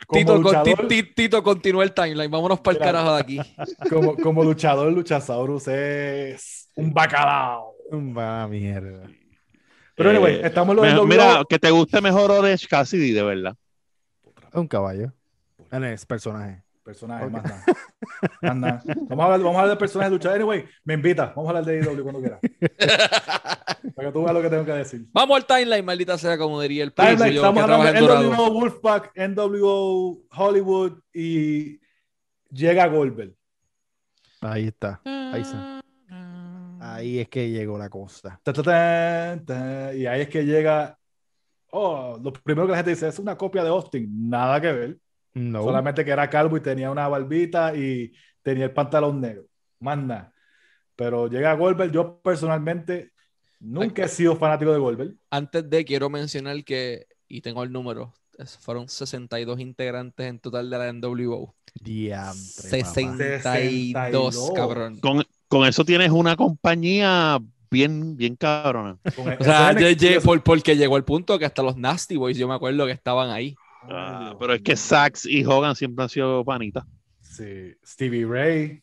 Como 0.05 0.19
Tito, 0.19 0.37
luchador, 0.37 0.87
ti- 0.89 1.03
ti- 1.03 1.13
Tito, 1.13 1.41
continúa 1.41 1.83
el 1.85 1.93
timeline. 1.93 2.29
Vámonos 2.29 2.59
para 2.59 2.77
el 2.77 2.83
carajo 2.83 3.13
de 3.15 3.21
aquí. 3.21 3.39
como, 3.89 4.17
como 4.17 4.43
luchador, 4.43 4.91
Luchasaurus 4.91 5.67
es 5.69 6.69
un 6.75 6.93
bacalao. 6.93 7.73
Va 7.93 8.45
mierda. 8.49 9.07
Pero 9.95 10.09
anyway, 10.09 10.35
Eh, 10.35 10.41
estamos 10.47 10.71
en 10.71 10.75
lo 10.75 10.81
Me- 10.81 10.87
del 10.89 10.97
WWE. 10.97 11.07
mira, 11.09 11.43
que 11.47 11.57
te 11.59 11.71
guste 11.71 12.01
mejor 12.01 12.29
Orange 12.31 12.67
Cassidy, 12.67 13.11
de 13.13 13.23
verdad. 13.23 13.55
Un 14.51 14.67
caballo. 14.67 15.13
En 15.71 15.85
ese 15.85 16.05
personaje. 16.05 16.61
Personaje, 16.83 17.25
Ok. 17.25 17.31
más 17.31 17.43
nada. 17.43 17.63
Más 18.41 18.55
nada. 18.55 18.83
Vamos 18.85 19.19
a 19.19 19.25
hablar, 19.25 19.39
vamos 19.39 19.55
a 19.55 19.59
hablar 19.61 19.69
de 19.69 19.79
personajes 19.79 20.11
de 20.11 20.17
luchadores. 20.17 20.41
Anyway, 20.41 20.65
me 20.83 20.93
invita. 20.95 21.27
Vamos 21.35 21.45
a 21.45 21.49
hablar 21.57 21.65
de 21.65 21.79
AEW 21.81 22.03
cuando 22.03 22.19
quieras. 22.19 22.39
Para 23.95 24.07
que 24.07 24.11
tú 24.13 24.21
veas 24.23 24.33
lo 24.33 24.41
que 24.41 24.49
tengo 24.49 24.65
que 24.65 24.71
decir. 24.73 25.05
Vamos 25.13 25.37
al 25.37 25.45
timeline, 25.45 25.85
maldita 25.85 26.17
sea, 26.17 26.37
como 26.37 26.59
diría 26.61 26.83
el 26.83 26.93
Timeline, 26.93 27.33
yo 27.33 27.41
estamos 27.41 27.63
hablando 27.63 28.17
de. 28.19 28.27
NWO 28.29 28.51
Wolfpack, 28.53 29.11
NWO 29.15 30.21
Hollywood 30.31 30.99
y 31.13 31.79
llega 32.49 32.87
Goldberg. 32.87 33.33
Ahí 34.41 34.67
está. 34.67 35.01
Ahí 35.05 35.41
está. 35.41 35.81
Ahí 36.81 37.19
es 37.19 37.29
que 37.29 37.49
llegó 37.49 37.77
la 37.77 37.89
cosa. 37.89 38.39
Ta, 38.43 38.51
ta, 38.51 38.61
ta, 38.63 39.39
ta. 39.45 39.93
y 39.93 40.05
ahí 40.05 40.21
es 40.21 40.29
que 40.29 40.43
llega. 40.45 40.97
Oh, 41.71 42.19
lo 42.21 42.31
primero 42.33 42.67
que 42.67 42.71
la 42.71 42.77
gente 42.77 42.91
dice 42.91 43.07
es 43.07 43.19
una 43.19 43.37
copia 43.37 43.63
de 43.63 43.69
Austin. 43.69 44.29
Nada 44.29 44.59
que 44.59 44.71
ver. 44.71 44.97
No. 45.33 45.63
Solamente 45.63 46.05
que 46.05 46.11
era 46.11 46.29
calvo 46.29 46.57
y 46.57 46.61
tenía 46.61 46.91
una 46.91 47.07
barbita 47.07 47.75
y 47.75 48.13
tenía 48.41 48.65
el 48.65 48.71
pantalón 48.71 49.19
negro. 49.21 49.45
Más 49.79 49.97
nada. 49.97 50.33
Pero 50.95 51.27
llega 51.27 51.53
Goldberg. 51.55 51.91
Yo 51.91 52.19
personalmente 52.21 53.11
nunca 53.59 54.05
he 54.05 54.07
sido 54.07 54.35
fanático 54.35 54.71
de 54.71 54.79
Goldberg. 54.79 55.15
Antes 55.31 55.69
de, 55.69 55.85
quiero 55.85 56.09
mencionar 56.09 56.63
que, 56.63 57.07
y 57.27 57.41
tengo 57.41 57.63
el 57.63 57.71
número, 57.71 58.13
fueron 58.59 58.87
62 58.89 59.59
integrantes 59.59 60.27
en 60.27 60.39
total 60.39 60.69
de 60.69 60.77
la 60.77 60.93
NWO. 60.93 61.55
Diantre, 61.73 62.69
papá. 62.69 62.93
62, 62.93 63.41
62. 63.43 64.51
cabrón. 64.53 64.99
Con, 64.99 65.23
con 65.47 65.65
eso 65.67 65.83
tienes 65.83 66.11
una 66.11 66.35
compañía 66.35 67.39
bien, 67.71 68.15
bien 68.15 68.35
cabrona. 68.35 68.99
O 69.39 69.43
sea, 69.43 69.75
por- 70.23 70.43
porque 70.43 70.75
llegó 70.77 70.97
el 70.97 71.03
punto 71.03 71.39
que 71.39 71.45
hasta 71.45 71.63
los 71.63 71.75
Nasty 71.75 72.17
Boys, 72.17 72.37
yo 72.37 72.47
me 72.47 72.53
acuerdo 72.53 72.85
que 72.85 72.91
estaban 72.91 73.31
ahí. 73.31 73.55
Ah, 73.89 74.29
Ay, 74.31 74.37
pero 74.39 74.53
es 74.53 74.61
que. 74.61 74.75
Sax 74.75 75.25
y 75.25 75.43
Hogan 75.45 75.75
siempre 75.75 76.03
han 76.03 76.09
sido 76.09 76.43
panitas. 76.43 76.83
Sí, 77.21 77.73
Stevie 77.85 78.25
Ray. 78.25 78.81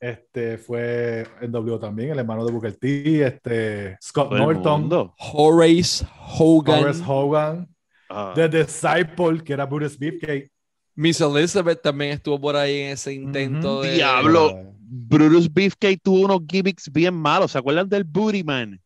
Este 0.00 0.58
fue 0.58 1.26
en 1.40 1.50
W 1.50 1.78
también, 1.78 2.10
el 2.10 2.18
hermano 2.18 2.44
de 2.44 2.52
Booker 2.52 2.74
T. 2.76 3.24
Este, 3.24 3.96
Scott 4.02 4.32
Norton. 4.32 5.12
Horace 5.18 6.04
Hogan, 6.38 6.82
Horace 6.82 7.02
Hogan, 7.06 7.68
Ah, 8.10 8.32
The 8.34 8.48
Disciple, 8.48 9.42
que 9.42 9.54
era 9.54 9.64
Brutus 9.64 9.98
Beefcake. 9.98 10.50
Miss 10.94 11.20
Elizabeth 11.20 11.80
también 11.82 12.12
estuvo 12.12 12.40
por 12.40 12.54
ahí 12.54 12.80
en 12.80 12.90
ese 12.92 13.12
intento 13.14 13.82
de. 13.82 13.94
Diablo. 13.94 14.74
Brutus 14.78 15.52
Beefcake 15.52 15.98
tuvo 16.02 16.26
unos 16.26 16.40
gimmicks 16.48 16.92
bien 16.92 17.14
malos. 17.14 17.52
¿Se 17.52 17.58
acuerdan 17.58 17.88
del 17.88 18.04
Booty 18.04 18.44
Man? 18.44 18.80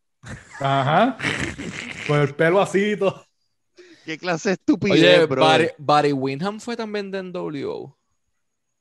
Ajá. 0.60 1.18
Con 2.06 2.20
el 2.20 2.34
pelo 2.34 2.60
así 2.60 2.92
y 2.92 2.96
todo. 2.96 3.24
¿Qué 4.08 4.16
clase 4.16 4.48
de 4.48 4.52
estupidez, 4.54 5.18
Oye, 5.18 5.26
bro? 5.26 5.42
Barry, 5.42 5.68
Barry 5.76 6.12
Windham 6.14 6.60
fue 6.60 6.74
también 6.78 7.10
de 7.10 7.22
NWO. 7.22 7.94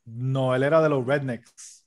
No, 0.06 0.54
él 0.54 0.62
era 0.62 0.80
de 0.80 0.88
los 0.88 1.06
Rednecks. 1.06 1.84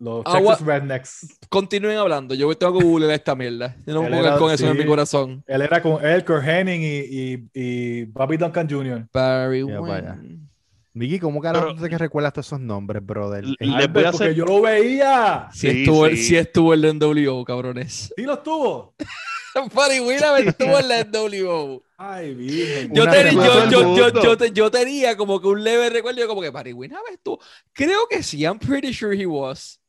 Los 0.00 0.24
Texas 0.24 0.62
Rednecks. 0.62 1.38
Continúen 1.48 1.96
hablando, 1.96 2.34
yo 2.34 2.52
tengo 2.58 2.76
que 2.76 2.84
googlear 2.84 3.12
esta 3.12 3.36
mierda. 3.36 3.76
Yo 3.86 3.94
no 3.94 4.00
puedo 4.00 4.16
era- 4.26 4.36
con 4.36 4.50
eso 4.50 4.68
en 4.68 4.76
mi 4.78 4.84
corazón. 4.84 5.44
Él 5.46 5.62
era 5.62 5.80
con 5.80 6.04
él, 6.04 6.24
Kurt 6.24 6.42
Hennig 6.44 6.80
y, 6.82 7.20
y, 7.32 7.50
y 7.54 8.04
Bobby 8.06 8.36
Duncan 8.36 8.68
Jr. 8.68 9.06
Barry. 9.12 9.62
Windham. 9.62 10.48
Miki, 10.92 11.20
¿cómo 11.20 11.40
carajo 11.40 11.72
tú 11.76 11.84
que 11.84 11.98
recuerdas 11.98 12.32
todos 12.32 12.46
esos 12.48 12.58
nombres, 12.58 13.06
brother? 13.06 13.44
Les 13.60 13.92
voy 13.92 14.02
a 14.04 14.10
porque 14.10 14.34
yo 14.34 14.44
lo 14.44 14.60
veía. 14.60 15.48
Si 15.52 15.70
Sí, 15.70 15.82
estuvo, 15.82 16.08
sí. 16.08 16.16
sí 16.16 16.36
estuvo 16.36 16.74
el 16.74 16.82
de 16.82 16.94
NWO, 16.94 17.44
cabrones. 17.44 18.12
Sí 18.16 18.22
lo 18.24 18.34
estuvo. 18.34 18.96
Barry 19.74 20.00
Windham 20.00 20.36
estuvo 20.46 20.78
en 20.78 20.88
la 20.88 21.04
NWO. 21.04 21.82
Ay, 21.98 22.34
virgen. 22.34 22.94
Yo, 22.94 23.08
ten- 23.10 23.34
yo, 23.34 23.70
yo, 23.70 23.96
yo, 23.96 24.36
yo 24.36 24.46
yo 24.46 24.70
tenía 24.70 25.16
como 25.16 25.40
que 25.40 25.48
un 25.48 25.64
leve 25.64 25.88
recuerdo, 25.90 26.20
yo 26.20 26.28
como 26.28 26.42
que 26.42 26.50
Barry 26.50 26.72
Windham 26.72 27.02
estuvo. 27.12 27.40
Creo 27.72 28.06
que 28.08 28.22
sí, 28.22 28.42
I'm 28.42 28.58
pretty 28.58 28.92
sure 28.92 29.14
he 29.16 29.26
was. 29.26 29.80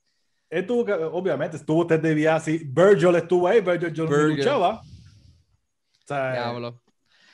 Él 0.49 0.65
tuvo 0.65 0.85
que, 0.85 0.93
obviamente, 0.93 1.57
estuvo 1.57 1.85
Ted 1.85 1.99
DiBiase. 1.99 2.61
Virgil 2.65 3.15
estuvo 3.15 3.47
ahí, 3.47 3.59
Virgil 3.59 4.07
Virgil. 4.07 4.37
luchaba. 4.37 4.79
O 4.81 6.07
sea, 6.07 6.31
Diablo. 6.31 6.81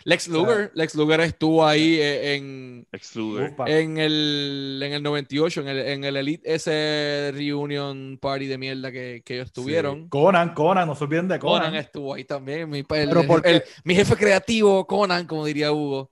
Lex 0.05 0.27
Luger, 0.27 0.71
Lex 0.73 0.95
Luger 0.95 1.21
estuvo 1.21 1.65
ahí 1.65 1.95
eh, 1.99 2.35
en, 2.35 2.85
Lex 2.91 3.15
Luger. 3.15 3.41
Wolfpack. 3.43 3.69
en, 3.69 3.97
el, 3.97 4.81
en 4.83 4.93
el 4.93 5.03
98, 5.03 5.61
en 5.61 5.67
el, 5.67 5.79
en 5.79 6.03
el 6.03 6.17
Elite, 6.17 6.53
ese 6.53 7.31
reunion 7.33 8.17
party 8.21 8.47
de 8.47 8.57
mierda 8.57 8.91
que, 8.91 9.21
que 9.25 9.35
ellos 9.35 9.51
tuvieron. 9.53 10.03
Sí. 10.03 10.09
Conan, 10.09 10.53
Conan, 10.53 10.87
no 10.87 10.95
se 10.95 11.03
olviden 11.03 11.27
de 11.27 11.39
Conan. 11.39 11.67
Conan 11.67 11.75
estuvo 11.75 12.13
ahí 12.13 12.25
también. 12.25 12.69
Mi, 12.69 12.79
el- 12.79 12.85
Pero 12.87 13.25
¿por 13.25 13.45
el- 13.47 13.63
mi 13.83 13.95
jefe 13.95 14.15
creativo, 14.15 14.85
Conan, 14.87 15.25
como 15.25 15.45
diría 15.45 15.71
Hugo. 15.71 16.11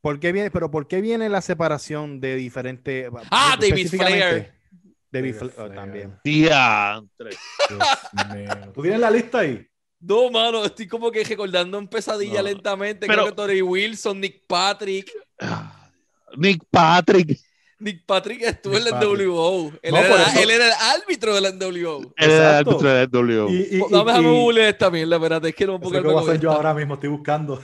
¿Por 0.00 0.20
qué 0.20 0.32
viene, 0.32 0.50
pero 0.50 0.70
¿por 0.70 0.86
qué 0.86 1.00
viene 1.00 1.28
la 1.28 1.40
separación 1.40 2.20
de 2.20 2.36
diferentes... 2.36 3.10
Ah, 3.30 3.56
David? 3.60 3.88
Flair. 3.88 4.22
David 4.30 4.44
David 5.10 5.34
Flair, 5.34 5.52
oh, 5.56 5.62
Flair. 5.62 5.74
también. 5.74 6.14
Diantre. 6.22 7.30
Dios 7.68 8.34
mío. 8.34 8.72
¿Tú 8.74 8.82
tienes 8.82 9.00
la 9.00 9.10
lista 9.10 9.38
ahí? 9.40 9.66
No, 10.00 10.30
mano, 10.30 10.64
estoy 10.64 10.86
como 10.86 11.10
que 11.10 11.24
recordando 11.24 11.76
en 11.78 11.88
pesadilla 11.88 12.38
No. 12.40 12.48
lentamente. 12.48 13.06
Pero- 13.06 13.22
Creo 13.22 13.26
que 13.34 13.36
Tori 13.36 13.62
Wilson, 13.62 14.20
Nick 14.20 14.44
Patrick. 14.46 15.10
Nick 16.36 16.62
Patrick. 16.70 17.38
Nick 17.80 18.04
Patrick 18.04 18.42
estuvo 18.42 18.76
en 18.76 18.84
la. 18.84 18.90
NWO. 19.00 19.72
Él, 19.82 19.92
No, 19.92 19.98
era, 19.98 20.08
por 20.08 20.20
eso- 20.20 20.40
él 20.40 20.50
era 20.50 20.66
el 20.66 20.72
árbitro 21.00 21.34
de 21.34 21.40
la 21.40 21.48
NWO. 21.50 22.00
El 22.16 22.30
Exacto. 22.30 22.70
árbitro 22.70 22.90
de 22.90 23.06
W. 23.06 23.46
Y, 23.52 23.76
y- 23.76 23.82
No, 23.90 24.04
déjame 24.04 24.30
googlear 24.30 24.68
esta 24.68 24.90
mierda, 24.90 25.16
espérate, 25.16 25.48
es 25.48 25.54
que 25.54 25.66
no 25.66 25.78
puedo 25.80 25.96
es 25.96 26.02
lo 26.02 26.08
que 26.08 26.14
voy 26.14 26.24
a 26.24 26.28
hacer 26.30 26.40
yo 26.40 26.50
ahora 26.52 26.74
mismo, 26.74 26.94
estoy 26.94 27.08
buscando. 27.10 27.62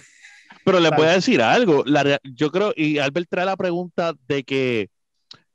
Pero 0.65 0.81
les 0.81 0.93
voy 0.97 1.07
a 1.07 1.11
decir 1.13 1.43
algo. 1.43 1.83
La 1.85 2.21
yo 2.23 2.51
creo, 2.51 2.73
y 2.77 2.99
Albert 2.99 3.29
trae 3.29 3.45
la 3.45 3.57
pregunta 3.57 4.15
de 4.29 4.45
que 4.45 4.89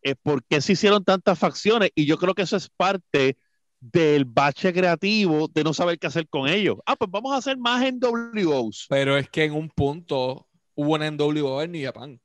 eh, 0.04 0.16
por 0.22 0.44
qué 0.44 0.62
se 0.62 0.74
hicieron 0.74 1.04
tantas 1.04 1.38
facciones, 1.40 1.92
y 1.96 2.06
yo 2.06 2.18
creo 2.18 2.34
que 2.36 2.44
eso 2.44 2.56
es 2.58 2.70
parte 2.70 3.38
del 3.80 4.26
bache 4.26 4.74
creativo 4.74 5.48
de 5.48 5.64
no 5.64 5.74
saber 5.74 5.98
qué 6.00 6.08
hacer 6.08 6.28
con 6.28 6.48
ellos. 6.50 6.78
Ah, 6.86 6.96
pues 6.96 7.10
vamos 7.12 7.34
a 7.34 7.38
hacer 7.38 7.58
más 7.58 7.84
en 7.86 8.00
WOs. 8.00 8.86
Pero 8.90 9.18
es 9.18 9.30
que 9.30 9.46
en 9.46 9.54
un 9.54 9.70
punto 9.70 10.48
hubo 10.76 10.94
una 10.96 11.08
NWO 11.10 11.62
en 11.62 11.72
New 11.72 11.86
Japan. 11.86 12.20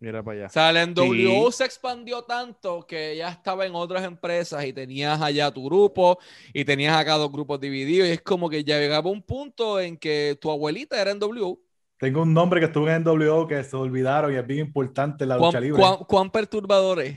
Mira 0.00 0.22
para 0.22 0.36
O 0.36 0.40
allá. 0.42 0.48
sea, 0.48 0.70
la 0.72 0.82
NWO 0.86 1.50
Sí. 1.50 1.56
se 1.58 1.64
expandió 1.64 2.22
tanto 2.22 2.86
que 2.86 3.16
ya 3.16 3.30
estaba 3.30 3.66
en 3.66 3.74
otras 3.74 4.04
empresas 4.04 4.64
y 4.64 4.72
tenías 4.72 5.20
allá 5.20 5.50
tu 5.50 5.64
grupo 5.64 6.18
y 6.54 6.64
tenías 6.64 6.96
acá 6.96 7.14
dos 7.16 7.32
grupos 7.32 7.58
divididos 7.60 8.06
y 8.08 8.12
es 8.12 8.22
como 8.22 8.48
que 8.48 8.62
ya 8.62 8.78
llegaba 8.78 9.10
un 9.10 9.22
punto 9.22 9.80
en 9.80 9.96
que 9.96 10.38
tu 10.40 10.50
abuelita 10.52 11.00
era 11.00 11.10
NWO. 11.14 11.58
Tengo 11.98 12.22
un 12.22 12.32
nombre 12.32 12.60
que 12.60 12.66
estuvo 12.66 12.88
en 12.88 13.02
NWO 13.02 13.48
que 13.48 13.64
se 13.64 13.74
olvidaron 13.74 14.32
y 14.32 14.36
es 14.36 14.46
bien 14.46 14.60
importante 14.66 15.26
la 15.26 15.36
lucha 15.36 15.50
¿Cuán, 15.50 15.62
libre. 15.64 15.80
cuán- 15.80 16.04
cuán 16.06 16.30
perturbador 16.30 17.00
es? 17.02 17.16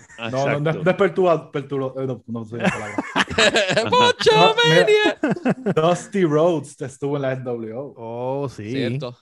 No, 0.30 0.46
no, 0.46 0.60
no, 0.60 0.70
es- 0.70 0.76
no 0.84 0.90
es 0.90 0.96
perturba, 0.96 1.52
perturba- 1.52 1.92
eh, 2.02 2.06
no, 2.06 2.22
no 2.26 2.44
sé 2.44 2.56
la 2.56 2.70
palabra. 2.70 2.96
¡Pocho 3.90 4.30
No, 4.34 4.54
mira. 4.64 4.86
Mania! 4.86 5.72
Dusty 5.74 6.24
Rhodes 6.24 6.80
estuvo 6.80 7.16
en 7.16 7.22
la 7.22 7.34
NWO. 7.36 7.94
Oh, 7.96 8.48
sí. 8.48 8.70
Cierto. 8.70 9.16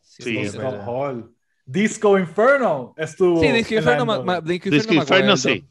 Sí, 0.00 0.36
verdad. 0.48 0.84
Hall. 0.86 1.34
Disco 1.64 2.18
Inferno 2.18 2.94
estuvo. 2.96 3.40
Sí, 3.40 3.52
Disco 3.52 3.74
Inferno, 3.74 4.06
ma- 4.06 4.22
ma- 4.22 4.40
Disco 4.40 4.70
Disco 4.70 4.94
Inferno 4.94 5.26
me 5.26 5.32
Inferno, 5.32 5.36
sí. 5.36 5.68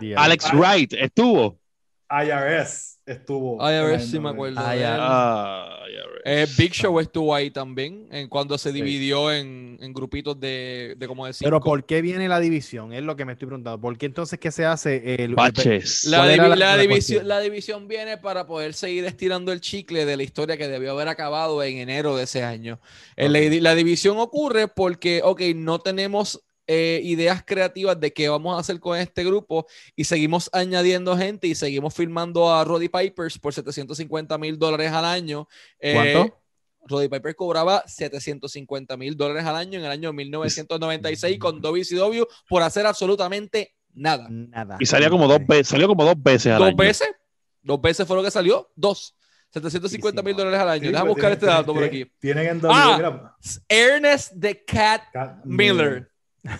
Yeah. 0.00 0.20
Alex 0.22 0.44
Ah. 0.52 0.56
Wright 0.56 0.92
estuvo. 0.92 1.58
IRS 2.10 2.87
estuvo. 3.08 3.54
en 3.68 3.76
la 3.86 3.92
IRS 3.94 4.10
sí 4.10 4.18
me 4.20 4.28
acuerdo. 4.30 4.60
Eh, 6.24 6.46
Big 6.58 6.72
Show 6.74 6.98
estuvo 7.00 7.34
ahí 7.34 7.50
también, 7.50 8.06
en 8.10 8.28
cuando 8.28 8.58
se 8.58 8.70
Sí. 8.70 8.74
dividió 8.74 9.32
en, 9.32 9.78
en 9.80 9.92
grupitos 9.94 10.38
de, 10.38 10.94
de 10.98 11.06
como 11.08 11.24
de 11.26 11.32
cinco. 11.32 11.46
Pero 11.46 11.60
¿por 11.60 11.84
qué 11.86 12.02
viene 12.02 12.28
la 12.28 12.38
división? 12.40 12.92
Es 12.92 13.02
lo 13.02 13.16
que 13.16 13.24
me 13.24 13.32
estoy 13.32 13.46
preguntando. 13.46 13.80
¿Por 13.80 13.96
qué 13.96 14.06
entonces 14.06 14.38
qué 14.38 14.50
se 14.50 14.64
hace? 14.66 15.22
El, 15.24 15.34
Baches. 15.34 16.04
La, 16.04 16.18
¿Cuál 16.18 16.30
era 16.30 16.44
divi- 16.44 16.48
la- 16.50 16.56
la 16.56 16.76
la 16.76 16.82
división, 16.82 17.28
la 17.28 17.40
división 17.40 17.88
viene 17.88 18.18
para 18.18 18.46
poder 18.46 18.74
seguir 18.74 19.04
estirando 19.04 19.52
el 19.52 19.60
chicle 19.60 20.04
de 20.04 20.16
la 20.16 20.22
historia 20.22 20.56
que 20.58 20.68
debió 20.68 20.92
haber 20.92 21.08
acabado 21.08 21.62
en 21.62 21.78
enero 21.78 22.16
de 22.16 22.24
ese 22.24 22.42
año. 22.42 22.78
Eh, 23.16 23.60
la 23.60 23.74
división 23.74 24.18
ocurre 24.18 24.68
porque, 24.68 25.22
ok, 25.24 25.40
no 25.54 25.78
tenemos 25.78 26.42
eh, 26.68 27.00
ideas 27.02 27.42
creativas 27.44 27.98
de 27.98 28.12
qué 28.12 28.28
vamos 28.28 28.54
a 28.56 28.60
hacer 28.60 28.78
con 28.78 28.96
este 28.98 29.24
grupo 29.24 29.66
y 29.96 30.04
seguimos 30.04 30.48
añadiendo 30.52 31.16
gente 31.16 31.46
y 31.48 31.54
seguimos 31.54 31.94
filmando 31.94 32.52
a 32.54 32.62
Roddy 32.62 32.88
Pipers 32.90 33.38
por 33.38 33.52
750 33.54 34.36
mil 34.38 34.58
dólares 34.58 34.92
al 34.92 35.04
año. 35.06 35.48
Eh, 35.80 35.94
¿Cuánto? 35.94 36.38
Roddy 36.86 37.08
Piper 37.08 37.34
cobraba 37.34 37.82
750 37.86 38.96
mil 38.96 39.16
dólares 39.16 39.44
al 39.44 39.56
año 39.56 39.78
en 39.78 39.84
el 39.86 39.90
año 39.90 40.12
1996 40.12 41.38
con 41.38 41.60
WCW 41.60 42.22
por 42.48 42.62
hacer 42.62 42.86
absolutamente 42.86 43.74
nada. 43.94 44.26
Nada. 44.30 44.76
Y 44.78 44.86
salía 44.86 45.10
como 45.10 45.26
dos 45.26 45.40
veces, 45.46 45.68
salió 45.68 45.88
como 45.88 46.04
dos 46.04 46.14
veces 46.22 46.52
al 46.52 46.58
Dos 46.60 46.68
año. 46.68 46.76
veces. 46.76 47.08
Dos 47.62 47.80
veces 47.80 48.06
fue 48.06 48.16
lo 48.16 48.22
que 48.22 48.30
salió. 48.30 48.70
Dos. 48.76 49.14
750 49.50 50.22
mil 50.22 50.36
dólares 50.36 50.60
al 50.60 50.68
año. 50.68 50.82
Sí, 50.82 50.88
Déjame 50.88 51.04
pero 51.04 51.14
buscar 51.14 51.30
tienen- 51.30 51.32
este 51.38 51.46
dato 51.46 51.74
por 51.74 51.84
aquí. 51.84 52.04
Tienen 52.18 52.46
en. 52.46 52.60
Ah. 52.64 53.36
Ernest 53.68 54.32
the 54.38 54.64
Cat 54.64 55.02
Cat 55.12 55.44
Miller. 55.44 56.10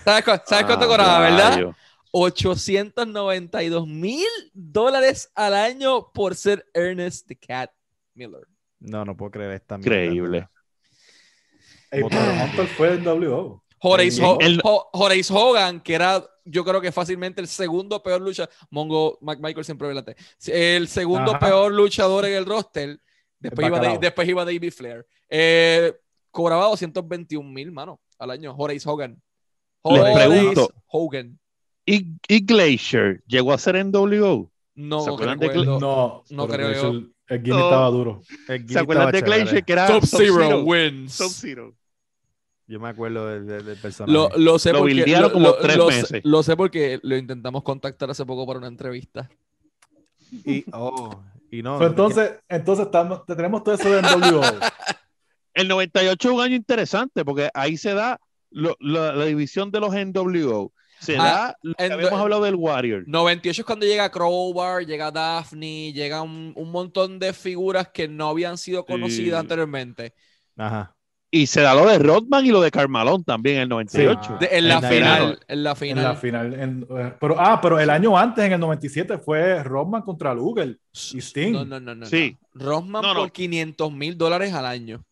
¿Sabes, 0.05 0.25
cu- 0.25 0.43
sabes 0.47 0.65
cuánto 0.67 0.85
Ah, 0.85 0.89
cobraba, 0.89 1.21
verdad? 1.21 1.55
rayo. 1.55 1.75
892 2.11 3.87
mil 3.87 4.27
dólares 4.53 5.31
al 5.35 5.55
año 5.55 6.11
por 6.13 6.35
ser 6.35 6.67
Ernest 6.75 7.27
the 7.29 7.37
Cat 7.37 7.71
Miller. 8.15 8.47
No, 8.81 9.05
no 9.05 9.17
puedo 9.17 9.31
creer 9.31 9.53
esta 9.53 9.77
mierda. 9.79 9.97
Increíble. 10.05 10.49
Hunter 11.93 12.67
fue 12.77 12.95
en 12.95 13.05
NWO. 13.05 13.63
Horace, 13.81 14.19
El- 14.21 14.25
Ho- 14.25 14.39
el- 14.41 14.61
Ho- 14.65 14.89
Horace 14.93 15.33
Hogan, 15.33 15.81
que 15.81 15.95
era 15.95 16.25
yo 16.45 16.65
creo 16.65 16.81
que 16.81 16.91
fácilmente 16.91 17.41
el 17.41 17.47
segundo 17.47 18.03
peor 18.03 18.21
luchador, 18.23 18.51
Mongo 18.71 19.19
Mac 19.21 19.39
Michael 19.41 19.65
siempre 19.65 19.87
adelante, 19.87 20.17
el 20.47 20.89
segundo 20.89 21.33
Ajá. 21.33 21.39
peor 21.41 21.73
luchador 21.73 22.25
en 22.25 22.33
el 22.35 22.47
roster, 22.47 22.99
después, 23.39 23.67
El 23.69 23.75
iba, 23.75 23.99
después 23.99 24.29
iba 24.29 24.45
David 24.47 24.73
Flair. 24.73 25.07
Eh, 25.29 25.95
cobraba 26.31 26.65
221 26.69 27.53
mil, 27.53 27.71
mano, 27.71 28.01
al 28.19 28.31
año, 28.31 28.55
Horace 28.57 28.89
Hogan. 28.89 29.21
Les 29.85 30.15
pregunto. 30.15 30.71
Hogan. 30.89 31.39
¿Y, 31.87 32.07
y 32.29 32.41
Glacier 32.45 33.23
llegó 33.27 33.53
a 33.53 33.59
ser 33.59 33.77
en 33.77 33.91
WO? 33.93 34.51
No, 34.75 35.01
¿Se 35.03 35.11
acuerdan 35.11 35.39
de 35.39 35.49
recuerdo. 35.49 35.81
No, 35.81 36.25
No 36.31 36.47
pero 36.47 36.69
creo 36.69 36.83
yo. 36.83 36.89
El, 36.91 37.13
el 37.29 37.43
No. 37.49 37.59
estaba 37.65 37.89
duro. 37.91 38.21
El 38.49 38.69
¿Se 38.69 38.79
acuerdan 38.79 39.11
de 39.13 39.19
chévere. 39.21 39.37
Glacier 39.43 39.65
que 39.65 39.73
era 39.73 39.87
Sub-Zero 39.89 40.33
Sub-Zero? 40.35 40.63
wins. 40.65 41.13
Sub-Zero. 41.15 41.75
Yo 42.67 42.79
me 42.79 42.89
acuerdo 42.91 43.27
del, 43.27 43.77
personaje. 43.79 44.13
Lo, 44.13 44.29
lo 44.37 44.59
sé 44.59 44.73
Lo 44.73 44.81
porque 44.81 44.95
lo, 45.19 45.33
como 45.33 45.49
lo- 45.49 45.57
tres 45.59 45.77
lo 45.79 45.87
meses. 45.87 46.21
lo 46.23 46.43
sé 46.43 46.55
porque 46.57 47.01
lo 47.03 47.17
intentamos 47.17 47.63
contactar 47.63 48.11
hace 48.11 48.27
poco 48.27 48.47
para 48.47 48.59
una 48.59 48.69
entrevista. 48.69 49.29
Y, 50.45 50.65
oh, 50.73 51.19
y 51.51 51.63
no. 51.63 51.79
Pues 51.79 51.89
entonces, 51.89 52.33
entonces 52.49 52.85
estamos, 52.87 53.25
tenemos 53.25 53.65
todo 53.65 53.75
eso 53.75 53.91
de 53.91 54.03
NWO. 54.03 54.43
El 55.55 55.67
98 55.67 56.29
es 56.29 56.35
un 56.35 56.41
año 56.43 56.55
interesante 56.55 57.25
porque 57.25 57.49
ahí 57.55 57.79
se 57.79 57.95
da 57.95 58.21
lo- 58.51 58.77
la, 58.81 59.13
la 59.13 59.25
división 59.25 59.71
de 59.71 59.81
los 59.81 59.95
NWO. 59.95 60.73
Se 61.01 61.17
Ah, 61.17 61.23
da 61.23 61.57
lo 61.63 61.75
que 61.75 61.85
en- 61.87 61.93
habíamos 61.93 62.21
hablado 62.21 62.43
del 62.43 62.57
Warrior. 62.57 63.05
98 63.07 63.63
es 63.63 63.67
cuando 63.67 63.87
llega 63.87 64.11
Crowbar, 64.11 64.85
llega 64.85 65.11
Daphne, 65.13 65.93
llega 65.93 66.23
un, 66.23 66.53
un 66.57 66.71
montón 66.73 67.19
de 67.21 67.33
figuras 67.33 67.89
que 67.95 68.09
no 68.09 68.29
habían 68.29 68.59
sido 68.59 68.85
conocidas 68.85 69.39
Sí. 69.39 69.43
anteriormente. 69.45 70.15
Ajá. 70.57 70.95
Y 71.31 71.47
se 71.47 71.61
da 71.61 71.75
lo 71.75 71.87
de 71.87 71.99
Rodman 71.99 72.47
y 72.47 72.49
lo 72.51 72.61
de 72.63 72.71
Carmalón 72.71 73.23
también 73.23 73.57
en 73.57 73.63
el 73.65 73.69
98. 73.69 74.39
Sí. 74.41 74.47
De- 74.47 74.59
en 74.59 74.67
la 74.67 74.77
En 74.77 74.81
la 74.83 74.89
final, 74.89 75.17
final. 75.19 75.41
en 75.47 75.63
la 75.63 75.71
en 75.71 75.77
final. 75.77 76.05
la 76.05 76.17
final. 76.17 76.55
en- 76.55 76.87
eh, 76.91 77.13
pero, 77.21 77.37
ah, 77.39 77.61
pero 77.61 77.79
el 77.79 77.91
año 77.91 78.19
antes, 78.19 78.45
en 78.47 78.53
el 78.55 78.61
97, 78.61 79.19
fue 79.19 79.63
Roman 79.63 80.03
contra 80.03 80.35
Luger 80.35 80.79
y 81.13 81.19
Sting. 81.19 81.53
No, 81.53 81.65
no, 81.67 81.79
no, 81.79 81.95
no. 81.95 82.07
Sí. 82.07 82.37
no. 82.55 82.65
Rosman 82.65 83.03
No, 83.03 83.15
no. 83.15 83.21
por 83.21 83.31
500 83.31 83.93
mil 83.93 84.17
dólares 84.19 84.53
al 84.55 84.65
año. 84.67 85.05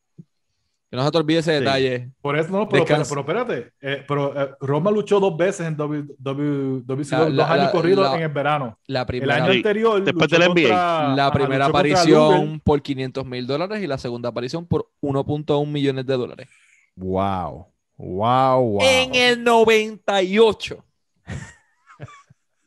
Que 0.97 1.01
no 1.01 1.05
se 1.05 1.11
te 1.12 1.18
olvide 1.18 1.38
ese 1.40 1.53
Sí. 1.53 1.59
detalle. 1.64 2.11
Por 2.22 2.38
eso 2.38 2.51
no, 2.51 2.66
pero, 2.68 2.84
pero, 2.86 3.03
pero 3.07 3.20
espérate. 3.20 3.72
eh, 3.82 4.03
pero 4.09 4.40
eh, 4.40 4.51
Roman 4.61 4.94
luchó 4.94 5.20
dos 5.20 5.36
veces 5.36 5.66
en 5.66 5.76
W, 5.76 6.05
W, 6.18 6.82
WCW, 6.86 7.18
La- 7.18 7.28
la- 7.28 7.42
dos 7.44 7.51
años 7.53 7.70
corridos 7.70 8.14
en 8.14 8.22
el 8.22 8.28
verano. 8.30 8.78
La 8.86 9.01
El 9.01 9.07
primera, 9.07 9.34
año 9.36 9.51
Sí. 9.53 9.57
anterior. 9.59 10.03
Después 10.03 10.30
del 10.30 10.42
NBA. 10.44 10.62
contra- 10.68 11.14
la 11.14 11.26
ajá, 11.26 11.32
primera 11.32 11.66
aparición 11.66 12.61
por 12.64 12.80
500 12.80 13.26
mil 13.26 13.47
dólares 13.47 13.82
y 13.82 13.86
la 13.86 13.99
segunda 13.99 14.30
aparición 14.30 14.64
por 14.66 14.88
1.1 15.01 15.70
millones 15.70 16.07
de 16.07 16.14
dólares. 16.16 16.49
Wow. 16.97 17.66
Wow, 17.99 18.61
wow. 18.62 18.78
En 18.82 19.14
el 19.14 19.44
98. 19.44 20.82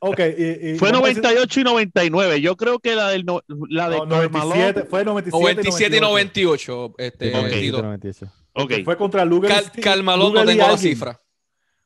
Ok, 0.02 0.20
y, 0.20 0.70
y- 0.72 0.78
Fue 0.78 0.92
vamos 0.92 1.06
a 1.10 1.10
decir- 1.10 1.24
98 1.24 1.60
y 1.60 1.64
99. 1.64 2.42
Yo 2.42 2.56
creo 2.56 2.80
que 2.80 2.96
la 2.96 3.10
del 3.10 3.26
no- 3.26 3.42
la 3.70 3.90
de 3.90 3.98
no, 3.98 4.08
Karl 4.08 4.32
97, 4.32 4.40
Malone- 4.40 4.90
fue 4.90 5.04
97, 5.06 5.32
97 5.56 5.98
y 5.98 6.00
98. 6.00 6.72
98. 6.72 6.96
Este, 6.98 7.36
Ok. 7.38 7.50
Tito. 7.60 7.82
98. 7.82 8.32
Ok. 8.54 8.74
Fue 8.86 8.98
contra 8.98 9.26
Luger. 9.26 9.52
y 9.52 9.54
Cal-. 9.54 9.72
Calmalón 9.82 10.34
no 10.34 10.46
tengo 10.46 10.68
la 10.68 10.78
cifra. 10.78 11.20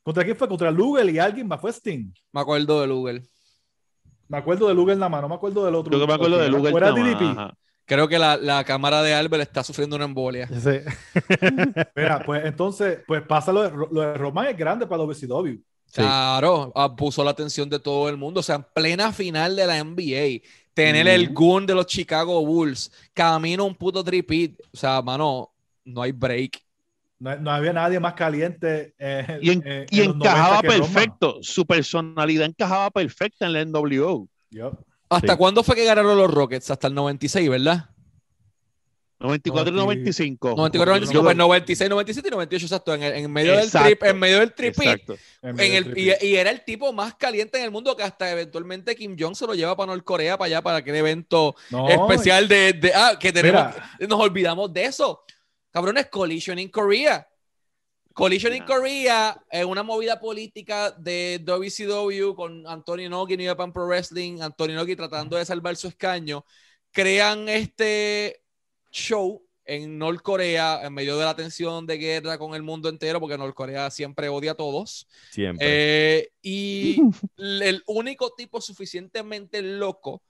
¿Contra 0.04 0.24
quién 0.24 0.36
fue? 0.36 0.48
Contra 0.48 0.70
Luger 0.70 1.10
y 1.10 1.18
alguien 1.18 1.48
más. 1.48 1.60
Fue 1.62 1.72
Sting. 1.72 2.12
Me 2.32 2.42
acuerdo 2.42 2.82
de 2.82 2.88
Luger. 2.88 3.22
Me 4.28 4.38
acuerdo 4.38 4.68
de 4.68 4.74
Luger 4.74 4.98
nada 4.98 5.10
más, 5.10 5.22
no 5.22 5.30
me 5.30 5.36
acuerdo 5.36 5.66
del 5.66 5.76
otro. 5.76 5.92
Yo 5.94 6.00
que 6.00 6.08
me 6.08 6.14
acuerdo 6.14 6.38
de 6.38 6.50
Luger. 6.50 6.72
Fuera 6.72 6.92
DDP. 6.92 7.22
ajá. 7.32 7.54
Creo 7.86 8.08
que 8.08 8.18
la, 8.18 8.38
la 8.38 8.64
cámara 8.64 9.04
de 9.04 9.14
Albert 9.14 9.42
está 9.44 9.62
sufriendo 9.64 9.96
una 9.98 10.06
embolia. 10.06 10.48
Sí. 10.48 10.80
Mira, 11.96 12.24
pues 12.26 12.46
entonces, 12.46 13.00
pues 13.06 13.22
pasa 13.24 13.52
lo 13.52 13.64
de, 13.64 13.72
lo 13.92 14.02
de 14.02 14.14
Roman 14.16 14.48
es 14.48 14.58
grande 14.58 14.88
para 14.88 15.04
WCW. 15.04 15.58
Sí. 15.94 16.02
Claro, 16.02 16.72
ah, 16.76 16.96
puso 16.96 17.24
la 17.24 17.30
atención 17.32 17.70
de 17.70 17.78
todo 17.80 18.10
el 18.10 18.18
mundo. 18.18 18.40
O 18.40 18.44
sea, 18.44 18.56
en 18.56 18.66
plena 18.74 19.14
final 19.14 19.56
de 19.56 19.68
la 19.68 19.78
NBA, 19.78 20.42
tener 20.74 21.08
el 21.08 21.32
gun 21.32 21.68
de 21.68 21.76
los 21.76 21.86
Chicago 21.86 22.44
Bulls, 22.44 22.92
camino 23.14 23.64
un 23.64 23.76
puto 23.76 24.04
tripit. 24.04 24.60
O 24.74 24.78
sea, 24.78 25.04
mano, 25.04 25.52
no 25.86 26.02
hay 26.02 26.12
break. 26.12 26.60
No, 27.20 27.36
no 27.38 27.52
había 27.52 27.74
nadie 27.74 28.00
más 28.00 28.16
caliente. 28.16 28.96
eh, 28.98 29.38
Y, 29.40 29.52
en- 29.52 29.64
eh, 29.68 29.86
y 29.92 30.00
en 30.02 30.08
los 30.08 30.16
90 30.18 30.30
encajaba 30.32 30.62
perfecto. 30.64 31.38
Su 31.44 31.64
personalidad 31.66 32.48
encajaba 32.48 32.90
perfecta 32.90 33.46
en 33.46 33.54
la 33.54 33.62
NWO. 33.62 34.28
¿Hasta 35.10 35.34
Sí. 35.34 35.38
cuándo 35.38 35.62
fue 35.64 35.76
que 35.76 35.86
ganaron 35.86 36.18
los 36.18 36.32
Rockets? 36.34 36.72
Hasta 36.72 36.88
el 36.88 36.96
96, 36.96 37.48
¿verdad? 37.52 37.92
94 39.24 39.74
y 39.74 39.78
95. 39.78 40.54
94, 40.56 40.92
95, 40.94 41.14
Yo- 41.14 41.24
pues 41.24 41.36
96, 41.38 41.90
97 41.90 42.28
y 42.28 42.32
98, 42.32 42.66
exacto. 42.66 42.94
En, 42.94 43.04
el- 43.04 43.14
en 43.14 43.32
medio 43.32 43.56
del 43.58 43.72
trip, 43.72 44.04
en 44.04 44.20
medio 44.20 44.40
del 44.40 44.54
tripit. 44.54 44.84
Exacto. 44.84 45.16
En 45.42 45.60
En 45.60 45.74
el, 45.74 45.98
y, 45.98 46.12
y 46.28 46.36
era 46.36 46.52
el 46.52 46.64
tipo 46.64 46.92
más 46.94 47.16
caliente 47.16 47.58
en 47.58 47.64
el 47.64 47.72
mundo 47.72 47.96
que 47.96 48.04
hasta 48.04 48.30
eventualmente 48.32 48.96
Kim 48.96 49.16
Jong 49.20 49.36
se 49.36 49.48
lo 49.48 49.56
lleva 49.56 49.76
para 49.76 49.88
Norcorea 49.94 50.38
para 50.38 50.48
allá 50.48 50.62
para 50.62 50.78
aquel 50.78 50.96
evento 50.96 51.56
No, 51.72 51.88
especial 51.90 52.48
de, 52.48 52.74
de- 52.74 52.94
ah, 52.94 53.18
que 53.20 53.32
tenemos 53.34 53.66
Mira. 54.00 54.08
nos 54.08 54.20
olvidamos 54.20 54.72
de 54.74 54.86
eso 54.86 55.24
cabrones 55.72 56.08
collision 56.08 56.60
in 56.60 56.70
Korea 56.70 57.28
Collision 58.14 58.54
in 58.56 58.64
Korea 58.64 59.42
es 59.50 59.66
una 59.66 59.82
movida 59.82 60.20
política 60.20 60.92
de 60.92 61.40
WCW 61.44 62.36
con 62.36 62.68
Antonio 62.68 63.10
Nogi, 63.10 63.36
New 63.36 63.48
Japan 63.50 63.74
Pro 63.74 63.88
Wrestling, 63.88 64.40
Antonio 64.40 64.76
Nogi 64.76 64.96
tratando 64.96 65.36
de 65.36 65.44
salvar 65.46 65.76
su 65.76 65.88
escaño. 65.88 66.46
Crean 66.92 67.50
este 67.50 68.43
show 68.94 69.44
en 69.66 69.98
Norcorea 69.98 70.82
en 70.84 70.94
medio 70.94 71.18
de 71.18 71.26
la 71.26 71.36
tensión 71.36 71.86
de 71.86 71.98
guerra 71.98 72.38
con 72.38 72.54
el 72.54 72.64
mundo 72.64 72.90
entero, 72.90 73.20
porque 73.20 73.38
Norcorea 73.38 73.90
siempre 73.90 74.30
odia 74.30 74.52
a 74.52 74.56
todos. 74.56 75.08
Siempre. 75.32 75.66
Eh, 75.68 76.30
y 76.42 76.98
el 77.38 77.82
único 77.88 78.34
tipo 78.36 78.62
suficientemente 78.62 79.62
loco 79.62 80.22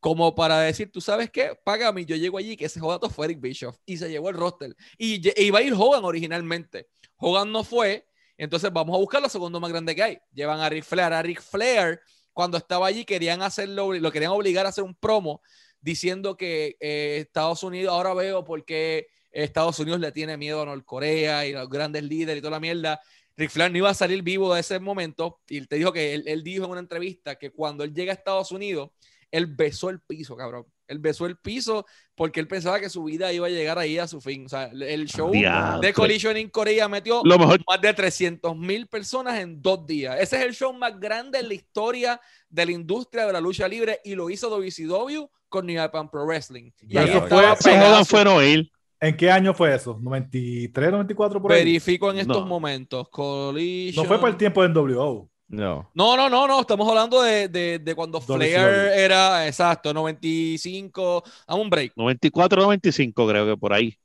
como 0.00 0.34
para 0.34 0.58
decir, 0.58 0.90
tú 0.90 1.00
sabes 1.00 1.30
qué, 1.30 1.56
págame, 1.62 2.04
yo 2.04 2.16
llego 2.16 2.36
allí, 2.36 2.56
que 2.56 2.64
ese 2.64 2.80
joda 2.80 3.08
fue 3.08 3.26
Eric 3.26 3.40
Bischoff 3.40 3.76
y 3.86 3.96
se 3.98 4.10
llevó 4.10 4.30
el 4.30 4.36
roster. 4.36 4.74
Y 4.98 5.22
lle- 5.22 5.34
iba 5.36 5.60
a 5.60 5.62
ir 5.62 5.74
Hogan 5.74 6.04
originalmente. 6.04 6.88
Hogan 7.18 7.52
no 7.52 7.62
fue, 7.62 8.04
entonces 8.36 8.72
vamos 8.72 8.96
a 8.96 8.98
buscar 8.98 9.22
lo 9.22 9.28
segundo 9.28 9.60
más 9.60 9.70
grande 9.70 9.94
que 9.94 10.02
hay. 10.02 10.18
Llevan 10.34 10.58
a 10.58 10.68
Ric 10.68 10.82
Flair. 10.82 11.12
A 11.12 11.22
Ric 11.22 11.40
Flair, 11.40 12.00
cuando 12.32 12.58
estaba 12.58 12.88
allí, 12.88 13.04
querían 13.04 13.42
hacerlo, 13.42 13.92
lo 13.92 14.10
querían 14.10 14.32
obligar 14.32 14.66
a 14.66 14.70
hacer 14.70 14.82
un 14.82 14.96
promo 14.96 15.40
diciendo 15.82 16.36
que 16.36 16.76
eh, 16.80 17.18
Estados 17.20 17.62
Unidos, 17.62 17.92
ahora 17.92 18.14
veo 18.14 18.44
por 18.44 18.64
qué 18.64 19.08
Estados 19.30 19.78
Unidos 19.78 20.00
le 20.00 20.12
tiene 20.12 20.36
miedo 20.36 20.62
a 20.62 20.66
Norcorea 20.66 21.46
y 21.46 21.52
los 21.52 21.68
grandes 21.68 22.04
líderes 22.04 22.38
y 22.38 22.40
toda 22.40 22.52
la 22.52 22.60
mierda. 22.60 23.00
Ric 23.36 23.50
Flair 23.50 23.70
no 23.70 23.78
iba 23.78 23.90
a 23.90 23.94
salir 23.94 24.22
vivo 24.22 24.54
de 24.54 24.60
ese 24.60 24.78
momento 24.78 25.40
y 25.48 25.58
él 25.58 25.68
te 25.68 25.76
dijo 25.76 25.92
que 25.92 26.14
él 26.14 26.42
dijo 26.42 26.64
en 26.64 26.70
una 26.70 26.80
entrevista 26.80 27.36
que 27.36 27.50
cuando 27.50 27.84
él 27.84 27.92
llega 27.92 28.12
a 28.12 28.14
Estados 28.14 28.52
Unidos, 28.52 28.90
él 29.30 29.46
besó 29.46 29.90
el 29.90 30.00
piso, 30.00 30.36
cabrón. 30.36 30.66
Él 30.92 30.98
besó 31.00 31.26
el 31.26 31.36
piso 31.36 31.84
porque 32.14 32.38
él 32.38 32.46
pensaba 32.46 32.78
que 32.78 32.88
su 32.88 33.02
vida 33.04 33.32
iba 33.32 33.46
a 33.48 33.50
llegar 33.50 33.78
ahí 33.78 33.98
a 33.98 34.06
su 34.06 34.20
fin. 34.20 34.46
O 34.46 34.48
sea, 34.48 34.66
el 34.66 35.08
show 35.08 35.32
de 35.32 35.92
Collision 35.92 36.36
in 36.36 36.48
Korea 36.50 36.86
metió 36.88 37.22
Lo 37.24 37.38
mejor, 37.38 37.60
más 37.66 37.80
de 37.80 37.92
300 37.92 38.56
mil 38.56 38.86
personas 38.86 39.40
en 39.40 39.60
dos 39.60 39.84
días. 39.86 40.16
Ese 40.20 40.36
es 40.36 40.42
el 40.42 40.54
show 40.54 40.72
más 40.72 40.98
grande 41.00 41.40
en 41.40 41.48
la 41.48 41.54
historia 41.54 42.20
de 42.48 42.66
la 42.66 42.72
industria 42.72 43.26
de 43.26 43.32
la 43.32 43.40
lucha 43.40 43.66
libre 43.66 43.98
y 44.04 44.14
lo 44.14 44.30
hizo 44.30 44.48
WCW 44.48 45.24
con 45.48 45.66
New 45.66 45.76
Japan 45.76 46.08
Pro 46.10 46.24
Wrestling. 46.26 46.70
Y 46.86 46.96
ahí 46.96 47.08
estaba 47.10 47.28
fue- 47.28 47.44
eso 47.52 47.64
Pegaso. 47.64 47.90
Hogan 47.92 48.06
fue 48.06 48.24
no 48.24 48.42
ir. 48.42 48.70
¿En 49.00 49.16
qué 49.16 49.30
año 49.32 49.52
fue 49.52 49.74
eso? 49.74 49.98
¿93, 49.98 50.92
94 50.92 51.42
por 51.42 51.50
ahí? 51.52 51.58
Verifico 51.64 52.10
en 52.12 52.18
estos 52.20 52.38
No. 52.42 52.46
momentos. 52.46 53.08
Collision. 53.08 54.04
No 54.04 54.08
fue 54.08 54.18
para 54.20 54.30
el 54.30 54.36
tiempo 54.36 54.62
del 54.62 54.72
WO. 54.72 55.28
No. 55.52 55.90
No, 55.94 56.16
no, 56.16 56.28
no, 56.28 56.48
no. 56.48 56.60
Estamos 56.60 56.88
hablando 56.88 57.22
de, 57.22 57.46
de, 57.48 57.78
de 57.78 57.94
cuando. 57.94 58.20
Flair 58.20 58.56
era, 58.56 59.46
exacto, 59.46 59.94
95. 59.94 61.22
A 61.46 61.54
un 61.54 61.70
break. 61.70 61.92
94, 61.94 62.62
95 62.62 63.28
creo 63.28 63.46
que 63.46 63.56
por 63.56 63.72
ahí. 63.72 63.96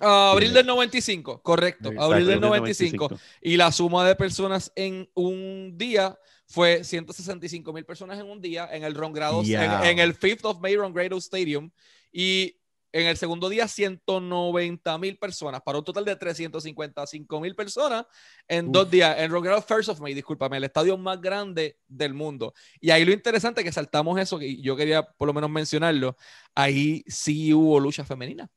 Ah, 0.00 0.32
abril 0.32 0.52
del 0.52 0.66
95, 0.66 1.40
correcto. 1.42 1.90
Sí, 1.90 1.96
Abril 1.98 2.26
del 2.26 2.36
Exacto, 2.36 2.48
95. 2.48 3.10
Y 3.40 3.56
la 3.56 3.72
suma 3.72 4.06
de 4.06 4.14
personas 4.14 4.70
en 4.74 5.08
un 5.14 5.74
día 5.76 6.18
fue 6.46 6.84
165 6.84 7.72
mil 7.72 7.84
personas 7.84 8.18
en 8.18 8.26
un 8.30 8.40
día 8.40 8.68
en 8.72 8.84
el 8.84 8.94
Ron 8.94 9.12
Grados, 9.12 9.46
en, 9.46 9.52
Ya. 9.52 9.88
en 9.90 9.98
el 9.98 10.18
5th 10.18 10.44
of 10.44 10.60
May 10.60 10.76
Ron 10.76 10.92
Grados 10.92 11.24
Stadium. 11.24 11.70
Y 12.12 12.56
en 13.00 13.06
el 13.06 13.16
segundo 13.18 13.50
día, 13.50 13.68
190 13.68 14.96
mil 14.98 15.18
personas, 15.18 15.60
para 15.60 15.78
un 15.78 15.84
total 15.84 16.06
de 16.06 16.16
355 16.16 17.40
mil 17.40 17.54
personas 17.54 18.06
en 18.48 18.66
Uf. 18.66 18.72
dos 18.72 18.90
días. 18.90 19.16
En 19.18 19.30
Grados 19.30 19.66
First 19.66 19.90
of 19.90 20.00
May, 20.00 20.14
discúlpame, 20.14 20.56
el 20.56 20.64
estadio 20.64 20.96
más 20.96 21.20
grande 21.20 21.78
del 21.86 22.14
mundo. 22.14 22.54
Y 22.80 22.90
ahí 22.90 23.04
lo 23.04 23.12
interesante 23.12 23.60
es 23.60 23.66
que 23.66 23.72
saltamos 23.72 24.18
eso, 24.18 24.38
que 24.38 24.60
yo 24.62 24.74
quería 24.76 25.02
por 25.02 25.28
lo 25.28 25.34
menos 25.34 25.50
mencionarlo. 25.50 26.16
Ahí 26.54 27.04
sí 27.06 27.52
hubo 27.52 27.78
lucha 27.78 28.02
femenina. 28.02 28.48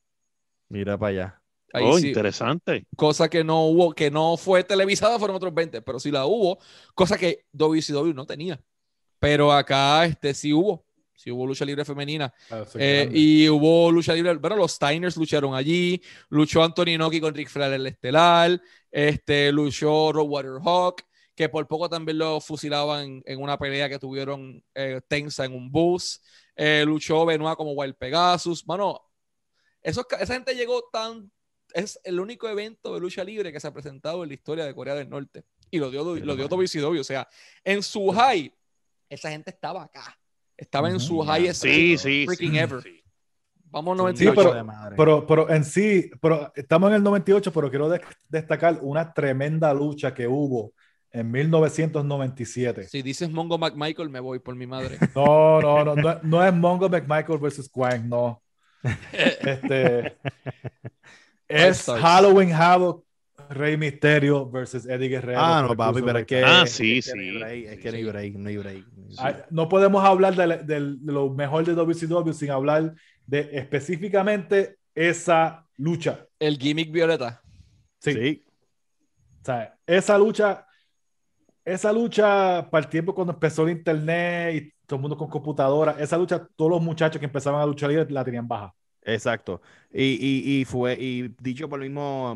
Mira 0.70 0.98
para 0.98 1.10
allá. 1.10 1.42
Ahí 1.74 1.84
oh, 1.86 1.98
sí- 2.00 2.08
interesante. 2.08 2.88
cosa 2.96 3.30
que 3.30 3.44
no 3.44 3.66
hubo, 3.66 3.94
que 3.94 4.10
no 4.10 4.38
fue 4.38 4.64
televisada, 4.64 5.20
fueron 5.20 5.36
otros 5.36 5.54
20, 5.54 5.82
pero 5.82 6.00
sí 6.00 6.12
la 6.12 6.26
hubo, 6.26 6.60
cosa 6.96 7.18
que 7.18 7.46
WCW 7.52 8.14
no 8.14 8.26
tenía. 8.26 8.60
Pero 9.20 9.52
acá 9.52 10.06
este, 10.06 10.34
sí 10.34 10.54
hubo, 10.54 10.86
sí 11.20 11.32
hubo 11.32 11.46
lucha 11.46 11.66
libre 11.66 11.84
femenina. 11.84 12.34
Ah, 12.50 12.64
Eh, 12.76 13.10
y 13.14 13.50
hubo 13.50 13.92
lucha 13.92 14.14
libre, 14.14 14.34
bueno, 14.36 14.56
los 14.56 14.72
Steiners 14.72 15.18
lucharon 15.18 15.54
allí, 15.54 16.02
luchó 16.30 16.64
Anthony 16.64 16.92
Inoki 16.92 17.20
con 17.20 17.34
Rick 17.34 17.50
Flair 17.50 17.74
el 17.74 17.88
Estelar, 17.88 18.62
este, 18.90 19.52
luchó 19.52 20.14
Roadwater 20.14 20.62
Hawk, 20.64 21.04
que 21.36 21.50
por 21.50 21.68
poco 21.68 21.90
también 21.90 22.18
lo 22.18 22.40
fusilaban 22.40 23.22
en 23.26 23.42
una 23.42 23.58
pelea 23.58 23.90
que 23.90 24.00
tuvieron 24.00 24.64
eh, 24.74 25.02
tensa 25.08 25.44
en 25.44 25.54
un 25.54 25.70
bus, 25.70 26.22
eh, 26.56 26.84
luchó 26.86 27.26
Benoit 27.26 27.58
como 27.58 27.74
Wild 27.74 27.96
Pegasus, 27.96 28.66
mano, 28.66 29.02
esos, 29.82 30.06
esa 30.20 30.34
gente 30.34 30.56
llegó 30.56 30.84
tan, 30.92 31.30
es 31.74 32.00
el 32.06 32.20
único 32.20 32.48
evento 32.48 32.94
de 32.94 33.02
lucha 33.02 33.26
libre 33.26 33.52
que 33.52 33.60
se 33.60 33.68
ha 33.68 33.74
presentado 33.74 34.24
en 34.24 34.30
la 34.30 34.36
historia 34.36 34.66
de 34.66 34.74
Corea 34.74 34.96
del 34.96 35.10
Norte, 35.10 35.44
y 35.70 35.80
lo 35.80 35.92
dio, 35.92 36.04
lo 36.04 36.36
dio 36.36 36.48
WCW, 36.48 37.00
o 37.00 37.04
sea, 37.04 37.28
en 37.64 37.84
su 37.84 38.10
high, 38.10 38.54
esa 39.10 39.32
gente 39.32 39.50
estaba 39.50 39.84
acá, 39.84 40.19
estaba 40.60 40.90
en 40.90 41.00
su 41.00 41.20
Ujú. 41.20 41.28
high 41.28 41.54
Sí, 41.54 41.98
sí, 41.98 42.26
freaking 42.26 42.52
sí. 42.52 42.58
ever. 42.60 42.82
sí. 42.82 42.96
Vamos 43.72 43.94
Sí, 43.96 43.98
98. 44.00 44.36
pero- 44.36 44.54
de 44.56 44.64
madre. 44.64 44.96
Pero, 44.98 45.28
pero 45.28 45.50
en 45.50 45.64
sí, 45.64 46.10
pero 46.22 46.52
estamos 46.56 46.90
en 46.90 46.96
el 46.96 47.04
98, 47.04 47.52
pero 47.54 47.70
quiero 47.70 47.88
de- 47.90 48.02
destacar 48.28 48.80
una 48.82 49.14
tremenda 49.14 49.72
lucha 49.74 50.14
que 50.14 50.28
hubo 50.28 50.74
en 51.12 51.30
1997. 51.32 52.88
Si 52.88 53.02
dices 53.04 53.30
Mongo 53.30 53.58
McMichael, 53.60 54.10
me 54.10 54.20
voy 54.20 54.40
por 54.40 54.56
mi 54.56 54.66
madre. 54.68 54.98
No, 55.16 55.62
no, 55.62 55.84
no, 55.86 55.96
no, 55.96 56.20
no 56.24 56.44
es 56.46 56.54
Mongo 56.54 56.90
McMichael 56.90 57.38
versus 57.40 57.70
Quang, 57.70 58.08
no. 58.10 58.42
Este, 59.12 60.18
es. 61.48 61.86
Halloween 61.86 62.52
Havoc, 62.54 63.04
Rey 63.50 63.78
Misterio 63.78 64.50
versus 64.50 64.86
Eddie 64.86 65.10
Guerrero. 65.10 65.40
ah, 65.42 65.66
no, 65.68 65.76
papi, 65.76 66.02
pero 66.02 66.20
es 66.20 66.26
que. 66.26 66.44
Ah, 66.44 66.66
sí, 66.68 67.02
que 67.02 67.14
no 67.16 67.22
hay 67.22 67.30
sí. 67.32 67.38
break, 67.40 67.66
Es 67.74 67.80
que 67.80 67.92
no 67.92 67.98
hay 67.98 68.04
break, 68.04 68.34
no 68.36 68.50
hay 68.50 68.58
break. 68.58 68.86
Ay, 69.18 69.36
No 69.50 69.68
podemos 69.68 70.04
hablar 70.06 70.36
de, 70.36 70.58
de- 70.64 70.96
de 70.98 71.12
lo 71.12 71.30
mejor 71.32 71.66
de 71.66 71.74
WCW 71.74 72.32
sin 72.34 72.52
hablar 72.52 72.94
de 73.26 73.50
específicamente 73.54 74.78
esa 74.94 75.66
lucha. 75.78 76.26
El 76.40 76.58
gimmick 76.58 76.92
violeta. 76.92 77.42
Sí. 78.00 78.14
Sí. 78.14 78.46
O 79.42 79.46
sea, 79.46 79.76
esa 79.88 80.18
lucha, 80.18 80.66
esa 81.66 81.92
lucha 81.92 82.68
para 82.70 82.84
el 82.86 82.90
tiempo 82.90 83.16
cuando 83.16 83.34
empezó 83.34 83.64
el 83.64 83.72
internet 83.72 84.56
y 84.56 84.74
todo 84.86 84.98
el 84.98 85.02
mundo 85.02 85.18
con 85.18 85.30
computadora, 85.30 85.96
esa 86.00 86.18
lucha, 86.18 86.48
todos 86.56 86.72
los 86.72 86.82
muchachos 86.82 87.20
que 87.20 87.26
empezaban 87.26 87.62
a 87.62 87.66
luchar 87.66 87.92
la 88.12 88.24
tenían 88.24 88.48
baja. 88.48 88.74
Exacto. 89.14 89.62
Y, 89.92 90.04
y, 90.04 90.62
y 90.62 90.66
fue, 90.66 90.94
y 91.00 91.30
dicho 91.40 91.68
por 91.70 91.82
el 91.82 91.90
mismo, 91.90 92.36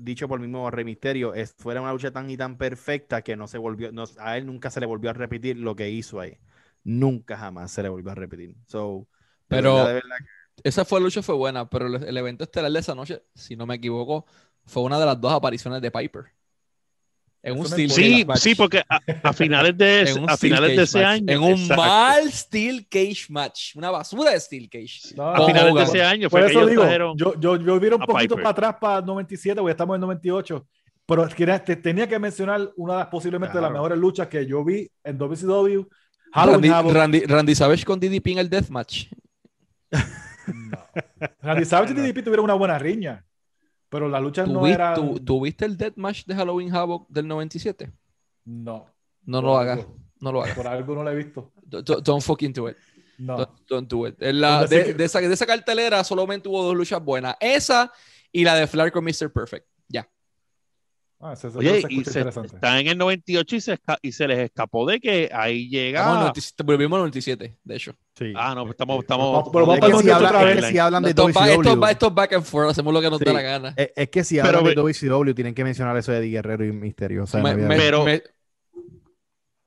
dicho 0.00 0.28
por 0.28 0.40
el 0.40 0.46
mismo 0.48 0.70
Rey 0.70 0.84
Misterio, 0.84 1.34
es, 1.34 1.54
fue 1.58 1.78
una 1.78 1.92
lucha 1.92 2.12
tan 2.12 2.30
y 2.30 2.36
tan 2.36 2.56
perfecta 2.56 3.22
que 3.22 3.36
no 3.36 3.46
se 3.46 3.58
volvió, 3.58 3.92
no, 3.92 4.04
a 4.18 4.36
él 4.38 4.46
nunca 4.46 4.70
se 4.70 4.80
le 4.80 4.86
volvió 4.86 5.10
a 5.10 5.12
repetir 5.12 5.58
lo 5.58 5.76
que 5.76 5.90
hizo 5.90 6.20
ahí. 6.20 6.38
Nunca 6.84 7.36
jamás 7.36 7.70
se 7.72 7.82
le 7.82 7.88
volvió 7.88 8.12
a 8.12 8.14
repetir. 8.14 8.56
So, 8.66 9.08
de 9.48 9.56
Pero- 9.56 9.74
verdad, 9.74 9.88
de 9.88 9.94
verdad 9.94 10.16
que- 10.18 10.68
Esa 10.68 10.84
fue 10.84 11.00
lucha, 11.00 11.22
fue 11.22 11.34
buena, 11.34 11.68
pero 11.68 11.86
el, 11.88 12.02
el 12.04 12.16
evento 12.16 12.44
estelar 12.44 12.70
de 12.72 12.78
esa 12.78 12.94
noche, 12.94 13.22
si 13.34 13.56
no 13.56 13.66
me 13.66 13.74
equivoco, 13.76 14.24
fue 14.66 14.82
una 14.84 14.98
de 15.00 15.06
las 15.06 15.20
dos 15.20 15.32
apariciones 15.32 15.82
de 15.82 15.90
Piper. 15.90 16.26
En 17.46 17.58
un 17.60 17.66
steel 17.66 17.90
Sí, 17.90 18.02
cage 18.10 18.24
match. 18.26 18.38
sí, 18.38 18.54
porque 18.54 18.82
a, 18.88 19.00
a 19.22 19.32
finales 19.34 19.76
de, 19.76 20.14
a 20.28 20.36
finales 20.36 20.76
de 20.76 20.82
ese 20.82 20.98
match. 20.98 21.06
año. 21.08 21.24
En 21.32 21.42
un 21.42 21.50
exacto. 21.60 21.82
mal 21.82 22.32
steel 22.32 22.86
cage 22.88 23.26
match. 23.28 23.76
Una 23.76 23.90
basura 23.90 24.30
de 24.30 24.40
steel 24.40 24.68
cage. 24.70 25.14
No, 25.14 25.28
A 25.28 25.46
finales 25.46 25.74
de 25.74 25.82
ese 25.82 26.02
año 26.02 26.30
Por 26.30 26.42
eso 26.42 26.66
digo, 26.66 26.84
yo, 27.16 27.34
yo, 27.38 27.56
yo 27.56 27.74
hubiera 27.74 27.96
un 27.96 28.02
a 28.02 28.06
poquito 28.06 28.34
Piper. 28.36 28.42
para 28.42 28.50
atrás 28.68 28.76
para 28.80 29.00
97, 29.02 29.60
porque 29.60 29.70
estamos 29.72 29.94
en 29.96 30.00
98, 30.00 30.66
pero 31.06 31.28
quería- 31.28 31.62
te- 31.62 31.76
tenía 31.76 32.08
que 32.08 32.18
mencionar 32.18 32.70
una 32.76 32.94
de 32.94 32.98
las 33.00 33.08
posiblemente 33.08 33.56
de 33.56 33.60
las 33.60 33.68
Claro. 33.70 33.82
mejores 33.82 33.98
luchas 33.98 34.26
que 34.28 34.46
yo 34.46 34.64
vi 34.64 34.90
en 35.04 35.18
WCW. 35.18 35.86
Randy. 36.32 36.68
Randy, 36.68 37.20
Randy 37.26 37.54
Savage 37.54 37.84
con 37.84 38.00
DDP 38.00 38.32
en 38.32 38.38
el 38.38 38.48
deathmatch. 38.48 39.04
No. 40.46 40.78
Randy 41.40 41.64
Savage 41.64 41.92
y 41.92 41.96
DDP 41.96 42.22
tuvieron 42.22 42.44
una 42.44 42.54
buena 42.54 42.78
riña, 42.78 43.24
pero 43.94 44.08
las 44.08 44.20
luchas 44.20 44.48
no 44.48 44.60
¿Tuvi- 44.60 44.74
eran... 44.74 44.94
tu- 44.96 45.20
¿Tuviste 45.20 45.64
el 45.64 45.76
deathmatch 45.76 46.26
de 46.26 46.34
Halloween 46.34 46.74
Havoc 46.74 47.08
del 47.08 47.28
97? 47.28 47.92
No. 48.44 48.86
No 49.24 49.40
lo 49.40 49.56
hagas. 49.56 49.78
algo- 49.78 49.96
No 50.20 50.32
lo 50.32 50.42
hagas. 50.42 50.56
Por 50.56 50.66
algo 50.66 50.94
no 50.96 51.04
lo 51.04 51.10
he 51.12 51.14
visto. 51.14 51.52
Don't, 51.62 51.88
don't 52.04 52.20
fucking 52.22 52.52
do 52.52 52.68
it. 52.68 52.76
No. 53.18 53.36
Don't, 53.36 53.50
don't 53.68 53.88
do 53.88 54.08
it. 54.08 54.20
En 54.20 54.40
la- 54.40 54.58
Con 54.62 54.68
decir 54.68 54.78
de, 54.78 54.84
que- 54.86 54.94
de 54.94 55.04
esa, 55.04 55.20
de 55.20 55.32
esa 55.32 55.46
cartelera 55.46 56.02
solamente 56.02 56.48
hubo 56.48 56.62
dos 56.64 56.74
luchas 56.74 57.02
buenas. 57.04 57.36
Esa 57.38 57.92
y 58.32 58.42
la 58.42 58.56
de 58.56 58.66
Flair 58.66 58.90
con 58.90 59.04
Mr. 59.04 59.32
Perfect. 59.32 59.66
Ah, 61.26 61.32
ese- 61.32 61.48
ese 61.48 61.56
Oye, 61.58 61.68
se 61.70 61.74
y 61.74 61.78
escucha 61.78 62.10
se, 62.10 62.18
interesante. 62.18 62.54
están 62.56 62.76
en 62.80 62.86
el 62.88 62.98
98 62.98 63.56
y 63.56 63.60
se, 63.62 63.72
esca- 63.80 63.98
y 64.02 64.12
se 64.12 64.28
les 64.28 64.38
escapó 64.40 64.84
de 64.86 65.00
que 65.00 65.30
ahí 65.32 65.70
llega. 65.70 66.00
Estamos 66.00 66.16
en 66.16 66.20
97, 66.20 66.62
volvimos 66.64 66.96
al 66.96 67.00
97, 67.00 67.56
de 67.64 67.74
hecho. 67.76 67.94
sí. 68.14 68.32
Ah, 68.36 68.54
no, 68.54 68.62
pues 68.64 68.72
estamos. 68.72 69.00
Estamos 69.00 69.32
vamos- 69.32 69.48
pero 69.50 69.64
vamos 69.64 69.76
es, 69.76 69.80
que 69.80 69.86
si 69.86 69.92
98 69.92 70.16
hablan, 70.16 70.34
otra 70.34 70.50
es 70.50 70.56
vez. 70.56 70.64
que 70.66 70.70
si 70.72 70.78
hablan 70.78 71.02
de 71.02 71.08
esto, 71.10 71.22
WCW, 71.22 71.80
va, 71.80 71.90
esto 71.90 72.06
es 72.08 72.14
back 72.14 72.32
and 72.34 72.44
forth, 72.44 72.70
hacemos 72.70 72.92
lo 72.92 73.00
que 73.00 73.08
nos 73.10 73.18
Sí. 73.20 73.24
da 73.24 73.32
la 73.32 73.40
gana. 73.40 73.74
es, 73.74 73.90
es 73.96 74.08
que 74.10 74.22
si 74.22 74.34
Pero 74.36 74.48
hablan 74.58 74.64
de 74.64 74.74
WCW, 74.74 75.34
tienen 75.34 75.54
que 75.54 75.64
mencionar 75.64 75.96
eso 75.96 76.12
de 76.12 76.18
Eddie 76.18 76.30
Guerrero 76.32 76.64
y 76.66 76.72
Misterio. 76.72 77.22
O 77.24 77.26
sea, 77.26 77.40
Me- 77.42 77.48
no 77.50 77.54
había- 77.54 77.66
me- 77.68 77.76
Pero- 77.78 78.04
me- 78.04 78.22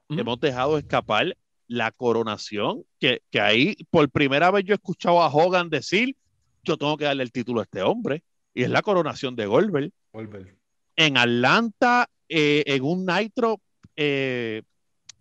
Ujú. 0.09 0.19
hemos 0.21 0.39
dejado 0.39 0.77
escapar 0.77 1.35
la 1.67 1.91
coronación, 1.91 2.83
que, 2.99 3.23
que 3.31 3.41
ahí 3.41 3.75
por 3.89 4.09
primera 4.11 4.51
vez 4.51 4.63
yo 4.63 4.73
he 4.73 4.75
escuchado 4.75 5.21
a 5.23 5.27
Hogan 5.33 5.69
decir, 5.71 6.15
yo 6.63 6.77
tengo 6.77 6.95
que 6.97 7.05
darle 7.05 7.23
el 7.23 7.31
título 7.31 7.61
a 7.61 7.63
este 7.63 7.81
hombre, 7.81 8.23
y 8.53 8.61
es 8.63 8.69
la 8.69 8.81
coronación 8.83 9.35
de 9.35 9.47
Goldberg. 9.47 9.91
Goldberg. 10.13 10.55
En 10.97 11.17
Atlanta, 11.17 12.09
eh, 12.27 12.63
en 12.67 12.83
un 12.83 13.05
Nitro, 13.05 13.61
eh, 13.95 14.63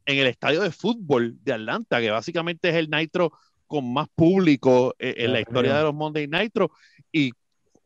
en 0.05 0.19
el 0.19 0.27
estadio 0.27 0.61
de 0.62 0.70
fútbol 0.73 1.36
de 1.44 1.53
Atlanta, 1.53 2.01
que 2.01 2.11
básicamente 2.11 2.69
es 2.70 2.74
el 2.74 2.90
Nitro 2.90 3.32
con 3.69 3.93
más 3.93 4.09
público 4.15 4.94
eh, 4.98 5.15
en 5.19 5.32
la 5.32 5.40
historia 5.40 5.77
de 5.77 5.82
los 5.85 5.94
Monday 5.94 6.27
Nitro. 6.27 6.70
Y 7.12 7.31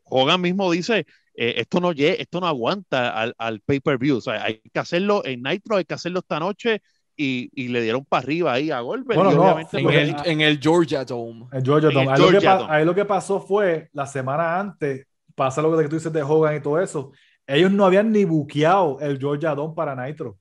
Hogan 0.05 0.41
mismo 0.41 0.71
dice, 0.71 1.05
eh, 1.35 1.53
esto, 1.57 1.79
no 1.79 1.91
esto 1.91 2.39
no 2.39 2.47
aguanta 2.47 3.09
al, 3.09 3.33
al 3.37 3.59
pay-per-view. 3.61 4.17
O 4.17 4.21
sea, 4.21 4.43
hay 4.43 4.61
que 4.73 4.79
hacerlo 4.79 5.23
en 5.25 5.41
Nitro, 5.43 5.77
hay 5.77 5.85
que 5.85 5.93
hacerlo 5.93 6.19
esta 6.19 6.39
noche. 6.39 6.81
Y, 7.17 7.51
y 7.53 7.67
le 7.67 7.81
dieron 7.81 8.05
para 8.05 8.23
arriba 8.23 8.53
ahí 8.53 8.71
a 8.71 8.79
Goldberg. 8.79 9.19
Bueno, 9.19 9.31
no, 9.33 9.59
En 9.59 9.67
porque- 9.83 10.01
el, 10.01 10.15
en 10.25 10.41
el 10.41 10.59
Georgia 10.59 11.03
Dome. 11.03 11.45
En 11.51 11.63
Georgia 11.63 11.89
En 11.89 11.93
Dome. 11.93 12.05
el 12.05 12.11
Ahí, 12.13 12.19
lo 12.19 12.25
que 12.25 12.31
Georgia 12.31 12.55
Dome. 12.55 12.73
ahí 12.73 12.85
lo 12.85 12.95
que 12.95 13.05
pasó 13.05 13.39
fue 13.41 13.89
la 13.93 14.07
semana 14.07 14.59
antes, 14.59 15.05
pasa 15.35 15.61
lo 15.61 15.77
que 15.77 15.87
tú 15.87 15.95
dices 15.97 16.11
de 16.13 16.23
Hogan 16.23 16.55
y 16.55 16.61
todo 16.61 16.79
eso. 16.81 17.11
Ellos 17.53 17.71
no 17.71 17.85
habían 17.85 18.11
ni 18.11 18.23
buqueado 18.25 18.99
el 19.01 19.19
Georgia 19.19 19.53
Dome 19.55 19.73
para 19.75 19.95
Nitro. 20.05 20.37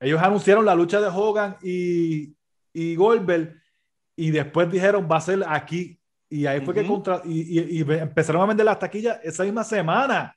Ellos 0.00 0.20
anunciaron 0.22 0.64
la 0.64 0.74
lucha 0.74 1.00
de 1.00 1.08
Hogan 1.08 1.56
y, 1.62 2.34
y 2.72 2.96
Goldberg 2.96 3.54
y 4.16 4.30
después 4.30 4.70
dijeron 4.70 5.06
va 5.10 5.16
a 5.18 5.20
ser 5.20 5.44
aquí. 5.46 5.98
Y 6.28 6.46
ahí 6.46 6.60
fue 6.60 6.74
que 6.74 6.80
Ujú. 6.80 6.94
contra 6.94 7.22
y, 7.24 7.58
y- 7.60 7.78
y 7.78 7.92
empezaron 7.92 8.42
a 8.42 8.46
vender 8.46 8.64
las 8.64 8.78
taquillas 8.78 9.18
esa 9.22 9.44
misma 9.44 9.64
semana, 9.64 10.36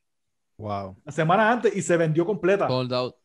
Wow. 0.57 0.97
la 1.03 1.11
semana 1.11 1.51
antes, 1.51 1.75
y 1.75 1.81
se 1.81 1.97
vendió 1.97 2.25
completa. 2.25 2.67
Sold 2.67 2.93
out. 2.93 3.15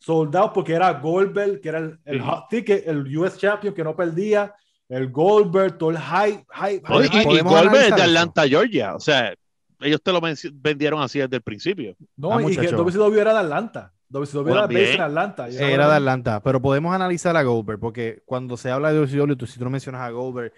Soldados 0.00 0.52
porque 0.54 0.74
era 0.74 0.92
Goldberg, 0.92 1.60
que 1.60 1.68
era 1.70 1.78
el, 1.78 1.98
el 2.04 2.18
Sí. 2.20 2.24
hot 2.24 2.48
ticket, 2.48 2.86
el 2.86 3.16
US 3.18 3.36
Champion 3.36 3.74
que 3.74 3.82
no 3.82 3.96
perdía, 3.96 4.54
el 4.88 5.10
Goldberg, 5.10 5.76
todo 5.76 5.90
el 5.90 5.98
hype, 5.98 6.44
hype, 6.54 6.74
y, 6.74 6.86
hype, 6.86 7.08
hype. 7.08 7.20
y 7.20 7.24
¿Podemos 7.24 7.52
Goldberg 7.52 7.74
es 7.84 7.90
de 7.90 7.96
eso? 7.96 8.04
Atlanta, 8.04 8.46
Georgia. 8.48 8.94
O 8.94 9.00
sea, 9.00 9.34
ellos 9.80 10.02
te 10.02 10.12
lo 10.12 10.20
vendieron 10.54 11.00
así 11.02 11.18
desde 11.18 11.36
el 11.36 11.42
principio. 11.42 11.96
No, 12.16 12.32
Ah, 12.36 12.42
y 12.42 12.56
que. 12.56 12.66
WCW 12.70 13.18
era 13.20 13.32
de 13.32 13.38
Atlanta. 13.40 13.92
WCW 14.10 14.48
era 14.50 14.60
También. 14.62 14.82
based 14.82 14.94
en 14.94 15.00
Atlanta. 15.02 15.48
Era 15.48 15.88
de 15.88 15.94
Atlanta, 15.96 16.40
pero 16.42 16.60
podemos 16.62 16.94
analizar 16.94 17.36
a 17.36 17.42
Goldberg, 17.42 17.78
porque 17.78 18.22
cuando 18.24 18.56
se 18.56 18.70
habla 18.70 18.90
de 18.92 18.98
WCW, 18.98 19.36
tú, 19.36 19.46
si 19.46 19.58
tú 19.58 19.64
no 19.64 19.70
mencionas 19.70 20.00
a 20.02 20.10
Goldberg, 20.10 20.52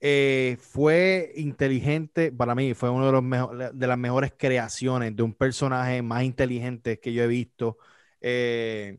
eh, 0.00 0.56
fue 0.60 1.32
inteligente, 1.36 2.32
para 2.32 2.54
mí, 2.54 2.74
fue 2.74 2.90
uno 2.90 3.06
de, 3.06 3.12
los 3.12 3.22
mejo- 3.22 3.52
de 3.72 3.86
las 3.86 3.98
mejores 3.98 4.32
creaciones 4.36 5.14
de 5.14 5.22
un 5.22 5.32
personaje 5.34 6.02
más 6.02 6.24
inteligente 6.24 6.98
que 6.98 7.12
yo 7.12 7.22
he 7.22 7.28
visto, 7.28 7.78
eh, 8.20 8.98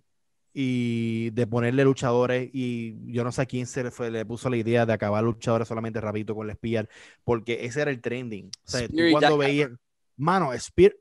y 0.54 1.32
de 1.32 1.48
ponerle 1.48 1.84
luchadores, 1.84 2.50
y 2.54 3.12
yo 3.12 3.24
no 3.24 3.32
sé 3.32 3.42
a 3.44 3.46
quién 3.46 3.66
se 3.68 3.84
le, 3.84 3.92
fue- 3.92 4.12
le 4.12 4.26
puso 4.26 4.50
la 4.50 4.58
idea 4.58 4.86
de 4.86 4.94
acabar 4.94 5.24
luchadores 5.24 5.68
solamente 5.68 6.00
rapidito 6.02 6.36
con 6.36 6.50
el 6.50 6.56
Spear, 6.56 6.90
porque 7.24 7.66
ese 7.66 7.82
era 7.82 7.92
el 7.92 8.02
trending. 8.02 8.48
O 8.66 8.70
sea, 8.70 8.88
tú 8.90 9.08
cuando 9.10 9.38
veías, 9.38 9.70
mano, 10.18 10.52
Spear, 10.58 10.94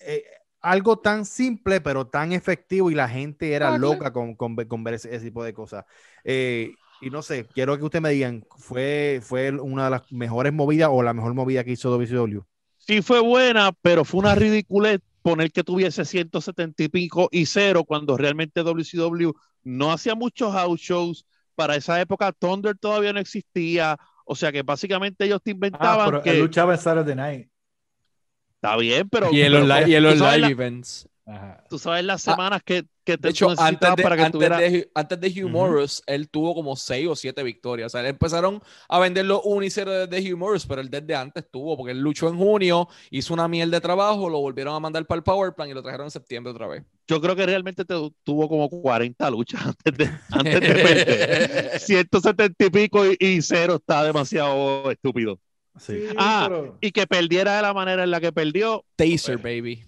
eh, 0.00 0.24
algo 0.60 0.98
tan 0.98 1.24
simple 1.24 1.80
pero 1.80 2.06
tan 2.08 2.32
efectivo 2.32 2.90
y 2.90 2.94
la 2.94 3.08
gente 3.08 3.52
era 3.52 3.70
Ah, 3.70 3.78
loca 3.78 4.12
con, 4.12 4.34
con, 4.34 4.56
ver- 4.56 4.68
con 4.68 4.84
ver 4.84 4.94
ese, 4.94 5.14
ese 5.14 5.26
tipo 5.26 5.44
de 5.44 5.54
cosas. 5.54 5.84
Eh, 6.24 6.78
y 7.00 7.10
no 7.10 7.22
sé, 7.22 7.48
quiero 7.52 7.76
que 7.78 7.84
ustedes 7.84 8.02
me 8.02 8.10
digan, 8.10 8.46
¿fue, 8.56 9.20
¿fue 9.22 9.52
una 9.52 9.84
de 9.84 9.90
las 9.90 10.02
mejores 10.10 10.52
movidas 10.52 10.90
o 10.92 11.02
la 11.02 11.14
mejor 11.14 11.34
movida 11.34 11.64
que 11.64 11.72
hizo 11.72 11.90
WCW? 11.90 12.44
Sí 12.76 13.02
fue 13.02 13.20
buena, 13.20 13.72
pero 13.82 14.04
fue 14.04 14.20
una 14.20 14.34
ridiculez 14.34 15.00
poner 15.22 15.52
que 15.52 15.64
tuviese 15.64 16.04
170 16.04 16.84
y 16.84 16.88
pico 16.88 17.28
y 17.32 17.46
cero 17.46 17.84
cuando 17.84 18.16
realmente 18.16 18.62
WCW 18.62 19.32
no 19.64 19.92
hacía 19.92 20.14
muchos 20.14 20.52
house 20.52 20.80
shows. 20.80 21.26
Para 21.54 21.76
esa 21.76 22.00
época 22.00 22.32
Thunder 22.32 22.76
todavía 22.78 23.12
no 23.12 23.20
existía. 23.20 23.96
O 24.24 24.34
sea 24.36 24.52
que 24.52 24.62
básicamente 24.62 25.24
ellos 25.24 25.42
te 25.42 25.50
Ah, 25.50 25.54
inventaban 25.54 26.06
pero 26.10 26.22
que 26.22 26.30
él 26.30 26.40
luchaba 26.40 26.74
en 26.74 26.80
Saturday 26.80 27.14
Night. 27.14 27.48
está 28.56 28.76
bien, 28.76 29.08
pero, 29.08 29.32
Y 29.32 29.40
en 29.42 29.52
pero 29.52 29.66
los, 29.66 29.88
y 29.88 29.94
en 29.94 30.02
live 30.18 30.46
events. 30.48 31.08
Ajá. 31.30 31.62
tú 31.68 31.78
sabes 31.78 32.02
las 32.04 32.22
semanas 32.22 32.62
que, 32.64 32.84
que 33.04 33.18
te 33.18 33.28
De 33.28 33.30
hecho, 33.30 33.50
antes 33.58 33.94
de, 33.96 34.02
para 34.02 34.16
que 34.16 34.22
antes, 34.22 34.32
tuviera 34.32 34.56
de, 34.56 34.90
antes 34.94 35.20
de 35.20 35.28
Hugh 35.28 35.50
Morris, 35.50 36.02
él 36.06 36.30
tuvo 36.30 36.54
como 36.54 36.74
6 36.74 37.06
o 37.06 37.14
7 37.14 37.42
victorias. 37.42 37.94
O 37.94 37.98
sea, 37.98 38.08
empezaron 38.08 38.62
a 38.88 38.98
venderlo 38.98 39.42
1 39.42 39.62
y 39.66 39.68
0 39.70 40.06
desde 40.06 40.32
Hugh 40.32 40.38
Morris, 40.38 40.64
pero 40.66 40.80
él 40.80 40.88
desde 40.88 41.14
antes 41.14 41.44
tuvo, 41.50 41.76
porque 41.76 41.92
él 41.92 42.00
luchó 42.00 42.28
en 42.30 42.38
junio, 42.38 42.88
hizo 43.10 43.34
una 43.34 43.46
miel 43.46 43.70
de 43.70 43.80
trabajo, 43.82 44.30
lo 44.30 44.40
volvieron 44.40 44.74
a 44.74 44.80
mandar 44.80 45.04
para 45.06 45.18
el 45.18 45.22
Power 45.22 45.52
Plan 45.52 45.68
y 45.68 45.74
lo 45.74 45.82
trajeron 45.82 46.06
en 46.06 46.10
septiembre 46.10 46.50
otra 46.50 46.66
vez. 46.66 46.82
yo 47.06 47.20
creo 47.20 47.36
que 47.36 47.44
realmente 47.44 47.84
te- 47.84 48.10
tuvo 48.22 48.48
como 48.48 48.70
40 48.70 49.30
luchas 49.30 49.60
antes 49.66 49.96
de, 49.98 50.10
antes 50.30 50.60
de 50.60 50.60
perder. 50.60 51.78
170 51.80 52.64
y 52.64 52.70
pico 52.70 53.04
y, 53.06 53.16
y 53.20 53.42
cero 53.42 53.74
está 53.76 54.02
demasiado 54.02 54.90
estúpido. 54.90 55.38
Sí, 55.78 56.06
Ah, 56.16 56.46
pero, 56.48 56.78
Y 56.80 56.90
que 56.90 57.06
perdiera 57.06 57.54
de 57.56 57.62
la 57.62 57.72
manera 57.74 58.02
en 58.02 58.10
la 58.10 58.20
que 58.20 58.32
perdió, 58.32 58.84
Taser, 58.96 59.36
baby. 59.38 59.84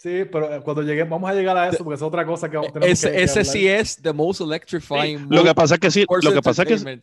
Sí, 0.00 0.24
pero 0.32 0.54
eh, 0.54 0.60
cuando 0.62 0.82
lleguemos, 0.82 1.10
vamos 1.10 1.30
a 1.30 1.34
llegar 1.34 1.56
a 1.56 1.68
eso 1.68 1.84
porque 1.84 1.96
es 1.96 2.02
otra 2.02 2.24
cosa 2.24 2.48
que 2.48 2.56
tenemos 2.58 2.80
que- 2.80 2.90
Ese, 2.90 3.10
que 3.12 3.22
ese 3.22 3.40
hablar. 3.40 3.52
sí 3.52 3.68
es 3.68 3.96
the 4.00 4.12
most 4.12 4.40
electrifying. 4.40 5.26
lo 5.28 5.44
que 5.44 5.54
pasa 5.54 5.74
es 5.74 5.80
que 5.80 5.90
sí, 5.90 6.04
lo 6.08 6.32
que 6.32 6.40
pasa 6.42 6.62
es 6.62 6.68
que 6.84 7.00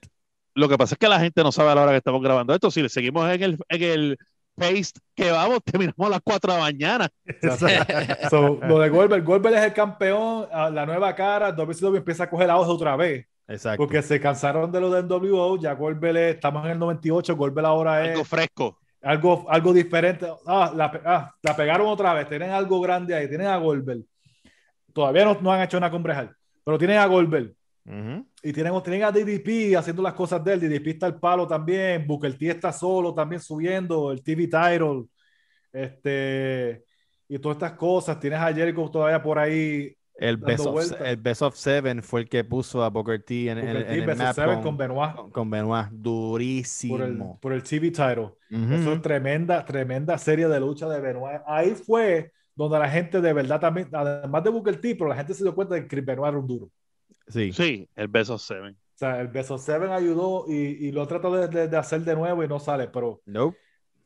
lo 0.56 0.68
que 0.68 0.78
pasa 0.78 0.96
es 0.96 0.98
que 1.00 1.08
la 1.08 1.20
gente 1.20 1.44
no 1.44 1.52
sabe 1.52 1.70
a 1.70 1.76
la 1.76 1.84
hora 1.84 1.92
que 1.92 1.98
estamos 1.98 2.20
grabando 2.24 2.52
esto. 2.52 2.72
Si 2.72 2.82
le 2.82 2.90
seguimos 2.90 3.30
en 3.32 3.44
el, 3.44 3.58
en 3.70 3.84
el 3.84 4.18
pace 4.56 4.94
que 5.16 5.30
vamos, 5.30 5.60
terminamos 5.66 6.08
a 6.08 6.10
las 6.10 6.22
4 6.24 6.52
de 6.52 6.58
la 6.58 6.64
mañana. 6.64 7.10
So, 8.32 8.60
lo 8.68 8.80
de 8.80 8.90
Goldberg, 8.90 9.24
Goldberg 9.24 9.56
es 9.56 9.64
el 9.66 9.74
campeón, 9.74 10.48
la 10.52 10.86
nueva 10.88 11.14
cara, 11.16 11.52
WCW 11.52 11.98
empieza 11.98 12.24
a 12.24 12.30
coger 12.30 12.50
auge 12.50 12.72
otra 12.72 12.96
vez, 12.96 13.28
Exacto. 13.48 13.78
porque 13.78 14.02
se 14.02 14.20
cansaron 14.20 14.72
de 14.72 14.82
lo 14.82 14.90
del 14.90 15.06
NWO, 15.08 15.60
ya 15.60 15.74
Goldberg 15.74 16.18
es- 16.18 16.36
estamos 16.36 16.66
en 16.66 16.72
el 16.72 16.80
98, 16.80 17.36
Goldberg 17.36 17.68
ahora 17.68 18.04
es 18.06 18.12
Algo 18.14 18.26
fresco. 18.26 18.80
Algo, 19.08 19.46
algo 19.50 19.74
diferente. 19.74 20.28
Ah 20.46 20.72
la, 20.76 21.02
ah, 21.06 21.32
la 21.42 21.56
pegaron 21.56 21.88
otra 21.88 22.14
vez, 22.14 22.28
tienen 22.28 22.52
algo 22.52 22.82
grande 22.82 23.16
ahí, 23.16 23.28
tienen 23.28 23.48
a 23.48 23.58
Goldberg. 23.58 24.04
Todavía 24.94 25.26
no, 25.26 25.38
no 25.42 25.52
han 25.52 25.62
hecho 25.62 25.80
nada 25.80 25.92
con 25.92 26.04
Brejal, 26.04 26.36
pero 26.64 26.78
tienen 26.78 26.98
a 26.98 27.06
Goldberg. 27.06 27.54
Y 28.44 28.52
tienen, 28.52 28.84
tienen 28.84 29.04
a 29.04 29.12
DDP 29.12 29.78
haciendo 29.78 30.02
las 30.02 30.14
cosas 30.14 30.44
de 30.44 30.54
él. 30.54 30.60
DDP 30.60 30.88
está 30.88 31.06
al 31.06 31.20
palo 31.20 31.48
también. 31.48 32.06
Booker 32.06 32.38
T 32.38 32.50
está 32.50 32.74
solo 32.74 33.14
también 33.14 33.42
subiendo 33.42 34.12
el 34.12 34.22
TV 34.22 34.48
title. 34.48 35.06
Este, 35.72 36.84
y 37.30 37.40
todas 37.40 37.56
estas 37.56 37.74
cosas. 37.74 38.20
Tienes 38.20 38.40
a 38.40 38.54
Jericho 38.54 38.90
todavía 38.92 39.24
por 39.24 39.40
ahí. 39.40 39.96
El, 40.20 40.38
best 40.38 40.66
of, 40.66 41.02
el 41.02 41.18
Best 41.18 41.42
of 41.44 41.56
Seven 41.56 42.02
fue 42.02 42.22
el 42.22 42.30
que 42.30 42.44
puso 42.44 42.84
a 42.84 42.90
Booker 42.90 43.22
T 43.24 43.50
en, 43.50 43.58
en- 43.60 43.66
Booker 43.66 43.82
en 43.82 43.88
T 43.88 43.94
el 43.94 44.06
versus 44.06 44.24
map 44.24 44.36
Seven 44.36 44.56
con, 44.56 44.64
con 44.64 44.78
Benoit 44.78 45.16
con- 45.16 45.32
con 45.32 45.50
Benoit. 45.50 45.88
Durísimo. 45.92 46.98
por 46.98 47.06
el, 47.06 47.24
por 47.42 47.54
el 47.54 47.64
TV 47.64 47.92
title. 47.92 48.32
Ujú. 48.52 48.74
Eso 48.74 48.94
es 48.94 49.02
tremenda, 49.02 49.64
tremenda 49.66 50.18
serie 50.18 50.48
de 50.48 50.60
lucha 50.60 50.88
de 50.90 51.00
Benoit. 51.00 51.42
Ahí 51.46 51.76
fue 51.76 52.32
donde 52.56 52.80
la 52.80 52.90
gente 52.90 53.22
de 53.22 53.34
verdad 53.34 53.60
también, 53.60 53.88
además 53.94 54.44
de 54.44 54.50
Booker 54.50 54.82
T, 54.82 54.96
pero 54.96 55.10
la 55.10 55.16
gente 55.16 55.34
se 55.34 55.44
dio 55.44 55.54
cuenta 55.54 55.76
de 55.76 55.82
que 55.82 55.88
Chris 55.88 56.06
Benoit 56.06 56.30
era 56.30 56.40
un 56.40 56.48
duro. 56.48 56.70
Sí. 57.28 57.52
Sí, 57.54 57.88
el 57.96 58.08
beso 58.08 58.38
Seven. 58.38 58.74
O 58.74 58.98
sea, 59.00 59.22
el 59.22 59.28
Beso 59.28 59.60
Seven 59.60 59.92
ayudó 59.92 60.46
y, 60.48 60.56
y 60.88 60.92
lo 60.92 61.06
trató 61.08 61.32
de, 61.36 61.48
de- 61.48 61.68
de 61.68 61.78
hacer 61.78 62.02
de 62.02 62.16
nuevo 62.16 62.44
y 62.44 62.48
no 62.48 62.60
sale, 62.60 62.88
pero 62.88 63.22
Nope. 63.28 63.56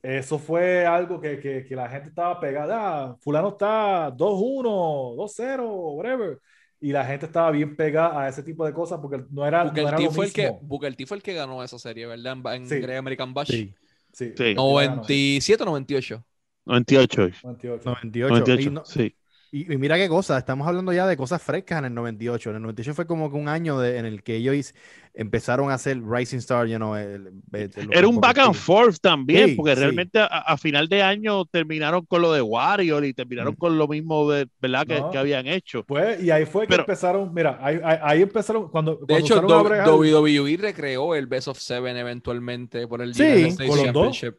Eso 0.04 0.40
fue 0.40 0.86
algo 0.86 1.22
que, 1.22 1.40
que, 1.40 1.64
que 1.66 1.76
la 1.76 1.88
gente 1.90 2.10
estaba 2.10 2.40
pegada. 2.40 3.04
Ah, 3.12 3.16
fulano 3.22 3.50
está 3.50 4.10
2-1, 4.12 5.16
2-0, 5.16 5.64
whatever. 5.96 6.40
Y 6.80 6.92
la 6.92 7.06
gente 7.06 7.28
estaba 7.28 7.52
bien 7.52 7.76
pegada 7.76 8.24
a 8.24 8.28
ese 8.30 8.42
tipo 8.42 8.66
de 8.66 8.74
cosas 8.74 9.00
porque 9.00 9.24
no 9.30 9.46
era, 9.46 9.64
no 9.64 9.70
Booker 9.70 9.88
era 9.88 9.98
T 9.98 10.04
lo 10.06 10.12
fue 10.12 10.26
el 10.26 10.34
que, 10.34 10.44
mismo. 10.44 10.60
Booker 10.64 10.96
T 10.96 11.06
fue 11.06 11.18
el 11.18 11.24
que 11.24 11.34
ganó 11.36 11.64
esa 11.64 11.78
serie, 11.78 12.08
¿verdad? 12.08 12.34
En, 12.34 12.64
en 12.64 12.68
Sí. 12.68 12.80
Great 12.80 12.98
American 12.98 13.34
Bash. 13.34 13.50
Sí. 13.50 13.76
Sí, 14.14 14.34
Sí. 14.36 14.54
97 14.56 15.64
o 15.64 15.66
98. 15.68 16.26
98. 16.66 17.32
98. 17.44 17.90
98. 17.90 18.30
98, 18.30 18.62
Y, 18.70 18.74
no- 18.74 18.86
sí. 18.86 19.16
Y- 19.52 19.74
y 19.74 19.78
mira 19.78 19.98
qué 19.98 20.08
cosa, 20.08 20.38
estamos 20.38 20.68
hablando 20.68 20.94
ya 20.94 21.06
de 21.06 21.18
cosas 21.18 21.42
frescas 21.42 21.80
en 21.80 21.86
el 21.86 21.94
98. 21.94 22.50
En 22.52 22.56
el 22.58 22.62
98 22.62 22.94
fue 22.96 23.06
como 23.06 23.30
que 23.30 23.38
un 23.38 23.48
año 23.50 23.78
de- 23.80 23.98
en 23.98 24.06
el 24.06 24.24
que 24.24 24.36
ellos 24.38 24.74
empezaron 25.14 25.70
a 25.70 25.74
hacer 25.74 26.02
Rising 26.02 26.38
Star, 26.38 26.66
you 26.68 26.78
know, 26.78 26.96
el- 26.96 27.34
el- 27.52 27.72
el- 27.76 27.90
Era 27.94 28.08
un 28.08 28.22
back 28.22 28.38
and 28.38 28.54
forth 28.56 28.98
también, 29.02 29.50
Sí, 29.50 29.56
porque 29.56 29.76
sí. 29.76 29.82
realmente 29.82 30.20
a, 30.20 30.26
a 30.26 30.58
final 30.58 30.88
de 30.88 31.04
año 31.04 31.44
terminaron 31.46 32.06
con 32.06 32.22
lo 32.22 32.32
de 32.32 32.42
Warrior 32.42 33.04
y 33.04 33.14
terminaron 33.14 33.54
Mm. 33.54 33.58
con 33.58 33.78
lo 33.78 33.88
mismo 33.90 34.32
de, 34.32 34.48
¿verdad? 34.62 34.88
Que, 34.88 35.00
No. 35.02 35.12
que 35.12 35.18
habían 35.18 35.48
hecho. 35.48 35.84
Pues, 35.84 36.24
y 36.24 36.32
ahí 36.32 36.46
fue 36.46 36.64
que 36.66 36.70
Pero- 36.70 36.84
empezaron, 36.84 37.34
mira, 37.34 37.60
ahí, 37.62 37.78
ahí, 37.84 37.98
ahí 38.02 38.22
empezaron 38.22 38.70
cuando, 38.70 38.92
De 38.94 38.98
cuando 39.00 39.18
hecho, 39.18 39.34
usaron 39.46 39.74
a 39.74 39.84
Do- 39.84 39.98
WWE 39.98 40.56
recreó 40.58 41.14
el 41.14 41.28
Best 41.28 41.50
of 41.50 41.60
Seven 41.60 41.98
eventualmente 41.98 42.88
por 42.88 43.02
el 43.02 43.14
Sí, 43.14 43.54
con 43.58 43.68
los 43.68 43.78
dos. 43.94 44.18
Championship. 44.18 44.36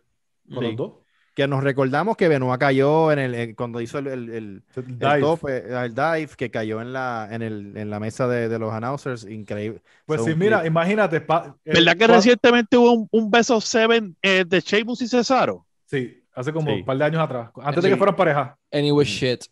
con 0.54 0.64
los 0.64 0.76
dos, 0.76 0.92
Que 1.34 1.48
nos 1.48 1.64
recordamos 1.64 2.16
que 2.16 2.28
Benoit 2.28 2.60
cayó 2.60 3.10
en 3.10 3.18
el, 3.18 3.34
en- 3.34 3.54
cuando 3.54 3.80
hizo 3.80 3.98
el, 3.98 4.06
el, 4.06 4.28
el- 4.30 4.62
el 4.76 4.84
el 4.84 4.98
dive. 4.98 5.20
tope, 5.20 5.56
el 5.84 5.94
dive, 5.94 6.28
que 6.36 6.50
cayó 6.50 6.82
en 6.82 6.92
la, 6.92 7.26
en 7.30 7.40
el, 7.40 7.74
en 7.76 7.88
la 7.88 7.98
mesa 7.98 8.28
de, 8.28 8.48
de 8.50 8.58
los 8.58 8.70
announcers. 8.72 9.24
Increíble. 9.24 9.80
Pues 10.04 10.20
So, 10.20 10.26
sí, 10.26 10.34
mira, 10.36 10.60
clip. 10.60 10.70
imagínate. 10.70 11.20
pa- 11.22 11.56
eh, 11.64 11.72
¿Verdad 11.72 11.96
que 11.96 12.04
cua- 12.04 12.14
recientemente 12.16 12.76
hubo 12.76 12.92
un, 12.92 13.08
un 13.10 13.30
Best 13.30 13.50
of 13.50 13.64
Seven 13.64 14.14
eh, 14.20 14.44
de 14.46 14.60
Sheamus 14.60 15.00
y 15.00 15.08
Cesaro? 15.08 15.66
Sí, 15.86 16.22
hace 16.34 16.52
como 16.52 16.70
Sí. 16.70 16.76
un 16.80 16.84
par 16.84 16.98
de 16.98 17.04
años 17.04 17.22
atrás, 17.22 17.50
antes 17.62 17.82
de 17.82 17.88
Sí. 17.88 17.94
que 17.94 17.96
fueran 17.98 18.16
pareja. 18.16 18.58
Anyway, 18.70 19.06
Mm. 19.06 19.08
shit. 19.08 19.44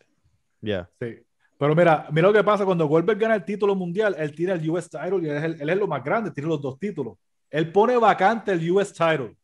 Yeah. 0.61 0.87
Sí. 0.99 1.15
Pero 1.57 1.75
mira, 1.75 2.07
mira 2.11 2.27
lo 2.27 2.33
que 2.33 2.43
pasa 2.43 2.63
cuando 2.65 2.85
Goldberg 2.87 3.17
gana 3.19 3.35
el 3.35 3.43
título 3.45 3.73
mundial, 3.75 4.15
él 4.19 4.35
tiene 4.35 4.53
el 4.53 4.69
US 4.69 4.87
title 4.89 5.19
y 5.23 5.29
él 5.29 5.37
es, 5.37 5.43
el- 5.43 5.61
él 5.61 5.69
es 5.71 5.77
lo 5.77 5.87
más 5.87 6.03
grande, 6.03 6.29
tiene 6.29 6.47
los 6.49 6.61
dos 6.61 6.77
títulos. 6.77 7.17
Él 7.49 7.71
pone 7.71 7.97
vacante 7.97 8.51
el 8.51 8.71
US 8.71 8.93
title. 8.93 9.35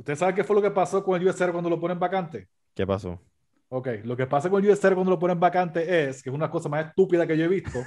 ¿Usted 0.00 0.16
sabe 0.16 0.34
qué 0.34 0.42
fue 0.42 0.56
lo 0.56 0.62
que 0.62 0.70
pasó 0.70 1.04
con 1.04 1.20
el 1.20 1.28
US 1.28 1.36
title 1.36 1.52
cuando 1.52 1.68
lo 1.68 1.78
ponen 1.78 1.98
vacante? 1.98 2.48
¿Qué 2.74 2.86
pasó? 2.86 3.20
Ok, 3.68 3.88
lo 4.04 4.16
que 4.16 4.26
pasa 4.26 4.48
con 4.48 4.66
USR 4.66 4.94
cuando 4.94 5.10
lo 5.10 5.18
ponen 5.18 5.38
vacante 5.38 6.08
es 6.08 6.22
que 6.22 6.30
es 6.30 6.34
una 6.34 6.50
cosa 6.50 6.70
más 6.70 6.86
estúpida 6.86 7.26
que 7.26 7.36
yo 7.36 7.44
he 7.44 7.48
visto. 7.48 7.78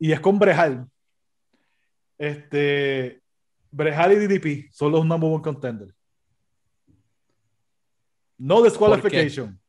y 0.00 0.10
es 0.10 0.18
con 0.18 0.36
Brejal. 0.36 0.84
Este. 2.18 3.22
Brejal 3.70 4.14
y 4.14 4.26
DDP 4.26 4.72
son 4.72 4.90
los 4.90 5.06
number 5.06 5.30
one 5.30 5.42
contenders. 5.42 5.94
No 8.36 8.60
disqualification. 8.60 9.59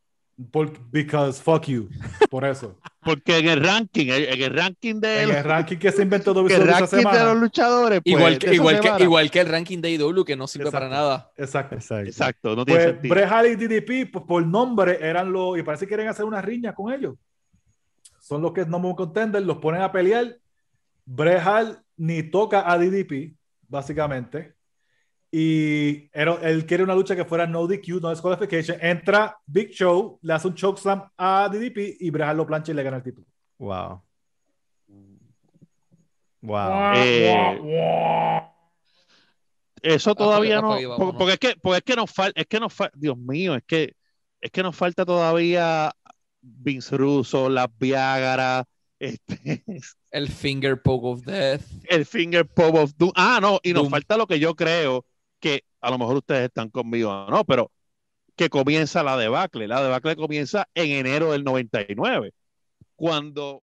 Por, 0.50 0.72
because 0.92 1.42
fuck 1.42 1.66
you. 1.66 1.90
Por 2.30 2.46
eso. 2.46 2.80
Porque 3.04 3.40
en 3.40 3.48
el 3.48 3.64
ranking, 3.64 4.08
en 4.10 4.42
el 4.42 4.54
ranking 4.56 5.00
de 5.00 5.24
En 5.24 5.30
los, 5.30 5.38
el 5.38 5.44
ranking 5.44 5.78
que 5.78 5.92
se 5.92 6.04
inventó 6.04 6.34
WWE 6.34 6.54
el 6.54 6.68
ranking 6.68 6.82
de 6.82 6.88
semana. 6.88 7.24
los 7.26 7.38
luchadores, 7.42 8.02
pues, 8.04 8.16
igual, 8.16 8.34
de 8.34 8.40
que, 8.40 8.54
igual, 8.54 8.80
que, 8.80 9.04
igual 9.04 9.32
que 9.32 9.40
el 9.40 9.48
ranking 9.48 9.80
de 9.82 9.92
IW 9.92 10.24
que 10.24 10.36
no 10.36 10.48
sirve 10.48 10.66
Exacto. 10.66 10.86
para 10.86 10.90
nada. 10.90 11.32
Exacto. 11.36 11.76
Exacto. 11.76 12.08
Exacto, 12.08 12.56
no 12.56 12.66
tiene 12.66 12.82
Pues 12.82 12.94
sentido. 12.94 13.16
Bret 13.16 13.32
Hart 13.32 13.48
y 13.48 13.56
DDP, 13.56 14.12
pues, 14.12 14.26
por 14.26 14.46
nombre, 14.46 15.00
eran 15.02 15.32
los. 15.32 15.58
Y 15.58 15.64
parece 15.64 15.86
que 15.86 15.90
quieren 15.90 16.08
hacer 16.08 16.26
una 16.26 16.42
riña 16.42 16.74
con 16.74 16.94
ellos. 16.94 17.16
Son 18.20 18.42
los 18.42 18.54
que 18.54 18.66
no 18.66 18.80
me 18.80 18.96
contender, 18.96 19.42
los 19.42 19.58
ponen 19.58 19.82
a 19.82 19.92
pelear. 19.92 20.38
Bret 21.06 21.40
Hart 21.40 21.80
ni 21.98 22.24
toca 22.24 22.72
a 22.72 22.78
DDP, 22.78 23.36
básicamente. 23.68 24.54
Y 25.34 26.10
era- 26.12 26.40
él 26.42 26.66
quiere 26.66 26.84
una 26.84 26.94
lucha 26.94 27.16
que 27.16 27.24
fuera 27.26 27.48
no 27.48 27.66
DQ, 27.66 28.02
no 28.02 28.10
disqualification. 28.10 28.78
Entra 28.82 29.38
Big 29.46 29.70
Show, 29.72 30.20
le 30.22 30.34
hace 30.34 30.48
un 30.50 30.56
chokeslam 30.56 31.10
a 31.18 31.48
DDP 31.50 31.98
y 32.02 32.12
lo 32.12 32.46
plancha 32.46 32.72
y 32.72 32.76
le 32.76 32.84
gana 32.84 32.98
el 32.98 33.04
título. 33.04 33.26
Wow. 33.58 34.02
Wow. 36.42 36.94
Eh, 36.96 38.42
Eso 39.84 40.16
todavía 40.16 40.60
apague, 40.60 40.62
no, 40.62 40.72
apague, 40.74 40.88
por- 40.88 40.98
vámonos. 40.98 41.16
porque 41.18 41.34
es 41.34 41.40
que, 41.40 41.56
porque 41.62 41.78
es 41.78 41.84
que 41.84 41.96
nos 41.96 42.12
falta, 42.12 42.42
es 42.42 42.48
que 42.48 42.60
nos 42.60 42.74
falta, 42.74 42.98
Dios 42.98 43.18
mío, 43.18 43.56
es 43.56 43.64
que, 43.66 43.96
es 44.40 44.52
que 44.52 44.64
nos 44.64 44.76
falta 44.76 45.06
todavía 45.06 45.92
Vince 46.42 46.98
Russo, 46.98 47.50
las 47.50 47.68
Viagra, 47.80 48.66
este, 49.00 49.64
El 50.12 50.28
finger 50.30 50.82
poke 50.82 51.06
of 51.08 51.22
death. 51.24 51.62
el 51.90 52.06
Finger 52.06 52.46
Pop 52.48 52.76
of 52.76 52.92
Doom. 52.98 53.12
Ah, 53.16 53.40
no, 53.42 53.60
y 53.64 53.74
nos 53.74 53.84
Doom. 53.84 53.92
falta 53.92 54.18
lo 54.18 54.28
que 54.28 54.40
yo 54.40 54.56
creo 54.56 55.06
que 55.42 55.66
a 55.82 55.92
lo 55.92 55.98
mejor 55.98 56.18
ustedes 56.18 56.46
están 56.46 56.70
conmigo, 56.70 57.28
no, 57.30 57.44
pero 57.46 57.72
que 58.36 58.50
comienza 58.50 59.04
la 59.04 59.18
debacle. 59.18 59.68
La 59.68 59.84
debacle 59.84 60.16
comienza 60.16 60.68
en 60.76 60.92
enero 60.92 61.34
del 61.34 61.44
99, 61.44 62.34
cuando 62.96 63.64